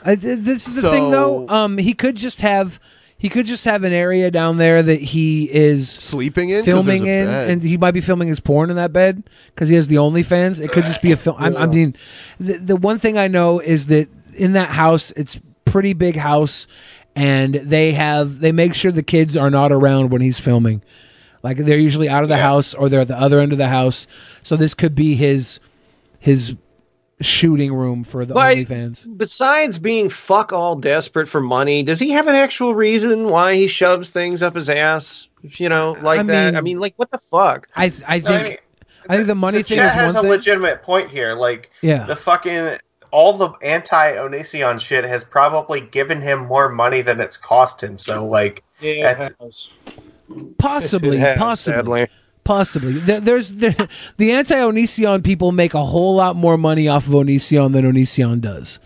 [0.04, 1.48] I, this is the thing, though.
[1.48, 2.78] Um, he could just have
[3.24, 7.24] he could just have an area down there that he is sleeping in, filming in,
[7.24, 7.50] bed.
[7.50, 10.60] and he might be filming his porn in that bed because he has the OnlyFans.
[10.60, 11.36] It could just be a film.
[11.38, 11.94] I, I mean,
[12.38, 16.66] the the one thing I know is that in that house, it's pretty big house,
[17.16, 20.82] and they have they make sure the kids are not around when he's filming.
[21.42, 23.68] Like they're usually out of the house or they're at the other end of the
[23.68, 24.06] house.
[24.42, 25.60] So this could be his
[26.18, 26.56] his
[27.20, 29.16] shooting room for the Like, OnlyFans.
[29.16, 33.66] Besides being fuck all desperate for money, does he have an actual reason why he
[33.66, 35.28] shoves things up his ass?
[35.42, 36.46] You know, like I that.
[36.52, 37.68] mean- I mean, like what the fuck?
[37.76, 38.56] I I No, I think mean,
[39.08, 40.30] I think the money the thing chat is has one a thing.
[40.30, 41.34] legitimate point here.
[41.34, 42.04] Like, Yeah.
[42.06, 42.78] the fucking
[43.10, 47.96] all the anti Onision shit has probably given him more money than it's cost him.
[47.98, 49.34] So, like, Yeah, at-
[50.58, 52.06] Possibly, possibly, sadly.
[52.44, 52.92] Possibly.
[52.92, 53.74] There, there's there,
[54.16, 58.78] the anti-Onision people make a whole lot more money off of Onision than Onision does.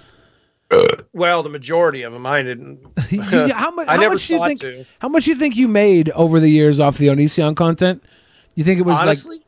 [1.14, 2.80] Well, the majority of them, I didn't.
[3.10, 3.88] How much?
[3.88, 4.60] I how never much do you think?
[4.60, 4.84] to.
[4.98, 8.02] How much do you think you made over the years off the Onision content?
[8.54, 9.42] You think it was Honestly,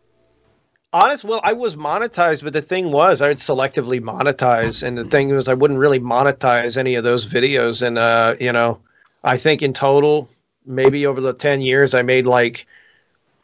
[0.93, 1.25] honest.
[1.25, 5.29] Well, I was monetized, but the thing was, I would selectively monetize, and the thing
[5.29, 7.87] was, I wouldn't really monetize any of those videos.
[7.87, 8.79] And uh, you know,
[9.23, 10.31] I think in total,
[10.65, 12.67] maybe over the ten years, I made like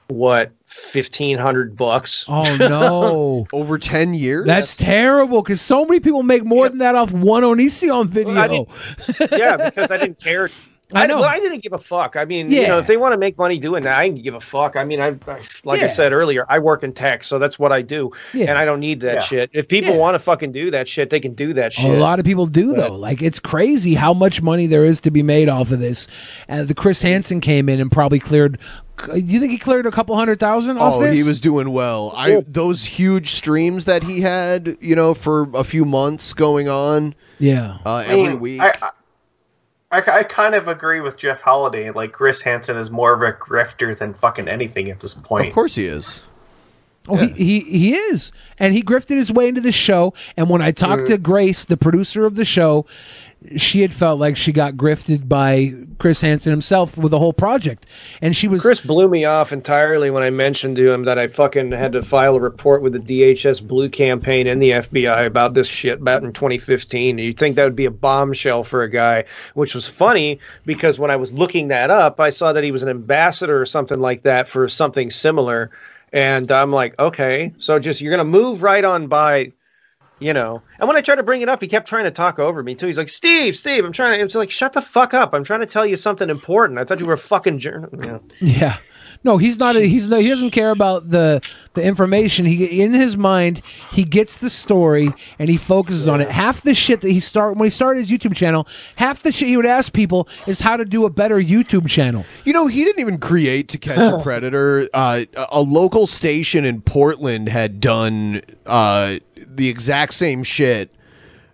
[0.08, 2.24] what fifteen hundred bucks.
[2.28, 3.46] Oh no!
[3.52, 4.46] Over ten years.
[4.46, 8.34] That's terrible because so many people make more than that off one Onision video.
[8.34, 8.68] Well,
[9.20, 10.50] I yeah, because I didn't care.
[10.94, 11.16] I know.
[11.20, 12.14] Well, I didn't give a fuck.
[12.14, 14.34] I mean, you know, if they want to make money doing that, I can give
[14.34, 14.76] a fuck.
[14.76, 17.72] I mean, I, I like I said earlier, I work in tech, so that's what
[17.72, 18.46] I do, Yeah.
[18.50, 19.20] and I don't need that Yeah.
[19.22, 19.50] shit.
[19.52, 19.98] If people Yeah.
[19.98, 21.84] want to fucking do that shit, they can do that shit.
[21.86, 22.96] A lot of people do But- though.
[22.96, 26.06] Like it's crazy how much money there is to be made off of this.
[26.48, 28.56] Uh, the Chris Hansen came in and probably cleared.
[29.14, 31.16] You think he cleared a couple hundred thousand off Oh, this?
[31.16, 32.14] he was doing well.
[32.16, 37.14] I those huge streams that he had, you know, for a few months going on.
[37.40, 38.60] Yeah, uh, I every mean, week.
[38.62, 38.72] I,
[39.92, 41.90] I, I kind of agree with Jeff Holiday.
[41.90, 45.48] Like Chris Hansen is more of a grifter than fucking anything at this point.
[45.48, 46.22] Of course he is.
[47.08, 50.12] Oh, he, he he is, and he grifted his way into the show.
[50.36, 51.06] And when I talked Mm.
[51.06, 52.84] to Grace, the producer of the show,
[53.56, 57.86] she had felt like she got grifted by Chris Hansen himself with the whole project,
[58.20, 61.28] and she was Chris blew me off entirely when I mentioned to him that I
[61.28, 65.54] fucking had to file a report with the DHS Blue campaign and the FBI about
[65.54, 67.18] this shit back in 2015.
[67.18, 69.24] You'd think that would be a bombshell for a guy,
[69.54, 72.82] which was funny because when I was looking that up, I saw that he was
[72.82, 75.70] an ambassador or something like that for something similar.
[76.12, 79.52] And I'm like, okay, so just you're to move right on by
[80.18, 80.62] you know.
[80.78, 82.74] And when I tried to bring it up, he kept trying to talk over me
[82.74, 82.86] too.
[82.86, 85.34] He's like, "Steve, Steve, I'm trying to." It's like, "Shut the fuck up!
[85.34, 86.78] I'm trying to tell you something important.
[86.78, 88.20] I thought you were a fucking journal." You know.
[88.40, 88.76] Yeah.
[89.24, 89.74] No, he's not.
[89.76, 91.40] A, he's no, he doesn't care about the
[91.74, 92.44] the information.
[92.44, 93.60] He in his mind,
[93.90, 96.30] he gets the story and he focuses on it.
[96.30, 99.48] Half the shit that he start when he started his YouTube channel, half the shit
[99.48, 102.24] he would ask people is how to do a better YouTube channel.
[102.44, 104.86] You know, he didn't even create To Catch a Predator.
[104.94, 110.94] Uh, a- a local station in Portland had done uh, the exact same shit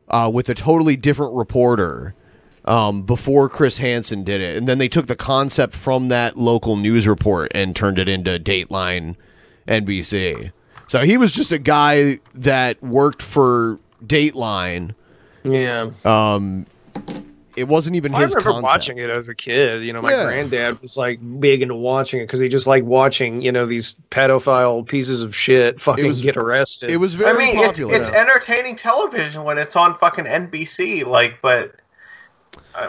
[0.08, 2.14] uh, with a totally different reporter
[2.64, 4.56] um, before Chris Hansen did it.
[4.56, 8.38] And then they took the concept from that local news report and turned it into
[8.38, 9.16] Dateline
[9.66, 10.52] NBC.
[10.86, 14.94] So he was just a guy that worked for Dateline.
[15.44, 15.90] Yeah.
[16.04, 16.66] Um,
[17.56, 18.62] it wasn't even I his remember concept.
[18.62, 19.84] watching it as a kid.
[19.84, 20.24] You know, my Yeah.
[20.24, 23.96] granddad was like big into watching it because he just liked watching, you know, these
[24.10, 26.90] pedophile pieces of shit fucking was- get arrested.
[26.90, 27.30] it was very.
[27.30, 31.04] I mean, it's, it's entertaining television when it's on fucking NBC.
[31.06, 31.74] Like, but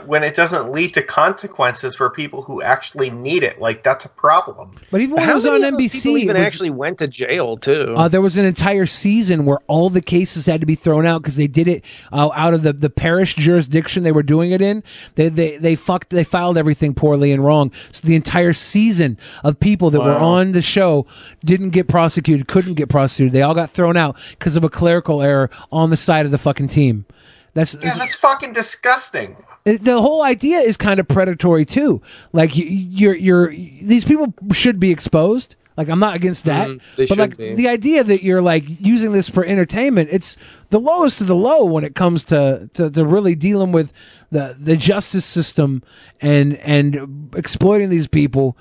[0.05, 4.09] when it doesn't lead to consequences for people who actually need it, like that's a
[4.09, 4.75] problem.
[4.91, 6.97] But even when How it was many on of NBC, people even was- actually went
[6.99, 7.93] to jail too.
[7.97, 11.21] Uh, there was an entire season where all the cases had to be thrown out
[11.21, 14.61] because they did it uh, out of the, the parish jurisdiction they were doing it
[14.61, 14.83] in.
[15.15, 16.09] They they they fucked.
[16.11, 17.71] They filed everything poorly and wrong.
[17.91, 21.05] So the entire season of people that were on the show
[21.43, 23.33] didn't get prosecuted, couldn't get prosecuted.
[23.33, 26.37] They all got thrown out because of a clerical error on the side of the
[26.37, 27.05] fucking team.
[27.53, 29.35] That's Yeah, that's fucking disgusting.
[29.63, 32.01] The whole idea is kind of predatory too.
[32.33, 35.55] Like you, you're you're these people should be exposed.
[35.75, 36.95] Like I'm not against that, mm-hmm.
[36.97, 37.55] they but like be.
[37.55, 40.37] the idea that you're like using this for entertainment, it's
[40.69, 43.91] the lowest of the low when it comes to to, to really dealing with
[44.31, 45.81] the the justice system
[46.21, 48.57] and and exploiting these people.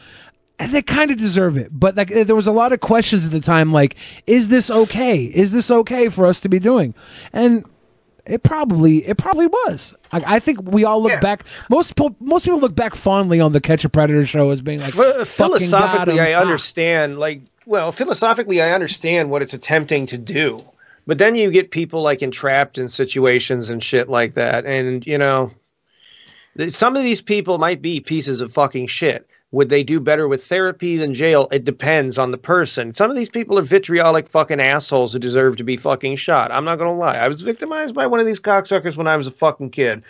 [0.58, 3.32] And they kind of deserve it, but like there was a lot of questions at
[3.32, 3.96] the time, like,
[4.28, 5.24] is this okay?
[5.24, 6.94] Is this okay for us to be doing?
[7.32, 7.64] And
[8.26, 9.94] it probably it probably was.
[10.12, 11.44] I, I think we all look back.
[11.68, 14.80] Most po- most people look back fondly on the Catch a Predator show as being
[14.80, 16.20] like got philosophically.
[16.20, 17.18] I understand.
[17.18, 20.64] Like, well, philosophically, I understand what it's attempting to do,
[21.06, 25.18] but then you get people like entrapped in situations and shit like that, and you
[25.18, 25.50] know,
[26.68, 29.26] some of these people might be pieces of fucking shit.
[29.52, 31.46] Would they do better with therapy than jail?
[31.52, 32.94] It depends on the person.
[32.94, 36.50] Some of these people are vitriolic fucking assholes who deserve to be fucking shot.
[36.50, 37.16] I'm not gonna lie.
[37.18, 40.02] I was victimized by one of these cocksuckers when I was a fucking kid.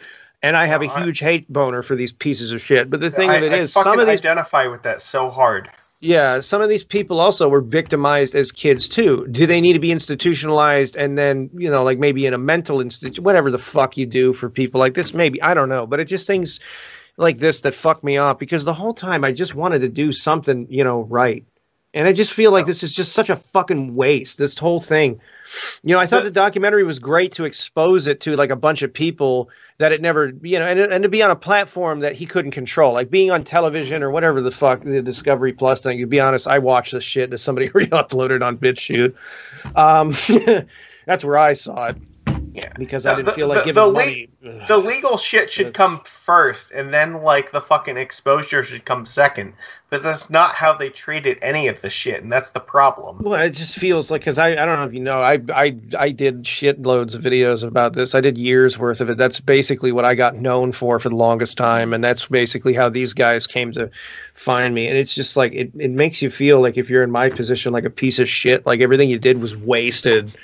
[0.44, 2.88] And I have a huge hate boner for these pieces of shit.
[2.90, 5.28] But the thing I, of it I is, some of these identify with that so
[5.28, 5.70] hard.
[6.00, 9.26] yeah, some of these people also were victimized as kids too.
[9.30, 12.80] Do they need to be institutionalized and then, you know, like maybe in a mental
[12.80, 15.14] institution, whatever the fuck you do for people like this?
[15.14, 16.58] Maybe I don't know, but it just things
[17.16, 20.12] like this that fucked me off because the whole time I just wanted to do
[20.12, 21.44] something, you know, right.
[21.94, 24.38] And I just feel like this is just such a fucking waste.
[24.38, 25.20] This whole thing,
[25.82, 28.80] you know, I thought the documentary was great to expose it to like a bunch
[28.80, 32.14] of people that it never, you know, and, and to be on a platform that
[32.14, 35.98] he couldn't control, like being on television or whatever the fuck the Discovery Plus thing.
[35.98, 39.14] To be honest, I watched this shit that somebody already uploaded on BitChute.
[39.76, 40.16] Um,
[41.06, 41.96] that's where I saw it.
[42.54, 44.28] Yeah, because I didn't feel the- like the- giving the money.
[44.42, 49.06] le- the legal shit should come first, and then like the fucking exposure should come
[49.06, 49.54] second.
[49.88, 53.18] But that's not how they treated any of the shit, and that's the problem.
[53.20, 55.76] Well, it just feels like because I, I don't know if you know I I
[55.98, 58.14] I did shitloads of videos about this.
[58.14, 59.16] I did years worth of it.
[59.16, 62.90] That's basically what I got known for for the longest time, and that's basically how
[62.90, 63.90] these guys came to
[64.34, 64.88] find me.
[64.88, 67.72] And it's just like it, it makes you feel like if you're in my position,
[67.72, 68.66] like a piece of shit.
[68.66, 70.36] Like everything you did was wasted,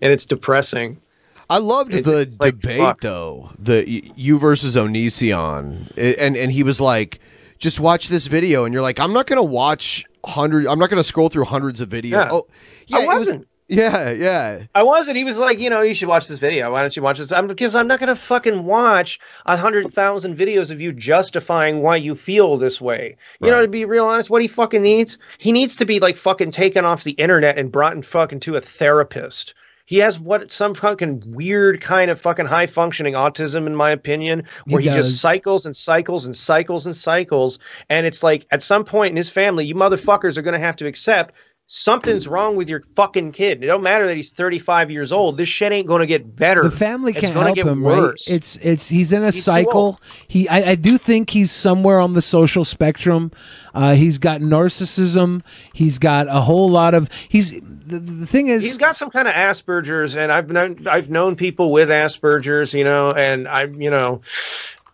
[0.00, 1.00] and it's depressing.
[1.50, 3.50] I loved It's- the it's like, debate though.
[3.58, 3.84] The
[4.16, 7.20] you versus Onision, and and he was like,
[7.58, 10.66] "Just watch this video," and you're like, "I'm not gonna watch hundred.
[10.66, 12.28] I'm not gonna scroll through hundreds of videos." Yeah.
[12.30, 12.46] Oh,
[12.86, 13.48] yeah, I it was- wasn't.
[13.68, 14.62] yeah, yeah.
[14.74, 15.16] I wasn't.
[15.16, 16.70] He was like, you know, you should watch this video.
[16.72, 17.32] Why don't you watch this?
[17.32, 21.96] I'm because I'm not gonna fucking watch a hundred thousand videos of you justifying why
[21.96, 23.16] you feel this way.
[23.40, 26.16] You know, to be real honest, what he fucking needs, he needs to be like
[26.18, 29.54] fucking taken off the internet and brought in fucking to a therapist.
[29.88, 34.42] He has what some fucking weird kind of fucking high functioning autism, in my opinion,
[34.66, 37.58] where He he, just cycles and cycles and cycles and cycles.
[37.88, 40.86] And it's like at some point in his family, you motherfuckers are gonna have to
[40.86, 41.34] accept
[41.68, 43.62] something's wrong with your fucking kid.
[43.62, 45.36] It don't matter that he's 35 years old.
[45.36, 46.62] This shit ain't going to get better.
[46.62, 48.28] The family can't help get him, worse.
[48.28, 48.34] right?
[48.34, 50.00] It's it's he's in a He's cycle.
[50.26, 53.30] He I, I do think he's somewhere on the social spectrum.
[53.74, 55.42] Uh, he's got narcissism.
[55.74, 59.28] He's got a whole lot of he's the, the thing is He's got some kind
[59.28, 63.90] of Asperger's, and I've known I've known people with Asperger's, you know, and I, you
[63.90, 64.22] know,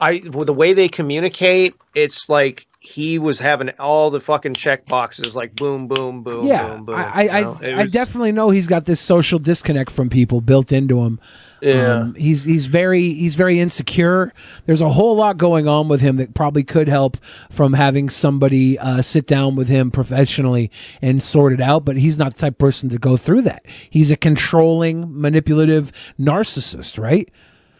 [0.00, 5.34] I the way they communicate, it's like he was having all the fucking check boxes,
[5.34, 6.68] like boom, boom, boom, yeah.
[6.68, 6.94] boom, boom.
[6.96, 7.58] I I, you I, know?
[7.62, 11.18] I was- definitely know he's got this social disconnect from people built into him.
[11.62, 11.92] Yeah.
[11.94, 14.34] Um, he's he's very he's very insecure.
[14.66, 17.16] There's a whole lot going on with him that probably could help
[17.50, 20.70] from having somebody uh, sit down with him professionally
[21.00, 21.86] and sort it out.
[21.86, 23.64] But he's not the type of person to go through that.
[23.88, 25.90] He's a controlling, manipulative
[26.20, 27.30] narcissist, right?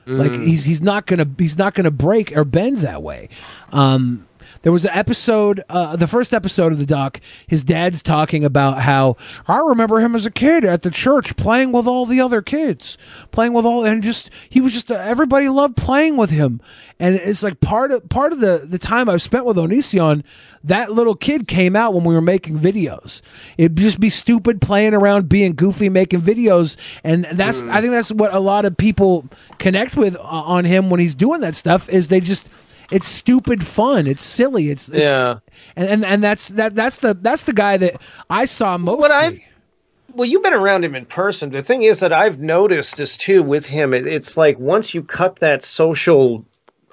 [0.07, 0.47] Like Mm.
[0.47, 3.29] he's he's not gonna he's not gonna break or bend that way.
[3.73, 4.27] Um,
[4.65, 7.21] there was an episode, uh, the first episode of the doc.
[7.47, 11.71] His dad's talking about how I remember him as a kid at the church playing
[11.71, 12.97] with all the other kids,
[13.31, 16.63] playing with all, and just he was just everybody loved playing with him.
[16.99, 20.25] And it's like part of part of the the time I've spent with Onision,
[20.63, 23.21] that little kid came out when we were making videos.
[23.59, 28.13] It'd just be stupid playing around, being goofy, making videos, and that's I think that's
[28.13, 29.27] what a lot of people
[29.59, 31.87] connect with uh, on him when he's doing that stuff.
[31.91, 32.49] Is they just
[32.91, 34.07] it's stupid fun.
[34.07, 34.71] It's silly.
[34.71, 35.39] It's, it's Yeah.
[35.77, 38.01] and, and and that's that that's the that's the guy that
[38.31, 39.01] I saw mostly.
[39.01, 39.39] What I've
[40.15, 41.51] well, you've been around him in person.
[41.51, 43.93] The thing is that I've noticed this too with him.
[43.93, 46.45] It, it's like once you cut that social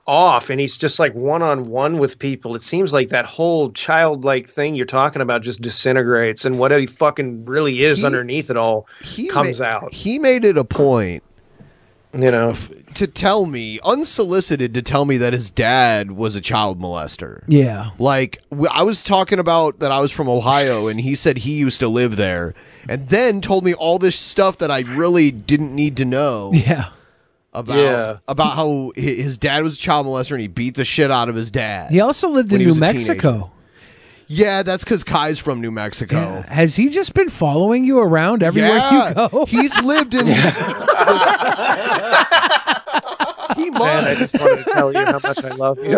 [0.07, 3.71] off and he's just like one on one with people, it seems like that whole
[3.73, 8.49] childlike thing you're talking about just disintegrates and what he fucking really is He- underneath
[8.49, 8.87] it all
[9.29, 9.93] comes ma- out.
[9.93, 11.21] He made it a point,
[12.13, 12.53] you know,
[12.95, 17.43] to tell me unsolicited to tell me that his dad was a child molester.
[17.47, 17.91] Yeah.
[17.99, 21.79] Like i was talking about that I was from Ohio and he said he used
[21.79, 22.53] to live there
[22.89, 26.51] and then told me all this stuff that I really didn't need to know.
[26.71, 26.89] Yeah.
[27.53, 28.17] About Yeah.
[28.29, 31.35] about how his dad was a child molester and he beat the shit out of
[31.35, 31.91] his dad.
[31.91, 32.93] He also lived in New a teenager.
[32.93, 33.51] Mexico.
[34.33, 36.41] Yeah, that's because Kai's from New Mexico.
[36.47, 39.09] Has he just been following you around everywhere Yeah.
[39.09, 39.45] you go?
[39.49, 40.25] He's lived in.
[40.27, 40.33] he
[43.69, 45.97] Man, I just wanted to tell you how much I love you.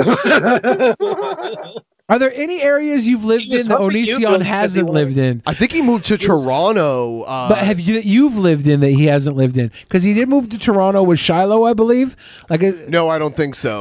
[2.10, 4.90] Are there any areas you've lived in that hoping you'd Onision go because he hasn't
[4.90, 5.42] lived in?
[5.46, 7.22] I think he moved to Toronto.
[7.22, 9.72] Uh, But have you that you've lived in that he hasn't lived in?
[9.84, 12.16] Because he did move to Toronto with Shiloh, I believe.
[12.50, 13.80] Like a, no, I don't think so.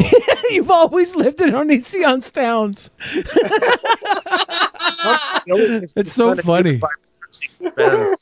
[0.53, 2.91] You've always lived in Onision's towns.
[5.47, 6.81] it's so funny.
[7.61, 8.16] I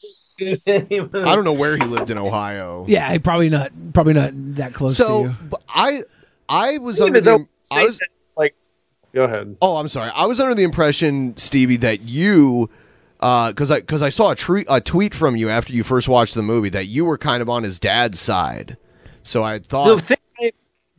[1.35, 2.85] don't know where he lived in Ohio.
[2.89, 3.73] Yeah, probably not.
[3.93, 5.37] Probably not that close to So you.
[5.69, 6.03] I
[6.49, 8.01] I was Even under the I was
[8.37, 8.55] like
[9.13, 9.57] go ahead.
[9.61, 10.11] Oh, I'm sorry.
[10.15, 12.71] I was under the impression, Stevie, that you
[13.21, 16.09] uh, because I because I saw a, tre- a tweet from you after you first
[16.09, 18.77] watched the movie that you were kind of on his dad's side.
[19.23, 20.30] So I thought the thing, I,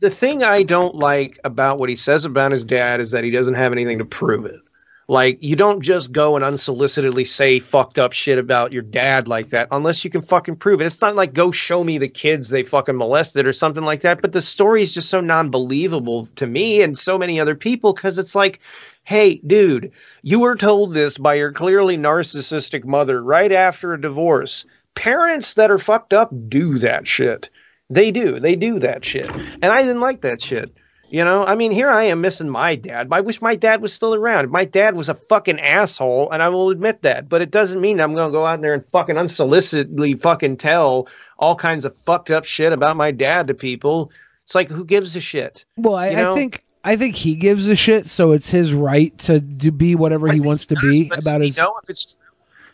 [0.02, 3.30] the thing I don't like about what he says about his dad is that he
[3.30, 4.60] doesn't have anything to prove it.
[5.06, 9.50] Like you don't just go and unsolicitedly say fucked up shit about your dad like
[9.50, 10.86] that unless you can fucking prove it.
[10.86, 14.20] It's not like go show me the kids they fucking molested or something like that.
[14.20, 18.18] But the story is just so non-believable to me and so many other people because
[18.18, 18.58] it's like,
[19.04, 19.92] hey, dude,
[20.22, 24.64] you were told this by your clearly narcissistic mother right after a divorce.
[24.96, 27.50] Parents that are fucked up do that shit.
[27.92, 28.40] They do.
[28.40, 29.28] They do that shit.
[29.30, 30.74] And I didn't like that shit.
[31.10, 33.08] You know, I mean, here I am missing my dad.
[33.12, 34.50] I wish my dad was still around.
[34.50, 37.28] My dad was a fucking asshole, and I will admit that.
[37.28, 41.06] But it doesn't mean I'm going to go out there and fucking unsolicitedly fucking tell
[41.38, 44.10] all kinds of fucked up shit about my dad to people.
[44.44, 45.66] It's like, who gives a shit?
[45.76, 46.32] Well, I, You know?
[46.32, 49.94] I think I think he gives a shit, so it's his right to do be
[49.94, 51.58] whatever he wants to be about his.
[51.58, 52.22] know if it's true?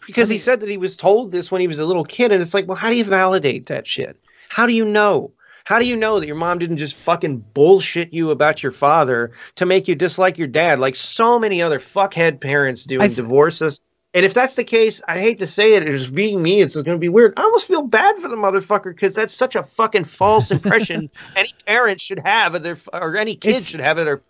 [0.07, 2.41] Because he said that he was told this when he was a little kid, and
[2.41, 4.17] it's like, well, how do you validate that shit?
[4.49, 5.33] How do you know?
[5.65, 9.33] How do you know that your mom didn't just fucking bullshit you about your father
[9.57, 13.81] to make you dislike your dad, like so many other fuckhead parents do in divorces?
[14.15, 16.97] And if that's the case, I hate to say it, it's being me, it's going
[16.97, 17.35] to be weird.
[17.37, 21.55] I almost feel bad for the motherfucker because that's such a fucking false impression any
[21.67, 24.23] parent should have of their, or any kid It's- should have of their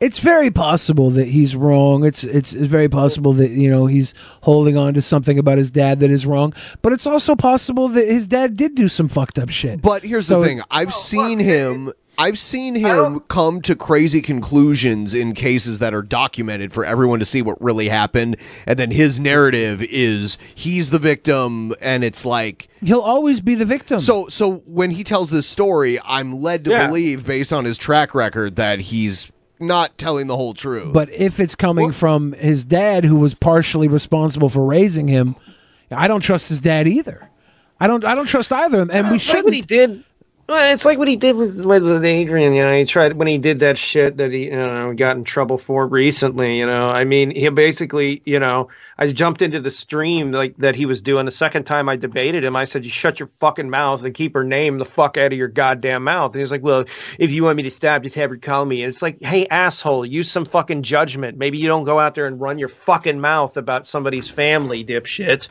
[0.00, 2.06] It's very possible that he's wrong.
[2.06, 5.70] It's, it's it's very possible that you know he's holding on to something about his
[5.70, 6.54] dad that is wrong.
[6.80, 9.82] But it's also possible that his dad did do some fucked up shit.
[9.82, 11.92] But here's So- the thing: I've seen him.
[12.18, 17.24] I've seen him come to crazy conclusions in cases that are documented for everyone to
[17.24, 22.68] see what really happened, and then his narrative is he's the victim, and it's like
[22.82, 24.00] he'll always be the victim.
[24.00, 26.86] So, so when he tells this story, I'm led to Yeah.
[26.88, 29.30] believe, based on his track record, that he's
[29.60, 30.92] not telling the whole truth.
[30.92, 35.36] But if it's coming from his dad, who was partially responsible for raising him,
[35.90, 37.28] I don't trust his dad either.
[37.78, 38.04] I don't.
[38.04, 39.44] I don't trust either of them, and we It's like shouldn't.
[39.46, 40.04] what he did.
[40.48, 42.52] Well, it's like what he did with, with with Adrian.
[42.52, 45.24] You know, he tried when he did that shit that he you know got in
[45.24, 46.58] trouble for recently.
[46.58, 48.68] You know, I mean, he basically you know
[49.00, 51.24] I jumped into the stream like that he was doing.
[51.24, 54.34] The second time I debated him, I said, "You shut your fucking mouth and keep
[54.34, 56.84] her name the fuck out of your goddamn mouth." And he's like, "Well,
[57.18, 59.46] if you want me to stop, just have her call me." And it's like, "Hey,
[59.46, 61.38] asshole, use some fucking judgment.
[61.38, 65.48] Maybe you don't go out there and run your fucking mouth about somebody's family, dipshit."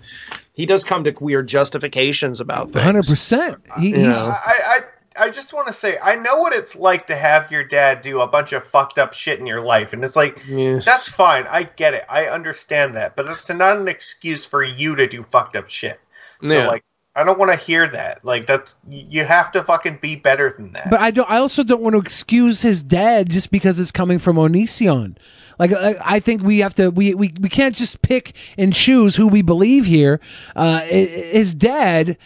[0.54, 2.86] He does come to weird justifications about things.
[2.86, 3.58] Hundred percent.
[3.80, 4.36] He, You he's, know.
[4.46, 4.82] I, I
[5.20, 8.22] I just want to say I know what it's like to have your dad do
[8.22, 10.42] a bunch of fucked up shit in your life, and it's like
[10.86, 11.46] that's fine.
[11.48, 12.06] I get it.
[12.10, 16.00] I understand that, but it's not an excuse for you to do fucked up shit.
[16.44, 16.68] So Yeah.
[16.68, 16.84] like,
[17.16, 18.24] I don't want to hear that.
[18.24, 20.90] Like that's you have to fucking be better than that.
[20.90, 21.30] But I don't.
[21.30, 25.18] I also don't want to excuse his dad just because it's coming from Onision.
[25.58, 26.90] Like I, I think we have to.
[26.90, 30.22] We, we we can't just pick and choose who we believe here.
[30.56, 32.18] Uh, his dad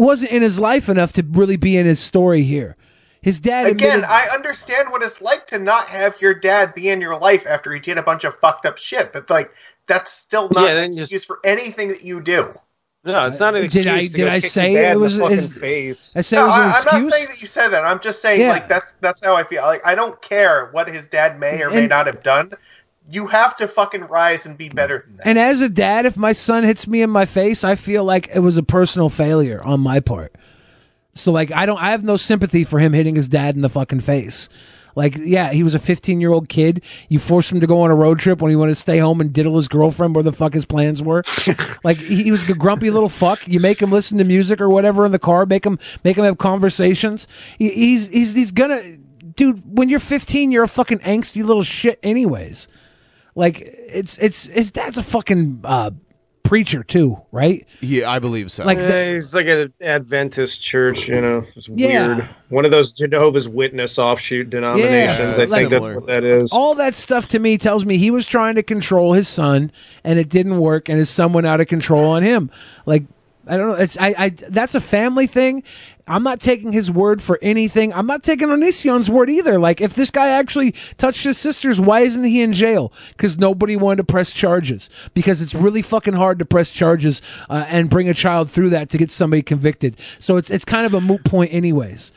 [0.00, 2.76] wasn't in his life enough to really be in his story here.
[3.22, 6.88] His dad Again, admitted- I understand what it's like to not have your dad be
[6.88, 9.50] in your life after he did a bunch of fucked up shit, but like
[9.86, 12.54] that's still not Yeah, an then just- excuse for anything that you do.
[13.02, 13.86] No, it's not an uh, Did excuse.
[13.86, 16.12] I- to did go I kick say your dad it in the was- fucking face?
[16.16, 16.64] I said no, it was an I,
[16.96, 17.84] am not saying that you said that.
[17.84, 18.50] I'm just saying Yeah.
[18.52, 19.62] like that's that's how I feel.
[19.62, 22.52] Like I don't care what his dad may or may not have done.
[23.10, 25.26] You have to fucking rise and be better than that.
[25.26, 28.28] And as a dad, if my son hits me in my face, I feel like
[28.32, 30.34] it was a personal failure on my part.
[31.14, 33.68] So like I don't I have no sympathy for him hitting his dad in the
[33.68, 34.48] fucking face.
[34.94, 36.82] Like yeah, he was a 15-year-old kid.
[37.08, 39.20] You forced him to go on a road trip when he wanted to stay home
[39.20, 41.24] and diddle his girlfriend where the fuck his plans were.
[41.84, 43.46] like he, was a grumpy little fuck.
[43.46, 46.24] You make him listen to music or whatever in the car, make him make him
[46.24, 47.26] have conversations.
[47.58, 48.98] He, he's he's he's gonna
[49.40, 52.68] dude, when you're 15, you're a fucking angsty little shit anyways.
[53.34, 55.90] Like it's it's his dad's a fucking uh,
[56.42, 57.64] preacher too, right?
[57.80, 58.64] Yeah, I believe so.
[58.64, 61.44] Like Like the- he's like an Adventist church, you know.
[61.54, 62.16] It's Yeah.
[62.16, 62.28] weird.
[62.48, 65.38] One of those Jehovah's Witness offshoot denominations.
[65.38, 66.50] I like- think that's what that is.
[66.52, 69.70] All that stuff to me tells me he was trying to control his son,
[70.02, 72.50] and it didn't work, and his son went out of control on him.
[72.84, 73.04] Like
[73.46, 73.74] I don't know.
[73.74, 75.62] It's I, I that's a family thing.
[76.10, 77.92] I'm not taking his word for anything.
[77.92, 79.60] I'm not taking Onision's word either.
[79.60, 82.92] Like if this guy actually touched his sisters, why isn't he in jail?
[83.10, 84.90] Because nobody wanted to press charges.
[85.14, 88.90] Because it's really fucking hard to press charges uh, and bring a child through that
[88.90, 89.96] to get somebody convicted.
[90.18, 92.10] So it's it's kind of a moot point, anyways.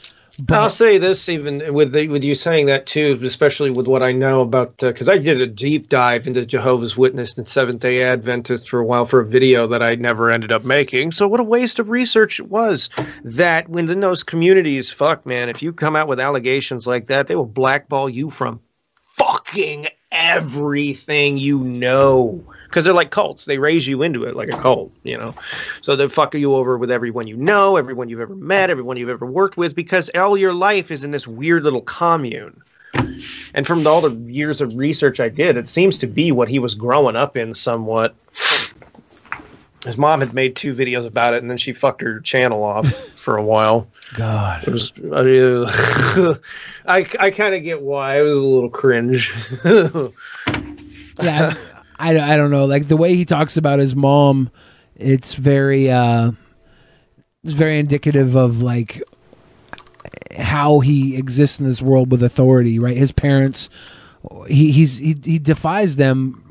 [0.50, 4.12] I'll say this, even with the, with you saying that too, especially with what I
[4.12, 8.02] know about, uh, because I did a deep dive into Jehovah's Witness and Seventh Day
[8.02, 11.12] Adventist for a while for a video that I never ended up making.
[11.12, 12.90] So what a waste of research it was.
[13.24, 17.28] That when in those communities, fuck man, if you come out with allegations like that,
[17.28, 18.60] they will blackball you from
[19.04, 22.44] fucking everything you know
[22.74, 23.46] because they're like cults.
[23.46, 25.36] They raise you into it like a cult you know?
[25.82, 29.10] So they fuck you over with everyone you know everyone you've ever met everyone you've
[29.10, 32.60] ever worked with because all your life is in this weird little commune.
[33.54, 36.58] And from all the years of research i did it seems to be what he
[36.58, 38.16] was growing up in somewhat.
[39.86, 42.92] His mom had made two videos about it and then she fucked her channel off
[43.16, 43.88] for a while.
[44.16, 44.64] God.
[44.64, 46.38] it was I,
[46.88, 48.18] I, I kind of get why.
[48.18, 49.32] It was a little cringe.
[51.22, 51.54] Yeah,
[52.04, 52.66] I, I don't know.
[52.66, 54.52] Like the way he talks about his mom,
[54.96, 56.32] it's very uh,
[57.44, 59.02] it's very indicative of like
[60.38, 62.78] how he exists in this world with authority.
[62.78, 63.70] Right, his parents,
[64.48, 66.43] he he's he, he defies them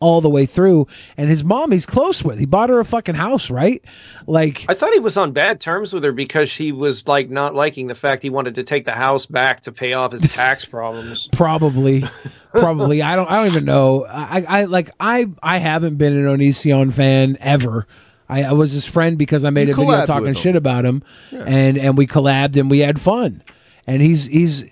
[0.00, 2.38] all the way through, and his mom he's close with.
[2.38, 3.82] He bought her a fucking house, right?
[4.26, 7.54] Like I thought he was on bad terms with her because she was like not
[7.54, 10.64] liking the fact he wanted to take the house back to pay off his tax
[10.66, 11.28] problems.
[11.32, 12.04] Probably,
[12.52, 13.02] probably.
[13.02, 13.30] I don't.
[13.30, 14.04] I don't even know.
[14.06, 14.90] I, I like.
[14.98, 15.28] I.
[15.42, 17.86] I haven't been an Onision fan ever.
[18.28, 21.02] I, I was his friend because I made You a video talking shit about him,
[21.30, 21.44] Yeah.
[21.46, 23.42] and and we collabed and we had fun.
[23.86, 24.64] And he's he's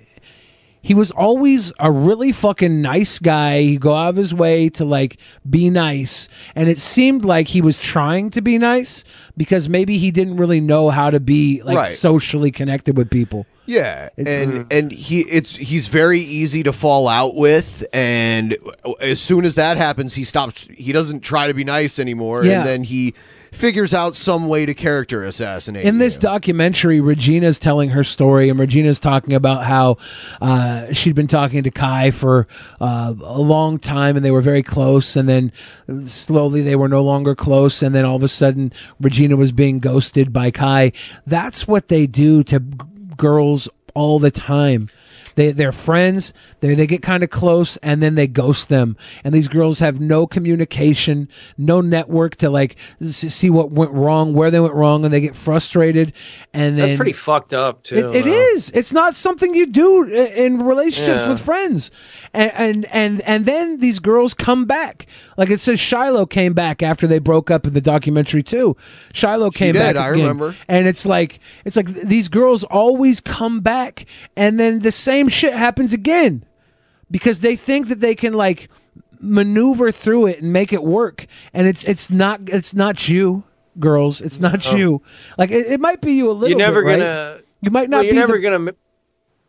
[0.88, 3.60] he was always a really fucking nice guy.
[3.60, 5.18] He'd go out of his way to like
[5.48, 6.30] be nice.
[6.54, 9.04] And it seemed like he was trying to be nice
[9.36, 11.92] because maybe he didn't really know how to be like Right.
[11.92, 13.44] socially connected with people.
[13.66, 14.66] Yeah, It- and Mm.
[14.78, 18.56] and he it's he's very easy to fall out with, and
[19.02, 20.66] as soon as that happens, he stops.
[20.74, 22.60] He doesn't try to be nice anymore, Yeah.
[22.60, 23.12] and then he
[23.52, 25.84] figures out some way to character assassinate.
[25.84, 29.96] In this documentary, Regina's telling her story, and Regina's talking about how
[30.40, 32.46] uh, she'd been talking to Kai for
[32.80, 35.52] uh, a long time, and they were very close, and then
[36.04, 39.78] slowly they were no longer close, and then all of a sudden Regina was being
[39.78, 40.92] ghosted by Kai.
[41.26, 42.76] That's what they do to g-
[43.16, 44.88] girls all the time.
[45.38, 46.32] They, they're friends.
[46.58, 48.96] They, they get kind of close and then they ghost them.
[49.22, 54.50] And these girls have no communication, no network to like see what went wrong, where
[54.50, 56.12] they went wrong, and they get frustrated.
[56.52, 57.94] And then That's pretty fucked up too.
[57.98, 58.32] it, it though.
[58.32, 58.70] is.
[58.74, 61.28] It's not something you do uh, in relationships Yeah.
[61.28, 61.92] with friends.
[62.34, 65.06] And, and and and then these girls come back.
[65.36, 68.76] Like it says, Shiloh came back after they broke up in the documentary too.
[69.12, 69.94] Shiloh came did, back.
[69.96, 70.20] I again.
[70.22, 70.56] remember.
[70.66, 74.04] And it's like it's like these girls always come back,
[74.36, 76.44] and then the same shit happens again
[77.10, 78.68] because they think that they can like
[79.20, 83.42] maneuver through it and make it work and it's it's not it's not you
[83.80, 84.76] girls it's not No.
[84.76, 85.02] you
[85.36, 87.40] like it, it might be you a little You're never bit, gonna.
[87.60, 88.72] you might not well, you're be never the- gonna.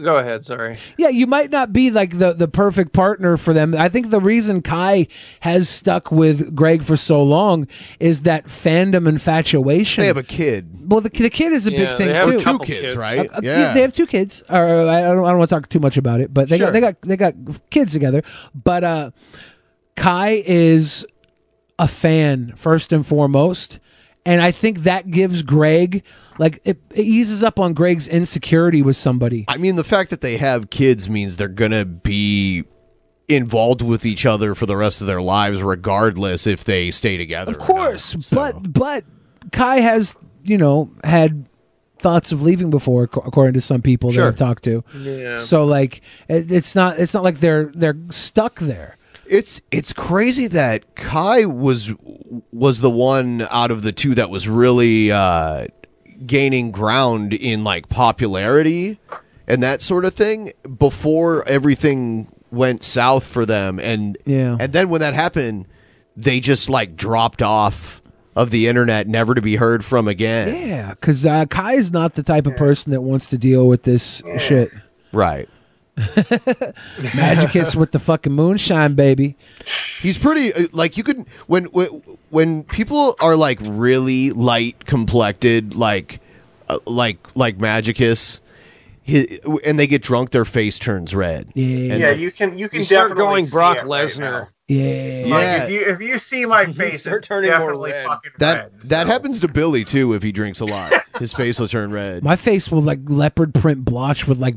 [0.02, 0.46] Go ahead.
[0.46, 0.78] Sorry.
[0.98, 3.76] yeah, you might not be like the the perfect partner for them.
[3.76, 5.08] I think the reason Kai
[5.42, 7.68] has stuck with Greg for so long
[8.00, 10.02] is that fandom infatuation.
[10.04, 10.90] They have a kid.
[10.90, 12.40] Well, the, the kid is a Yeah, big they thing have a too.
[12.40, 12.96] Two kids, kids.
[12.96, 13.30] right?
[13.30, 13.74] Uh, Yeah.
[13.74, 14.42] they have two kids.
[14.50, 16.68] Or I don't, I don't want to talk too much about it, but they Sure.
[16.68, 18.24] got they got they got kids together.
[18.56, 19.12] But uh,
[19.96, 21.06] Kai is
[21.78, 23.80] a fan first and foremost,
[24.30, 26.04] and I think that gives Greg
[26.38, 29.44] like it, it eases up on Greg's insecurity with somebody.
[29.48, 32.64] I mean, the fact that they have kids means they're gonna be
[33.28, 37.52] involved with each other for the rest of their lives, regardless if they stay together.
[37.52, 39.04] Of course, but but
[39.52, 41.48] Kai has you know had
[41.98, 44.26] thoughts of leaving before, according to some people Sure.
[44.26, 44.84] that I've talked to.
[44.96, 45.38] Yeah.
[45.38, 48.96] So like, it, it's not it's not like they're they're stuck there.
[49.30, 51.92] It's it's crazy that Kai was
[52.52, 55.68] was the one out of the two that was really uh,
[56.26, 59.00] gaining ground in like popularity
[59.48, 63.80] and that sort of thing before everything went south for them.
[63.80, 64.58] And Yeah.
[64.60, 65.68] and then when that happened
[66.18, 68.02] they just like dropped off
[68.36, 70.68] of the internet never to be heard from again.
[70.68, 73.84] Yeah, because uh, Kai is not the type of person that wants to deal with
[73.84, 74.72] this shit.
[75.14, 75.48] right
[77.14, 79.36] Magicus with the fucking moonshine, baby.
[80.00, 81.88] He's pretty uh, like you could when when
[82.30, 86.20] when people are like really light complected like
[86.68, 88.40] uh, like like Magicus
[89.08, 89.28] hi
[89.66, 91.50] and they get drunk their face turns red.
[91.56, 91.96] Yeah.
[91.96, 94.20] yeah, you can you can You start going see Brock it right Lesnar.
[94.20, 94.48] now.
[94.68, 95.26] Yeah.
[95.28, 98.06] Like if you if you see my face, start it's turning more definitely red.
[98.06, 98.82] fucking That red.
[98.84, 100.94] that happens to Billy too if he drinks a lot.
[101.18, 102.24] His face will turn red.
[102.24, 104.54] My face will like leopard print blotch with like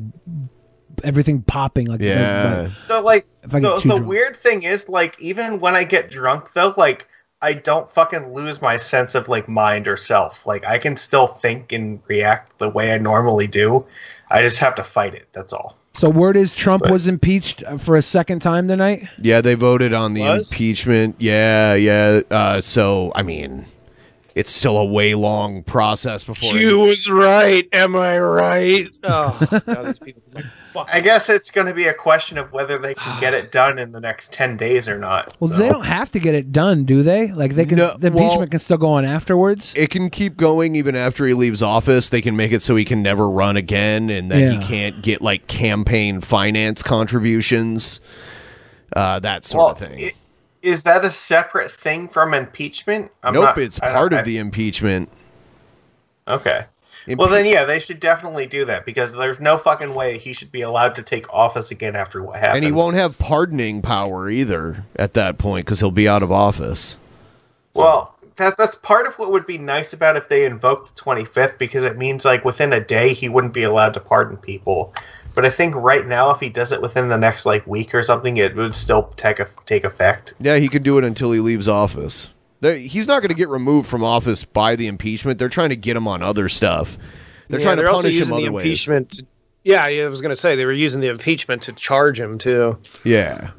[1.04, 1.86] everything popping.
[1.86, 2.62] Like Yeah.
[2.64, 4.08] like- So like If I the, get too the drunk.
[4.08, 7.06] weird thing is like even when I get drunk though, like
[7.40, 10.46] I don't fucking lose my sense of like mind or self.
[10.46, 13.84] Like I can still think and react the way I normally do.
[14.30, 15.28] I just have to fight it.
[15.32, 15.76] That's all.
[15.94, 19.08] so word is Trump was impeached uh, for a second time tonight.
[19.20, 20.50] Yeah, they voted on the Was?
[20.50, 21.16] impeachment.
[21.18, 22.20] Yeah, yeah.
[22.30, 23.66] Uh, so I mean,
[24.34, 26.54] it's still a way long process before.
[26.56, 27.68] You was right.
[27.74, 28.88] Am I right?
[29.04, 30.22] Oh, God, these people.
[30.76, 33.78] I guess it's going to be a question of whether they can get it done
[33.78, 35.36] in the next ten days or not.
[35.40, 37.32] Well, So- they don't have to get it done, do they?
[37.32, 37.78] Like they can.
[37.78, 39.72] No, the impeachment well- can still go on afterwards.
[39.76, 42.08] It can keep going even after he leaves office.
[42.08, 44.50] They can make it so he can never run again, and that Yeah.
[44.52, 48.00] he can't get like campaign finance contributions,
[48.96, 50.04] uh, that sort Well, of thing.
[50.06, 50.12] i-
[50.62, 53.10] is that a separate thing from impeachment?
[53.24, 55.08] I'm nope, not- it's I part I- of the impeachment.
[56.28, 56.64] Okay.
[57.06, 60.32] Impe- well, then, yeah, they should definitely do that because there's no fucking way he
[60.32, 62.58] should be allowed to take office again after what happened.
[62.58, 66.30] and he won't have pardoning power either at that point because he'll be out of
[66.30, 66.98] office.
[67.74, 71.58] Well, that that's part of what would be nice about if they invoked the 25th
[71.58, 74.94] because it means like within a day he wouldn't be allowed to pardon people.
[75.34, 78.02] But I think right now, if he does it within the next like week or
[78.02, 80.34] something, it would still take a, take effect.
[80.40, 82.28] Yeah, he could do it until he leaves office.
[82.62, 85.38] They- He's not going to get removed from office by the impeachment.
[85.38, 86.96] They're trying to get him on other stuff.
[87.48, 88.64] They're Yeah, trying to they're also punish him using the other ways.
[88.64, 89.10] impeachment.
[89.12, 89.26] to-
[89.64, 92.78] yeah, yeah, I was gonna say they were using the impeachment to charge him too.
[93.04, 93.50] Yeah.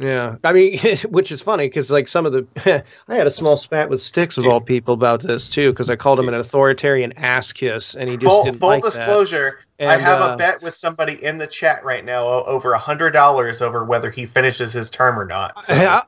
[0.00, 0.78] Yeah, I mean,
[1.10, 4.36] which is funny because like some of the, I had a small spat with Styx
[4.38, 8.08] of all people about this too because I called him an authoritarian ass kiss and
[8.10, 8.90] he just Full, didn't full like that.
[8.90, 12.78] disclosure, I have uh, a bet with somebody in the chat right now over a
[12.78, 15.64] hundred dollars over whether he finishes his term or not.
[15.66, 16.02] So Yeah,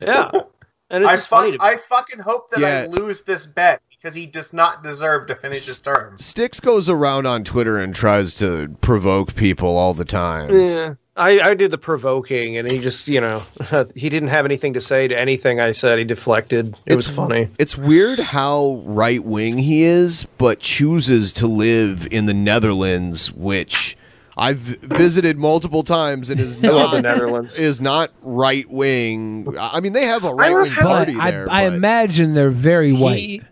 [0.00, 0.30] yeah,
[0.90, 1.60] and it's I, just funny fuck.
[1.62, 5.66] I fucking hope that I lose this bet because he does not deserve to finish
[5.66, 6.18] his term.
[6.18, 10.50] Styx goes around on Twitter and tries to provoke people all the time.
[10.52, 13.42] Yeah, I, I did the provoking, and he just, you know,
[13.96, 15.98] he didn't have anything to say to anything I said.
[15.98, 16.78] He deflected.
[16.86, 17.50] It was funny.
[17.58, 23.97] It's weird how right wing he is, but chooses to live in the Netherlands, which
[24.38, 27.58] I've visited multiple times and is I love the not Netherlands.
[27.58, 29.54] is not right wing.
[29.58, 31.50] I mean, they have a right wing party I, there.
[31.50, 33.42] I but- imagine they're very white.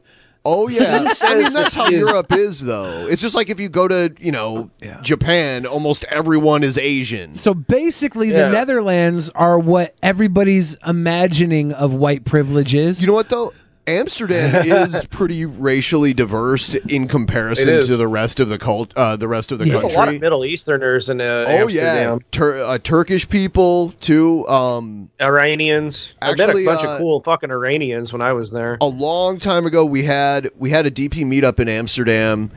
[0.49, 3.09] Oh yeah, I mean that's how Europe is, though.
[3.09, 4.71] It's just like if you go to you know
[5.03, 7.35] Japan, almost everyone is Asian.
[7.35, 8.47] So basically, Yeah.
[8.47, 13.01] the Netherlands are what everybody's imagining of white privilege is.
[13.01, 13.53] You know what though?
[13.87, 19.29] Amsterdam is pretty racially diverse in comparison to the rest of the cult, uh, the
[19.29, 19.95] rest of the There's country.
[19.95, 24.47] a lot of Middle Easterners in uh, oh yeah, Tur- uh, Turkish people too.
[24.49, 26.13] Um, Iranians.
[26.21, 28.79] I met a bunch uh, of cool fucking Iranians when I was there.
[28.81, 32.51] a long time ago, we had we had a DP meetup in Amsterdam,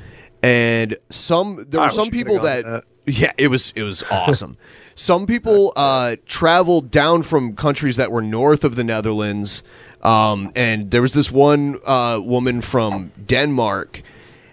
[0.43, 4.57] and some there I were some people gone that, yeah, it was it was awesome.
[4.99, 9.63] some people uh, traveled down from countries that were north of the Netherlands,
[10.03, 14.01] um, and there was this one uh, woman from Denmark,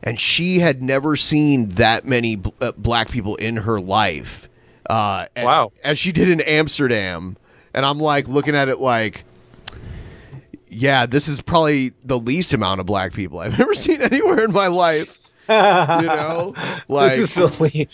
[0.02, 4.49] and she had never seen that many bl- uh, black people in her life.
[4.89, 5.73] Uh, a- Wow.
[5.83, 7.36] as she did in Amsterdam,
[7.75, 9.25] and I'm like looking at it like
[10.68, 14.52] yeah, this is probably the least amount of black people I've ever seen anywhere in
[14.52, 15.18] my life.
[15.49, 16.55] You know,
[16.89, 17.89] like this is silly.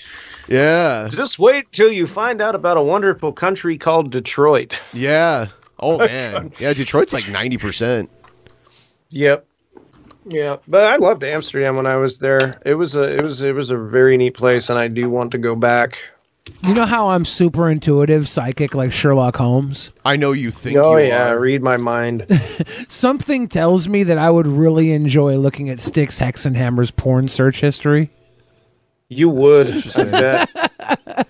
[0.49, 4.79] Yeah, Just wait till you find out about a wonderful country called Detroit.
[4.93, 5.49] yeah.
[5.79, 6.73] Oh man, yeah.
[6.75, 8.09] Detroit's like ninety percent.
[9.11, 9.47] Yep.
[10.27, 12.61] Yeah, but I loved Amsterdam when I was there.
[12.65, 15.33] It was a it was it was a very neat place, and I do want
[15.33, 15.99] to go back.
[16.65, 19.91] You know how I'm super intuitive, psychic, like Sherlock Holmes?
[20.05, 21.41] I know you think oh you yeah, are.
[21.41, 22.27] read my mind.
[22.89, 28.11] Something tells me that I would really enjoy looking at Styx Hexenhammer's porn search history.
[29.13, 29.83] You would.
[29.97, 30.47] I.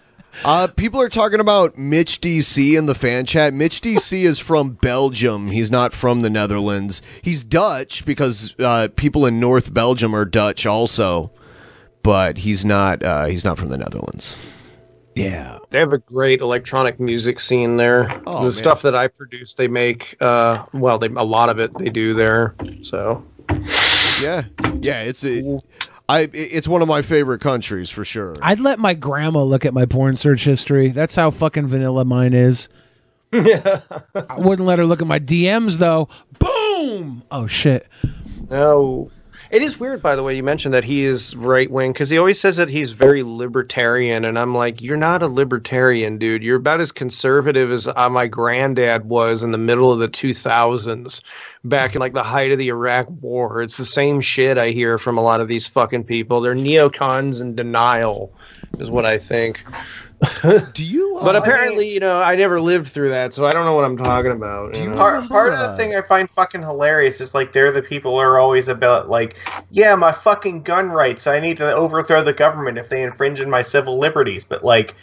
[0.44, 3.54] Uh, people are talking about Mitch DC in the fan chat.
[3.54, 5.48] Mitch DC is from Belgium.
[5.48, 7.00] He's not from the Netherlands.
[7.20, 11.30] He's Dutch because uh, people in North Belgium are Dutch also,
[12.02, 13.04] but he's not.
[13.04, 14.36] Uh, he's not from the Netherlands.
[15.14, 15.58] Yeah.
[15.70, 18.20] They have a great electronic music scene there.
[18.26, 18.52] Oh, the man.
[18.52, 20.16] stuff that I produce, they make.
[20.20, 22.54] Uh, well, they a lot of it they do there.
[22.82, 23.24] So
[24.20, 24.44] Yeah,
[24.80, 25.02] yeah.
[25.02, 25.60] It's a,
[26.12, 26.31] I.
[26.32, 28.36] It's one of my favorite countries for sure.
[28.42, 30.89] I'd let my grandma look at my porn search history.
[30.91, 32.68] That's how fucking vanilla mine is.
[33.32, 33.81] Yeah.
[34.28, 36.08] I wouldn't let her look at my DMs though.
[36.39, 37.23] Boom!
[37.31, 37.89] Oh shit.
[38.50, 39.10] no.
[39.52, 42.16] It is weird, by the way, you mentioned that he is right wing because he
[42.16, 46.42] always says that he's very libertarian, and I'm like, you're not a libertarian, dude.
[46.42, 51.20] You're about as conservative as uh, my granddad was in the middle of the 2000s,
[51.64, 53.60] back in like the height of the Iraq War.
[53.60, 56.40] It's the same shit I hear from a lot of these fucking people.
[56.40, 58.32] They're neocons in denial,
[58.78, 59.62] is what I think.
[60.75, 61.18] Do you?
[61.23, 63.84] but uh, apparently, you know, I never lived through that, so I don't know what
[63.84, 64.76] I'm talking about.
[64.78, 64.97] you know?
[64.97, 68.12] Part, part of the thing uh, I find fucking hilarious is like they're the people
[68.12, 69.36] who are always about like,
[69.70, 71.26] yeah, my fucking gun rights.
[71.26, 74.44] I need to overthrow the government if they infringe on my civil liberties.
[74.44, 74.94] But like,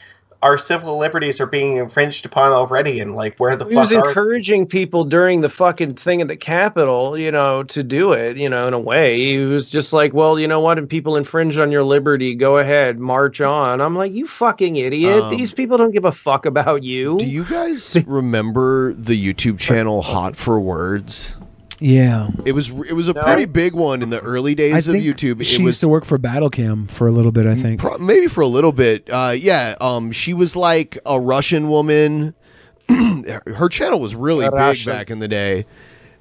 [0.42, 4.06] our civil liberties are being infringed upon already, and like, where the he was fuck
[4.06, 8.38] are encouraging people during the fucking thing at the Capitol, you know, to do it,
[8.38, 9.18] you know, in a way.
[9.18, 10.80] He was just like, well, you know what?
[10.80, 13.82] If people infringe on your liberty, go ahead, march on.
[13.82, 15.24] I'm like, you fucking idiot.
[15.24, 17.18] Um, These people don't give a fuck about you.
[17.18, 21.35] Do you guys remember the YouTube channel Hot for Words?
[21.80, 22.30] Yeah.
[22.45, 23.24] It was it was a No.
[23.24, 25.43] pretty big one in the early I days of YouTube.
[25.45, 27.80] she It used to work for Battlecam for a little bit, I think.
[27.80, 29.09] pro- maybe for a little bit.
[29.09, 32.35] Uh, yeah, um, she was like a Russian woman.
[32.90, 34.91] Her channel was really A big Russian.
[34.91, 35.66] back in the day.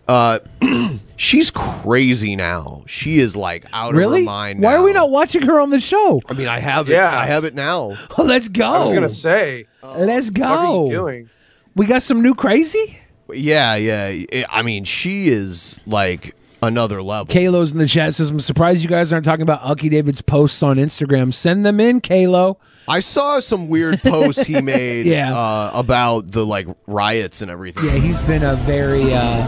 [0.07, 0.39] Uh,
[1.17, 2.83] she's crazy now.
[2.87, 4.21] She is like out really?
[4.21, 4.63] of her mind.
[4.63, 6.21] Why are we not watching her on the show?
[6.29, 6.93] I mean, I have it.
[6.93, 7.11] Yeah.
[7.19, 7.97] I have it now.
[8.17, 8.65] Oh, let's go.
[8.67, 10.49] I was gonna say, Let's go.
[10.49, 11.31] what are you doing?
[11.75, 12.99] We got some new crazy?
[13.33, 14.07] Yeah, yeah.
[14.33, 17.27] I- I mean, she is like another level.
[17.33, 20.63] Kalo's in the chat says, I'm surprised you guys aren't talking about Ucky David's posts
[20.63, 21.33] on Instagram.
[21.33, 22.59] Send them in, Kalo.
[22.89, 25.37] I saw some weird posts he made Yeah.
[25.37, 27.85] uh, about the like riots and everything.
[27.85, 29.47] Yeah, he's been a very uh,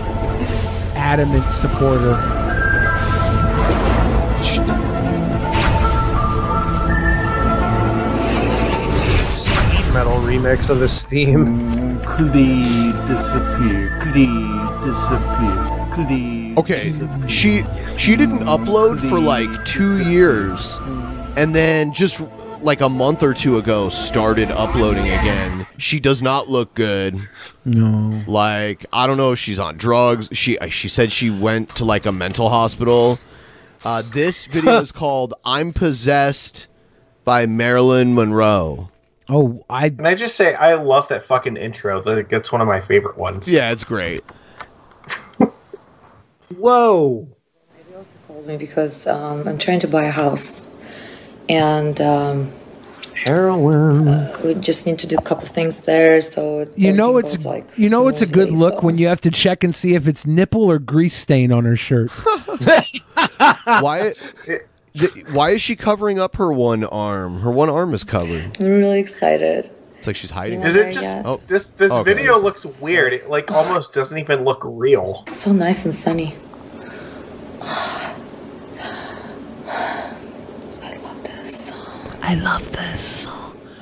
[0.95, 2.17] adamant supporter.
[9.93, 11.80] Metal remix of this theme.
[12.19, 14.13] He disappear?
[14.13, 14.27] He
[14.85, 15.77] disappear?
[16.09, 16.55] He?
[16.57, 16.95] Okay,
[17.29, 17.63] she
[17.97, 20.79] she didn't upload for like two years,
[21.37, 22.21] and then just
[22.61, 25.67] like a month or two ago started uploading again.
[25.79, 27.29] She does not look good.
[27.65, 28.23] No.
[28.27, 30.29] Like I don't know if she's on drugs.
[30.33, 33.19] She she said she went to like a mental hospital.
[33.85, 36.69] Uh, this video is called "I'm Possessed"
[37.25, 38.91] by Marilyn Monroe.
[39.31, 42.01] Oh, I Can I just say I love that fucking intro.
[42.01, 43.51] That gets one of my favorite ones.
[43.51, 44.25] Yeah, it's great.
[46.57, 47.29] Whoa.
[47.77, 50.67] Maybe also called me because um, I'm trying to buy a house,
[51.49, 52.51] and um,
[53.25, 54.29] heroin.
[54.43, 56.21] we just need to do a couple things there.
[56.21, 59.07] So You know it's like you know it's a good smoothly, look so- when you
[59.07, 62.11] have to check and see if it's nipple or grease stain on her shirt.
[63.65, 64.13] Why?
[64.95, 67.41] Th- why is she covering up her one arm?
[67.41, 68.57] Her one arm is covered.
[68.59, 69.71] I'm really excited.
[69.99, 70.63] It's like she's hiding.
[70.63, 71.71] Is it just Oh, this?
[71.71, 72.15] This oh, Okay.
[72.15, 73.13] video looks weird.
[73.13, 75.25] It like almost doesn't even look real.
[75.27, 76.37] So nice and sunny.
[77.63, 78.15] I
[81.03, 81.67] love this.
[81.69, 82.19] Song.
[82.23, 83.27] I love this.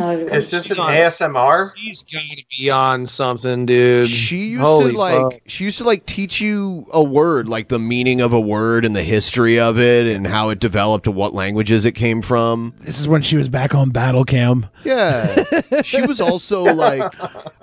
[0.00, 1.72] Is this an ASMR?
[1.76, 4.08] She's got to be on something, dude.
[4.08, 5.40] She used Holy to like fuck.
[5.46, 8.94] she used to like teach you a word, like the meaning of a word and
[8.94, 12.74] the history of it and how it developed and what languages it came from.
[12.80, 14.66] This is when she was back on battle cam.
[14.84, 15.44] Yeah.
[15.82, 17.12] she was also like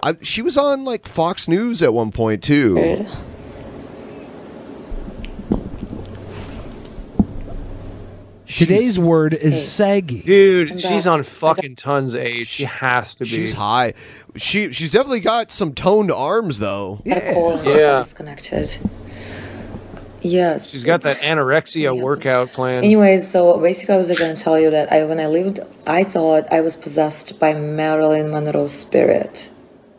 [0.03, 3.05] I, she was on like Fox News at one point too.
[8.55, 10.21] Today's word is saggy.
[10.21, 12.47] Dude, uh, she's on fucking tons of age.
[12.47, 13.29] She has to be.
[13.29, 13.93] She's high.
[14.37, 17.01] She she's definitely got some toned arms though.
[17.05, 17.97] Had a call Yeah.
[17.97, 18.77] disconnected.
[20.21, 20.69] Yes.
[20.69, 22.83] She's got that anorexia workout plan.
[22.83, 26.03] Anyways, so basically, I was going to tell you that I, when I lived, I
[26.03, 29.49] thought I was possessed by Marilyn Monroe's spirit.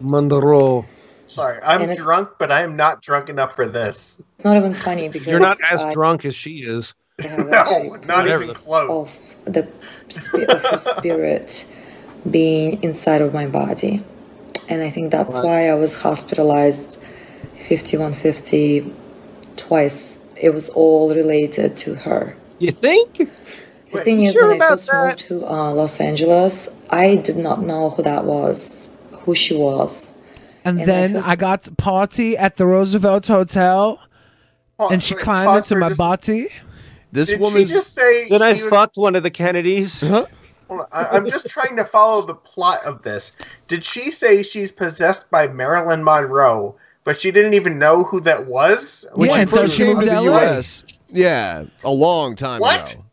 [0.00, 0.84] Monroe.
[1.28, 4.20] Sorry, I'm drunk, but I am not drunk enough for this.
[4.36, 6.94] It's not even funny because You're not as I drunk as she is.
[7.22, 9.36] Have No, not even close.
[9.46, 9.68] of the
[10.08, 11.66] spi- of her spirit
[12.30, 14.02] being inside of my body,
[14.68, 15.44] and I think that's Right.
[15.44, 16.98] why I was hospitalized
[17.68, 18.92] 5150
[19.56, 20.18] twice.
[20.36, 22.36] It was all related to her.
[22.58, 23.30] You think?
[23.92, 27.14] The thing you is, sure when I about first moved to uh, Los Angeles, I
[27.16, 30.12] did not know who that was, who she was.
[30.64, 34.00] And, And I then first- I got to party at the Roosevelt Hotel,
[34.78, 36.48] Oh, and she wait, climbed into my just- body.
[37.16, 38.28] This Did woman's she just say?
[38.28, 40.02] Then I she was- fucked one of the Kennedys.
[40.02, 40.28] Hold
[40.68, 43.32] on, I, I'm just trying to follow the plot of this.
[43.68, 48.46] Did she say she's possessed by Marilyn Monroe, but she didn't even know who that
[48.46, 49.06] was?
[49.14, 50.42] when Yeah, she first she came moved to the to LA.
[50.58, 50.82] US.
[51.08, 52.92] Yeah, a long time What?
[52.92, 53.05] ago.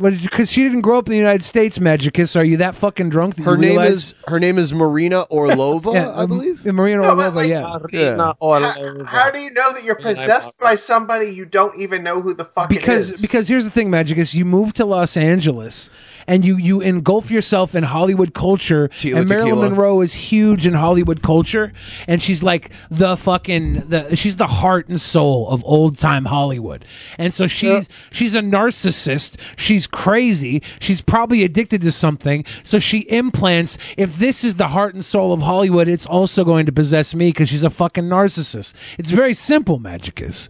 [0.00, 2.34] Because she didn't grow up in the United States, Magicus.
[2.34, 5.26] Are you that fucking drunk that Her you name realize- is her name is Marina
[5.30, 6.64] Orlova, yeah, I um, believe.
[6.64, 7.78] Marina No, Orlova, like- yeah.
[7.92, 8.14] Yeah.
[8.16, 9.06] Marina Orlova.
[9.06, 12.44] How do you know that you're possessed by somebody you don't even know who the
[12.46, 13.22] fuck because is?
[13.22, 14.34] because here's the thing, Magicus.
[14.34, 15.90] You moved to Los Angeles
[16.30, 18.88] and you you engulf yourself in Hollywood culture.
[18.90, 19.70] Tila and Marilyn tequila.
[19.70, 21.72] Monroe is huge in Hollywood culture,
[22.06, 26.84] and she's like the fucking the she's the heart and soul of old time Hollywood.
[27.18, 29.38] And so she's she's a narcissist.
[29.56, 30.62] She's crazy.
[30.78, 32.44] She's probably addicted to something.
[32.62, 33.76] So she implants.
[33.96, 37.30] If this is the heart and soul of Hollywood, it's also going to possess me
[37.30, 38.72] because she's a fucking narcissist.
[38.98, 40.48] It's very simple, Magicus.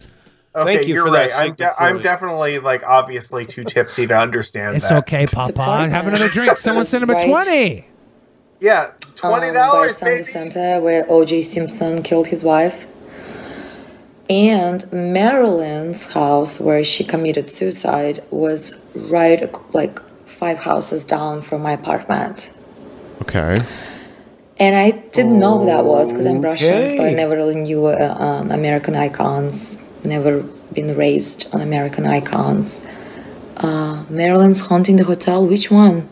[0.55, 1.41] Okay, Thank you are for that right.
[1.49, 4.97] I'm, de- I'm definitely like obviously too tipsy to understand It's that.
[4.99, 5.89] okay, Papa.
[5.89, 6.57] Have another drink.
[6.57, 7.27] Someone send him a Right.
[7.29, 7.85] twenty.
[8.59, 10.23] Yeah, twenty um, by dollars, San baby.
[10.23, 11.41] Vicente, where O.J.
[11.41, 12.85] Simpson killed his wife,
[14.29, 21.71] and Marilyn's house, where she committed suicide, was right like five houses down from my
[21.71, 22.53] apartment.
[23.23, 23.61] Okay.
[24.59, 27.87] And I didn't know who that was because I'm Russian, so I never really knew
[27.87, 29.83] uh, um, American icons.
[30.03, 30.41] Never
[30.73, 32.85] been raised on American icons.
[33.57, 35.45] Uh, Marilyn's haunting the hotel.
[35.45, 36.07] Which one?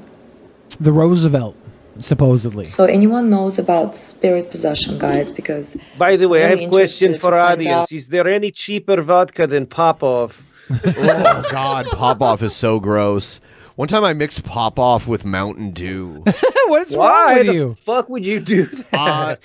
[0.80, 1.56] The Roosevelt,
[2.00, 2.66] supposedly.
[2.66, 5.32] So anyone knows about spirit possession, guys?
[5.32, 7.68] Because By the way, I have a question for audience.
[7.74, 7.92] out.
[7.92, 10.42] Is there any cheaper vodka than Popov?
[10.86, 13.42] oh God, Popov is so gross.
[13.76, 16.24] One time I mixed Popov with Mountain Dew.
[16.66, 17.74] What's Why wrong with the you?
[17.76, 18.94] fuck would you do that?
[18.94, 19.36] Uh,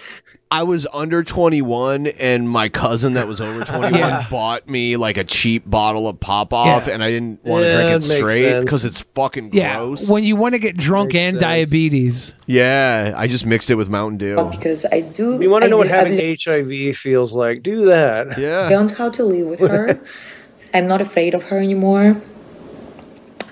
[0.55, 4.26] I was under 21, and my cousin that was over 21 Yeah.
[4.31, 6.94] bought me like a cheap bottle of Popov, Yeah.
[6.94, 8.65] and I didn't want to Yeah, drink it it makes straight sense.
[8.65, 10.08] because it's fucking Yeah, gross.
[10.08, 11.41] when you want to get drunk Makes and sense.
[11.42, 12.34] diabetes.
[12.47, 14.49] Yeah, I just mixed it with Mountain Dew.
[14.52, 15.34] because I do.
[15.34, 18.39] If you want to I know what do- I've having HIV feels like, do that.
[18.39, 18.68] Yeah.
[18.68, 19.99] learned how to live with her.
[20.74, 22.23] I'm not afraid of her anymore.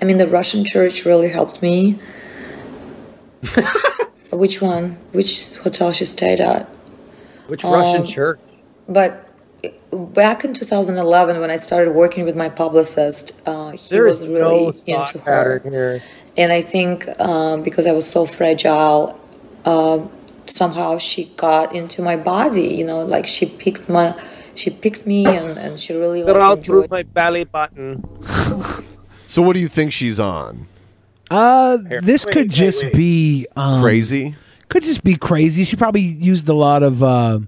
[0.01, 1.99] I mean, the Russian church really helped me.
[4.31, 4.99] Which one?
[5.13, 6.69] Which hotel she stayed at?
[7.49, 8.41] Which Russian Um, church?
[8.89, 9.27] But
[9.93, 14.67] back in 2011, when I started working with my publicist, uh, he There was really
[14.67, 15.61] no into her.
[15.65, 16.03] here.
[16.37, 19.19] And I think um, because I was so fragile,
[19.65, 20.11] um,
[20.47, 22.69] somehow she got into my body.
[22.75, 24.15] You know, like she picked my,
[24.55, 26.91] she picked me, and, and she really Got like out through enjoyed.
[26.91, 28.03] my belly button.
[29.27, 30.67] So, what do you think she's on?
[31.31, 32.93] Uh, this Wait, could wait, just wait.
[32.95, 34.35] be um, Crazy?
[34.73, 35.65] Could just be crazy.
[35.65, 37.41] She probably used a lot of uh,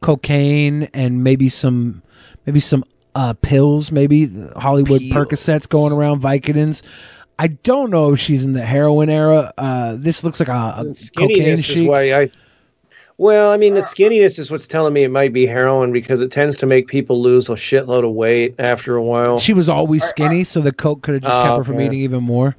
[0.00, 2.00] cocaine and maybe some,
[2.46, 2.84] maybe some
[3.16, 3.90] uh, pills.
[3.90, 4.26] Maybe
[4.56, 6.82] Hollywood Percocets going around, Vicodins.
[7.40, 9.52] I don't know if she's in the heroin era.
[9.58, 11.90] Uh, this looks like a, a cocaine Skinniness is chic.
[11.90, 12.28] I.
[13.18, 16.30] Well, I mean, the skinniness is what's telling me it might be heroin because it
[16.30, 19.40] tends to make people lose a shitload of weight after a while.
[19.40, 21.86] She was always skinny, so the coke could have just kept Oh, her from okay.
[21.86, 22.56] eating even more.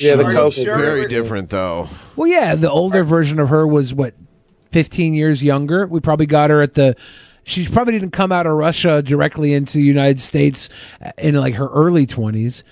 [0.00, 1.88] Yeah, the Are you coke is Very different, though.
[2.16, 4.14] Well, yeah, the older version of her was what,
[4.72, 5.86] fifteen years younger.
[5.86, 6.96] We probably got her at the.
[7.44, 10.68] She probably didn't come out of Russia directly into the United States
[11.02, 12.62] uh, in like her early twenties.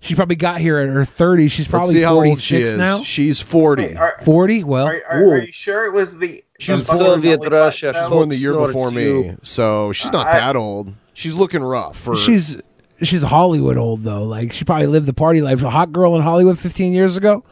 [0.00, 1.52] She probably got here at her thirties.
[1.52, 2.74] She's Let's probably see how forty old she is.
[2.74, 3.02] now.
[3.02, 3.96] She's 40.
[3.96, 4.64] Are, Forty?
[4.64, 6.42] Well, are, are, are you sure it was the?
[6.58, 7.92] She was the born- fucking Soviet Russia.
[7.92, 8.00] though?
[8.00, 9.38] She's born the year before me, you.
[9.42, 10.94] so she's not I- that old.
[11.14, 11.98] She's looking rough.
[11.98, 12.58] For she's
[13.02, 14.24] she's Hollywood old though.
[14.24, 15.62] Like she probably lived the party life.
[15.62, 17.44] A hot girl in Hollywood fifteen years ago.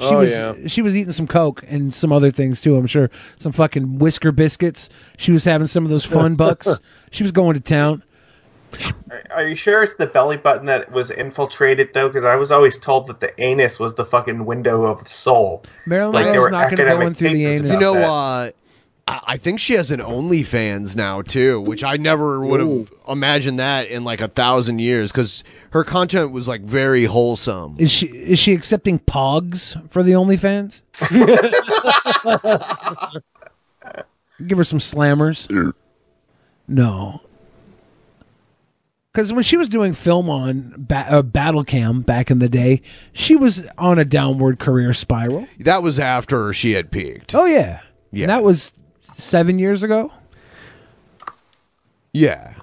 [0.00, 0.54] She Oh, was yeah.
[0.66, 2.76] she was eating some coke and some other things too.
[2.76, 4.88] I'm sure some fucking whisker biscuits.
[5.16, 6.68] She was having some of those fun bucks.
[7.10, 8.04] She was going to town.
[9.10, 12.06] Are- Are you sure it's the belly button that was infiltrated though?
[12.08, 15.64] Because I was always told that the anus was the fucking window of the soul.
[15.86, 17.72] Marilyn Like, Monroe's not going to go academic in through the anus.
[17.72, 18.08] you know, that.
[18.08, 18.50] uh,
[19.08, 23.58] I I think she has an OnlyFans now too, which I never would have imagined
[23.58, 27.76] that in like a thousand years because her content was like very wholesome.
[27.78, 30.80] Is she is she accepting pogs for the OnlyFans?
[34.46, 35.72] Give her some slammers.
[36.68, 37.22] No.
[39.12, 42.82] Because when she was doing film on ba- uh, Battle Cam back in the day,
[43.12, 45.48] she was on a downward career spiral.
[45.58, 47.34] That was after she had peaked.
[47.34, 47.80] Oh yeah,
[48.12, 48.24] Yeah.
[48.24, 48.70] And that was
[49.18, 50.10] seven years ago.
[52.12, 52.54] Yeah.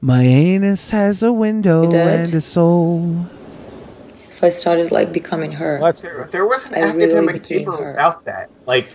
[0.00, 2.20] My anus has a window You did?
[2.20, 3.26] and a soul.
[4.28, 5.80] So I started like becoming her.
[6.00, 7.92] There, there was an I really academic became paper her.
[7.94, 8.50] about that.
[8.66, 8.88] Like,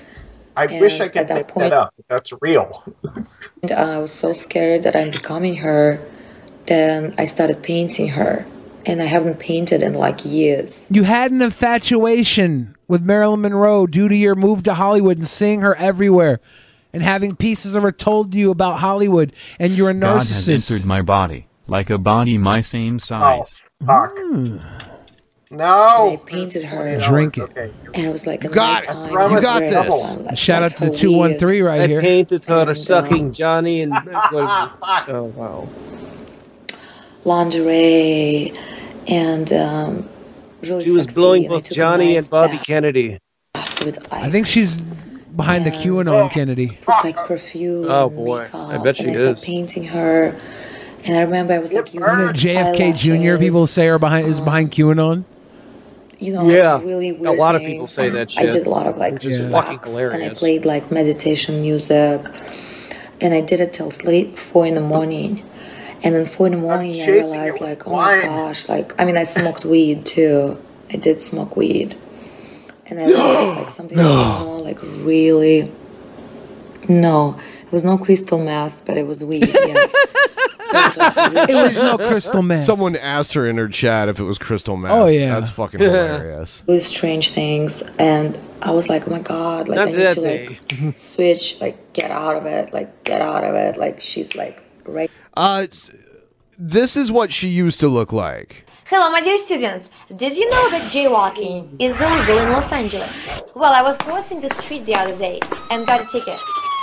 [0.55, 1.93] I And wish I at could that make point- that up.
[1.97, 2.83] but That's real.
[3.61, 5.99] And uh, I was so scared that I'm becoming her.
[6.67, 8.45] Then I started painting her,
[8.85, 10.87] and I haven't painted in like years.
[10.89, 15.61] You had an infatuation with Marilyn Monroe due to your move to Hollywood and seeing
[15.61, 16.39] her everywhere
[16.93, 20.85] and having pieces of her told you about Hollywood and you're a God has entered
[20.85, 23.61] my body, like a body my same size.
[23.81, 24.13] Oh, Fuck.
[24.17, 24.57] Hmm.
[25.51, 26.11] No.
[26.13, 27.43] I painted her, Drink it.
[27.43, 27.71] Okay.
[27.93, 28.93] and it was like a got it.
[28.93, 29.31] nighttime.
[29.31, 30.15] You got this.
[30.17, 32.01] like- Shout like out to the her 213 right I here.
[32.01, 33.93] painted her And, uh, sucking Johnny and.
[34.13, 35.67] oh wow.
[37.25, 38.53] lingerie
[39.07, 40.09] and um,
[40.63, 43.19] really She was sexy, blowing both Johnny nice and Bobby Kennedy.
[43.83, 46.77] with I think she's behind the And- QAnon Kennedy.
[46.81, 48.39] put like perfume Oh, boy.
[48.43, 49.43] makeup, I bet she and I is.
[49.43, 50.35] painting her
[51.03, 53.37] and I remember I was like using Isn't it JFK Jr.
[53.37, 55.23] People say are behind is behind QAnon.
[56.17, 56.75] you know, Yeah.
[56.75, 59.13] like really A weird lot of people say that I did a lot of like
[59.13, 62.21] which is wax, fucking and I played like meditation music,
[63.21, 65.43] and I did it till three, four in the morning.
[66.05, 69.17] And then four in the morning, I realized like, oh my gosh, like I mean,
[69.17, 70.55] I smoked weed too.
[70.93, 71.97] I did smoke weed,
[72.85, 75.71] and I realized like something was going on, like really.
[76.87, 79.47] No, it was no crystal meth, but it was weed.
[79.47, 79.93] Yes.
[80.77, 82.59] It was no crystal meth.
[82.65, 84.91] Someone asked her in her chat if it was crystal meth.
[84.91, 85.33] Oh, yeah.
[85.33, 86.63] That's fucking hilarious.
[86.67, 90.13] really strange things and i was like oh my god like Not i need that
[90.13, 94.35] to like switch like get out of it like get out of it like she's
[94.35, 95.67] like right Uh,
[96.57, 98.65] this is what she used to look like.
[98.85, 99.89] Hello, my dear students.
[100.15, 103.11] Did you know that jaywalking is illegal in Los Angeles?
[103.55, 105.39] Well, I was crossing the street the other day
[105.71, 106.39] and got a ticket.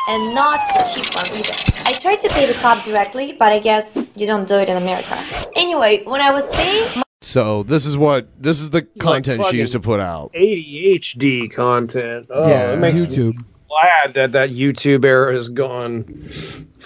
[0.08, 1.54] and not a cheap one either.
[1.86, 4.76] I tried to pay the cop directly, but I guess you don't do it in
[4.76, 5.16] America.
[5.54, 6.90] Anyway, when I was paying,
[7.22, 10.32] So this is what this is the content she used to put out.
[10.34, 12.26] ADHD content.
[12.30, 13.36] Oh, Yeah, it makes YouTube.
[13.36, 16.04] me glad that that YouTube era is gone.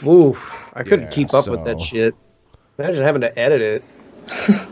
[0.07, 2.15] Oof, I couldn't Yeah, keep up with that shit.
[2.79, 3.83] Imagine having to edit it.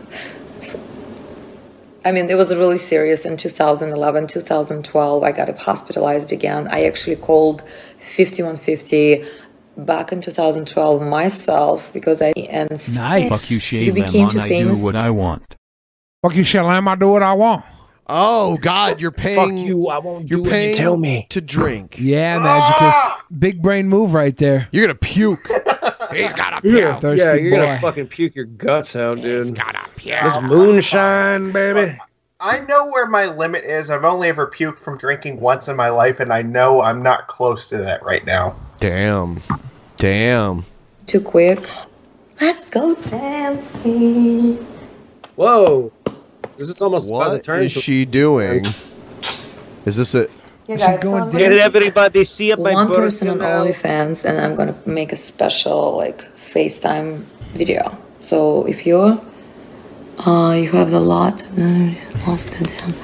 [2.07, 5.23] I mean, it was really serious in 2011, 2012.
[5.23, 6.69] I got hospitalized again.
[6.69, 7.63] I actually called
[8.17, 9.25] 5150
[9.79, 13.29] back in 2012 myself because I and Nice.
[13.31, 14.83] Fuck you, You Shave became too I do famous.
[14.83, 15.57] what I want.
[16.23, 16.87] Fuck you, Shalam.
[16.89, 17.65] I do what I want.
[18.07, 19.57] Oh God, you're paying.
[19.59, 19.89] Fuck you.
[19.89, 21.27] I won't You're do what you tell me.
[21.31, 21.97] to drink.
[21.99, 22.93] Yeah, Magicus.
[22.93, 23.23] Ah!
[23.39, 24.69] Big brain move right there.
[24.73, 25.47] You're gonna puke.
[26.13, 27.65] He's got a Yeah, Thirsty yeah, you're boy.
[27.67, 29.39] gonna fucking puke your guts out, dude.
[29.47, 30.21] He's gotta puke.
[30.23, 31.99] This moonshine, baby.
[32.41, 33.91] I know where my limit is.
[33.91, 37.27] I've only ever puked from drinking once in my life, and I know I'm not
[37.29, 38.55] close to that right now.
[38.81, 39.41] Damn.
[39.97, 40.67] Damn.
[41.07, 41.67] too quick.
[42.41, 44.57] Let's go dancing.
[45.37, 45.91] Whoa,
[46.59, 47.63] this is almost by the What turn.
[47.63, 48.65] is she doing?
[49.87, 50.29] Is this a?
[50.67, 53.39] Yeah, She's guys, going so I'm Get everybody see up my one butt person on
[53.39, 53.65] now.
[53.65, 57.99] OnlyFans, and I'm gonna make a special like FaceTime video.
[58.19, 59.21] So if you're,
[60.27, 62.95] uh, you have the lot, then lost the damn.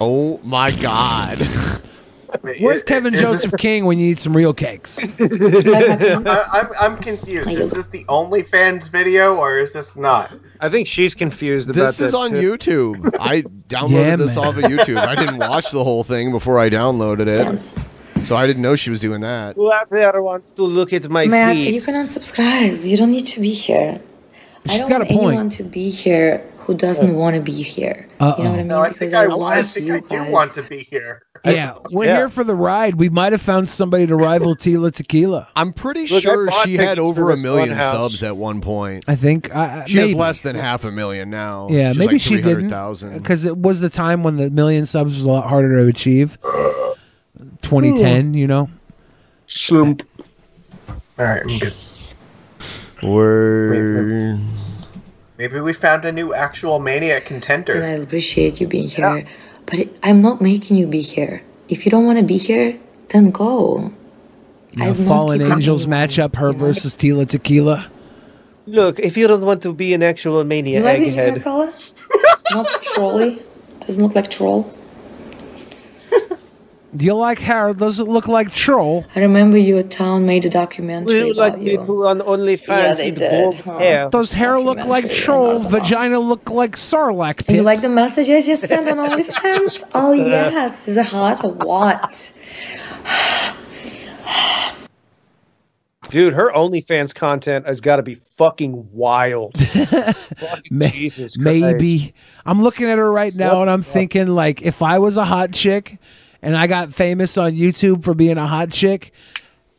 [0.00, 1.46] Oh my God.
[2.40, 4.98] Where's Kevin Joseph King when you need some real cakes?
[5.20, 7.50] I, I'm, I'm confused.
[7.50, 10.32] Is this the OnlyFans video, or is this not?
[10.60, 12.56] I think she's confused about This This is on too.
[12.56, 13.16] YouTube.
[13.20, 14.44] I downloaded Yeah, this man.
[14.46, 14.96] off of YouTube.
[14.98, 18.90] I didn't watch the whole thing before I downloaded it, so I didn't know she
[18.90, 19.56] was doing that.
[19.56, 21.74] Who out there wants to look at my Matt, feet?
[21.74, 22.84] you can unsubscribe.
[22.84, 24.00] You don't need to be here.
[24.68, 28.08] I don't got a want anyone to be here who doesn't want to be here.
[28.20, 28.66] You know what I mean?
[28.68, 30.32] No, I because think I, I, love I think you I do guys.
[30.32, 31.22] want to be here.
[31.44, 32.16] Yeah, we're Yeah.
[32.18, 32.94] here for the ride.
[32.94, 35.48] We might have found somebody to rival Tila Tequila.
[35.56, 39.04] I'm pretty Look, sure she had over a million subs at one point.
[39.08, 39.52] I think.
[39.54, 40.08] I, I- She maybe.
[40.12, 41.66] has less than half a million now.
[41.68, 42.68] Yeah, She's maybe like she didn't
[43.18, 46.38] because it was the time when the million subs was a lot harder to achieve.
[47.62, 48.70] 2010, you know.
[49.48, 50.02] Slump.
[50.88, 51.74] All right, I'm good.
[53.02, 54.38] Word.
[55.42, 57.82] Maybe we found a new actual maniac And contender.
[57.82, 59.26] I appreciate you being here.
[59.66, 61.42] But it, I'm not making you be here.
[61.68, 63.90] If you don't want to be here, then go.
[64.70, 67.90] You know, I'm Fallen Angels anyone, matchup, her versus Tila Tequila.
[68.68, 71.42] Look, if you don't want to be an actual You maniac, like the hair egghead,
[71.42, 71.72] color?
[72.52, 73.42] not trolly?
[73.80, 74.72] Doesn't look like troll?
[76.94, 77.72] Do you like hair?
[77.72, 79.06] Does it look like troll?
[79.16, 81.76] I remember your town made a documentary would you like about me you.
[81.78, 83.78] to on OnlyFans Yeah, they did, bald huh?
[83.78, 84.10] hair?
[84.10, 85.56] Does hair look like troll?
[85.56, 89.82] Vagina look like Sarlacc And you like the messages you send on OnlyFans?
[89.94, 92.30] oh yes, is it hot or what?
[96.10, 99.56] Dude, her OnlyFans content has got to be fucking wild.
[99.66, 101.38] fucking Jesus Christ.
[101.38, 102.12] Maybe.
[102.44, 105.52] I'm looking at her right now and I'm thinking like if I was a hot
[105.52, 105.98] chick
[106.42, 109.12] and I got famous on YouTube for being a hot chick,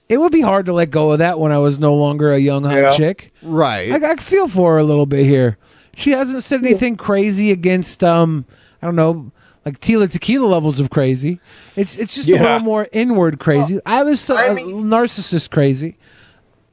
[0.10, 2.38] it would be hard to let go of that when I was no longer a
[2.40, 2.96] young hot Yeah.
[2.98, 3.34] chick.
[3.42, 3.92] Right.
[3.92, 5.58] I, I feel for her a little bit here.
[5.96, 8.46] She hasn't said anything crazy against um
[8.82, 9.32] I don't know
[9.66, 11.40] like Tila Tequila levels of crazy.
[11.76, 12.42] It's it's just a Yeah.
[12.42, 13.80] little more inward crazy.
[13.86, 15.98] I was so, I mean- narcissist crazy.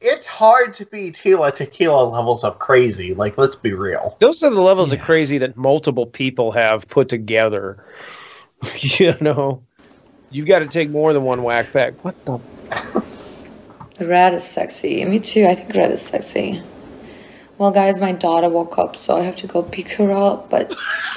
[0.03, 3.13] It's hard to be Tila Tequila levels of crazy.
[3.13, 4.17] Like, let's be real.
[4.19, 7.85] Those are the levels of crazy that multiple people have put together.
[8.79, 9.61] you know,
[10.31, 11.93] you've got to take more than one whack pack.
[12.03, 12.39] What the?
[14.05, 15.05] Red is sexy.
[15.05, 15.45] Me too.
[15.45, 16.63] I think red is sexy.
[17.59, 20.49] Well, guys, my daughter woke up, so I have to go pick her up.
[20.49, 20.69] But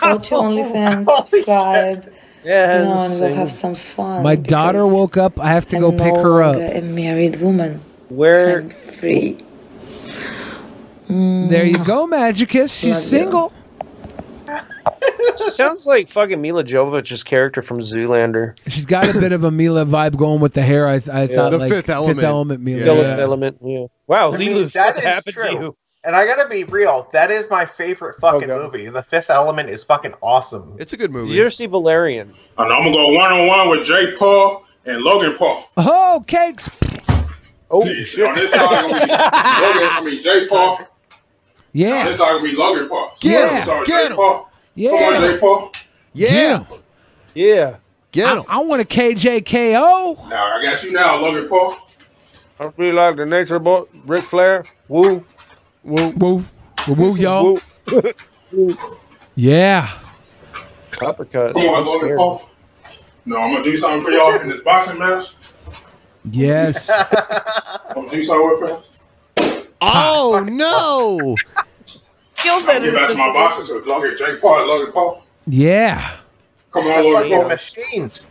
[0.02, 2.12] go to oh, OnlyFans, oh, subscribe,
[2.44, 4.22] Yeah, you know, and we'll have some fun.
[4.22, 5.40] My daughter woke up.
[5.40, 6.56] I have to go I'm pick no her up.
[6.56, 7.80] longer A married woman.
[8.10, 8.60] Where?
[8.60, 9.38] I'm free.
[11.08, 11.86] There you mm.
[11.86, 12.78] go, Magicus.
[12.78, 13.63] She's Love you.
[14.84, 15.36] Single.
[15.38, 18.56] She sounds like fucking Milla Jovovich's character from Zoolander.
[18.68, 20.88] She's got a bit of a Milla vibe going with the hair.
[20.88, 22.16] I, I thought The like Fifth Element.
[22.18, 22.84] Fifth Element Milla.
[22.96, 23.16] Yeah.
[23.16, 23.22] Yeah.
[23.22, 23.58] Element.
[23.62, 23.86] Yeah.
[24.06, 25.44] Wow, I mean, Leeloo, that what is happened true.
[25.58, 25.76] to?
[26.04, 28.62] And I gotta be real, that is my favorite fucking Okay.
[28.78, 28.90] movie.
[28.90, 30.76] The Fifth Element is fucking awesome.
[30.78, 31.32] It's a good Did movie.
[31.34, 32.32] you ever see Valerian?
[32.58, 35.64] And I'm gonna go one on one with Jake Paul and Logan Paul.
[35.78, 36.68] Oh, cakes.
[37.70, 40.76] Oh, See, on this side gonna be Logan, I mean Jake Paul.
[40.76, 40.86] On
[41.72, 42.04] Yeah.
[42.06, 43.16] this side gonna be Logan Paul.
[43.20, 44.16] Get I'm him, sorry, get Jake him.
[44.16, 44.50] Paul.
[44.76, 45.20] Come on, Yeah.
[45.20, 45.72] Jake Paul.
[46.12, 46.64] Yeah.
[47.34, 47.76] Yeah.
[48.12, 48.44] Get him.
[48.48, 50.28] I want a KJKO.
[50.28, 51.76] Now I got you now, Logan Paul.
[52.60, 54.64] I feel like the nature boy, Ric Flair.
[54.88, 55.24] Woo.
[55.82, 56.44] Woo, woo,
[56.88, 57.58] woo, woo, y'all.
[58.52, 58.76] Woo.
[59.36, 59.90] Yeah.
[61.02, 61.54] Uppercut.
[61.54, 62.48] Come on, Logan Paul.
[63.26, 65.34] No, I'm gonna do something for y'all in this boxing match.
[66.30, 66.88] Yes.
[66.88, 69.70] I'm gonna do something with it.
[69.80, 71.34] Oh no!
[72.46, 75.24] I'm gonna get back to my boxing so Logan Jake Paul Logan Paul.
[75.46, 76.16] Yeah.
[76.72, 77.48] Come on, Logan Paul.
[77.48, 78.26] machines.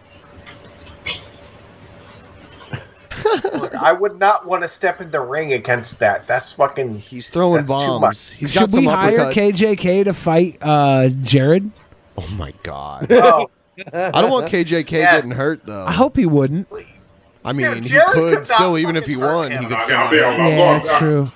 [3.54, 6.28] Look, I would not want to step in the ring against that.
[6.28, 7.00] That's fucking.
[7.00, 8.02] He's throwing that's too bombs.
[8.02, 8.32] much.
[8.32, 9.56] He's Should got some we hire uppercut.
[9.56, 11.70] KJK to fight uh, Jared?
[12.18, 13.08] Oh my god.
[13.12, 13.50] Oh.
[13.92, 15.16] I don't want KJK Yes.
[15.26, 15.84] getting hurt though.
[15.86, 16.68] I hope he wouldn't.
[17.44, 20.14] I mean, he could could still, even if he won, he could still.
[20.14, 21.32] Yeah, that's true.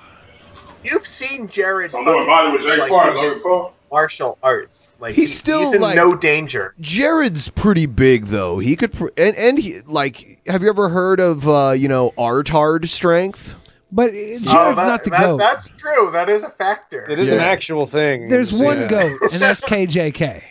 [0.84, 1.94] You've seen Jared.
[1.94, 3.74] I'm doing body with Jake like, Paul and do Logan his Paul.
[3.90, 4.94] Martial arts.
[5.00, 6.74] Like He's he- still, he's in like- no danger.
[6.80, 8.58] Jared's pretty big though.
[8.58, 10.40] He could, pr- and and he like.
[10.46, 13.54] Have you ever heard of uh, you know Artard strength?
[13.90, 15.36] But Jared's Oh, that- not the that- goat.
[15.38, 16.10] That's true.
[16.12, 17.06] That is a factor.
[17.08, 18.28] It is an actual thing.
[18.28, 18.64] There's Yeah.
[18.64, 20.42] one goat, and that's KJK.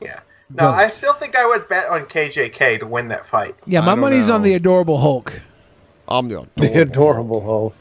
[0.00, 0.20] Yeah.
[0.52, 3.54] No, I still think I would bet on KJK to win that fight.
[3.66, 5.40] Yeah, my money's on the adorable Hulk.
[6.08, 7.76] I'm the The adorable Hulk.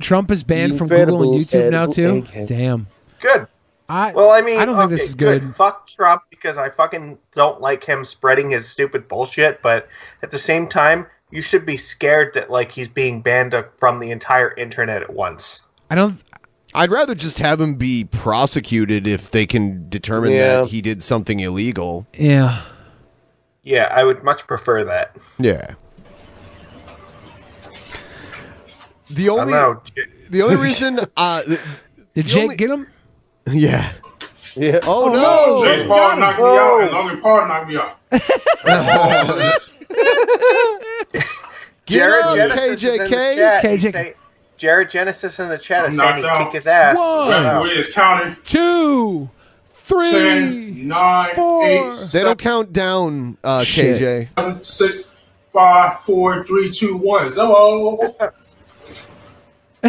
[0.00, 2.22] Trump is banned You from Google and YouTube now too.
[2.22, 2.46] egghead.
[2.48, 2.86] Damn.
[3.20, 3.46] Good.
[3.88, 5.44] I Well, I mean, I don't think okay, this is good.
[5.54, 9.62] Fuck Trump because I fucking don't like him spreading his stupid bullshit.
[9.62, 9.88] But
[10.22, 14.00] at the same time, you should be scared that like he's being banned uh, from
[14.00, 15.66] the entire internet at once.
[15.90, 16.20] I don't.
[16.74, 20.60] I'd rather just have him be prosecuted if they can determine Yeah.
[20.62, 22.06] that he did something illegal.
[22.12, 22.62] Yeah.
[23.62, 25.16] Yeah, I would much prefer that.
[25.38, 25.74] Yeah.
[29.10, 29.82] The only know.
[30.30, 31.60] the only reason uh th-
[31.96, 32.86] Did the Jake only- get him?
[33.52, 33.92] Yeah.
[34.56, 34.80] Yeah.
[34.84, 35.62] Oh, no!
[35.62, 35.64] no!
[35.64, 37.98] Jake Paul knocked me out and Logan Paul knocked me out.
[41.86, 43.36] Jared up, Genesis is in the KJK.
[43.36, 43.64] chat.
[43.64, 43.92] KJK.
[43.92, 44.14] say-
[44.56, 46.44] Jared Genesis in the chat is I'm saying he knocked out.
[46.46, 46.96] kick his ass.
[46.96, 47.28] One.
[47.28, 48.36] Referee is counting.
[48.44, 49.28] Two,
[49.68, 51.64] three, 10, 9, four.
[51.64, 54.28] 8, They 7, don't count down uh Shit.
[54.34, 54.64] KJ.
[54.64, 55.10] 6,
[55.52, 57.28] 5, 4, 3, 2, 1.
[57.30, 57.98] Zero.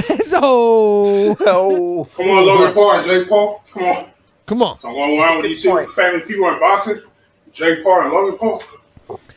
[0.26, 2.08] so Oh.
[2.16, 3.64] Come on, Logan Paul and Jake Paul.
[3.72, 4.06] Come on.
[4.46, 4.80] Come on.
[4.80, 7.02] So I'm going around with these two famous people in boxing.
[7.52, 8.64] Jake Paul and Logan Paul.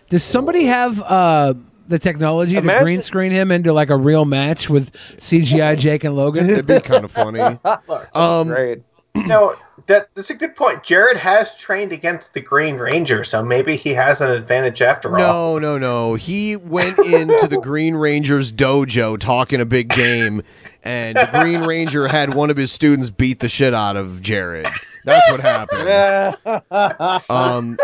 [0.08, 1.54] Does somebody have uh,
[1.88, 6.04] the technology to Imagine- green screen him into like a real match with CGI Jake
[6.04, 6.48] and Logan?
[6.50, 7.40] It'd be kind of funny.
[8.14, 8.82] Um Great.
[9.14, 9.56] No,
[9.90, 10.84] that, that's a good point.
[10.84, 15.58] Jared has trained against the Green Ranger, so maybe he has an advantage after all.
[15.58, 16.14] No, no, no.
[16.14, 20.42] He went into the Green Ranger's dojo talking a big game,
[20.84, 24.68] and the Green Ranger had one of his students beat the shit out of Jared.
[25.04, 26.36] That's what happened.
[27.30, 27.78] Um,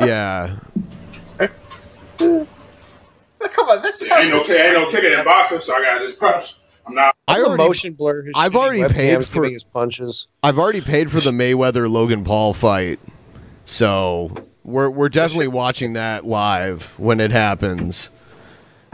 [0.00, 0.58] yeah.
[2.18, 2.48] Come
[3.68, 6.56] on, that's See, ain't no, ain't no kicking in boxing, so I got this punch.
[7.28, 7.38] I'm not.
[7.38, 8.22] I The already, motion blur.
[8.22, 10.26] his I've already paid for- his punches.
[10.42, 13.00] I've already paid for the Mayweather Logan Paul fight,
[13.64, 14.32] so
[14.64, 18.10] we're we're definitely watching that live when it happens.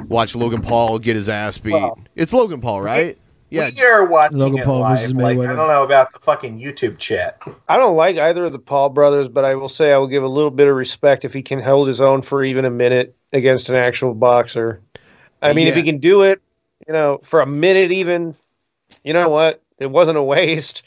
[0.09, 1.75] Watch Logan Paul get his ass beat.
[1.75, 3.17] Well, it's Logan Paul, right?
[3.51, 3.69] Yeah.
[3.77, 4.99] We are watching Logan it Paul live.
[4.99, 7.39] versus Like, I don't know about the fucking YouTube chat.
[7.69, 10.23] I don't like either of the Paul brothers, but I will say I will give
[10.23, 13.15] a little bit of respect if he can hold his own for even a minute
[13.35, 14.81] against an actual boxer.
[15.43, 16.41] I mean, if he can do it,
[16.87, 18.35] you know, for a minute even,
[19.05, 19.63] you know what?
[19.79, 20.83] It wasn't a waste.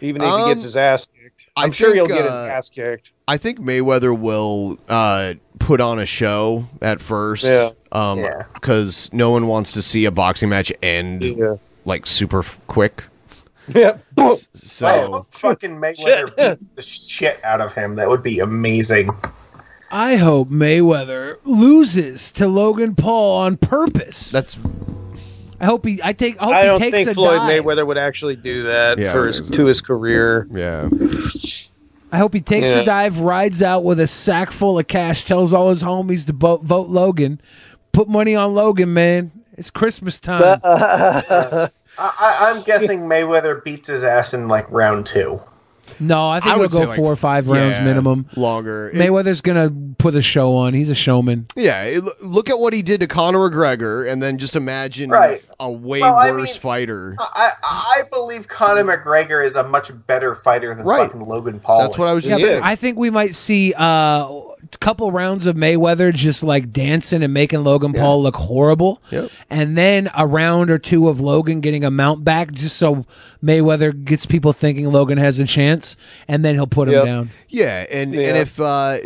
[0.00, 2.32] Even if he gets Um, his ass kicked, I I'm sure he'll think, get his
[2.34, 3.12] uh, ass kicked.
[3.26, 7.44] I think Mayweather will uh, put on a show at first.
[7.44, 7.70] Yeah.
[7.92, 8.42] Um, Yeah.
[8.52, 11.56] because no one wants to see a boxing match end Yeah.
[11.86, 13.04] like super f- quick.
[13.74, 13.96] Yeah.
[14.18, 17.94] I So hope fucking Mayweather beats the shit out of him.
[17.94, 19.08] That would be amazing.
[19.90, 24.30] I hope Mayweather loses to Logan Paul on purpose.
[24.30, 24.58] that's
[25.60, 26.00] I hope he.
[26.02, 26.40] I take.
[26.40, 27.64] I hope I don't takes think a Floyd dive.
[27.64, 30.46] Mayweather would actually do that Yeah, for his, think to his career.
[30.52, 30.88] yeah.
[32.12, 32.78] I hope he takes Yeah.
[32.80, 36.32] a dive, rides out with a sack full of cash, tells all his homies to
[36.32, 37.40] vote, vote Logan,
[37.92, 39.32] put money on Logan, man.
[39.56, 40.58] It's Christmas time.
[40.64, 45.40] I, I, I'm guessing Mayweather beats his ass in like round two.
[46.00, 48.26] No, I think I he'll go like, four or five rounds yeah, minimum.
[48.36, 48.90] Longer.
[48.90, 50.74] It- Mayweather's gonna put a show on.
[50.74, 51.46] He's a showman.
[51.56, 51.82] yeah.
[51.84, 55.42] it- look at what he did to Conor McGregor, and then just imagine Right.
[55.60, 57.16] a way Well, I worse mean- fighter.
[57.18, 61.06] I, I believe Conor McGregor is a much better fighter than Right.
[61.10, 61.80] fucking Logan Paul.
[61.80, 62.46] That's what I was Yeah, just Yeah.
[62.48, 62.62] saying.
[62.64, 67.32] I think we might see uh, a couple rounds of Mayweather just like dancing and
[67.32, 69.30] making Logan Paul look horrible, Yep.
[69.50, 73.04] and then a round or two of Logan getting a mount back, just so
[73.42, 75.96] Mayweather gets people thinking Logan has a chance,
[76.28, 77.30] and then he'll put him down.
[77.48, 78.98] Yeah, and and if uh,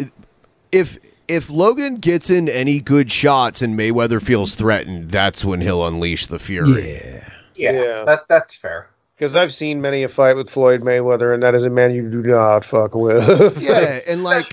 [0.72, 5.86] if if Logan gets in any good shots and Mayweather feels threatened, that's when he'll
[5.86, 6.92] unleash the fury.
[6.94, 7.28] Yeah.
[7.54, 8.04] yeah, Yeah.
[8.06, 8.88] that that's fair.
[9.16, 12.08] Because I've seen many a fight with Floyd Mayweather, and that is a man you
[12.08, 13.60] do not fuck with.
[13.60, 14.46] Yeah, and like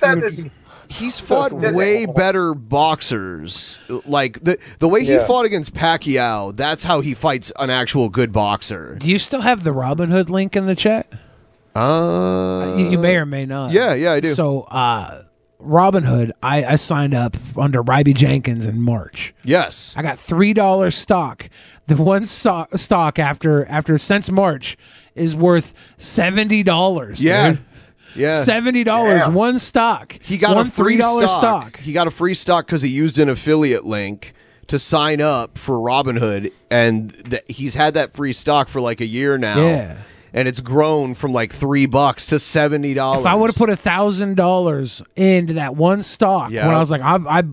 [0.89, 3.79] he's fought way better boxers.
[4.05, 5.25] Like the the way he Yeah.
[5.25, 8.95] fought against Pacquiao, that's how he fights an actual good boxer.
[8.99, 11.07] Do you still have the Robinhood link in the chat?
[11.75, 13.71] Uh, you, you may or may not.
[13.71, 14.33] yeah, yeah, I do.
[14.33, 15.23] So, uh,
[15.61, 19.33] Robinhood, I, I signed up under Ryby Jenkins in March.
[19.43, 21.49] Yes, I got three dollars stock.
[21.87, 24.77] The one stock stock after after since March
[25.15, 27.21] is worth seventy dollars.
[27.21, 27.55] Yeah.
[28.15, 28.43] Yeah.
[28.43, 29.29] seventy dollars Yeah.
[29.29, 30.17] one stock.
[30.21, 31.79] He got one a free $3 stock.
[31.79, 34.33] He got a free stock because he used an affiliate link
[34.67, 39.05] to sign up for Robinhood, and th- he's had that free stock for like a
[39.05, 39.57] year now.
[39.57, 39.97] Yeah.
[40.37, 43.21] and it's grown from like three bucks to seventy dollars.
[43.21, 46.65] If I would have put a thousand dollars into that one stock, Yeah.
[46.67, 47.43] when I was like, I, I,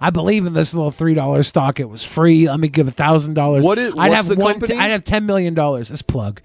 [0.00, 1.78] I believe in this little three dollar stock.
[1.78, 2.48] It was free.
[2.48, 3.64] Let me give a thousand dollars.
[3.64, 4.54] What is- I'd what's have the one.
[4.54, 4.76] company?
[4.76, 5.88] I'd have ten million dollars.
[5.90, 6.40] This plug.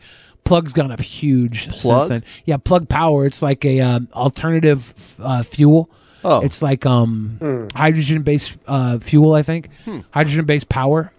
[0.47, 2.07] Plug's gone up huge Plug?
[2.07, 2.23] since then.
[2.45, 3.25] Yeah, Plug Power.
[3.25, 5.89] It's like a um, alternative uh, fuel.
[6.23, 6.41] Oh.
[6.41, 7.67] it's like um, Hmm.
[7.77, 9.33] hydrogen based uh, fuel.
[9.33, 9.99] I think Hmm.
[10.11, 11.11] hydrogen based power.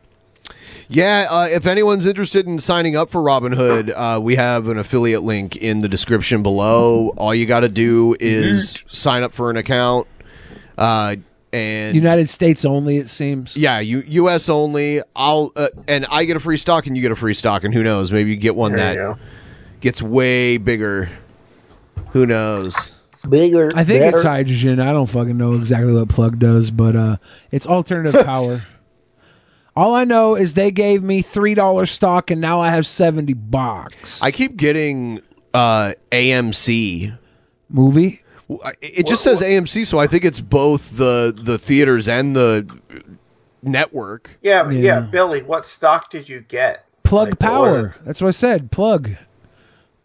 [0.91, 5.23] Yeah, uh, if anyone's interested in signing up for Robinhood, uh, we have an affiliate
[5.23, 7.11] link in the description below.
[7.19, 10.07] All you got to do is sign up for an account.
[10.79, 11.17] Uh,
[11.53, 12.99] and United States only.
[12.99, 13.57] It seems.
[13.57, 14.49] yeah, you U.S.
[14.49, 15.01] only.
[15.17, 17.73] I'll uh, and I get a free stock, and you get a free stock, and
[17.73, 18.13] who knows?
[18.13, 19.19] Maybe you get one There that
[19.81, 21.11] gets way bigger.
[22.11, 22.93] Who knows?
[23.29, 23.69] Bigger.
[23.75, 24.81] I think it's hydrogen.
[24.81, 27.17] I don't fucking know exactly what plug does, but uh,
[27.51, 28.65] it's alternative power.
[29.75, 33.35] All I know is they gave me three dollars stock, and now I have seventy
[33.35, 34.23] bucks.
[34.23, 35.21] I keep getting
[35.55, 37.17] uh, AMC
[37.69, 38.23] movie.
[38.81, 42.67] It just says AMC, so I think it's both the the theaters and the
[43.63, 44.31] network.
[44.43, 44.83] Yeah, but yeah.
[44.83, 45.01] Yeah.
[45.01, 46.87] Billy, what stock did you get?
[47.03, 47.87] Plug Like, power.
[47.89, 48.01] it?
[48.05, 48.71] That's what I said.
[48.71, 49.11] Plug.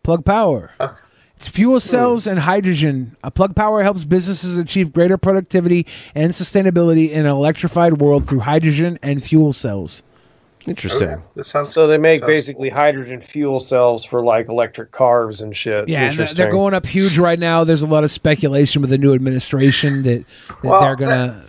[0.03, 0.71] Plug power.
[0.79, 0.93] Uh,
[1.37, 3.17] it's fuel cells and hydrogen.
[3.23, 8.39] A plug power helps businesses achieve greater productivity and sustainability in an electrified world through
[8.41, 10.03] hydrogen and fuel cells.
[10.65, 11.21] Interesting.
[11.35, 15.55] This sounds so they make sounds basically hydrogen fuel cells for like electric cars and
[15.55, 15.89] shit.
[15.89, 17.63] Yeah, and they're- going up huge right now.
[17.63, 21.45] There's a lot of speculation with the new administration that, that Well, they're gonna.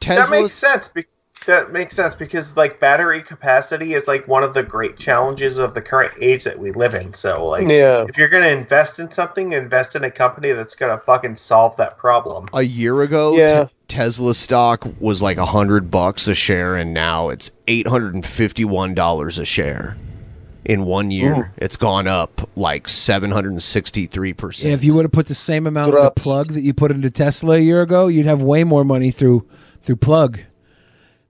[0.00, 0.88] That makes sense.
[0.88, 1.06] Be-
[1.46, 5.74] that makes sense because like battery capacity is like one of the great challenges of
[5.74, 7.12] the current age that we live in.
[7.12, 8.04] So like, Yeah.
[8.08, 11.98] if you're gonna invest in something, invest in a company that's gonna fucking solve that
[11.98, 12.48] problem.
[12.54, 13.64] A year ago, Yeah.
[13.64, 18.14] Te- Tesla stock was like a hundred bucks a share, and now it's eight hundred
[18.14, 19.96] and fifty-one dollars a share.
[20.64, 21.44] In one year, Ooh.
[21.56, 24.72] it's gone up like seven hundred and sixty-three percent.
[24.72, 27.56] if you would have put the same amount into plug that you put into Tesla
[27.56, 29.44] a year ago, you'd have way more money through
[29.82, 30.38] through plug.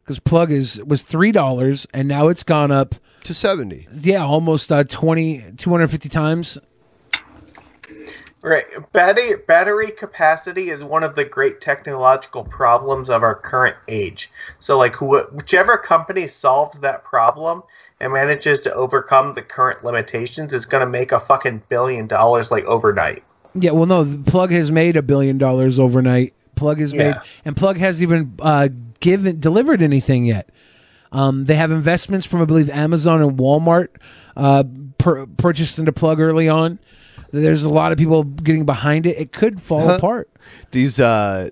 [0.02, 3.86] Because plug is was three dollars and now it's gone up to seventy.
[3.92, 6.58] Yeah, almost uh, 20, 250 times.
[8.42, 8.64] Right.
[8.92, 14.30] Battery battery capacity is one of the great technological problems of our current age.
[14.58, 17.62] So like who, whichever company solves that problem
[18.00, 22.50] and manages to overcome the current limitations is going to make a fucking billion dollars
[22.50, 23.22] like overnight.
[23.54, 26.34] Yeah, well, no, the plug has made a billion dollars overnight.
[26.56, 27.14] Plug has made,
[27.44, 28.68] and plug hasn't even uh,
[29.02, 30.48] given delivered anything yet.
[31.12, 33.88] Um, they have investments from, I believe, Amazon and Walmart
[34.34, 34.64] uh,
[34.96, 36.78] pur- purchased into plug early on.
[37.32, 39.18] There's a lot of people getting behind it.
[39.18, 40.30] It could fall apart.
[40.70, 41.50] These uh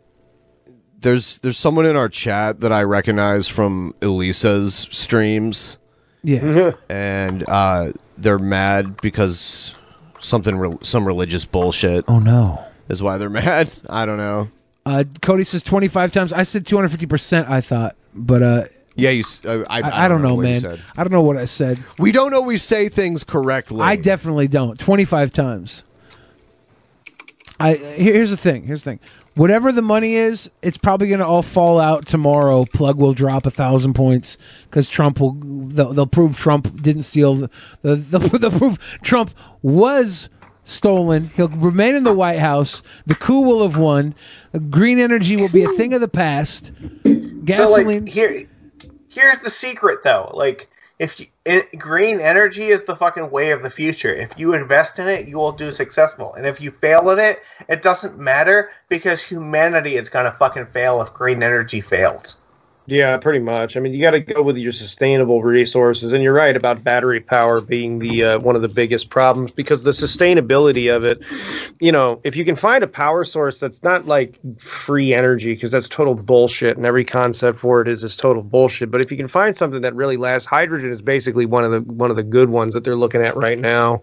[0.99, 5.79] there's there's someone in our chat that I recognize from Elisa's streams.
[6.23, 6.73] Yeah.
[6.91, 9.75] and uh they're mad because
[10.20, 12.05] something re- some religious bullshit.
[12.09, 12.62] Oh no.
[12.91, 13.70] Is why they're mad.
[13.89, 14.49] I don't know.
[14.86, 16.33] Uh, Cody says 25 times.
[16.33, 17.97] I said 250%, I thought.
[18.15, 18.65] But uh,
[18.97, 20.60] Yeah, you s- uh, I, I, I don't know, what you man.
[20.60, 20.81] said.
[20.97, 21.78] I don't know what I said.
[21.99, 23.81] We don't always say things correctly.
[23.83, 24.78] I definitely don't.
[24.78, 25.84] 25 times.
[27.59, 28.65] I here- here's the thing.
[28.65, 29.00] Here's the thing.
[29.36, 32.65] Whatever the money is, it's probably going to all fall out tomorrow.
[32.65, 35.34] Plug will drop a thousand points because Trump will.
[35.41, 37.34] They'll, they'll prove Trump didn't steal.
[37.36, 37.50] The,
[37.83, 40.28] the, they'll prove Trump was
[40.70, 41.31] stolen.
[41.36, 42.82] He'll remain in the White House.
[43.07, 44.15] The coup will have won.
[44.70, 46.73] Green energy will be a thing of the past.
[47.44, 47.47] Gasoline.
[47.47, 48.49] So like here,
[49.08, 50.31] here's the secret though.
[50.32, 50.68] Like
[50.99, 54.15] if you, it, green energy is the fucking way of the future.
[54.15, 56.34] If you invest in it, you will do successful.
[56.34, 61.00] And if you fail in it, it doesn't matter because humanity is gonna fucking fail
[61.02, 62.40] if green energy fails.
[62.91, 63.77] Yeah, pretty much.
[63.77, 67.20] I mean, you got to go with your sustainable resources, and you're right about battery
[67.20, 71.23] power being the uh, one of the biggest problems because the sustainability of it.
[71.78, 75.70] You know, if you can find a power source that's not like free energy, because
[75.70, 78.91] that's total bullshit, and every concept for it is is total bullshit.
[78.91, 81.83] But if you can find something that really lasts, hydrogen is basically one of the
[81.83, 84.02] one of the good ones that they're looking at right now.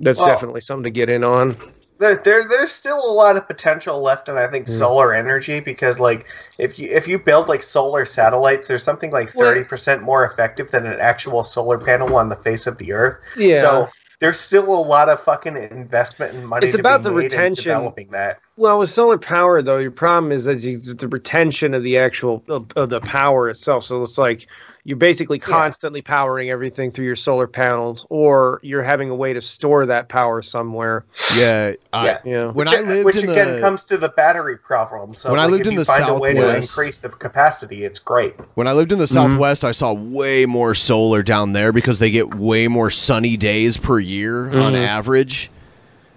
[0.00, 1.56] That's Well- definitely something to get in on.
[2.00, 4.78] There, there there's still a lot of potential left in I think Mm.
[4.78, 6.26] solar energy because like
[6.58, 10.70] if you if you build like solar satellites, there's something like thirty percent more effective
[10.72, 13.18] than an actual solar panel on the face of the earth.
[13.36, 13.60] Yeah.
[13.60, 13.88] So
[14.18, 16.66] there's still a lot of fucking investment and money.
[16.66, 17.72] It's to about be the made retention.
[17.72, 18.38] developing that.
[18.56, 21.96] Well, with solar power, though, your problem is that you, it's the retention of the
[21.98, 23.84] actual of, of the power itself.
[23.84, 24.46] So it's like
[24.84, 29.40] you're basically constantly powering everything through your solar panels, or you're having a way to
[29.40, 31.04] store that power somewhere.
[31.36, 32.18] Yeah, I, Yeah.
[32.24, 32.44] yeah.
[32.46, 35.14] When which, I lived which in again the- comes to the battery problem.
[35.14, 37.84] So When I lived if in the find a way to Southwest- increase the capacity,
[37.84, 38.34] it's great.
[38.54, 42.10] When I lived in the Southwest, I saw way more solar down there because they
[42.10, 44.86] get way more sunny days per year on Mhm.
[44.86, 45.50] average.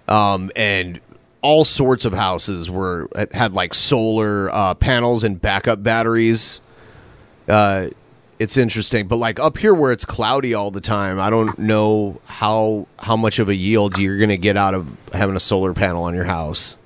[0.08, 1.00] Um, and
[1.42, 6.60] all sorts of houses were had like solar uh, panels and backup batteries.
[7.46, 7.88] Uh,
[8.44, 12.20] it's interesting, but like up here where it's cloudy all the time, I don't know
[12.26, 15.72] how how much of a yield you're going to get out of having a solar
[15.72, 16.76] panel on your house.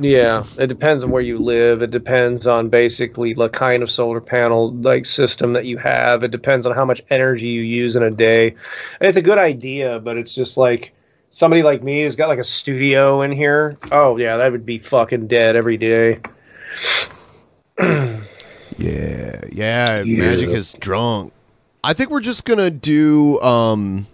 [0.00, 1.82] Yeah, it depends on where you live.
[1.82, 6.22] It depends on basically the kind of solar panel like system that you have.
[6.22, 8.54] It depends on how much energy you use in a day.
[9.00, 10.92] It's a good idea, but it's just like
[11.30, 13.76] somebody like me who's got like a studio in here.
[13.90, 16.20] Oh yeah, that would be fucking dead every day.
[18.78, 21.32] Yeah, yeah, Magic is drunk.
[21.82, 23.40] I think we're just gonna do.
[23.40, 24.06] um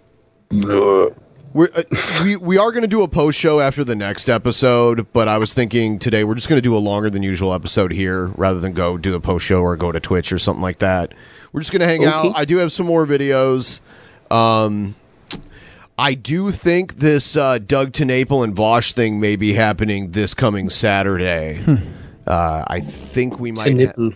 [1.53, 1.83] we're, uh,
[2.23, 5.37] we we are going to do a post show after the next episode, but I
[5.37, 8.59] was thinking today we're just going to do a longer than usual episode here rather
[8.61, 11.13] than go do a post show or go to Twitch or something like that.
[11.51, 12.29] We're just going to hang Okay.
[12.29, 12.37] out.
[12.37, 13.81] I do have some more videos.
[14.29, 14.95] Um,
[15.97, 20.69] I do think this uh, Doug TenNapel and Vaush thing may be happening this coming
[20.69, 21.61] Saturday.
[22.25, 23.77] Uh, I think we might.
[23.87, 24.09] ha-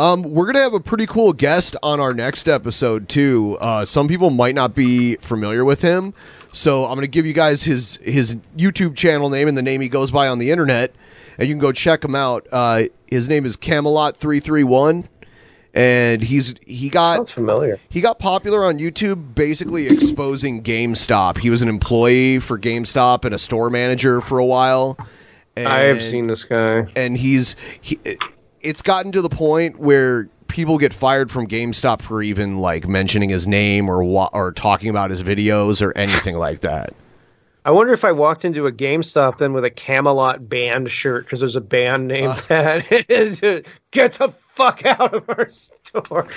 [0.00, 3.58] um, we're gonna have a pretty cool guest on our next episode too.
[3.60, 6.14] Uh, some people might not be familiar with him,
[6.52, 9.88] so I'm gonna give you guys his his YouTube channel name and the name he
[9.90, 10.94] goes by on the internet,
[11.36, 12.46] and you can go check him out.
[12.50, 15.06] Uh, his name is Camelot three three one,
[15.74, 17.78] and he's he got Sounds familiar.
[17.90, 21.36] he got popular on YouTube basically exposing GameStop.
[21.36, 24.96] He was an employee for GameStop and a store manager for a while.
[25.58, 26.86] I have seen this guy.
[26.96, 27.98] and he's he,
[28.60, 33.30] it's gotten to the point where people get fired from GameStop for even like mentioning
[33.30, 36.94] his name or wa- or talking about his videos or anything like that.
[37.64, 41.40] I wonder if I walked into a GameStop then with a Camelot band shirt because
[41.40, 42.40] there's a band named uh.
[42.48, 43.10] that.
[43.10, 45.76] Is it, Get the fuck out of our store.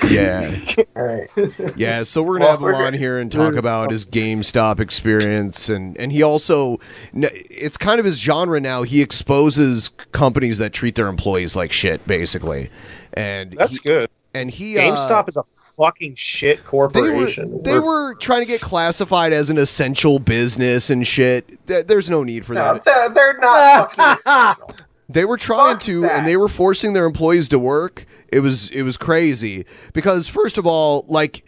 [0.09, 0.57] Yeah.
[0.95, 1.29] All right.
[1.75, 4.05] Yeah, so we're gonna Well, have him we're on gonna- here and talk about his
[4.05, 6.79] GameStop experience, and and he also,
[7.13, 8.83] it's kind of his genre now.
[8.83, 12.69] He exposes companies that treat their employees like shit, basically,
[13.13, 14.09] and That's he- good.
[14.35, 17.61] And he uh, GameStop is a fucking shit they were corporation.
[17.61, 21.63] they were trying to get classified as an essential business and shit.
[21.67, 22.83] There's no need for No, that.
[22.83, 24.75] they're, they're not fucking.
[25.13, 28.05] They were trying to, and they were forcing their employees to work.
[28.29, 31.45] It was it was crazy because first of all, like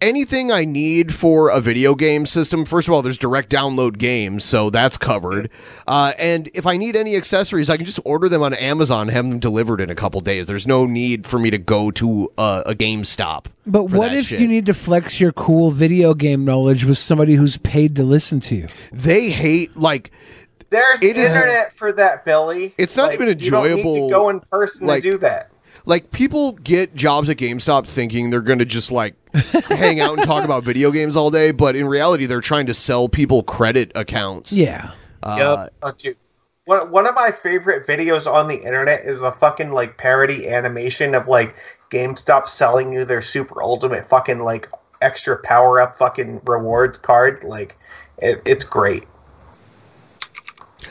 [0.00, 4.44] anything I need for a video game system, first of all, there's direct download games,
[4.44, 5.50] so that's covered.
[5.86, 9.10] Uh, and if I need any accessories, I can just order them on Amazon, and
[9.10, 10.46] have them delivered in a couple days.
[10.46, 13.46] There's no need for me to go to a, a GameStop.
[13.66, 14.40] But for what that if shit.
[14.40, 18.40] you need to flex your cool video game knowledge with somebody who's paid to listen
[18.40, 18.68] to you?
[18.92, 20.10] They hate like
[20.70, 22.74] There's It is- internet for that, Billy.
[22.78, 25.18] It's not Like, even You don't need enjoyable, to go in person like- to do
[25.18, 25.50] that.
[25.88, 29.14] Like people get jobs at GameStop thinking they're going to just like
[29.68, 32.74] hang out and talk about video games all day, but in reality, they're trying to
[32.74, 34.52] sell people credit accounts.
[34.52, 34.90] Yeah.
[35.22, 36.16] Uh, Oh, dude.
[36.64, 41.14] One, one of my favorite videos on the internet is a fucking like parody animation
[41.14, 41.54] of like
[41.92, 44.68] GameStop selling you their super ultimate fucking like
[45.02, 47.44] extra power up fucking rewards card.
[47.44, 47.78] Like,
[48.18, 49.04] it, it's great.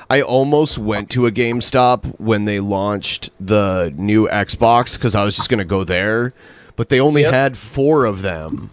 [0.09, 5.35] I almost went to a GameStop when they launched the new Xbox because I was
[5.35, 6.33] just going to go there,
[6.75, 8.69] but they only had four of them,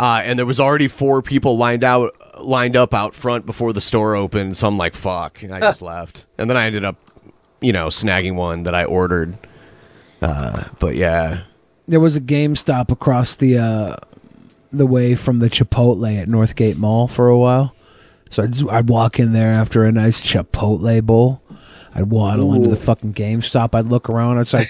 [0.00, 3.80] uh, and there was already four people lined out lined up out front before the
[3.80, 4.56] store opened.
[4.56, 6.96] So I'm like, "Fuck!" and I just left, and then I ended up,
[7.60, 9.36] you know, snagging one that I ordered.
[10.22, 11.42] Uh, but yeah,
[11.86, 13.96] There was a GameStop across the uh,
[14.72, 17.73] the way from the Chipotle at Northgate Mall for a while.
[18.34, 21.40] So I'd, I'd walk in there after a nice Chipotle bowl.
[21.94, 23.76] I'd waddle into the fucking GameStop.
[23.76, 24.38] I'd look around.
[24.38, 24.66] I'd say,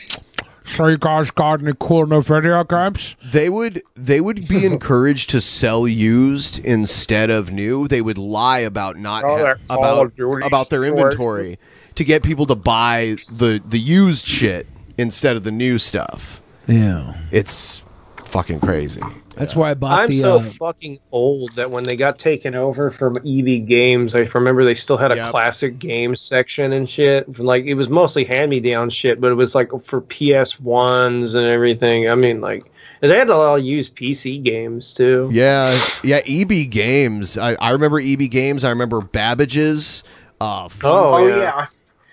[0.65, 3.17] So you guys got any cool new video games?
[3.25, 7.89] They would they would be encouraged to sell used instead of new.
[7.89, 11.01] They would lie about not Oh, ha- that Call about of Duty about their story.
[11.01, 11.59] inventory
[11.95, 14.67] to get people to buy the the used shit
[14.99, 16.43] instead of the new stuff.
[16.67, 17.83] Yeah, it's
[18.25, 19.01] fucking crazy.
[19.37, 20.21] That's why I bought the I'm the.
[20.21, 24.65] so uh, fucking old that when they got taken over from EB Games, I remember
[24.65, 27.39] they still had a classic games section and shit.
[27.39, 31.35] Like it was mostly hand me down shit, but it was like for PS ones
[31.35, 32.09] and everything.
[32.09, 32.71] I mean, like
[33.03, 35.29] and they had a lot of used PC games too.
[35.33, 36.21] Yeah, yeah.
[36.27, 37.37] EB Games.
[37.37, 38.65] I, I remember EB Games.
[38.65, 40.05] I remember Babbage's.
[40.41, 41.67] Uh, fun, Oh, yeah.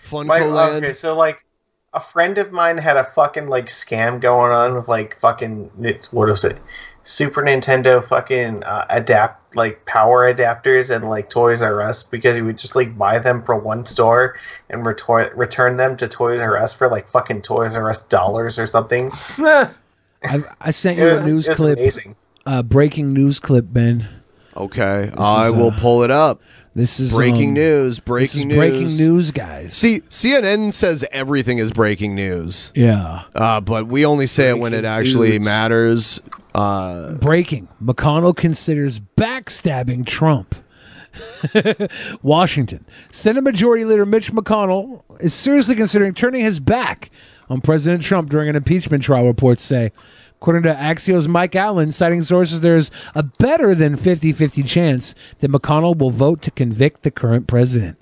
[0.04, 0.84] Fun My- Land.
[0.84, 1.44] okay, so like
[1.94, 6.12] a friend of mine had a fucking like scam going on with like fucking it's
[6.12, 6.58] what was it?
[7.04, 12.46] Super Nintendo fucking uh, adapt like power adapters and like Toys R Us because you
[12.46, 14.38] would just like buy them from one store
[14.70, 18.58] and retor- return them to Toys R Us for like fucking Toys R Us dollars
[18.60, 19.12] or something.
[20.24, 21.80] I, I sent you It a news clip.
[21.80, 22.16] amazing.
[22.46, 24.08] Uh, breaking news clip, Ben.
[24.56, 26.42] Okay, This I is, will uh, pull it up.
[26.76, 27.98] This is breaking um, news.
[27.98, 28.58] this Breaking is news.
[28.58, 29.76] breaking news, guys.
[29.76, 32.72] See, CNN says everything is breaking news.
[32.76, 33.24] Yeah.
[33.36, 35.46] Uh, but we only say it when it actually news.
[35.46, 36.22] matters.
[36.54, 37.68] Uh, Breaking.
[37.82, 40.56] McConnell considers backstabbing Trump.
[42.22, 42.86] Washington.
[43.12, 47.10] Senate Majority Leader Mitch McConnell is seriously considering turning his back
[47.50, 49.92] on President Trump during an impeachment trial, reports say.
[50.42, 55.52] According to Axios' Mike Allen, citing sources, there's a better than 50 50 chance that
[55.52, 58.00] McConnell will vote to convict the current president.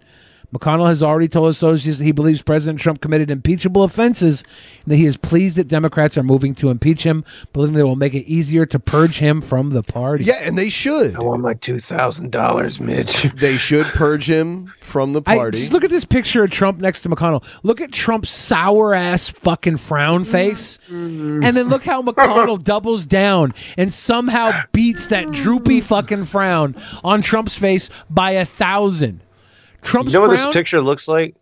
[0.54, 4.44] McConnell has already told associates that he believes President Trump committed impeachable offenses
[4.84, 7.96] and that he is pleased that Democrats are moving to impeach him, believing they will
[7.96, 10.24] make it easier to purge him from the party.
[10.24, 11.16] yeah, and they should.
[11.16, 13.28] I want my two thousand dollars, Mitch.
[13.40, 15.60] They should purge him from the I, party.
[15.60, 17.44] just look at this picture of Trump next to McConnell.
[17.64, 20.32] Look at Trump's sour ass fucking frown mm-hmm.
[20.32, 20.78] face.
[20.90, 21.44] Mm-hmm.
[21.44, 27.22] And then look how McConnell doubles down and somehow beats that droopy fucking frown on
[27.22, 29.22] Trump's face by a thousand.
[29.82, 31.36] Trump's you know what this picture looks like?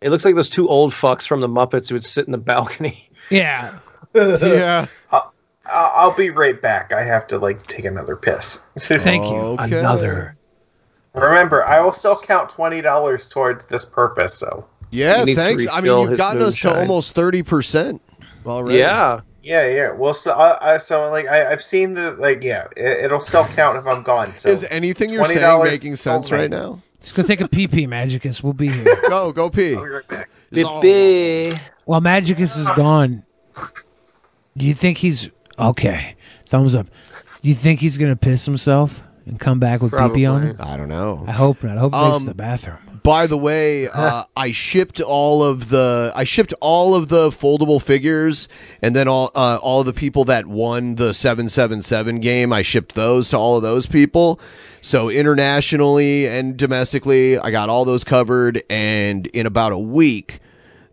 [0.00, 2.38] It looks like those two old fucks from the Muppets who would sit in the
[2.38, 3.10] balcony.
[3.30, 3.78] Yeah.
[4.14, 4.84] yeah.
[5.10, 5.32] I'll,
[5.66, 6.92] I'll be right back.
[6.92, 8.62] I have to like take another piss.
[8.78, 9.56] Thank you.
[9.58, 10.36] Another.
[11.14, 14.34] Remember, I will still count twenty dollars towards this purpose.
[14.34, 15.66] So yeah, He needs to thanks.
[15.72, 17.98] I mean, you've his gotten us to almost 30%
[18.46, 18.78] already.
[18.78, 19.20] Yeah.
[19.42, 19.90] Yeah, yeah.
[19.92, 23.44] Well, so I, I so like I, I've seen the like yeah, it, it'll still
[23.44, 24.34] count if I'm gone.
[24.38, 26.44] So Is anything you're saying making sense only.
[26.44, 26.80] right now?
[27.04, 28.42] Just go take a pee pee, Magicus.
[28.42, 28.96] We'll be here.
[29.08, 29.76] Go, go pee.
[29.76, 29.82] Be
[30.14, 30.28] back.
[30.52, 31.60] Bippy.
[31.84, 33.24] While Magicus is gone,
[34.56, 36.16] do you think he's okay?
[36.46, 36.86] Thumbs up.
[37.42, 40.56] Do you think he's gonna piss himself and come back with pee pee on him?
[40.58, 41.24] I don't know.
[41.28, 41.76] I hope not.
[41.76, 42.78] I hope he goes to Um, the bathroom.
[43.04, 47.80] By the way, uh, I shipped all of the I shipped all of the foldable
[47.80, 48.48] figures,
[48.82, 52.52] and then all uh, all the people that won the seven seven seven game.
[52.52, 54.40] I shipped those to all of those people.
[54.80, 58.62] So internationally and domestically, I got all those covered.
[58.68, 60.40] And in about a week,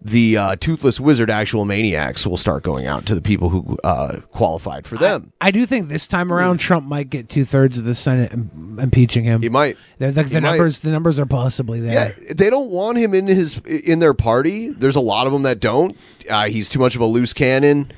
[0.03, 4.21] the uh, Toothless Wizard Actual Maniacs will start going out to the people who uh,
[4.31, 5.31] qualified for them.
[5.39, 8.79] I do think this time around Trump might get two thirds of the Senate im-
[8.81, 9.41] impeaching him.
[9.43, 9.77] He might.
[9.99, 10.49] The, the, He the might.
[10.57, 12.15] numbers, the numbers are possibly there.
[12.19, 14.69] Yeah, they don't want him in his in their party.
[14.69, 15.95] There's a lot of them that don't.
[16.29, 17.91] Uh, he's too much of a loose cannon,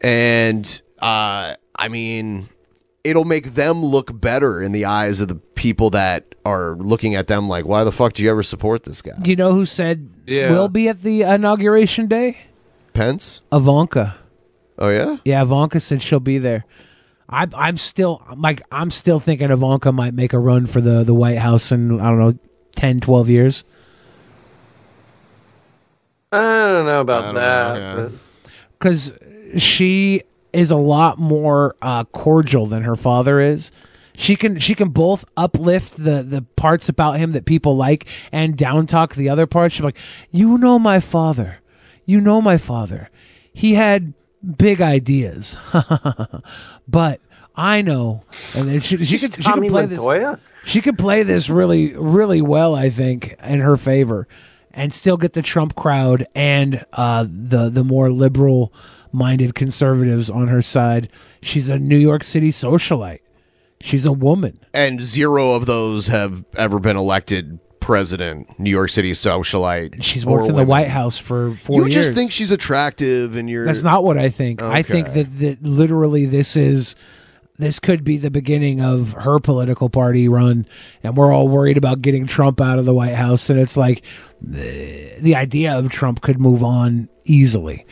[0.00, 2.48] and uh, I mean,
[3.04, 7.26] it'll make them look better in the eyes of the people that are looking at
[7.26, 9.16] them like, why the fuck do you ever support this guy?
[9.20, 10.50] Do you know who said Yeah.
[10.50, 12.38] will be at the inauguration day?
[12.92, 13.40] Pence.
[13.52, 14.16] Ivanka.
[14.78, 15.16] Oh yeah.
[15.24, 16.64] Yeah, Ivanka said she'll be there.
[17.28, 21.14] I, I'm still like I'm still thinking Ivanka might make a run for the the
[21.14, 22.38] White House in I don't know
[22.76, 23.64] 10, 12 years.
[26.32, 27.96] I don't know about that.
[27.96, 28.12] but-
[28.78, 29.12] because
[29.56, 33.70] she is a lot more uh, cordial than her father is.
[34.16, 38.56] She can she can both uplift the the parts about him that people like and
[38.56, 39.74] down talk the other parts.
[39.74, 39.98] She's like,
[40.30, 41.58] you know my father,
[42.06, 43.10] you know my father.
[43.52, 44.14] He had
[44.56, 45.56] big ideas,
[46.88, 47.20] but
[47.56, 48.22] I know,
[48.54, 50.40] and then she she could she could play Montoya?
[50.40, 50.70] this.
[50.70, 54.28] She could play this really really well, I think, in her favor,
[54.72, 58.72] and still get the Trump crowd and uh, the the more liberal
[59.12, 61.08] minded conservatives on her side.
[61.42, 63.20] She's a New York City socialite.
[63.84, 64.58] She's a woman.
[64.72, 68.58] And zero of those have ever been elected president.
[68.58, 70.02] New York City socialite.
[70.02, 70.64] She's worked in the.
[70.64, 71.94] White House for four You years.
[71.94, 73.66] You just think she's attractive, and you're.
[73.66, 74.62] That's not what I think.
[74.62, 76.96] I think that, that literally this is
[77.58, 80.66] this could be the beginning of her political party run,
[81.02, 84.02] and we're all worried about getting Trump out of the White House, and it's like
[84.40, 87.84] the, the idea of Trump could move on easily.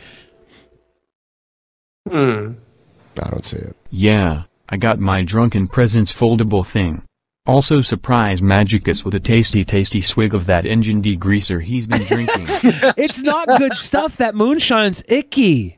[2.09, 2.53] Hmm.
[3.21, 3.75] I don't see it.
[3.91, 7.03] Yeah, I got my Drunken Peasants foldable thing.
[7.45, 12.45] Also surprise Magicus with a tasty tasty swig of that engine degreaser he's been drinking.
[12.97, 14.17] it's not good stuff.
[14.17, 15.77] That moonshine's icky.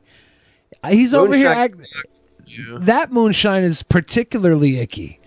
[0.88, 1.48] He's over here.
[1.48, 1.76] Act-
[2.78, 5.20] that moonshine is particularly icky.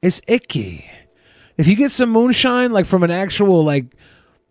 [0.00, 0.90] It's icky.
[1.56, 3.94] If you get some moonshine, like from an actual like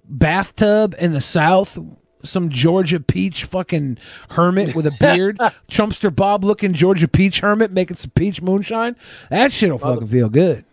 [0.05, 1.77] bathtub in the south,
[2.23, 3.97] some Georgia peach fucking
[4.31, 5.37] hermit with a beard,
[5.69, 8.95] Trumpster Bob looking Georgia peach hermit making some peach moonshine,
[9.29, 10.65] that shit'll fucking feel good.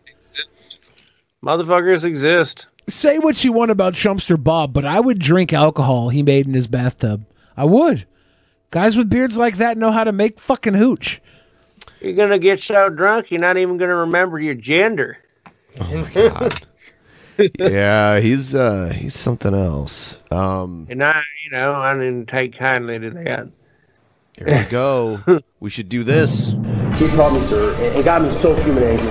[1.45, 2.67] Motherfuckers exist.
[2.89, 6.55] Say what you want about Trumpster Bob, but I would drink alcohol he made in
[6.55, 7.25] his bathtub.
[7.57, 8.07] I would.
[8.71, 11.21] Guys with beards like that know how to make fucking hooch.
[12.01, 15.19] You're gonna get so drunk, you're not even gonna remember your gender.
[15.81, 16.49] Oh,
[17.59, 20.19] yeah, he's uh he's something else.
[20.31, 23.49] Um And I, you know, I didn't take kindly to that.
[24.37, 25.21] here we go.
[25.61, 26.55] we should do this.
[26.97, 27.73] He called me sir.
[27.83, 29.07] It, it got me so human angry.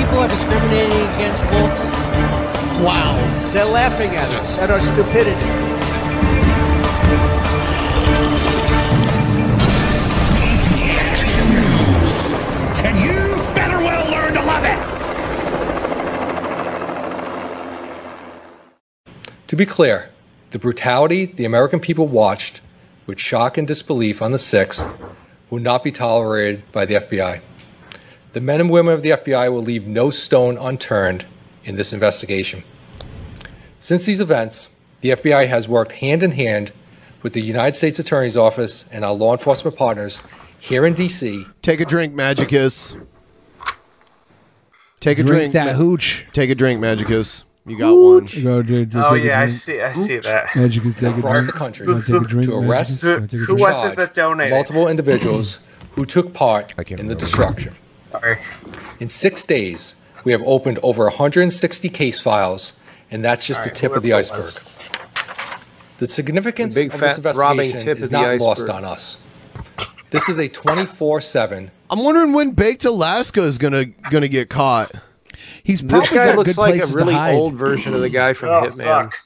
[0.00, 1.80] People are discriminating against wolves.
[2.84, 3.16] Wow.
[3.52, 5.57] They're laughing at us, at our stupidity.
[19.48, 20.10] To be clear,
[20.50, 22.60] the brutality the American people watched
[23.06, 24.94] with shock and disbelief on the 6th
[25.48, 27.40] will not be tolerated by the FBI.
[28.34, 31.26] The men and women of the FBI will leave no stone unturned
[31.64, 32.62] in this investigation.
[33.78, 34.68] Since these events,
[35.00, 36.72] the FBI has worked hand in hand
[37.22, 40.20] with the United States Attorney's Office and our law enforcement partners
[40.60, 41.46] here in D.C.
[41.62, 42.92] Take a drink, Magicus.
[45.00, 45.52] Take a Drink drink.
[45.54, 46.26] that hooch.
[46.34, 47.44] Take a drink, Magicus.
[47.68, 48.26] You got one.
[48.42, 49.60] Go, dude, Oh take a yeah, I drink.
[49.60, 49.80] see.
[49.80, 50.46] I see that.
[50.48, 51.46] Magicus, take a across drink.
[51.52, 53.30] the country Wanna take a drink, to arrest Magicus?
[53.30, 54.54] Take a Who was it that donated?
[54.54, 55.58] multiple individuals
[55.92, 57.74] who took part in the destruction.
[58.10, 58.38] Sorry.
[59.00, 62.72] In six days, we have opened over 160 case files,
[63.10, 64.62] and that's just All the tip of the whoever it iceberg.
[65.98, 69.18] The significance The big of this investigation tip is not lost on us.
[70.10, 71.70] This is a 24 7.
[71.90, 74.90] I'm wondering when Baked Alaska is gonna gonna get caught.
[75.62, 78.48] He's This guy got looks good like a really old version of the guy from
[78.52, 78.84] Oh, Hitman.
[78.84, 79.16] fuck.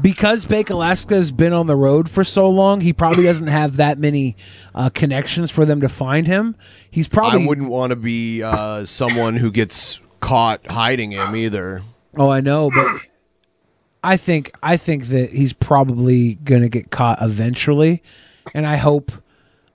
[0.00, 3.76] because Bake Alaska has been on the road for so long, he probably doesn't have
[3.76, 4.36] that many
[4.74, 6.56] uh, connections for them to find him.
[6.90, 7.44] He's probably.
[7.44, 11.82] I wouldn't want to be uh, someone who gets caught hiding him either.
[12.16, 12.86] Oh, I know, but
[14.02, 18.02] I think I think that he's probably gonna get caught eventually,
[18.54, 19.12] and I hope.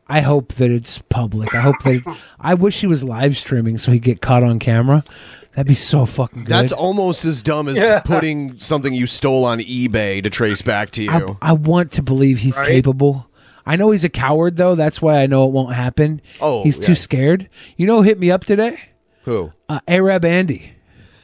[0.07, 1.56] I hope that it's public.
[1.56, 5.06] I hope that I wish he was live streaming so he'd get caught on camera.
[5.55, 6.49] That'd be so fucking good.
[6.49, 7.99] That's almost as dumb as Yeah.
[7.99, 11.38] putting something you stole on eBay to trace back to you.
[11.41, 12.67] I, I want to believe he's Right?
[12.67, 13.27] capable.
[13.65, 14.75] I know he's a coward though.
[14.75, 16.21] That's why I know it won't happen.
[16.39, 16.97] Oh, he's too yeah.
[16.97, 17.49] scared.
[17.77, 18.80] You know, who hit me up today.
[19.25, 19.51] Who?
[19.69, 20.73] Uh, Arab Andy.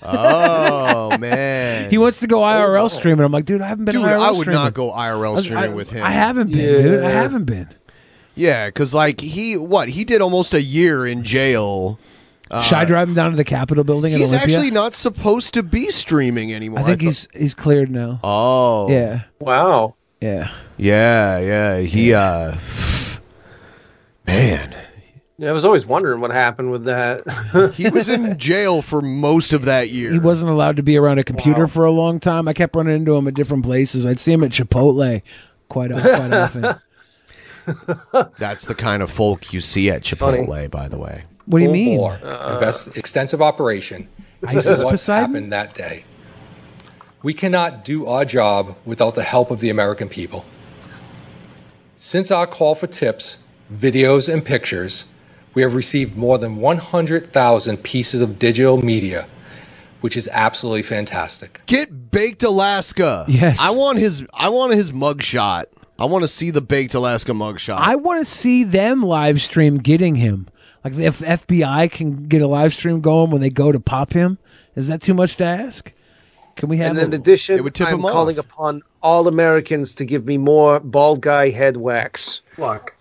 [0.03, 3.25] Oh man, He wants to go IRL streaming.
[3.25, 4.63] I'm like, dude, I haven't been Dude, IRL I would streaming.
[4.63, 6.05] not go IRL I- streaming I- with him.
[6.05, 7.03] I haven't been, dude.
[7.03, 7.69] I haven't been.
[8.35, 11.97] Yeah, because like he what he did almost a year in jail.
[12.49, 14.55] Uh, Should I drive him down to the Capitol building in He's Olympia?
[14.57, 16.79] actually not supposed to be streaming anymore.
[16.79, 18.19] I think thought- he's he's cleared now.
[18.23, 18.89] Oh.
[18.89, 19.23] Yeah.
[19.39, 19.95] Wow.
[20.21, 20.51] Yeah.
[20.77, 21.77] Yeah, yeah.
[21.79, 22.55] He uh
[24.25, 24.75] man.
[25.39, 27.21] Yeah, I was always wondering what happened with that.
[27.75, 30.11] He was in jail for most of that year.
[30.11, 32.47] He wasn't allowed to be around a computer for a long time.
[32.47, 34.05] I kept running into him at different places.
[34.05, 35.21] I'd see him at Chipotle
[35.69, 36.75] quite quite often.
[38.39, 41.23] That's the kind of folk you see at Chipotle, by the way.
[41.47, 41.97] What do you mean?
[41.97, 42.53] bore, uh-uh.
[42.53, 44.07] invest, extensive operation.
[44.41, 45.29] This ISIS is what Poseidon?
[45.31, 46.03] happened that day.
[47.23, 50.45] We cannot do our job without the help of the American people.
[51.95, 53.39] Since our call for tips,
[53.73, 55.05] videos, and pictures,
[55.53, 59.27] we have received more than 100,000 pieces of digital media,
[60.01, 61.61] which is absolutely fantastic.
[61.65, 63.25] Get Baked Alaska.
[63.27, 63.57] Yes.
[63.59, 65.65] I want his I want his mugshot.
[65.97, 67.79] I want to see the Baked Alaska mugshot.
[67.79, 70.47] I want to see them live stream getting him.
[70.83, 74.37] Like if FBI can get a live stream going when they go to pop him,
[74.75, 75.91] is that too much to ask?
[76.55, 76.91] Can we have?
[76.91, 78.11] and a- in addition, tip I'm him off.
[78.11, 82.41] calling upon all Americans to give me more bald guy head wax.
[82.57, 82.95] Look,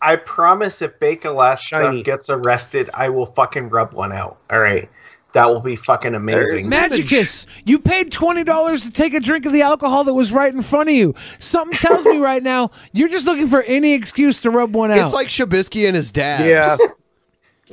[0.00, 4.38] I promise if Bake Alaska gets arrested, I will fucking rub one out.
[4.50, 4.88] All right.
[5.34, 6.70] That will be fucking amazing.
[6.70, 10.54] Magicus, you paid twenty dollars to take a drink of the alcohol that was right
[10.54, 11.14] in front of you.
[11.40, 14.98] Something tells me right now you're just looking for any excuse to rub one out.
[14.98, 16.48] It's like Shabisky and his dad.
[16.48, 16.76] Yeah.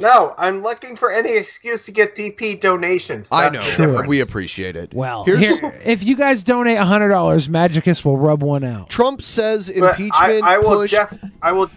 [0.01, 3.29] No, I'm looking for any excuse to get DP donations.
[3.31, 3.61] I know.
[3.61, 4.07] the difference.
[4.07, 4.93] We appreciate it.
[4.93, 8.89] well, Here's- here, if you guys donate hundred dollars, Magicus will rub one out.
[8.89, 10.91] Trump says But impeachment I, I will push.
[10.91, 11.69] def- I will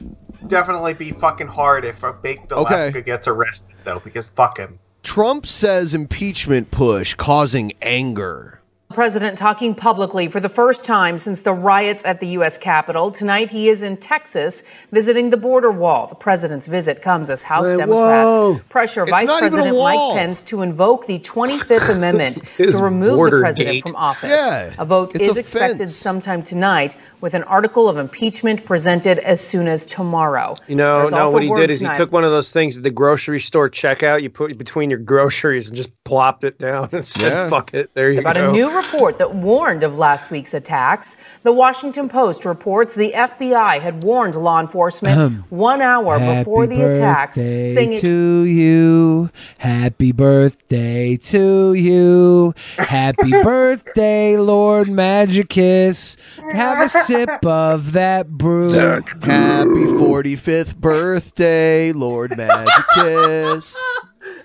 [0.47, 3.03] definitely be fucking hard if a baked Alaska Okay.
[3.03, 4.79] gets arrested, though, because fuck him.
[5.03, 8.61] Trump says impeachment push causing anger.
[8.95, 12.57] President talking publicly for the first time since the riots at the U.S.
[12.57, 13.11] Capitol.
[13.11, 16.07] Tonight, he is in Texas visiting the border wall.
[16.07, 18.61] The president's visit comes as House Hey, Democrats whoa.
[18.69, 20.17] pressure It's Vice not even a President Mike.
[20.17, 23.89] Pence to invoke the 25th Amendment to remove the president gate.
[23.89, 24.31] from office.
[24.31, 25.97] Yeah, a vote is a expected fence.
[25.97, 30.55] sometime tonight with an article of impeachment presented as soon as tomorrow.
[30.69, 32.85] You know, There's no, what he did is he took one of those things at
[32.85, 34.23] the grocery store checkout.
[34.23, 37.49] You put between your groceries and just plopped it down and said, Yeah.
[37.49, 38.43] "Fuck it." There you about go.
[38.45, 41.17] About a new report that warned of last week's attacks.
[41.45, 45.45] The Washington Post reports the FBI had warned law enforcement Ahem.
[45.49, 49.31] one hour before the attacks, birthday saying it to you.
[49.59, 52.55] Happy birthday to you.
[52.77, 56.17] Happy birthday, Lord Magicus.
[56.53, 58.73] Have a sip of that brew.
[58.73, 63.75] Happy 45th birthday, Lord Magicus.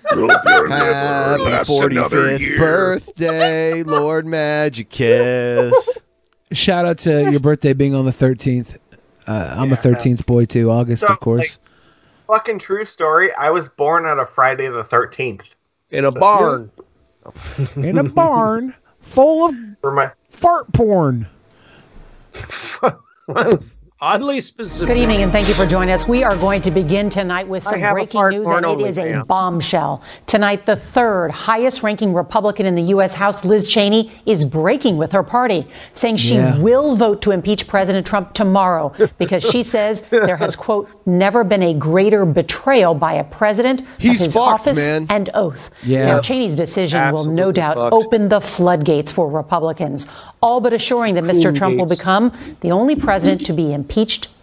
[0.08, 5.72] Happy 45th birthday, Lord Magicus.
[6.52, 8.76] Shout out to your birthday being on the 13th.
[9.26, 10.70] Uh, I'm a 13th boy too.
[10.70, 11.58] August, So, of course.
[12.26, 13.32] Fucking true story.
[13.34, 15.46] I was born on a Friday the 13th.
[15.90, 16.70] In a barn.
[17.76, 21.28] In a barn full of For my fart porn.
[24.02, 24.88] Oddly specific.
[24.88, 26.08] Good evening, and thank you for joining us.
[26.08, 30.02] We are going to begin tonight with some breaking news, and it is a bombshell.
[30.24, 33.12] Tonight, the third highest ranking Republican in the U.S.
[33.12, 36.56] House, Liz Cheney, is breaking with her party, saying she Yeah.
[36.56, 41.62] will vote to impeach President Trump tomorrow because she says there has, quote, never been
[41.62, 45.08] a greater betrayal by a president He's of his fucked, office man.
[45.10, 45.68] and oath.
[45.82, 46.06] Yeah.
[46.06, 47.92] Now, Cheney's decision will no doubt fucked.
[47.92, 50.06] open the floodgates for Republicans,
[50.40, 51.54] all but assuring that Mr.
[51.54, 53.89] Trump will become the only president to be impeached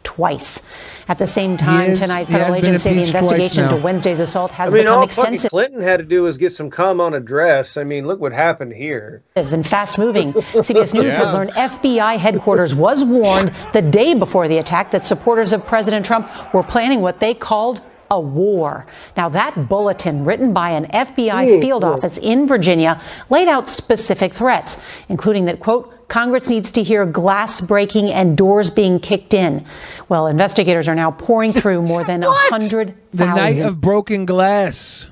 [0.03, 0.65] twice.
[1.09, 3.69] At the same time, is- tonight, federal has agents say the investigation now.
[3.71, 6.51] into Wednesday's assault has I mean, become all extensive Clinton had to do was get
[6.53, 7.77] some cum on a dress.
[7.77, 9.21] I mean, look what happened here.
[9.35, 10.33] and fast moving.
[10.33, 15.53] CBS News has learned FBI headquarters was warned the day before the attack that supporters
[15.53, 18.85] of President Trump were planning what they called a war.
[19.15, 21.93] Now, that bulletin, written by an FBI Ooh, field cool.
[21.93, 27.59] office in Virginia, laid out specific threats, including that, quote, Congress needs to hear glass
[27.59, 29.65] breaking and doors being kicked in.
[30.07, 35.07] Well, investigators are now pouring through more than a hundred The night of broken glass.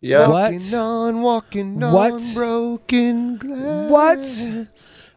[0.00, 0.28] Yeah.
[0.28, 0.52] What?
[0.52, 2.22] Walking on, walking on What?
[2.34, 3.90] broken glass.
[3.90, 4.68] What?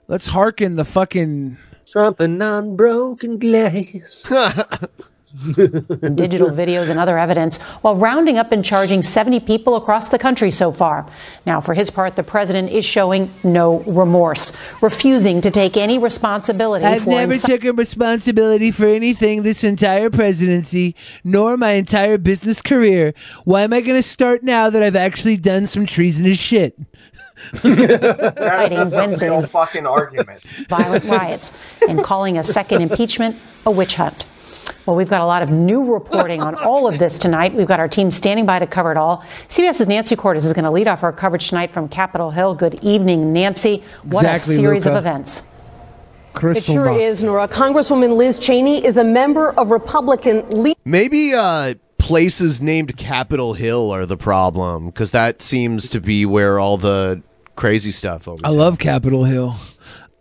[0.08, 4.26] Let's hearken the fucking something on broken glass.
[6.15, 10.49] digital videos and other evidence while rounding up and charging 70 people across the country
[10.49, 11.05] so far.
[11.45, 16.85] Now, for his part, the president is showing no remorse, refusing to take any responsibility
[16.85, 22.61] I've for never insi- taken responsibility for anything this entire presidency, nor my entire business
[22.61, 23.14] career.
[23.43, 26.77] Why am I going to start now that I've actually done some treasonous shit?
[27.55, 30.41] Fighting That's a real Wednesday's fucking argument.
[30.69, 31.51] violent riots
[31.88, 34.25] and calling a second impeachment a witch hunt.
[34.85, 37.53] Well, we've got a lot of new reporting on all of this tonight.
[37.53, 39.24] We've got our team standing by to cover it all.
[39.48, 42.53] CBS's Nancy Cordes is going to lead off our coverage tonight from Capitol Hill.
[42.53, 43.84] Good evening, Nancy.
[44.03, 44.98] What Exactly, a series Luca.
[44.98, 45.48] of events.
[46.44, 47.48] It sure is, Norah.
[47.48, 50.77] Congresswoman Liz Cheney is a member of Republican leadership.
[50.84, 56.60] Maybe uh, places named Capitol Hill are the problem because that seems to be where
[56.60, 57.24] all the
[57.56, 59.56] crazy stuff always I love Capitol Hill.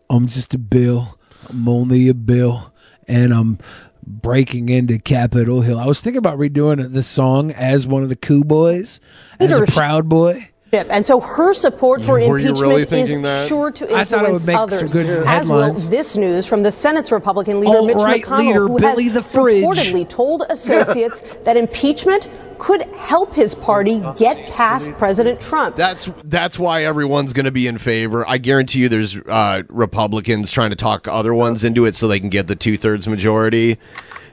[0.08, 1.18] I'm just a bill.
[1.48, 2.72] I'm only a bill.
[3.06, 3.58] And I'm
[4.06, 5.78] breaking into Capitol Hill.
[5.78, 9.00] I was thinking about redoing this song as one of the Coup Boys,
[9.40, 10.50] as a proud boy.
[10.74, 13.48] And so her support for Were impeachment really is that?
[13.48, 14.94] sure to I thought it would influence others.
[14.96, 19.04] as will this news from the Senate's Republican leader Mitch Alt-right McConnell, leader who Billy
[19.04, 22.28] has the reportedly told associates that impeachment
[22.58, 25.76] could help his party get past President Trump.
[25.76, 28.28] That's that's why everyone's going to be in favor.
[28.28, 32.20] I guarantee you, there's uh, Republicans trying to talk other ones into it so they
[32.20, 33.78] can get the two thirds majority.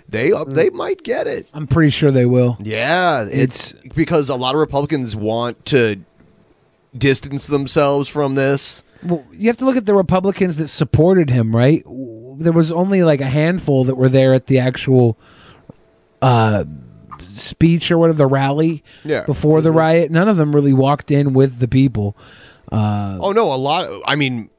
[0.08, 1.48] They uh, they might get it.
[1.54, 2.58] I'm pretty sure they will.
[2.62, 6.04] Yeah, it's because a lot of Republicans want to
[6.98, 8.84] distance themselves from this.
[9.04, 11.84] Well, you have to look at the Republicans that supported him, right?
[11.86, 15.18] There was only like a handful that were there at the actual
[16.22, 16.66] uh,
[17.36, 19.24] speech or whatever, the rally Yeah.
[19.26, 20.12] before the riot.
[20.12, 22.16] None of them really walked in with the people.
[22.72, 23.90] Uh, Oh no, a lot.
[24.06, 24.50] I mean,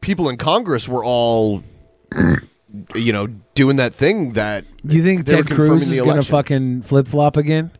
[0.00, 1.62] people in Congress were all,
[2.94, 4.64] you know, doing that thing that.
[4.84, 7.70] you think Ted Cruz is going to fucking flip flop again?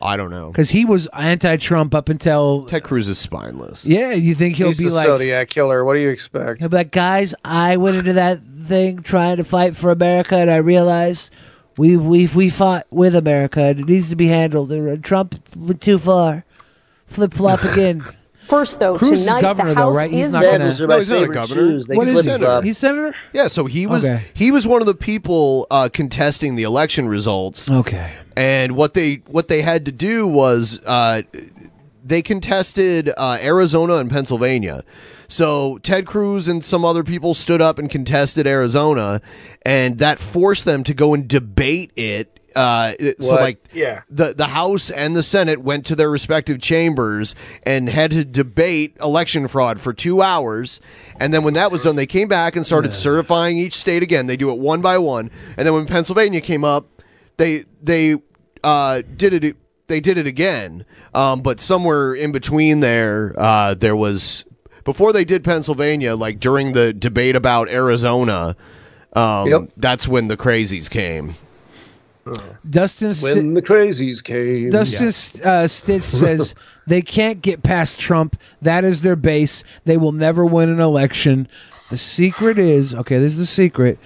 [0.00, 0.50] I don't know.
[0.50, 3.84] Because he was anti-Trump up until Ted Cruz is spineless.
[3.84, 5.84] Yeah, you think he'll He's be the like Zodiac killer.
[5.84, 6.60] What do you expect?
[6.60, 10.50] He'll be like, guys, I went into that thing trying to fight for America, and
[10.50, 11.30] I realized
[11.76, 14.70] We we we fought with America, and it needs to be handled.
[15.02, 16.44] Trump went too far.
[17.06, 18.04] Flip flop again.
[18.48, 20.10] First, though, Cruz is tonight governor, the though, House right?
[20.10, 21.80] He's is not voting- gonna- No, he's not a governor.
[21.88, 22.66] What is he?
[22.66, 23.14] He's senator.
[23.32, 24.22] Yeah, so he was Okay.
[24.34, 27.70] he was one of the people uh, contesting the election results.
[27.70, 28.10] Okay.
[28.36, 31.22] And what they what they had to do was uh,
[32.04, 34.82] they contested uh, Arizona and Pennsylvania.
[35.30, 39.20] So Ted Cruz and some other people stood up and contested Arizona,
[39.66, 42.37] and that forced them to go and debate it.
[42.58, 44.00] Uh, it- so like Yeah.
[44.10, 48.96] the the House and the Senate went to their respective chambers and had to debate
[49.00, 50.80] election fraud for two hours.
[51.20, 54.26] And then when that was done, they came back and started certifying each state again.
[54.26, 55.30] They do it one by one.
[55.56, 56.86] And then when Pennsylvania came up,
[57.36, 58.16] they they
[58.64, 59.56] uh, did it.
[59.86, 60.84] They did it again.
[61.14, 64.44] Um, but somewhere in between there, uh, there was
[64.84, 68.56] before they did Pennsylvania, like during the debate about Arizona.
[69.14, 71.36] Um, That's when the crazies came.
[72.68, 74.70] Dustin When the crazies came.
[74.70, 76.54] Dustin uh, Stitch says
[76.86, 78.38] they can't get past Trump.
[78.62, 79.64] That is their base.
[79.84, 81.48] They will never win an election.
[81.90, 83.18] The secret is okay.
[83.18, 83.98] This is the secret.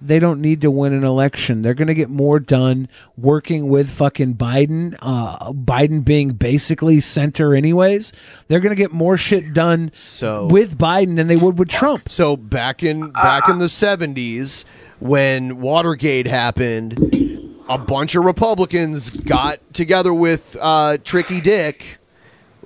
[0.00, 1.62] They don't need to win an election.
[1.62, 4.96] They're going to get more done working with fucking Biden.
[5.00, 8.12] Uh, Biden being basically center, anyways.
[8.46, 12.08] They're going to get more shit done so with Biden than they would with Trump.
[12.08, 14.64] So back in back in the seventies,
[15.00, 16.96] when Watergate happened,
[17.68, 21.98] a bunch of Republicans got together with uh, Tricky Dick,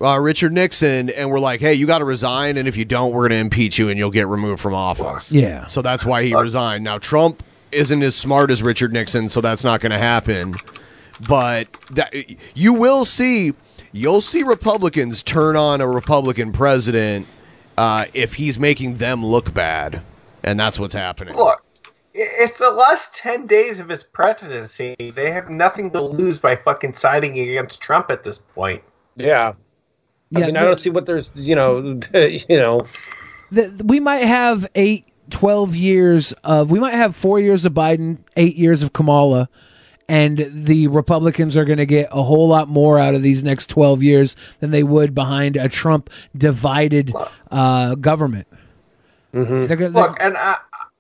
[0.01, 3.13] uh, Richard Nixon, and were like, "Hey, you got to resign, and if you don't,
[3.13, 5.67] we're going to impeach you, and you'll get removed from office." Yeah.
[5.67, 6.85] So that's why he resigned.
[6.85, 10.55] Now Trump isn't as smart as Richard Nixon, so that's not going to happen.
[11.29, 12.13] But that,
[12.57, 13.53] you will see,
[13.93, 17.27] you'll see Republicans turn on a Republican president
[17.79, 20.03] uh, if he's making them look bad,
[20.43, 21.35] and that's what's happening.
[21.35, 21.72] Look, i-
[22.15, 24.95] it's the last 10 days of his presidency.
[24.99, 28.83] They have nothing to lose by fucking siding against Trump at this point.
[29.17, 29.53] Yeah.
[30.35, 32.87] I Yeah, mean, I don't see what there's, you know, you know.
[33.51, 38.19] the, we might have eight, 12 years of, we might have four years of Biden,
[38.37, 39.49] eight years of Kamala,
[40.09, 43.69] and the Republicans are going to get a whole lot more out of these next
[43.71, 47.15] 12 years than they would behind a Trump divided
[47.51, 48.47] uh, government.
[49.33, 49.67] Mm-hmm.
[49.67, 50.57] They're gonna- Look, and I,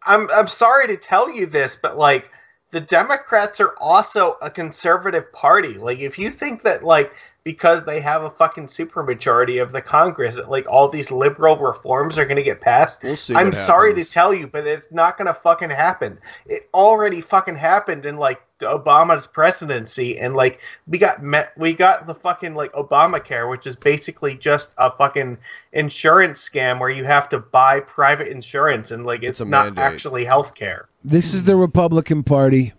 [0.07, 2.31] I'm I'm sorry to tell you this, but like
[2.71, 5.75] the Democrats are also a conservative party.
[5.75, 7.13] Like if you think that like
[7.45, 12.19] because they have a fucking supermajority of the Congress that like all these liberal reforms
[12.19, 15.27] are going to get passed, see I'm sorry to tell you, but it's not going
[15.27, 16.19] to fucking happen.
[16.47, 22.07] It already fucking happened in like Obama's presidency, and like we got met, we got
[22.07, 25.37] the fucking like Obamacare, which is basically just a fucking
[25.73, 29.85] insurance scam where you have to buy private insurance, and like it's, a not mandate.
[29.85, 30.89] actually health care.
[31.05, 32.73] This is the Republican Party.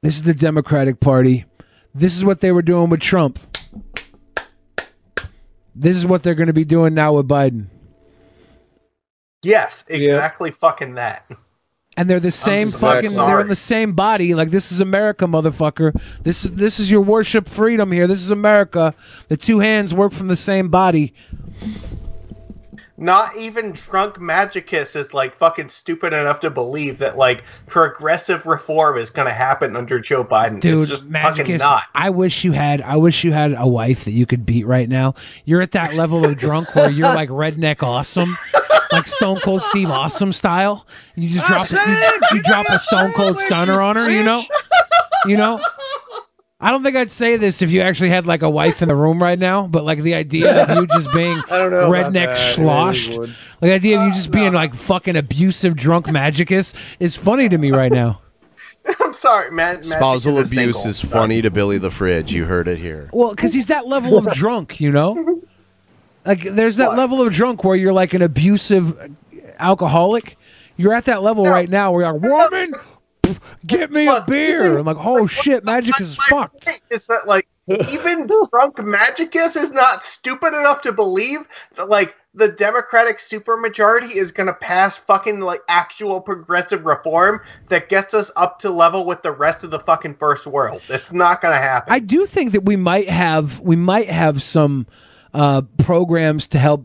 [0.00, 1.44] This is the Democratic Party.
[1.98, 3.38] This is what they were doing with Trump.
[5.74, 7.66] This is what they're going to be doing now with Biden.
[9.42, 11.28] Yes, exactly fucking that.
[11.96, 13.16] And they're the same just very fucking.
[13.16, 14.34] They're in the same body.
[14.34, 16.00] Like this is America, motherfucker.
[16.22, 18.06] This is this is your worship freedom here.
[18.06, 18.94] This is America.
[19.26, 21.12] The two hands work from the same body.
[23.00, 28.98] Not even drunk magicus is like fucking stupid enough to believe that like progressive reform
[28.98, 30.58] is going to happen under Joe Biden.
[30.58, 31.84] Dude, it's just fucking Magicus, not.
[31.94, 32.82] I wish you had.
[32.82, 35.14] I wish you had a wife that you could beat right now.
[35.44, 38.36] You're at that level of drunk where you're like redneck awesome,
[38.90, 40.84] like Stone Cold Steve Awesome style.
[41.14, 44.10] And you just drop you, you drop a Stone Cold Stunner on her.
[44.10, 44.42] You know,
[45.24, 45.56] you know.
[46.60, 48.96] I don't think I'd say this if you actually had like a wife in the
[48.96, 52.34] room right now, but like the idea of you just being I don't know redneck
[52.34, 52.54] that.
[52.54, 56.74] sloshed, really like the idea of you uh, just being like fucking abusive drunk magicus
[56.98, 58.20] is funny to me right now.
[59.00, 59.82] I'm sorry, man.
[59.84, 60.90] Spousal is abuse single.
[60.90, 62.32] is funny to Billy the Fridge.
[62.32, 63.08] You heard it here.
[63.12, 65.42] Well, because he's that level of drunk, you know.
[66.24, 69.14] Like, there's that level of drunk where you're like an abusive
[69.58, 70.36] alcoholic.
[70.76, 72.74] You're at that level right now where you're like, woman,
[73.66, 74.78] get me a beer.
[74.78, 76.68] I'm like, oh shit, magic is fucked.
[76.90, 81.40] Is that like even drunk magicus is not stupid enough to believe
[81.74, 87.88] that like the Democratic supermajority is going to pass fucking like actual progressive reform that
[87.88, 90.80] gets us up to level with the rest of the fucking first world.
[90.88, 91.92] It's not going to happen.
[91.92, 94.86] I do think that we might have we might have some
[95.34, 96.84] uh, programs to help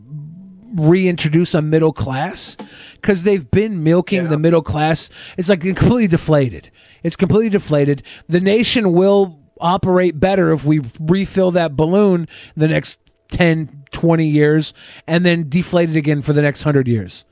[0.74, 2.56] reintroduce a middle class
[2.94, 5.08] because they've been milking the middle class.
[5.36, 6.70] It's like completely deflated.
[7.02, 8.02] It's completely deflated.
[8.28, 14.74] The nation will operate better if we refill that balloon the next 10, 20 years
[15.06, 17.24] and then deflate it again for the next 100 years.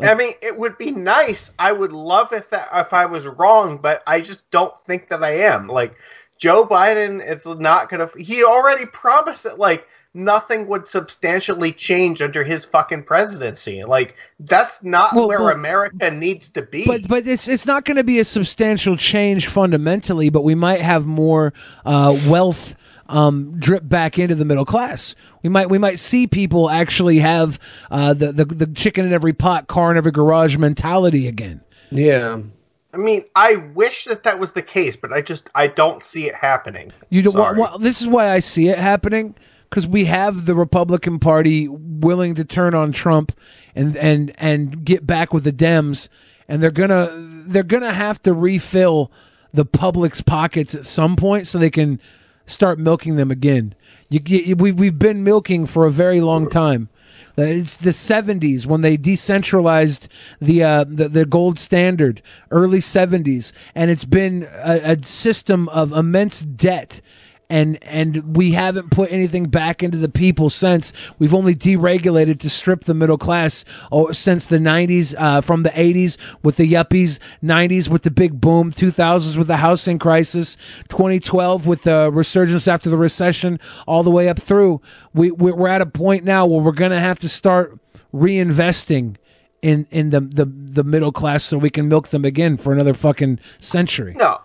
[0.00, 1.52] I mean, it would be nice.
[1.58, 5.24] I would love if that if I was wrong, but I just don't think that
[5.24, 5.66] I am.
[5.66, 5.96] Like
[6.38, 8.08] Joe Biden is not gonna.
[8.16, 13.84] He already promised it like nothing would substantially change under his fucking presidency.
[13.84, 16.86] Like that's not Well, where but- America needs to be.
[16.86, 20.80] But but it's it's not going to be a substantial change fundamentally, but we might
[20.80, 21.52] have more
[21.84, 22.74] uh, wealth
[23.08, 25.14] um, drip back into the middle class.
[25.42, 27.58] We might we might see people actually have
[27.90, 31.60] uh, the, the the chicken in every pot, car in every garage mentality again.
[31.90, 32.40] Yeah.
[32.92, 36.26] I mean, I wish that that was the case, but I just I don't see
[36.26, 36.90] it happening.
[37.10, 37.34] You don't.
[37.34, 37.60] Sorry.
[37.60, 39.34] Well, this is why I see it happening
[39.68, 43.32] because we have the Republican Party willing to turn on Trump
[43.74, 46.08] and and and get back with the Dems,
[46.48, 47.08] and they're gonna
[47.46, 49.10] they're gonna have to refill
[49.52, 52.00] the public's pockets at some point so they can
[52.46, 53.74] start milking them again.
[54.08, 56.88] You, you we've we've been milking for a very long time.
[57.36, 60.08] It's the '70s when they decentralized
[60.40, 65.92] the uh, the, the gold standard, early '70s, and it's been a, a system of
[65.92, 67.00] immense debt
[67.50, 70.92] and and we haven't put anything back into the people since.
[71.18, 75.70] We've only deregulated to strip the middle class oh, since the 90s, uh, from the
[75.70, 80.56] 80s with the yuppies, 90s with the big boom, 2000s with the housing crisis,
[80.88, 84.80] 2012 with the resurgence after the recession, all the way up through.
[85.14, 87.78] We we- we're at a point now where we're gonna have to start
[88.14, 89.16] reinvesting.
[89.60, 92.94] In, in the, the the middle class so we can milk them again for another
[92.94, 94.14] fucking century.
[94.14, 94.38] No.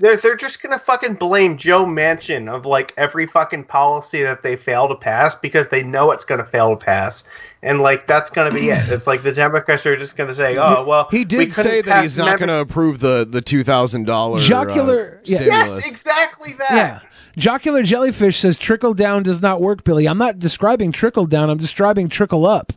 [0.00, 4.56] They're, they're just gonna fucking blame Joe Manchin of like every fucking policy that they
[4.56, 7.24] fail to pass because they know it's gonna fail to pass,
[7.62, 8.88] and like that's gonna be it.
[8.88, 12.02] It's like the Democrats are just gonna say, "Oh well." He did couldn't say that
[12.02, 15.36] he's not member- going to approve the the two thousand dollars uh, Jocular- yeah.
[15.36, 15.68] stimulus.
[15.84, 16.70] Yes, exactly that.
[16.72, 17.00] Yeah.
[17.36, 20.06] Jocular Jellyfish says trickle down does not work, Billy.
[20.06, 22.72] I'm not describing trickle down, I'm describing trickle up.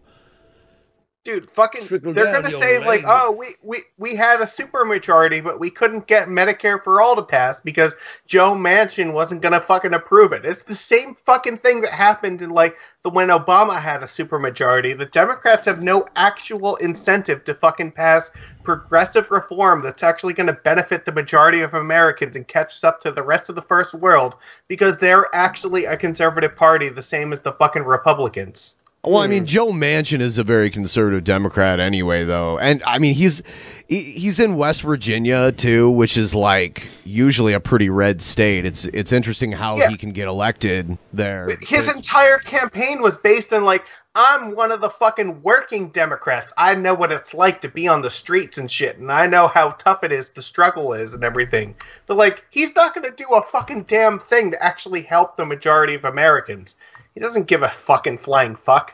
[1.24, 3.06] Dude, fucking, they're gonna say like.
[3.08, 7.22] "Oh, we, we we had a supermajority, but we couldn't get Medicare for all to
[7.22, 7.96] pass because
[8.28, 12.50] Joe Manchin wasn't gonna fucking approve it." It's the same fucking thing that happened in
[12.50, 14.98] like the when Obama had a supermajority.
[14.98, 18.30] The Democrats have no actual incentive to fucking pass
[18.64, 23.14] progressive reform that's actually going to benefit the majority of Americans and catch up to
[23.14, 24.36] the rest of the first world
[24.68, 28.76] because they're actually a conservative party, the same as the fucking Republicans.
[29.06, 29.48] Well, I mean, hmm.
[29.48, 33.44] Joe Manchin is a very conservative Democrat anyway, though, and I mean he's
[33.90, 38.66] he, he's in West Virginia too, which is like usually a pretty red state.
[38.66, 39.90] It's it's interesting how Yeah.
[39.90, 41.50] he can get elected there.
[41.62, 43.84] his entire campaign was based on like
[44.16, 46.54] I'm one of the fucking working Democrats.
[46.56, 49.48] I know what it's like to be on the streets and shit, and I know
[49.48, 51.74] how tough it is, the struggle is, and everything.
[52.06, 55.46] But like, he's not going to do a fucking damn thing to actually help the
[55.48, 56.76] majority of Americans.
[57.14, 58.94] He doesn't give a fucking flying fuck.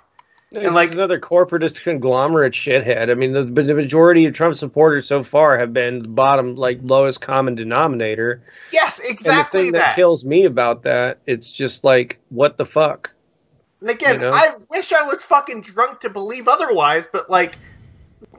[0.52, 3.12] And like another corporatist conglomerate shithead.
[3.12, 6.80] I mean, the, the majority of Trump supporters so far have been the bottom, like
[6.82, 8.42] lowest common denominator.
[8.72, 9.30] Yes, exactly.
[9.30, 9.80] And the thing that.
[9.80, 13.12] that kills me about that, it's just like, what the fuck?
[13.82, 14.32] And again, You know?
[14.32, 17.56] I wish I was fucking drunk to believe otherwise, but like,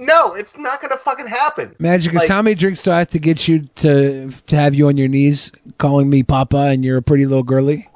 [0.00, 1.76] no, it's not going to fucking happen.
[1.78, 4.88] Magic, Like- how many drinks do I have to get you to to have you
[4.88, 7.86] on your knees calling me Papa and you're a pretty little girly?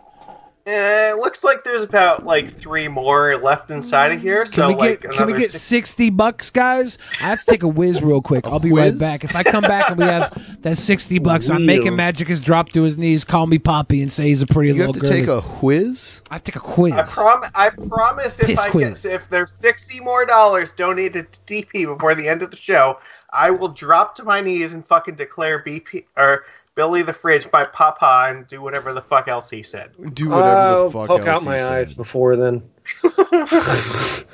[0.67, 4.47] Eh, it looks like there's about like three more left inside of here.
[4.47, 6.97] So Can So we like get can we get six- sixty bucks, guys?
[7.21, 8.47] I have to take a whiz real quick.
[8.47, 9.25] I'll be right back.
[9.25, 12.01] If I come back and we have that sixty bucks, I'm making Wheels.
[12.15, 14.95] Magicus dropped to his knees, call me Poppy, and say he's a pretty You little
[14.95, 15.21] have to girly.
[15.21, 16.23] take a whiz.
[16.31, 16.95] I have to take a quiz.
[16.95, 19.03] I prom I promise if Piss I quiz.
[19.03, 22.99] get if there's sixty more dollars donated to DP before the end of the show,
[23.35, 27.65] I will drop to my knees and fucking declare BP or Billy the Fridge by
[27.65, 29.91] Papa and do whatever the fuck else he said.
[30.15, 32.63] Do I'll poke out my eyes before then.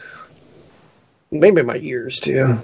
[1.31, 2.59] Maybe my ears too.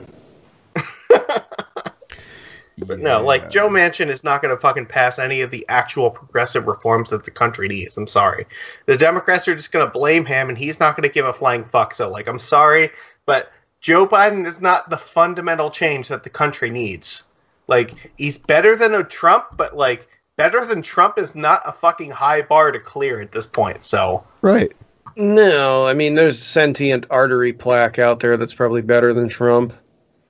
[2.78, 6.10] But no, like Joe Manchin is not going to fucking pass any of the actual
[6.10, 7.96] progressive reforms that the country needs.
[7.96, 8.46] I'm sorry.
[8.84, 11.32] The Democrats are just going to blame him, and he's not going to give a
[11.32, 11.94] flying fuck.
[11.94, 12.90] So, like, I'm sorry,
[13.24, 17.24] but Joe Biden is not the fundamental change that the country needs.
[17.68, 22.10] Like, he's better than a Trump, but like, better than Trump is not a fucking
[22.10, 23.82] high bar to clear at this point.
[23.84, 24.72] So, Right.
[25.18, 29.72] No, I mean, there's sentient artery plaque out there that's probably better than Trump.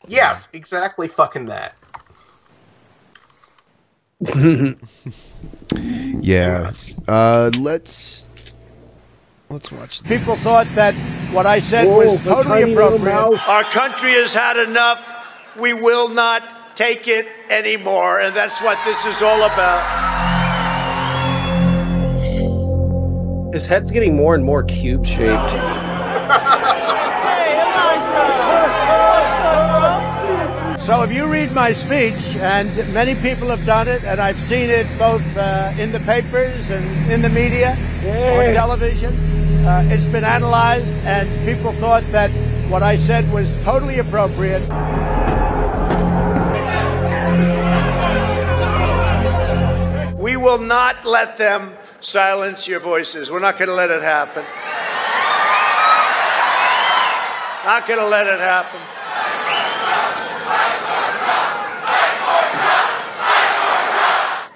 [0.07, 1.75] yes, exactly fucking that.
[6.21, 6.73] Yeah.
[7.07, 8.25] Uh, let's
[9.49, 10.03] let's watch.
[10.03, 10.19] This.
[10.19, 10.95] People thought that
[11.33, 13.49] what I said Whoa, was totally appropriate.
[13.49, 15.13] Our country has had enough.
[15.59, 16.43] We will not
[16.77, 18.21] take it anymore.
[18.21, 19.83] And that's what this is all about.
[23.53, 25.43] His head's getting more and more cube shaped.
[26.27, 27.59] Hey,
[30.89, 31.13] Elisha!
[31.13, 35.25] you read my speech, and many people have done it, and I've seen it both
[35.37, 39.15] uh, in the papers and in the media or television.
[39.65, 42.31] Uh, it's been analyzed, and people thought that
[42.69, 44.63] what I said was totally appropriate.
[50.47, 53.33] Will not let them silence your voices.
[53.33, 54.45] We're not going to let it happen.
[57.65, 58.79] Not going to let it happen.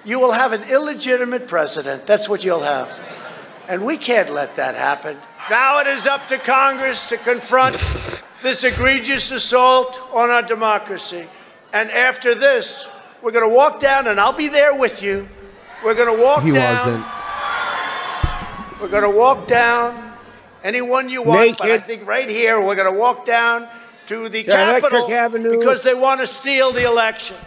[0.05, 2.07] You will have an illegitimate president.
[2.07, 2.97] That's what you'll have.
[3.67, 5.17] And we can't let that happen.
[5.49, 7.77] Now it is up to Congress to confront
[8.41, 11.25] this egregious assault on our democracy.
[11.73, 12.89] And after this,
[13.21, 15.27] we're going to walk down, and I'll be there with you.
[15.83, 16.75] We're going to walk He down.
[16.75, 17.05] wasn't.
[18.81, 20.13] We're going to walk down
[20.63, 23.67] anyone you want, but I think right here we're going to walk down
[24.07, 25.07] to the To Capitol
[25.49, 27.37] because they want to steal the election.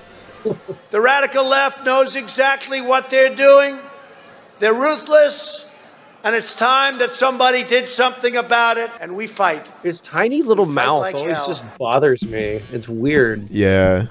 [0.90, 3.78] the radical left knows exactly what they're doing.
[4.60, 5.66] They're ruthless,
[6.22, 9.70] and it's time that somebody did something about it, and we fight.
[9.82, 11.48] His tiny little fight mouth like always hell.
[11.48, 12.62] just bothers me.
[12.72, 13.50] It's weird.
[13.50, 14.06] Yeah.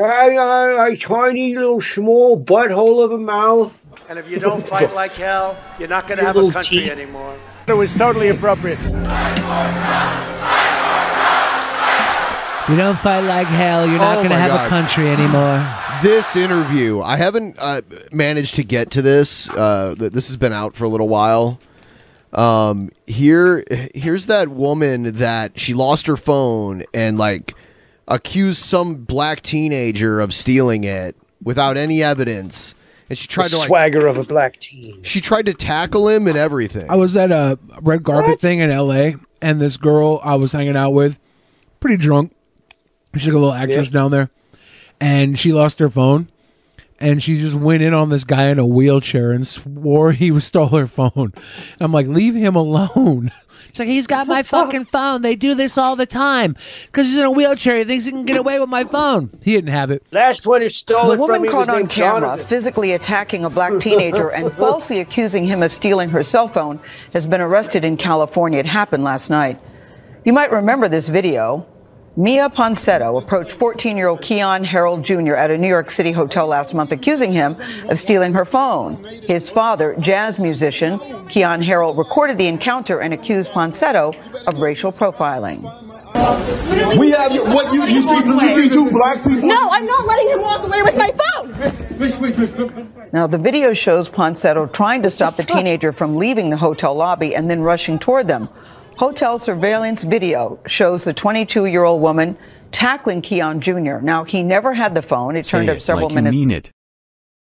[0.00, 3.76] I, I, I tiny little small butthole of a mouth.
[4.08, 6.90] And if you don't fight like hell, you're not going to have a country teeth.
[6.90, 7.36] anymore.
[7.66, 8.78] It was totally appropriate.
[12.68, 14.66] You don't fight like hell, you're not Oh going to have God.
[14.66, 15.66] a country anymore.
[16.04, 17.80] This interview, I haven't uh,
[18.12, 19.50] managed to get to this.
[19.50, 21.58] Uh, th- this has been out for a little while.
[22.32, 27.54] Um, here, here's that woman that she lost her phone and like
[28.08, 32.74] accused some black teenager of stealing it without any evidence,
[33.08, 35.02] and she tried The to like swagger of a black teen.
[35.02, 36.90] she tried to tackle him and everything.
[36.90, 39.12] I was at a red carpet thing in LA,
[39.42, 41.18] and this girl I was hanging out with,
[41.80, 42.34] pretty drunk.
[43.14, 44.00] She's like a little actress Yeah.
[44.00, 44.30] down there,
[45.00, 46.29] and she lost her phone,
[47.00, 50.68] and she just went in on this guy in a wheelchair and swore he stole
[50.68, 51.32] her phone.
[51.80, 53.30] I'm like, leave him alone.
[53.72, 55.22] She's like, he's got my fucking phone.
[55.22, 56.56] They do this all the time
[56.86, 57.78] because he's in a wheelchair.
[57.78, 59.30] He thinks he can get away with my phone.
[59.44, 60.04] He didn't have it.
[60.10, 62.46] Last one who stole The it from woman me caught on named camera Jonathan.
[62.48, 66.80] physically attacking a black teenager and falsely accusing him of stealing her cell phone
[67.12, 68.58] has been arrested in California.
[68.58, 69.60] It happened last night.
[70.24, 71.64] You might remember this video.
[72.16, 75.34] Miya Ponsetto approached 14 year old Keyon Harrold Jr.
[75.34, 77.56] at a New York City hotel last month, accusing him
[77.88, 79.02] of stealing her phone.
[79.22, 84.12] His father, jazz musician Keyon Harrold, recorded the encounter and accused Ponsetto
[84.48, 85.62] of racial profiling.
[86.98, 89.48] We have you, what you you see you see two black people.
[89.48, 93.10] No, I'm not letting him walk away with my phone.
[93.12, 97.36] Now, the video shows Ponsetto trying to stop the teenager from leaving the hotel lobby
[97.36, 98.48] and then rushing toward them.
[99.00, 102.36] Hotel surveillance video shows the 22 year old woman
[102.70, 104.04] tackling Keyon Jr.
[104.04, 105.36] Now, he never had the phone.
[105.36, 106.70] It turned Say up it several like minutes you mean it.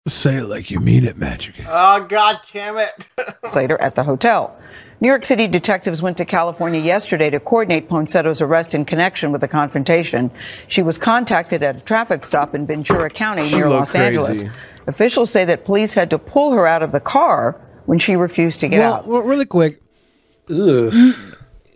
[0.06, 1.56] Say it like you mean it, Magic.
[1.66, 3.08] Oh god damn it!
[3.56, 4.53] later at the hotel.
[5.00, 9.40] New York City detectives went to California yesterday to coordinate Ponsetto's arrest in connection with
[9.40, 10.32] the confrontation.
[10.67, 14.42] She was contacted at a traffic stop in Ventura County near looked Los Angeles.
[14.42, 14.51] crazy.
[14.88, 18.59] Officials say that police had to pull her out of the car when she refused
[18.59, 19.08] to get well, out.
[19.08, 19.82] well, really quick.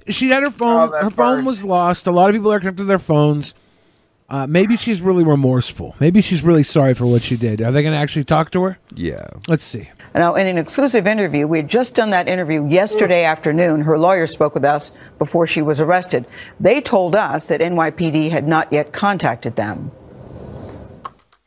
[0.10, 0.92] She had her phone.
[0.92, 2.08] her phone was lost.
[2.08, 3.54] A lot of people are connected to their phones.
[4.30, 5.96] Uh, maybe she's really remorseful.
[6.00, 7.62] Maybe she's really sorry for what she did.
[7.62, 8.78] Are they going to actually talk to her?
[8.94, 9.28] Yeah.
[9.48, 9.90] Let's see.
[10.14, 13.82] Now, in an exclusive interview, we had just done that interview yesterday afternoon.
[13.82, 16.26] Her lawyer spoke with us before she was arrested.
[16.60, 19.92] They told us that NYPD had not yet contacted them.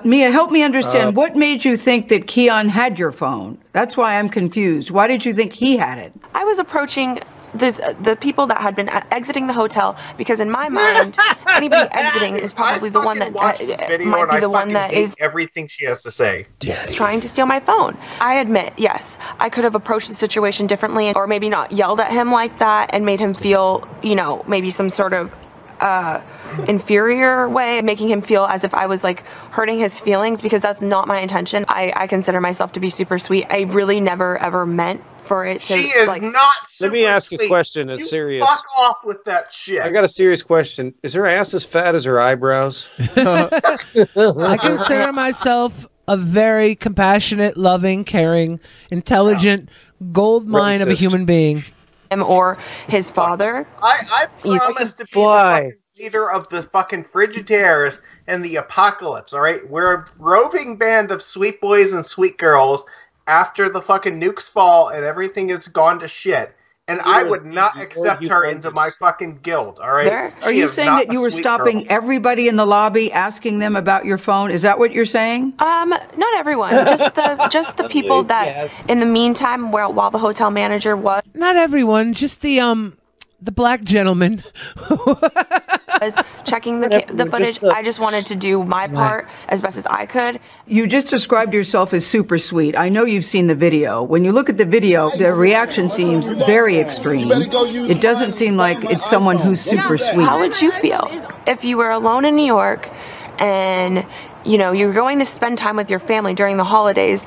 [0.04, 1.10] Miya, help me understand.
[1.10, 3.58] Uh, what made you think that Keyon had your phone?
[3.72, 4.90] That's why I'm confused.
[4.90, 6.12] Why did you think he had it?
[6.34, 7.20] I was approaching
[7.54, 12.36] the the people that had been exiting the hotel because in my mind, anybody exiting
[12.36, 13.52] is probably the one that uh,
[13.88, 16.10] Video might and be I the one fucking that hate is everything she has to
[16.10, 16.46] say.
[16.60, 16.92] Yes.
[16.94, 17.96] Trying to steal my phone.
[18.20, 22.10] I admit, yes, I could have approached the situation differently or maybe not yelled at
[22.10, 25.34] him like that and made him feel, you know, maybe some sort of
[25.80, 26.22] uh,
[26.68, 30.80] inferior way, making him feel as if I was like hurting his feelings because that's
[30.80, 31.64] not my intention.
[31.68, 33.46] I, I consider myself to be super sweet.
[33.50, 36.52] I really never ever meant for it to She is like not.
[36.80, 37.88] Let me ask a question.
[37.88, 38.44] That's You serious.
[38.44, 39.82] Fuck off with that shit.
[39.82, 40.94] I got a serious question.
[41.02, 42.88] Is her ass as fat as her eyebrows?
[42.98, 48.60] I consider myself a very compassionate, loving, caring,
[48.90, 49.68] intelligent
[50.12, 51.64] gold mine of a human being.
[52.10, 53.66] him or his father.
[53.80, 55.60] I, I promise to be fly.
[55.60, 59.32] the fucking leader of the fucking Frigidaires and the apocalypse.
[59.32, 62.84] All right, we're a roving band of sweet boys and sweet girls.
[63.26, 66.54] After the fucking nukes fall and everything has gone to shit,
[66.88, 69.78] and I would not accept her into my fucking guild.
[69.78, 70.04] All right?
[70.04, 70.34] There?
[70.42, 71.86] Are She you saying that you were stopping girl.
[71.88, 74.50] everybody in the lobby, asking them about your phone?
[74.50, 75.54] Is that what you're saying?
[75.60, 76.72] Um, not everyone.
[76.72, 81.22] Just the just the people that in the meantime while while the hotel manager was
[81.34, 82.98] Not everyone, just the um
[83.40, 84.42] the black gentleman.
[86.04, 86.14] was
[86.44, 87.62] checking the ca- the footage.
[87.62, 90.40] I just wanted to do my part as best as I could.
[90.66, 92.76] You just described yourself as super sweet.
[92.76, 94.02] I know you've seen the video.
[94.02, 97.30] When you look at the video, the reaction seems very extreme.
[97.32, 100.24] It doesn't seem like it's someone who's super sweet.
[100.24, 101.08] How would you feel
[101.46, 102.90] if you were alone in New York
[103.38, 104.06] and
[104.44, 107.24] you know you're going to spend time with your family during the holidays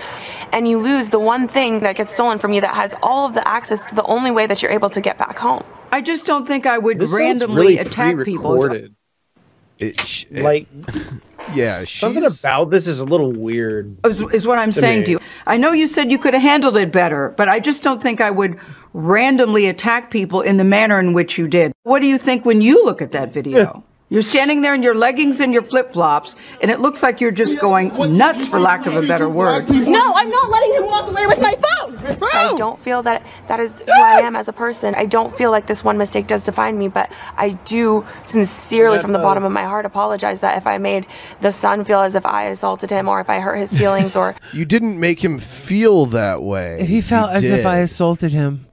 [0.52, 3.34] and you lose the one thing that gets stolen from you that has all of
[3.34, 5.64] the access to the only way that you're able to get back home?
[5.96, 8.54] I just don't think I would This randomly really attack people.
[8.54, 8.96] pre-recorded.
[10.32, 10.68] like
[11.54, 13.96] yeah, something about this is a little weird.
[14.06, 15.06] is, is what I'm to saying me.
[15.06, 15.20] to you.
[15.48, 18.20] I know you said you could have handled it better, but I just don't think
[18.20, 18.60] I would
[18.92, 21.72] randomly attack people in the manner in which you did.
[21.84, 23.82] What do you think when you look at that video?
[24.08, 27.32] You're standing there in your leggings and your flip flops, and it looks like you're
[27.32, 29.68] just going nuts, for lack of a better word.
[29.68, 31.98] No, I'm not letting him walk away with my phone.
[32.32, 34.94] I don't feel that that is who I am as a person.
[34.94, 39.12] I don't feel like this one mistake does define me, but I do sincerely, from
[39.12, 41.08] the bottom of my heart, apologize that if I made
[41.42, 44.36] the son feel as if I assaulted him or if I hurt his feelings or
[44.54, 46.78] You didn't make him feel that way.
[46.80, 47.66] If he felt You as if did.
[47.66, 48.68] I assaulted him.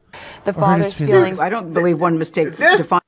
[0.44, 1.12] the Or hurt his father's feelings.
[1.16, 1.40] feelings.
[1.40, 3.01] I don't believe one mistake defines.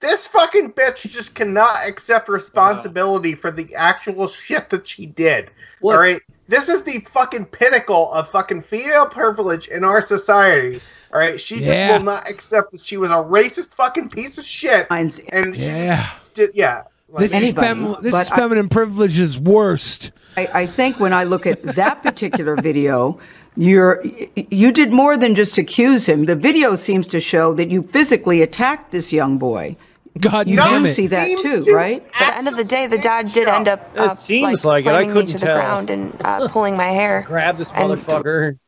[0.00, 5.50] This fucking bitch just cannot accept responsibility for the actual shit that she did.
[5.82, 10.80] All right, this is the fucking pinnacle of fucking female privilege in our society.
[11.12, 14.44] All right, she just will not accept that she was a racist fucking piece of
[14.44, 14.86] shit.
[14.90, 16.10] And Yeah.
[16.34, 16.84] did, yeah.
[17.16, 20.12] This is, fem- this is feminine privilege's worst.
[20.36, 23.18] I, I think when I look at that particular video,
[23.56, 24.04] you're
[24.36, 26.26] you did more than just accuse him.
[26.26, 29.76] The video seems to show that you physically attacked this young boy.
[30.20, 30.92] God, you damn do it.
[30.94, 32.04] see that Seems too, to right?
[32.18, 34.84] At the end of the day, the dad did end up uh, It seems like
[34.84, 34.88] it.
[34.88, 35.56] I slamming me couldn't to the tell.
[35.56, 37.22] ground and uh, pulling my hair.
[37.26, 38.58] Grab this and motherfucker.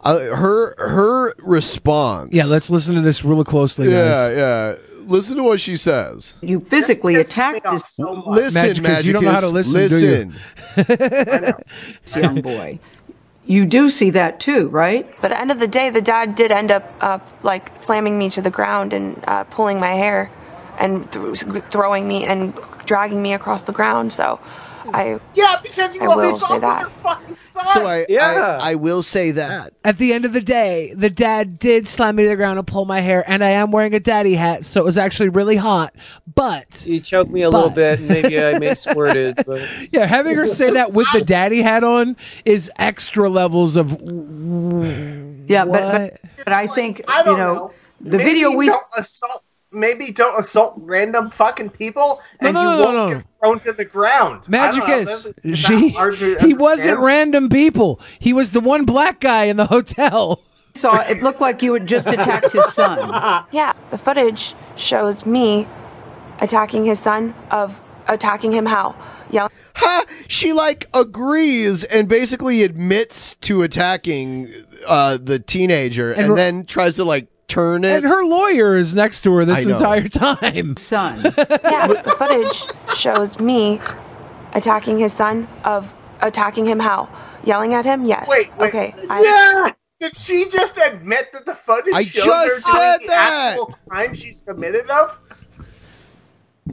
[0.00, 2.30] Uh, her her response.
[2.34, 4.36] Yeah, let's listen to this really closely, Yeah, guys.
[4.36, 4.74] yeah.
[5.06, 6.34] Listen to what she says.
[6.40, 7.98] You physically attacked this.
[7.98, 10.34] Listen, Magicus, you don't know how to Magicus, listen,
[10.76, 10.86] do you?
[12.04, 12.78] this young boy.
[13.46, 15.06] You do see that too, right?
[15.20, 18.18] But at the end of the day, the dad did end up uh, like slamming
[18.18, 20.30] me to the ground and uh, pulling my hair
[20.78, 24.12] and th- throwing me and dragging me across the ground.
[24.12, 24.38] So
[24.92, 26.90] I yeah, because you I will say that.
[27.72, 28.58] So I, Yeah.
[28.60, 29.72] I I will say that.
[29.84, 32.66] At the end of the day, the dad did slam me to the ground and
[32.66, 35.56] pull my hair, and I am wearing a daddy hat, so it was actually really
[35.56, 35.94] hot.
[36.34, 39.36] But He choked me a little bit, and maybe I may have squirted.
[39.46, 39.62] But
[39.92, 43.92] yeah, having her say that with the daddy hat on is extra levels of.
[45.48, 47.72] Yeah, but, but but I think I don't you know, know.
[48.00, 49.42] the Maybe video we don't assault.
[49.74, 53.16] Maybe don't assault random fucking people, and no, you no, won't no.
[53.18, 54.44] get thrown to the ground.
[54.46, 58.00] I Magicus, is- is she, that hard to he wasn't random people.
[58.18, 60.42] He was the one black guy in the hotel.
[60.74, 62.98] saw, it looked like you had just attacked his son.
[63.52, 65.66] yeah, the footage shows me
[66.40, 67.34] attacking his son.
[67.50, 68.94] Of attacking him how?
[69.30, 69.52] Yelling.
[69.76, 70.04] Ha!
[70.28, 74.52] She like agrees and basically admits to attacking
[74.86, 77.96] uh, the teenager, And and, her- then tries to like turn it.
[77.96, 80.76] And her lawyer is next to her this entire time.
[80.76, 81.16] Son.
[81.24, 83.80] yeah, the footage shows me
[84.52, 85.48] attacking his son.
[85.64, 87.08] Of attacking him how?
[87.44, 88.04] Yelling at him?
[88.04, 88.28] Yes.
[88.28, 88.68] Wait, wait.
[88.68, 88.94] Okay.
[89.06, 89.72] Yeah.
[90.00, 93.48] Did she just admit that the footage I shows just her doing said the that.
[93.50, 95.20] actual crime she's committed of?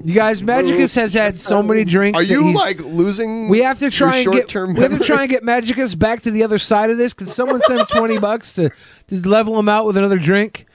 [0.06, 2.18] You guys, Magicus has had so many drinks.
[2.18, 3.50] Are that you he's- like losing?
[3.50, 4.50] We have to try and get.
[4.50, 5.06] short-term We have to memory?
[5.06, 7.14] try and get Magicus back to the other side of this.
[7.14, 8.70] Can someone send him twenty bucks to
[9.10, 10.66] just level him out with another drink?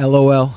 [0.00, 0.56] LOL.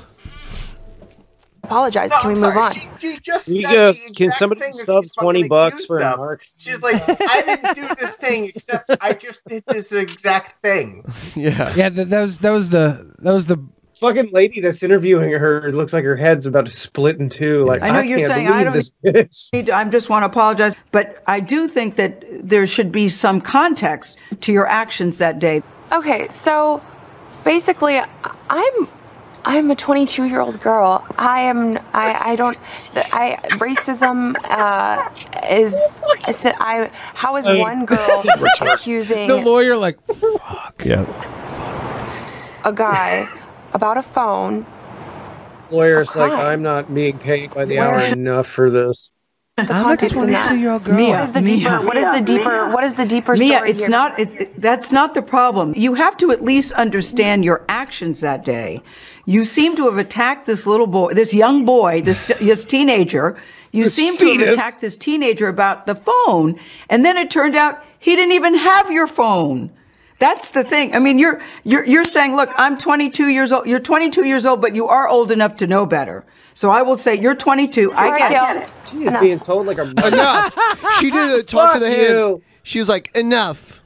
[1.64, 2.10] Apologize.
[2.10, 2.74] No, Can we I'm move on?
[2.74, 5.74] She, she just You said go- the can somebody thing that sub she's 20 bucks
[5.76, 6.18] accused for a of.
[6.18, 6.42] mark?
[6.58, 11.04] She's like, I didn't do this thing, except I just did this exact thing.
[11.36, 11.72] Yeah.
[11.76, 13.58] Yeah, that, that was that was the that was the
[14.00, 17.64] fucking lady that's interviewing her it looks like her head's about to split in two.
[17.66, 19.52] Like I know you're can't saying I don't this bitch.
[19.53, 23.10] need to- I just want to apologize, but I do think that there should be
[23.10, 25.61] some context to your actions that day.
[25.92, 26.82] Okay, so
[27.44, 28.00] basically,
[28.50, 28.88] I'm
[29.45, 31.06] I'm a 22 year old girl.
[31.18, 32.58] I am I I don't
[33.14, 35.10] I racism uh,
[35.50, 35.74] is
[36.28, 38.24] is it- I how is I one girl
[38.61, 40.82] accusing the lawyer like fuck.
[40.86, 41.06] Yeah.
[42.66, 43.28] a guy
[43.74, 44.66] about a phone?
[45.72, 46.32] Lawyer's like.
[46.32, 49.10] I'm not being paid by the Where- hour enough for this.
[49.58, 50.52] The I'm a context in that.
[50.52, 50.96] 22-year-old girl.
[50.96, 51.86] Miya, What is the deeper- Miya.
[51.86, 53.90] what is the deeper- what is the deeper Miya, story it's here?
[53.90, 54.18] not.
[54.20, 55.74] It's, it- that's not the problem.
[55.76, 58.82] You have to at least understand your actions that day.
[59.26, 63.38] You seem to have attacked this little boy, this young boy, this this teenager.
[63.74, 66.58] You This seem to have attacked this teenager about the phone,
[66.90, 69.70] and then it turned out he didn't even have your phone.
[70.20, 70.96] That's the thing.
[70.96, 73.66] I mean, you're you're you're saying, look, I'm 22 years old.
[73.68, 76.26] You're 22 years old, but you are old enough to know better.
[76.54, 77.94] So I will say you're 22.
[77.94, 78.62] I Right, get Gayle.
[78.64, 78.70] it.
[78.90, 80.54] She is being told like a enough.
[81.00, 82.14] She did a talk to Fuck the hand.
[82.14, 82.42] you.
[82.64, 83.80] She was like, enough.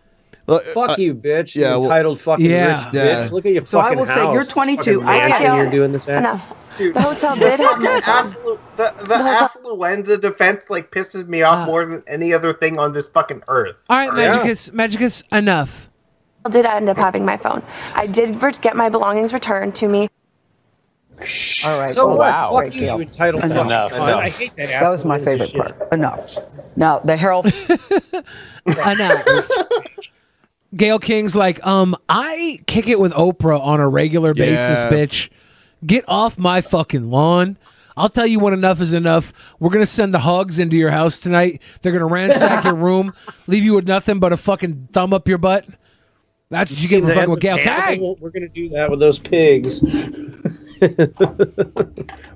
[0.48, 1.56] Uh, Fuck uh, you, bitch.
[1.56, 2.86] yeah, you well- entitled fucking Yeah.
[2.86, 3.28] rich Yeah.
[3.28, 3.32] bitch.
[3.32, 4.96] Look at your So I fucking will say, you're 22.
[5.02, 5.58] Fucking I get mansion it.
[5.58, 6.18] You're doing this at.
[6.18, 6.54] Enough.
[6.76, 11.28] Dude, The hotel the did have fucking my afflu- the, the affluenza defense like pisses
[11.28, 13.76] me off more than any other thing on this fucking earth.
[13.90, 14.40] All right, Yeah.
[14.40, 15.90] Magicus, Magicus, enough.
[16.50, 17.64] Did end up having my phone?
[17.96, 20.10] I did get my belongings returned to me.
[21.66, 21.94] All right.
[21.94, 22.28] So well, what?
[22.28, 22.62] wow.
[22.64, 23.52] Fuck you, you entitled fuck.
[23.52, 23.94] Enough.
[23.94, 24.68] I, I hate that.
[24.68, 25.94] That was my affluenza favorite part.
[25.94, 26.38] Enough.
[26.76, 27.46] Now the Herald.
[28.66, 29.48] Enough.
[30.76, 34.90] Gayle King's like, um, I kick it with Oprah on a regular basis, Yeah.
[34.90, 35.30] bitch.
[35.86, 37.58] Get off my fucking lawn.
[37.96, 39.32] I'll tell you when enough is enough.
[39.60, 41.62] We're gonna send the hugs into your house tonight.
[41.82, 43.14] They're gonna ransack your room,
[43.48, 45.66] leave you with nothing but a fucking thumb up your butt.
[46.54, 47.58] That's what you get for fucking with Gayle.
[47.60, 48.22] animal- Kang.
[48.22, 49.82] We're gonna do that with those pigs.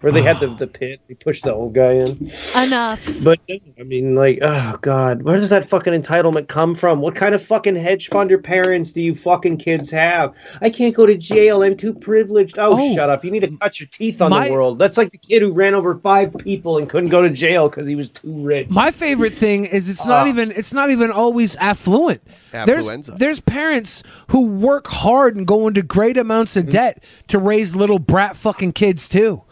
[0.01, 2.31] Where they had the, the pit, they pushed the old guy in.
[2.55, 3.09] Enough.
[3.23, 7.01] But I mean, like, oh god, where does that fucking entitlement come from?
[7.01, 10.33] What kind of fucking hedge funder parents do you fucking kids have?
[10.61, 11.63] I can't go to jail.
[11.63, 12.57] I'm too privileged.
[12.57, 12.95] Oh, Oh.
[12.95, 13.25] shut up!
[13.25, 14.79] You need to cut your teeth on My- the world.
[14.79, 17.87] That's like the kid who ran over five people and couldn't go to jail because
[17.87, 18.69] he was too rich.
[18.69, 20.29] My favorite thing is it's not Ah.
[20.29, 22.21] even it's not even always affluent.
[22.65, 23.17] There's Affluenza.
[23.17, 26.67] there's parents who work hard and go into great amounts Mm-hmm.
[26.67, 29.43] of debt to raise little brat fucking kids too.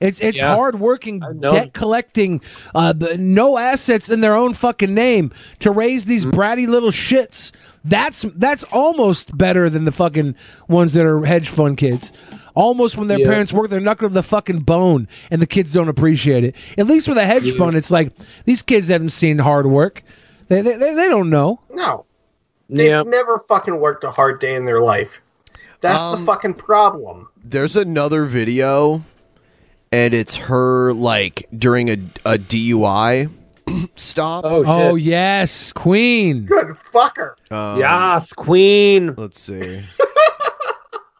[0.00, 0.54] It's it's Yeah.
[0.54, 2.40] hard working, debt collecting,
[2.74, 6.10] uh, the- no assets in their own fucking name to raise Mm-hmm.
[6.10, 7.52] these bratty little shits.
[7.84, 10.34] That's that's almost better than the fucking
[10.68, 12.12] ones that are hedge fund kids.
[12.54, 13.26] Almost when their Yeah.
[13.26, 16.54] parents work their knuckle to the fucking bone and the kids don't appreciate it.
[16.78, 17.56] At least with a hedge Yeah.
[17.58, 18.12] fund, it's like
[18.44, 20.02] these kids haven't seen hard work.
[20.48, 21.60] They, they, they don't know.
[21.72, 22.04] No.
[22.70, 23.02] They've Yeah.
[23.02, 25.20] never fucking worked a hard day in their life.
[25.80, 27.28] That's Um, the fucking problem.
[27.44, 29.04] There's another video,
[29.92, 33.28] and it's her like during a, a DUI
[33.96, 34.44] stop.
[34.46, 36.46] Oh, Oh yes, Queen.
[36.46, 37.34] Good fucker.
[37.50, 39.14] Um, Yes, Queen.
[39.16, 39.82] Let's see.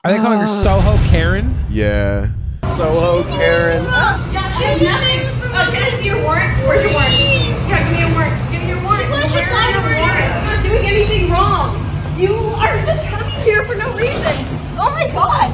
[0.04, 1.64] Are they calling her Soho Karen?
[1.70, 2.28] Yeah.
[2.76, 3.84] Soho Karen.
[3.84, 5.20] Yeah, she's nothing.
[5.54, 6.52] Uh, can I see your warrant?
[6.66, 7.12] Where's your warrant?
[7.68, 8.52] Yeah, give me your warrant.
[8.52, 9.10] Give me your warrant.
[9.10, 9.76] Where's your warrant?
[9.76, 11.74] I'm not doing anything wrong.
[12.16, 14.22] You are just coming here for no reason.
[14.78, 15.50] Oh my god.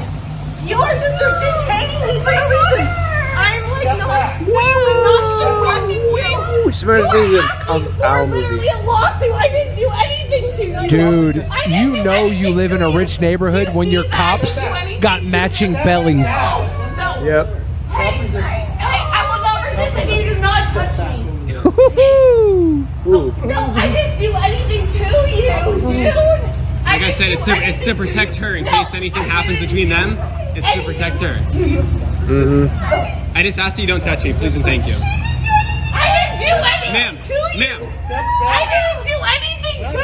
[0.69, 2.87] You are just detaining me for no reason.
[3.33, 6.67] I'm like not, not protecting you.
[6.67, 8.69] Which reminds me of the Kung Pao Literally movie.
[8.69, 9.33] a lawsuit.
[9.33, 10.91] I didn't do anything to you.
[10.91, 14.61] Dude, you know you live in a rich neighborhood when your cops
[15.01, 16.27] got matching bellies.
[16.27, 17.25] No.
[17.25, 17.47] Yep.
[17.89, 21.40] Hey, hey, I will not resist and you do not touch me.
[21.67, 22.87] Ooh.
[23.05, 23.33] No,
[23.77, 24.99] I didn't do anything to
[25.31, 26.15] you, dude.
[26.85, 30.17] Like I said, it's to, it's to protect her in case anything happens between them.
[30.57, 31.35] It's to protect her.
[32.27, 33.37] Mm-hmm.
[33.37, 34.95] I just asked you don't touch me, please and thank you.
[35.93, 37.61] I didn't do anything Ma'am, to you.
[37.61, 37.83] ma'am.
[38.47, 39.99] I didn't do anything to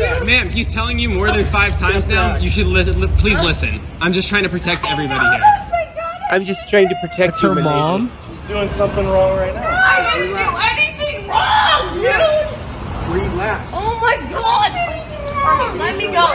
[0.00, 0.26] you, dude.
[0.26, 2.36] Ma'am, he's telling you more than five times now.
[2.38, 3.80] You should li- li- please listen.
[4.00, 5.42] I'm just trying to protect everybody here.
[6.30, 8.10] I'm just trying to protect That's her mom.
[8.28, 9.68] She's doing something wrong right now.
[9.68, 10.36] I didn't do
[10.72, 12.48] anything wrong, dude.
[13.52, 13.74] Relax.
[13.76, 14.72] Oh my god.
[15.44, 16.26] Alright, let me go.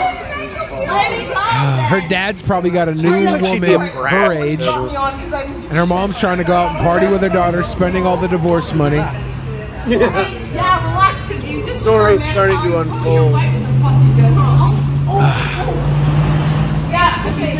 [0.85, 1.39] Let me go.
[1.87, 5.85] Her dad's probably got a new like she'd be a woman her age, and her
[5.85, 8.97] mom's trying to go out and party with her daughter, spending all the divorce money.
[9.87, 13.31] Yeah, relax, because you just Story's starting to unfold.
[15.09, 15.77] Oh, oh, oh.
[16.91, 17.55] Yeah, okay.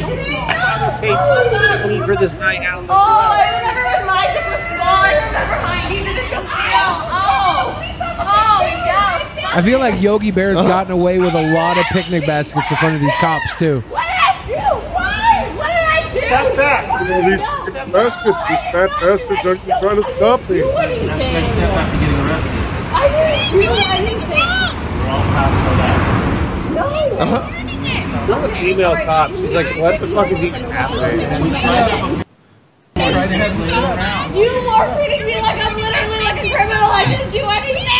[1.00, 2.84] Hey, so money for this night out.
[2.90, 5.08] Oh, I remember when Micah was small.
[5.08, 7.08] I remember how you didn't come out.
[7.08, 7.80] Oh,
[8.19, 9.47] oh, yeah.
[9.58, 10.68] I feel like Yogi Bear's oh.
[10.68, 13.82] gotten away with a lot of picnic baskets in front of these cops too.
[13.90, 14.53] What did I do?
[14.94, 15.50] Why?
[15.58, 16.19] What did I do?
[16.22, 16.86] Step back.
[17.02, 17.42] You know, these
[17.92, 20.61] bastards, these fat bastards are trying to stop me.
[20.61, 22.53] Next step after getting arrested.
[22.94, 23.66] I didn't do
[23.98, 24.30] anything.
[24.30, 25.98] We're all past for that.
[26.77, 26.86] No.
[27.18, 27.42] Uh-huh.
[28.36, 29.32] I'm a female cop.
[29.32, 31.18] She's like, what the fuck is even happening?
[34.38, 36.92] You are treating me like I'm literally like a criminal.
[36.94, 37.97] I didn't do anything.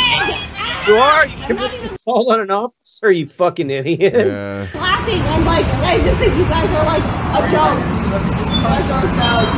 [0.88, 1.28] You are?
[1.28, 4.14] You committed assault on an officer, you fucking idiot.
[4.14, 4.68] Yeah.
[4.74, 5.22] Laughing.
[5.22, 7.76] I'm like, I just think you guys are like a joke.
[7.76, 9.52] You guys are a joke.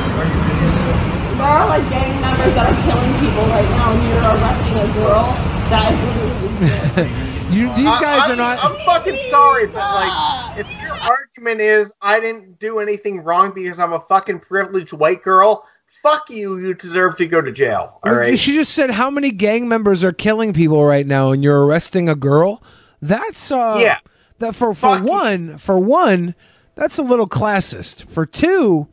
[1.37, 4.87] There are like gang members that are killing people right now and you're arresting a
[4.97, 5.25] girl,
[5.69, 5.99] that is
[6.97, 8.59] literally You, these I- guys I'm, are not.
[8.63, 13.79] I'm fucking sorry, but like, if your argument is I didn't do anything wrong because
[13.79, 15.63] I'm a fucking privileged white girl,
[16.01, 16.57] fuck you.
[16.57, 17.99] You deserve to go to jail.
[18.03, 18.37] All right.
[18.37, 22.09] She just said how many gang members are killing people right now, and you're arresting
[22.09, 22.63] a girl.
[23.01, 23.97] That's uh, Yeah.
[24.39, 26.33] That for for one, for one,
[26.75, 28.09] that's a little classist.
[28.09, 28.87] For two,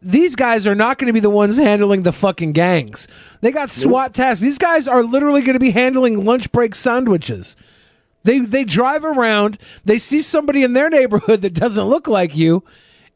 [0.00, 3.08] these guys are not going to be the ones handling the fucking gangs.
[3.40, 4.40] They got SWAT tasks.
[4.40, 7.56] These guys are literally going to be handling lunch break sandwiches.
[8.22, 9.58] They they drive around.
[9.84, 12.62] They see somebody in their neighborhood that doesn't look like you,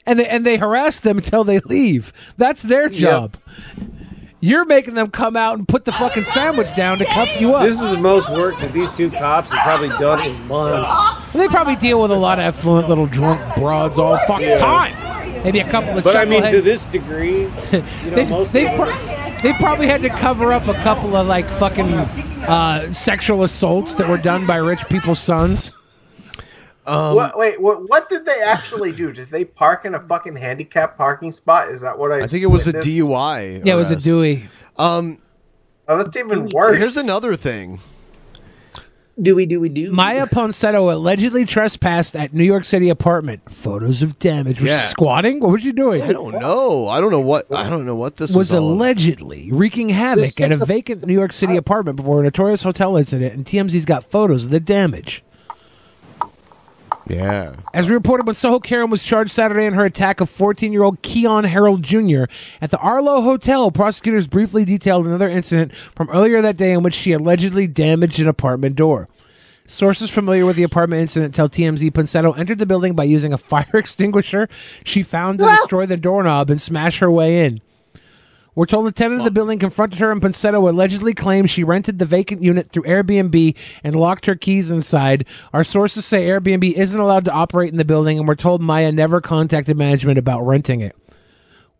[0.07, 2.13] and they and they harass them until they leave.
[2.37, 3.37] That's their job.
[4.41, 7.65] You're making them come out and put the fucking sandwich down to cuff you up.
[7.65, 10.91] This is the most work that these two cops have probably done in months.
[11.33, 14.59] And they probably deal with a lot of affluent little drunk broads all fucking Yeah.
[14.59, 15.43] time.
[15.45, 17.81] Maybe a couple of But I mean, to this degree, you know,
[18.17, 21.95] they, most they, pro- they probably had to cover up a couple of like fucking
[21.95, 25.73] uh, sexual assaults that were done by rich people's sons.
[26.87, 29.13] Um, what, wait, what, what did they actually do?
[29.13, 31.69] Did they park in a fucking handicap parking spot?
[31.69, 32.23] Is that what I?
[32.23, 32.89] I think it was a witnessed?
[32.89, 33.65] DUI.
[33.65, 34.05] Yeah, it was a arrest.
[34.05, 34.49] Dewey.
[34.77, 35.19] Um,
[35.89, 36.77] oh, that's even worse.
[36.79, 37.81] Here's another thing.
[39.23, 39.93] Do we do we do?
[39.93, 43.49] Miya Ponsetto allegedly trespassed at New York City apartment.
[43.49, 44.61] Photos of damage.
[44.61, 44.81] Was Yeah.
[44.81, 45.39] she squatting?
[45.39, 46.03] What was she doing?
[46.03, 46.89] I don't know.
[46.89, 47.47] I don't know what.
[47.55, 48.51] I don't know what this was.
[48.51, 48.75] was all about.
[48.75, 53.35] allegedly wreaking havoc at a vacant New York City apartment before a notorious hotel incident,
[53.35, 55.23] and TMZ's got photos of the damage.
[57.07, 57.57] Yeah.
[57.73, 60.83] As we reported, when Soho Karen was charged Saturday in her attack of 14 year
[60.83, 62.25] old Keyon Harrold Jr.
[62.61, 66.95] at the Arlo Hotel, prosecutors briefly detailed another incident from earlier that day in which
[66.95, 69.09] she allegedly damaged an apartment door.
[69.67, 73.39] Sources familiar with the apartment incident tell TMZ Ponsetto entered the building by using a
[73.39, 74.49] fire extinguisher
[74.85, 77.61] she found to destroy the doorknob and smash her way in.
[78.57, 81.99] We're told the tenant of the building confronted her and Ponsetto allegedly claimed she rented
[81.99, 85.27] the vacant unit through Airbnb and locked her keys inside.
[85.53, 88.93] Our sources say Airbnb isn't allowed to operate in the building, and we're told Miya
[88.93, 90.95] never contacted management about renting it.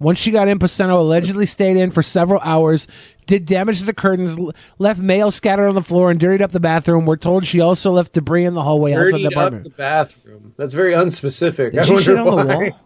[0.01, 2.89] Once she got in, Ponsetto allegedly stayed in for several hours,
[3.27, 6.51] did damage to the curtains, l- left mail scattered on the floor, and dirtied up
[6.51, 7.07] the bathroom.
[7.07, 9.65] We're told she also left debris in the hallway outside the Dirtied up apartment.
[9.65, 10.55] the bathroom.
[10.59, 11.71] That's very unspecific.
[11.71, 12.57] Did I she wonder shit on the why.
[12.71, 12.81] wall?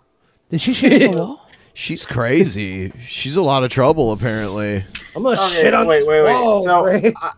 [0.50, 1.47] Did she shit on the wall?
[1.78, 2.92] She's crazy.
[3.06, 4.84] She's a lot of trouble, apparently.
[5.14, 6.34] I'm gonna Okay, shit on wait, wait, wait.
[6.34, 6.88] wall, so
[7.22, 7.30] I,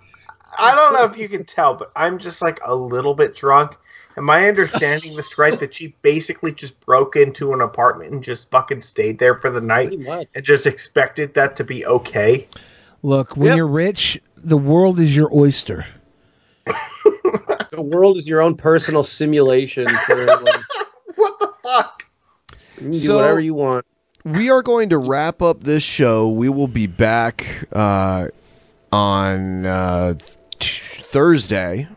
[0.58, 3.76] I don't know if you can tell, but I'm just like a little bit drunk.
[4.16, 5.60] Am I understanding this right?
[5.60, 9.60] That she basically just broke into an apartment and just fucking stayed there for the
[9.60, 9.92] night
[10.34, 12.48] and just expected that to be okay.
[13.02, 13.56] Look, when Yep.
[13.58, 15.86] you're rich, the world is your oyster.
[16.64, 20.54] the world is your own personal simulation for like,
[21.16, 22.06] what the fuck?
[22.80, 23.84] You can do whatever you want.
[24.24, 26.28] We are going to wrap up this show.
[26.28, 28.28] We will be back uh,
[28.92, 30.14] on uh,
[30.58, 31.88] t- Thursday.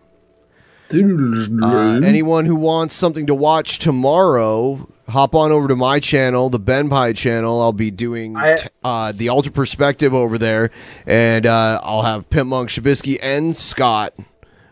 [1.63, 6.59] Uh, anyone who wants something to watch tomorrow, hop on over to my channel, the
[6.59, 7.59] Benpai channel.
[7.61, 10.69] I'll be doing t- uh, the Alter Perspective over there,
[11.05, 14.13] and uh, I'll have Pimp Monk Shabisky and Scott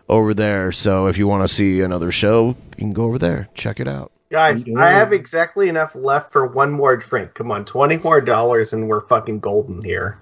[0.07, 0.71] over there.
[0.71, 3.49] So if you want to see another show, you can go over there.
[3.55, 4.10] Check it out.
[4.31, 7.33] Guys, I have exactly enough left for one more drink.
[7.33, 10.21] Come on, twenty more dollars and we're fucking golden here.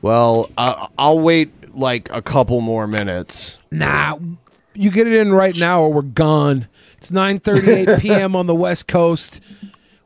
[0.00, 3.58] Well, I I'll wait like a couple more minutes.
[3.70, 4.18] Nah,
[4.72, 6.68] you get it in right now or we're gone.
[6.96, 8.34] It's 9:38 p.m.
[8.34, 9.42] on the West Coast.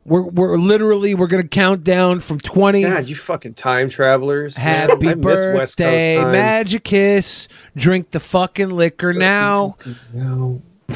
[0.03, 2.81] We're we're literally we're gonna count down from 20.
[2.81, 4.57] God, you fucking time travelers.
[4.57, 6.33] Happy I miss West Coast birthday, time.
[6.33, 7.47] Magicus.
[7.77, 9.77] Drink the fucking liquor now.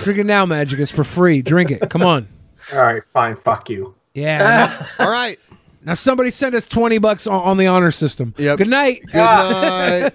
[0.03, 1.41] Drink it now, Magicus, for free.
[1.41, 1.89] Drink it.
[1.89, 2.27] Come on.
[2.73, 3.35] All right, fine.
[3.35, 3.95] Fuck you.
[4.13, 4.85] Yeah.
[4.99, 5.39] All right.
[5.83, 8.33] Now somebody send us 20 bucks on, on the honor system.
[8.37, 8.57] Yep.
[8.57, 9.01] Good night.
[9.05, 10.13] Good night.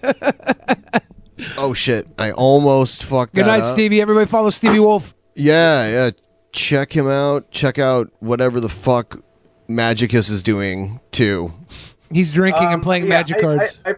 [1.57, 2.09] oh shit!
[2.18, 3.34] I almost fucked.
[3.34, 3.75] Good that night, up.
[3.75, 4.00] Stevie.
[4.00, 5.15] Everybody follow Stevie Wolfe.
[5.36, 6.10] Yeah, yeah.
[6.52, 7.50] Check him out.
[7.52, 9.20] Check out whatever the fuck
[9.68, 11.52] Magicus is doing too.
[12.12, 13.81] He's drinking and Um, playing yeah, magic I- cards.
[13.84, 13.94] I, I,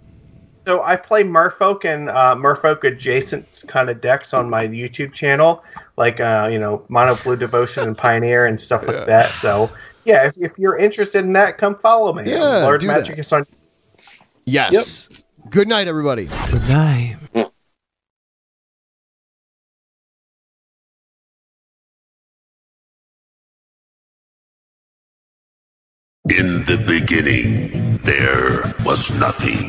[0.66, 5.64] so I play Merfolk and uh, Merfolk adjacent kind of decks on my YouTube channel,
[5.96, 9.38] like uh, you know Mono Blue Devotion and Pioneer and stuff like that.
[9.40, 9.70] So
[10.04, 12.30] yeah, if, if you're interested in that, come follow me.
[12.30, 13.20] Yeah, Lord do Magic that.
[13.20, 13.46] is on.
[14.44, 15.08] Yes.
[15.50, 16.28] Good night, everybody.
[16.50, 17.16] Good night.
[26.30, 29.68] In the beginning, there was nothing.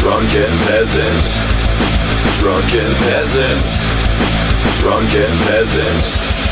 [0.00, 1.48] Drunken peasants.
[2.38, 3.86] Drunken peasants.
[4.80, 6.47] Drunken peasants.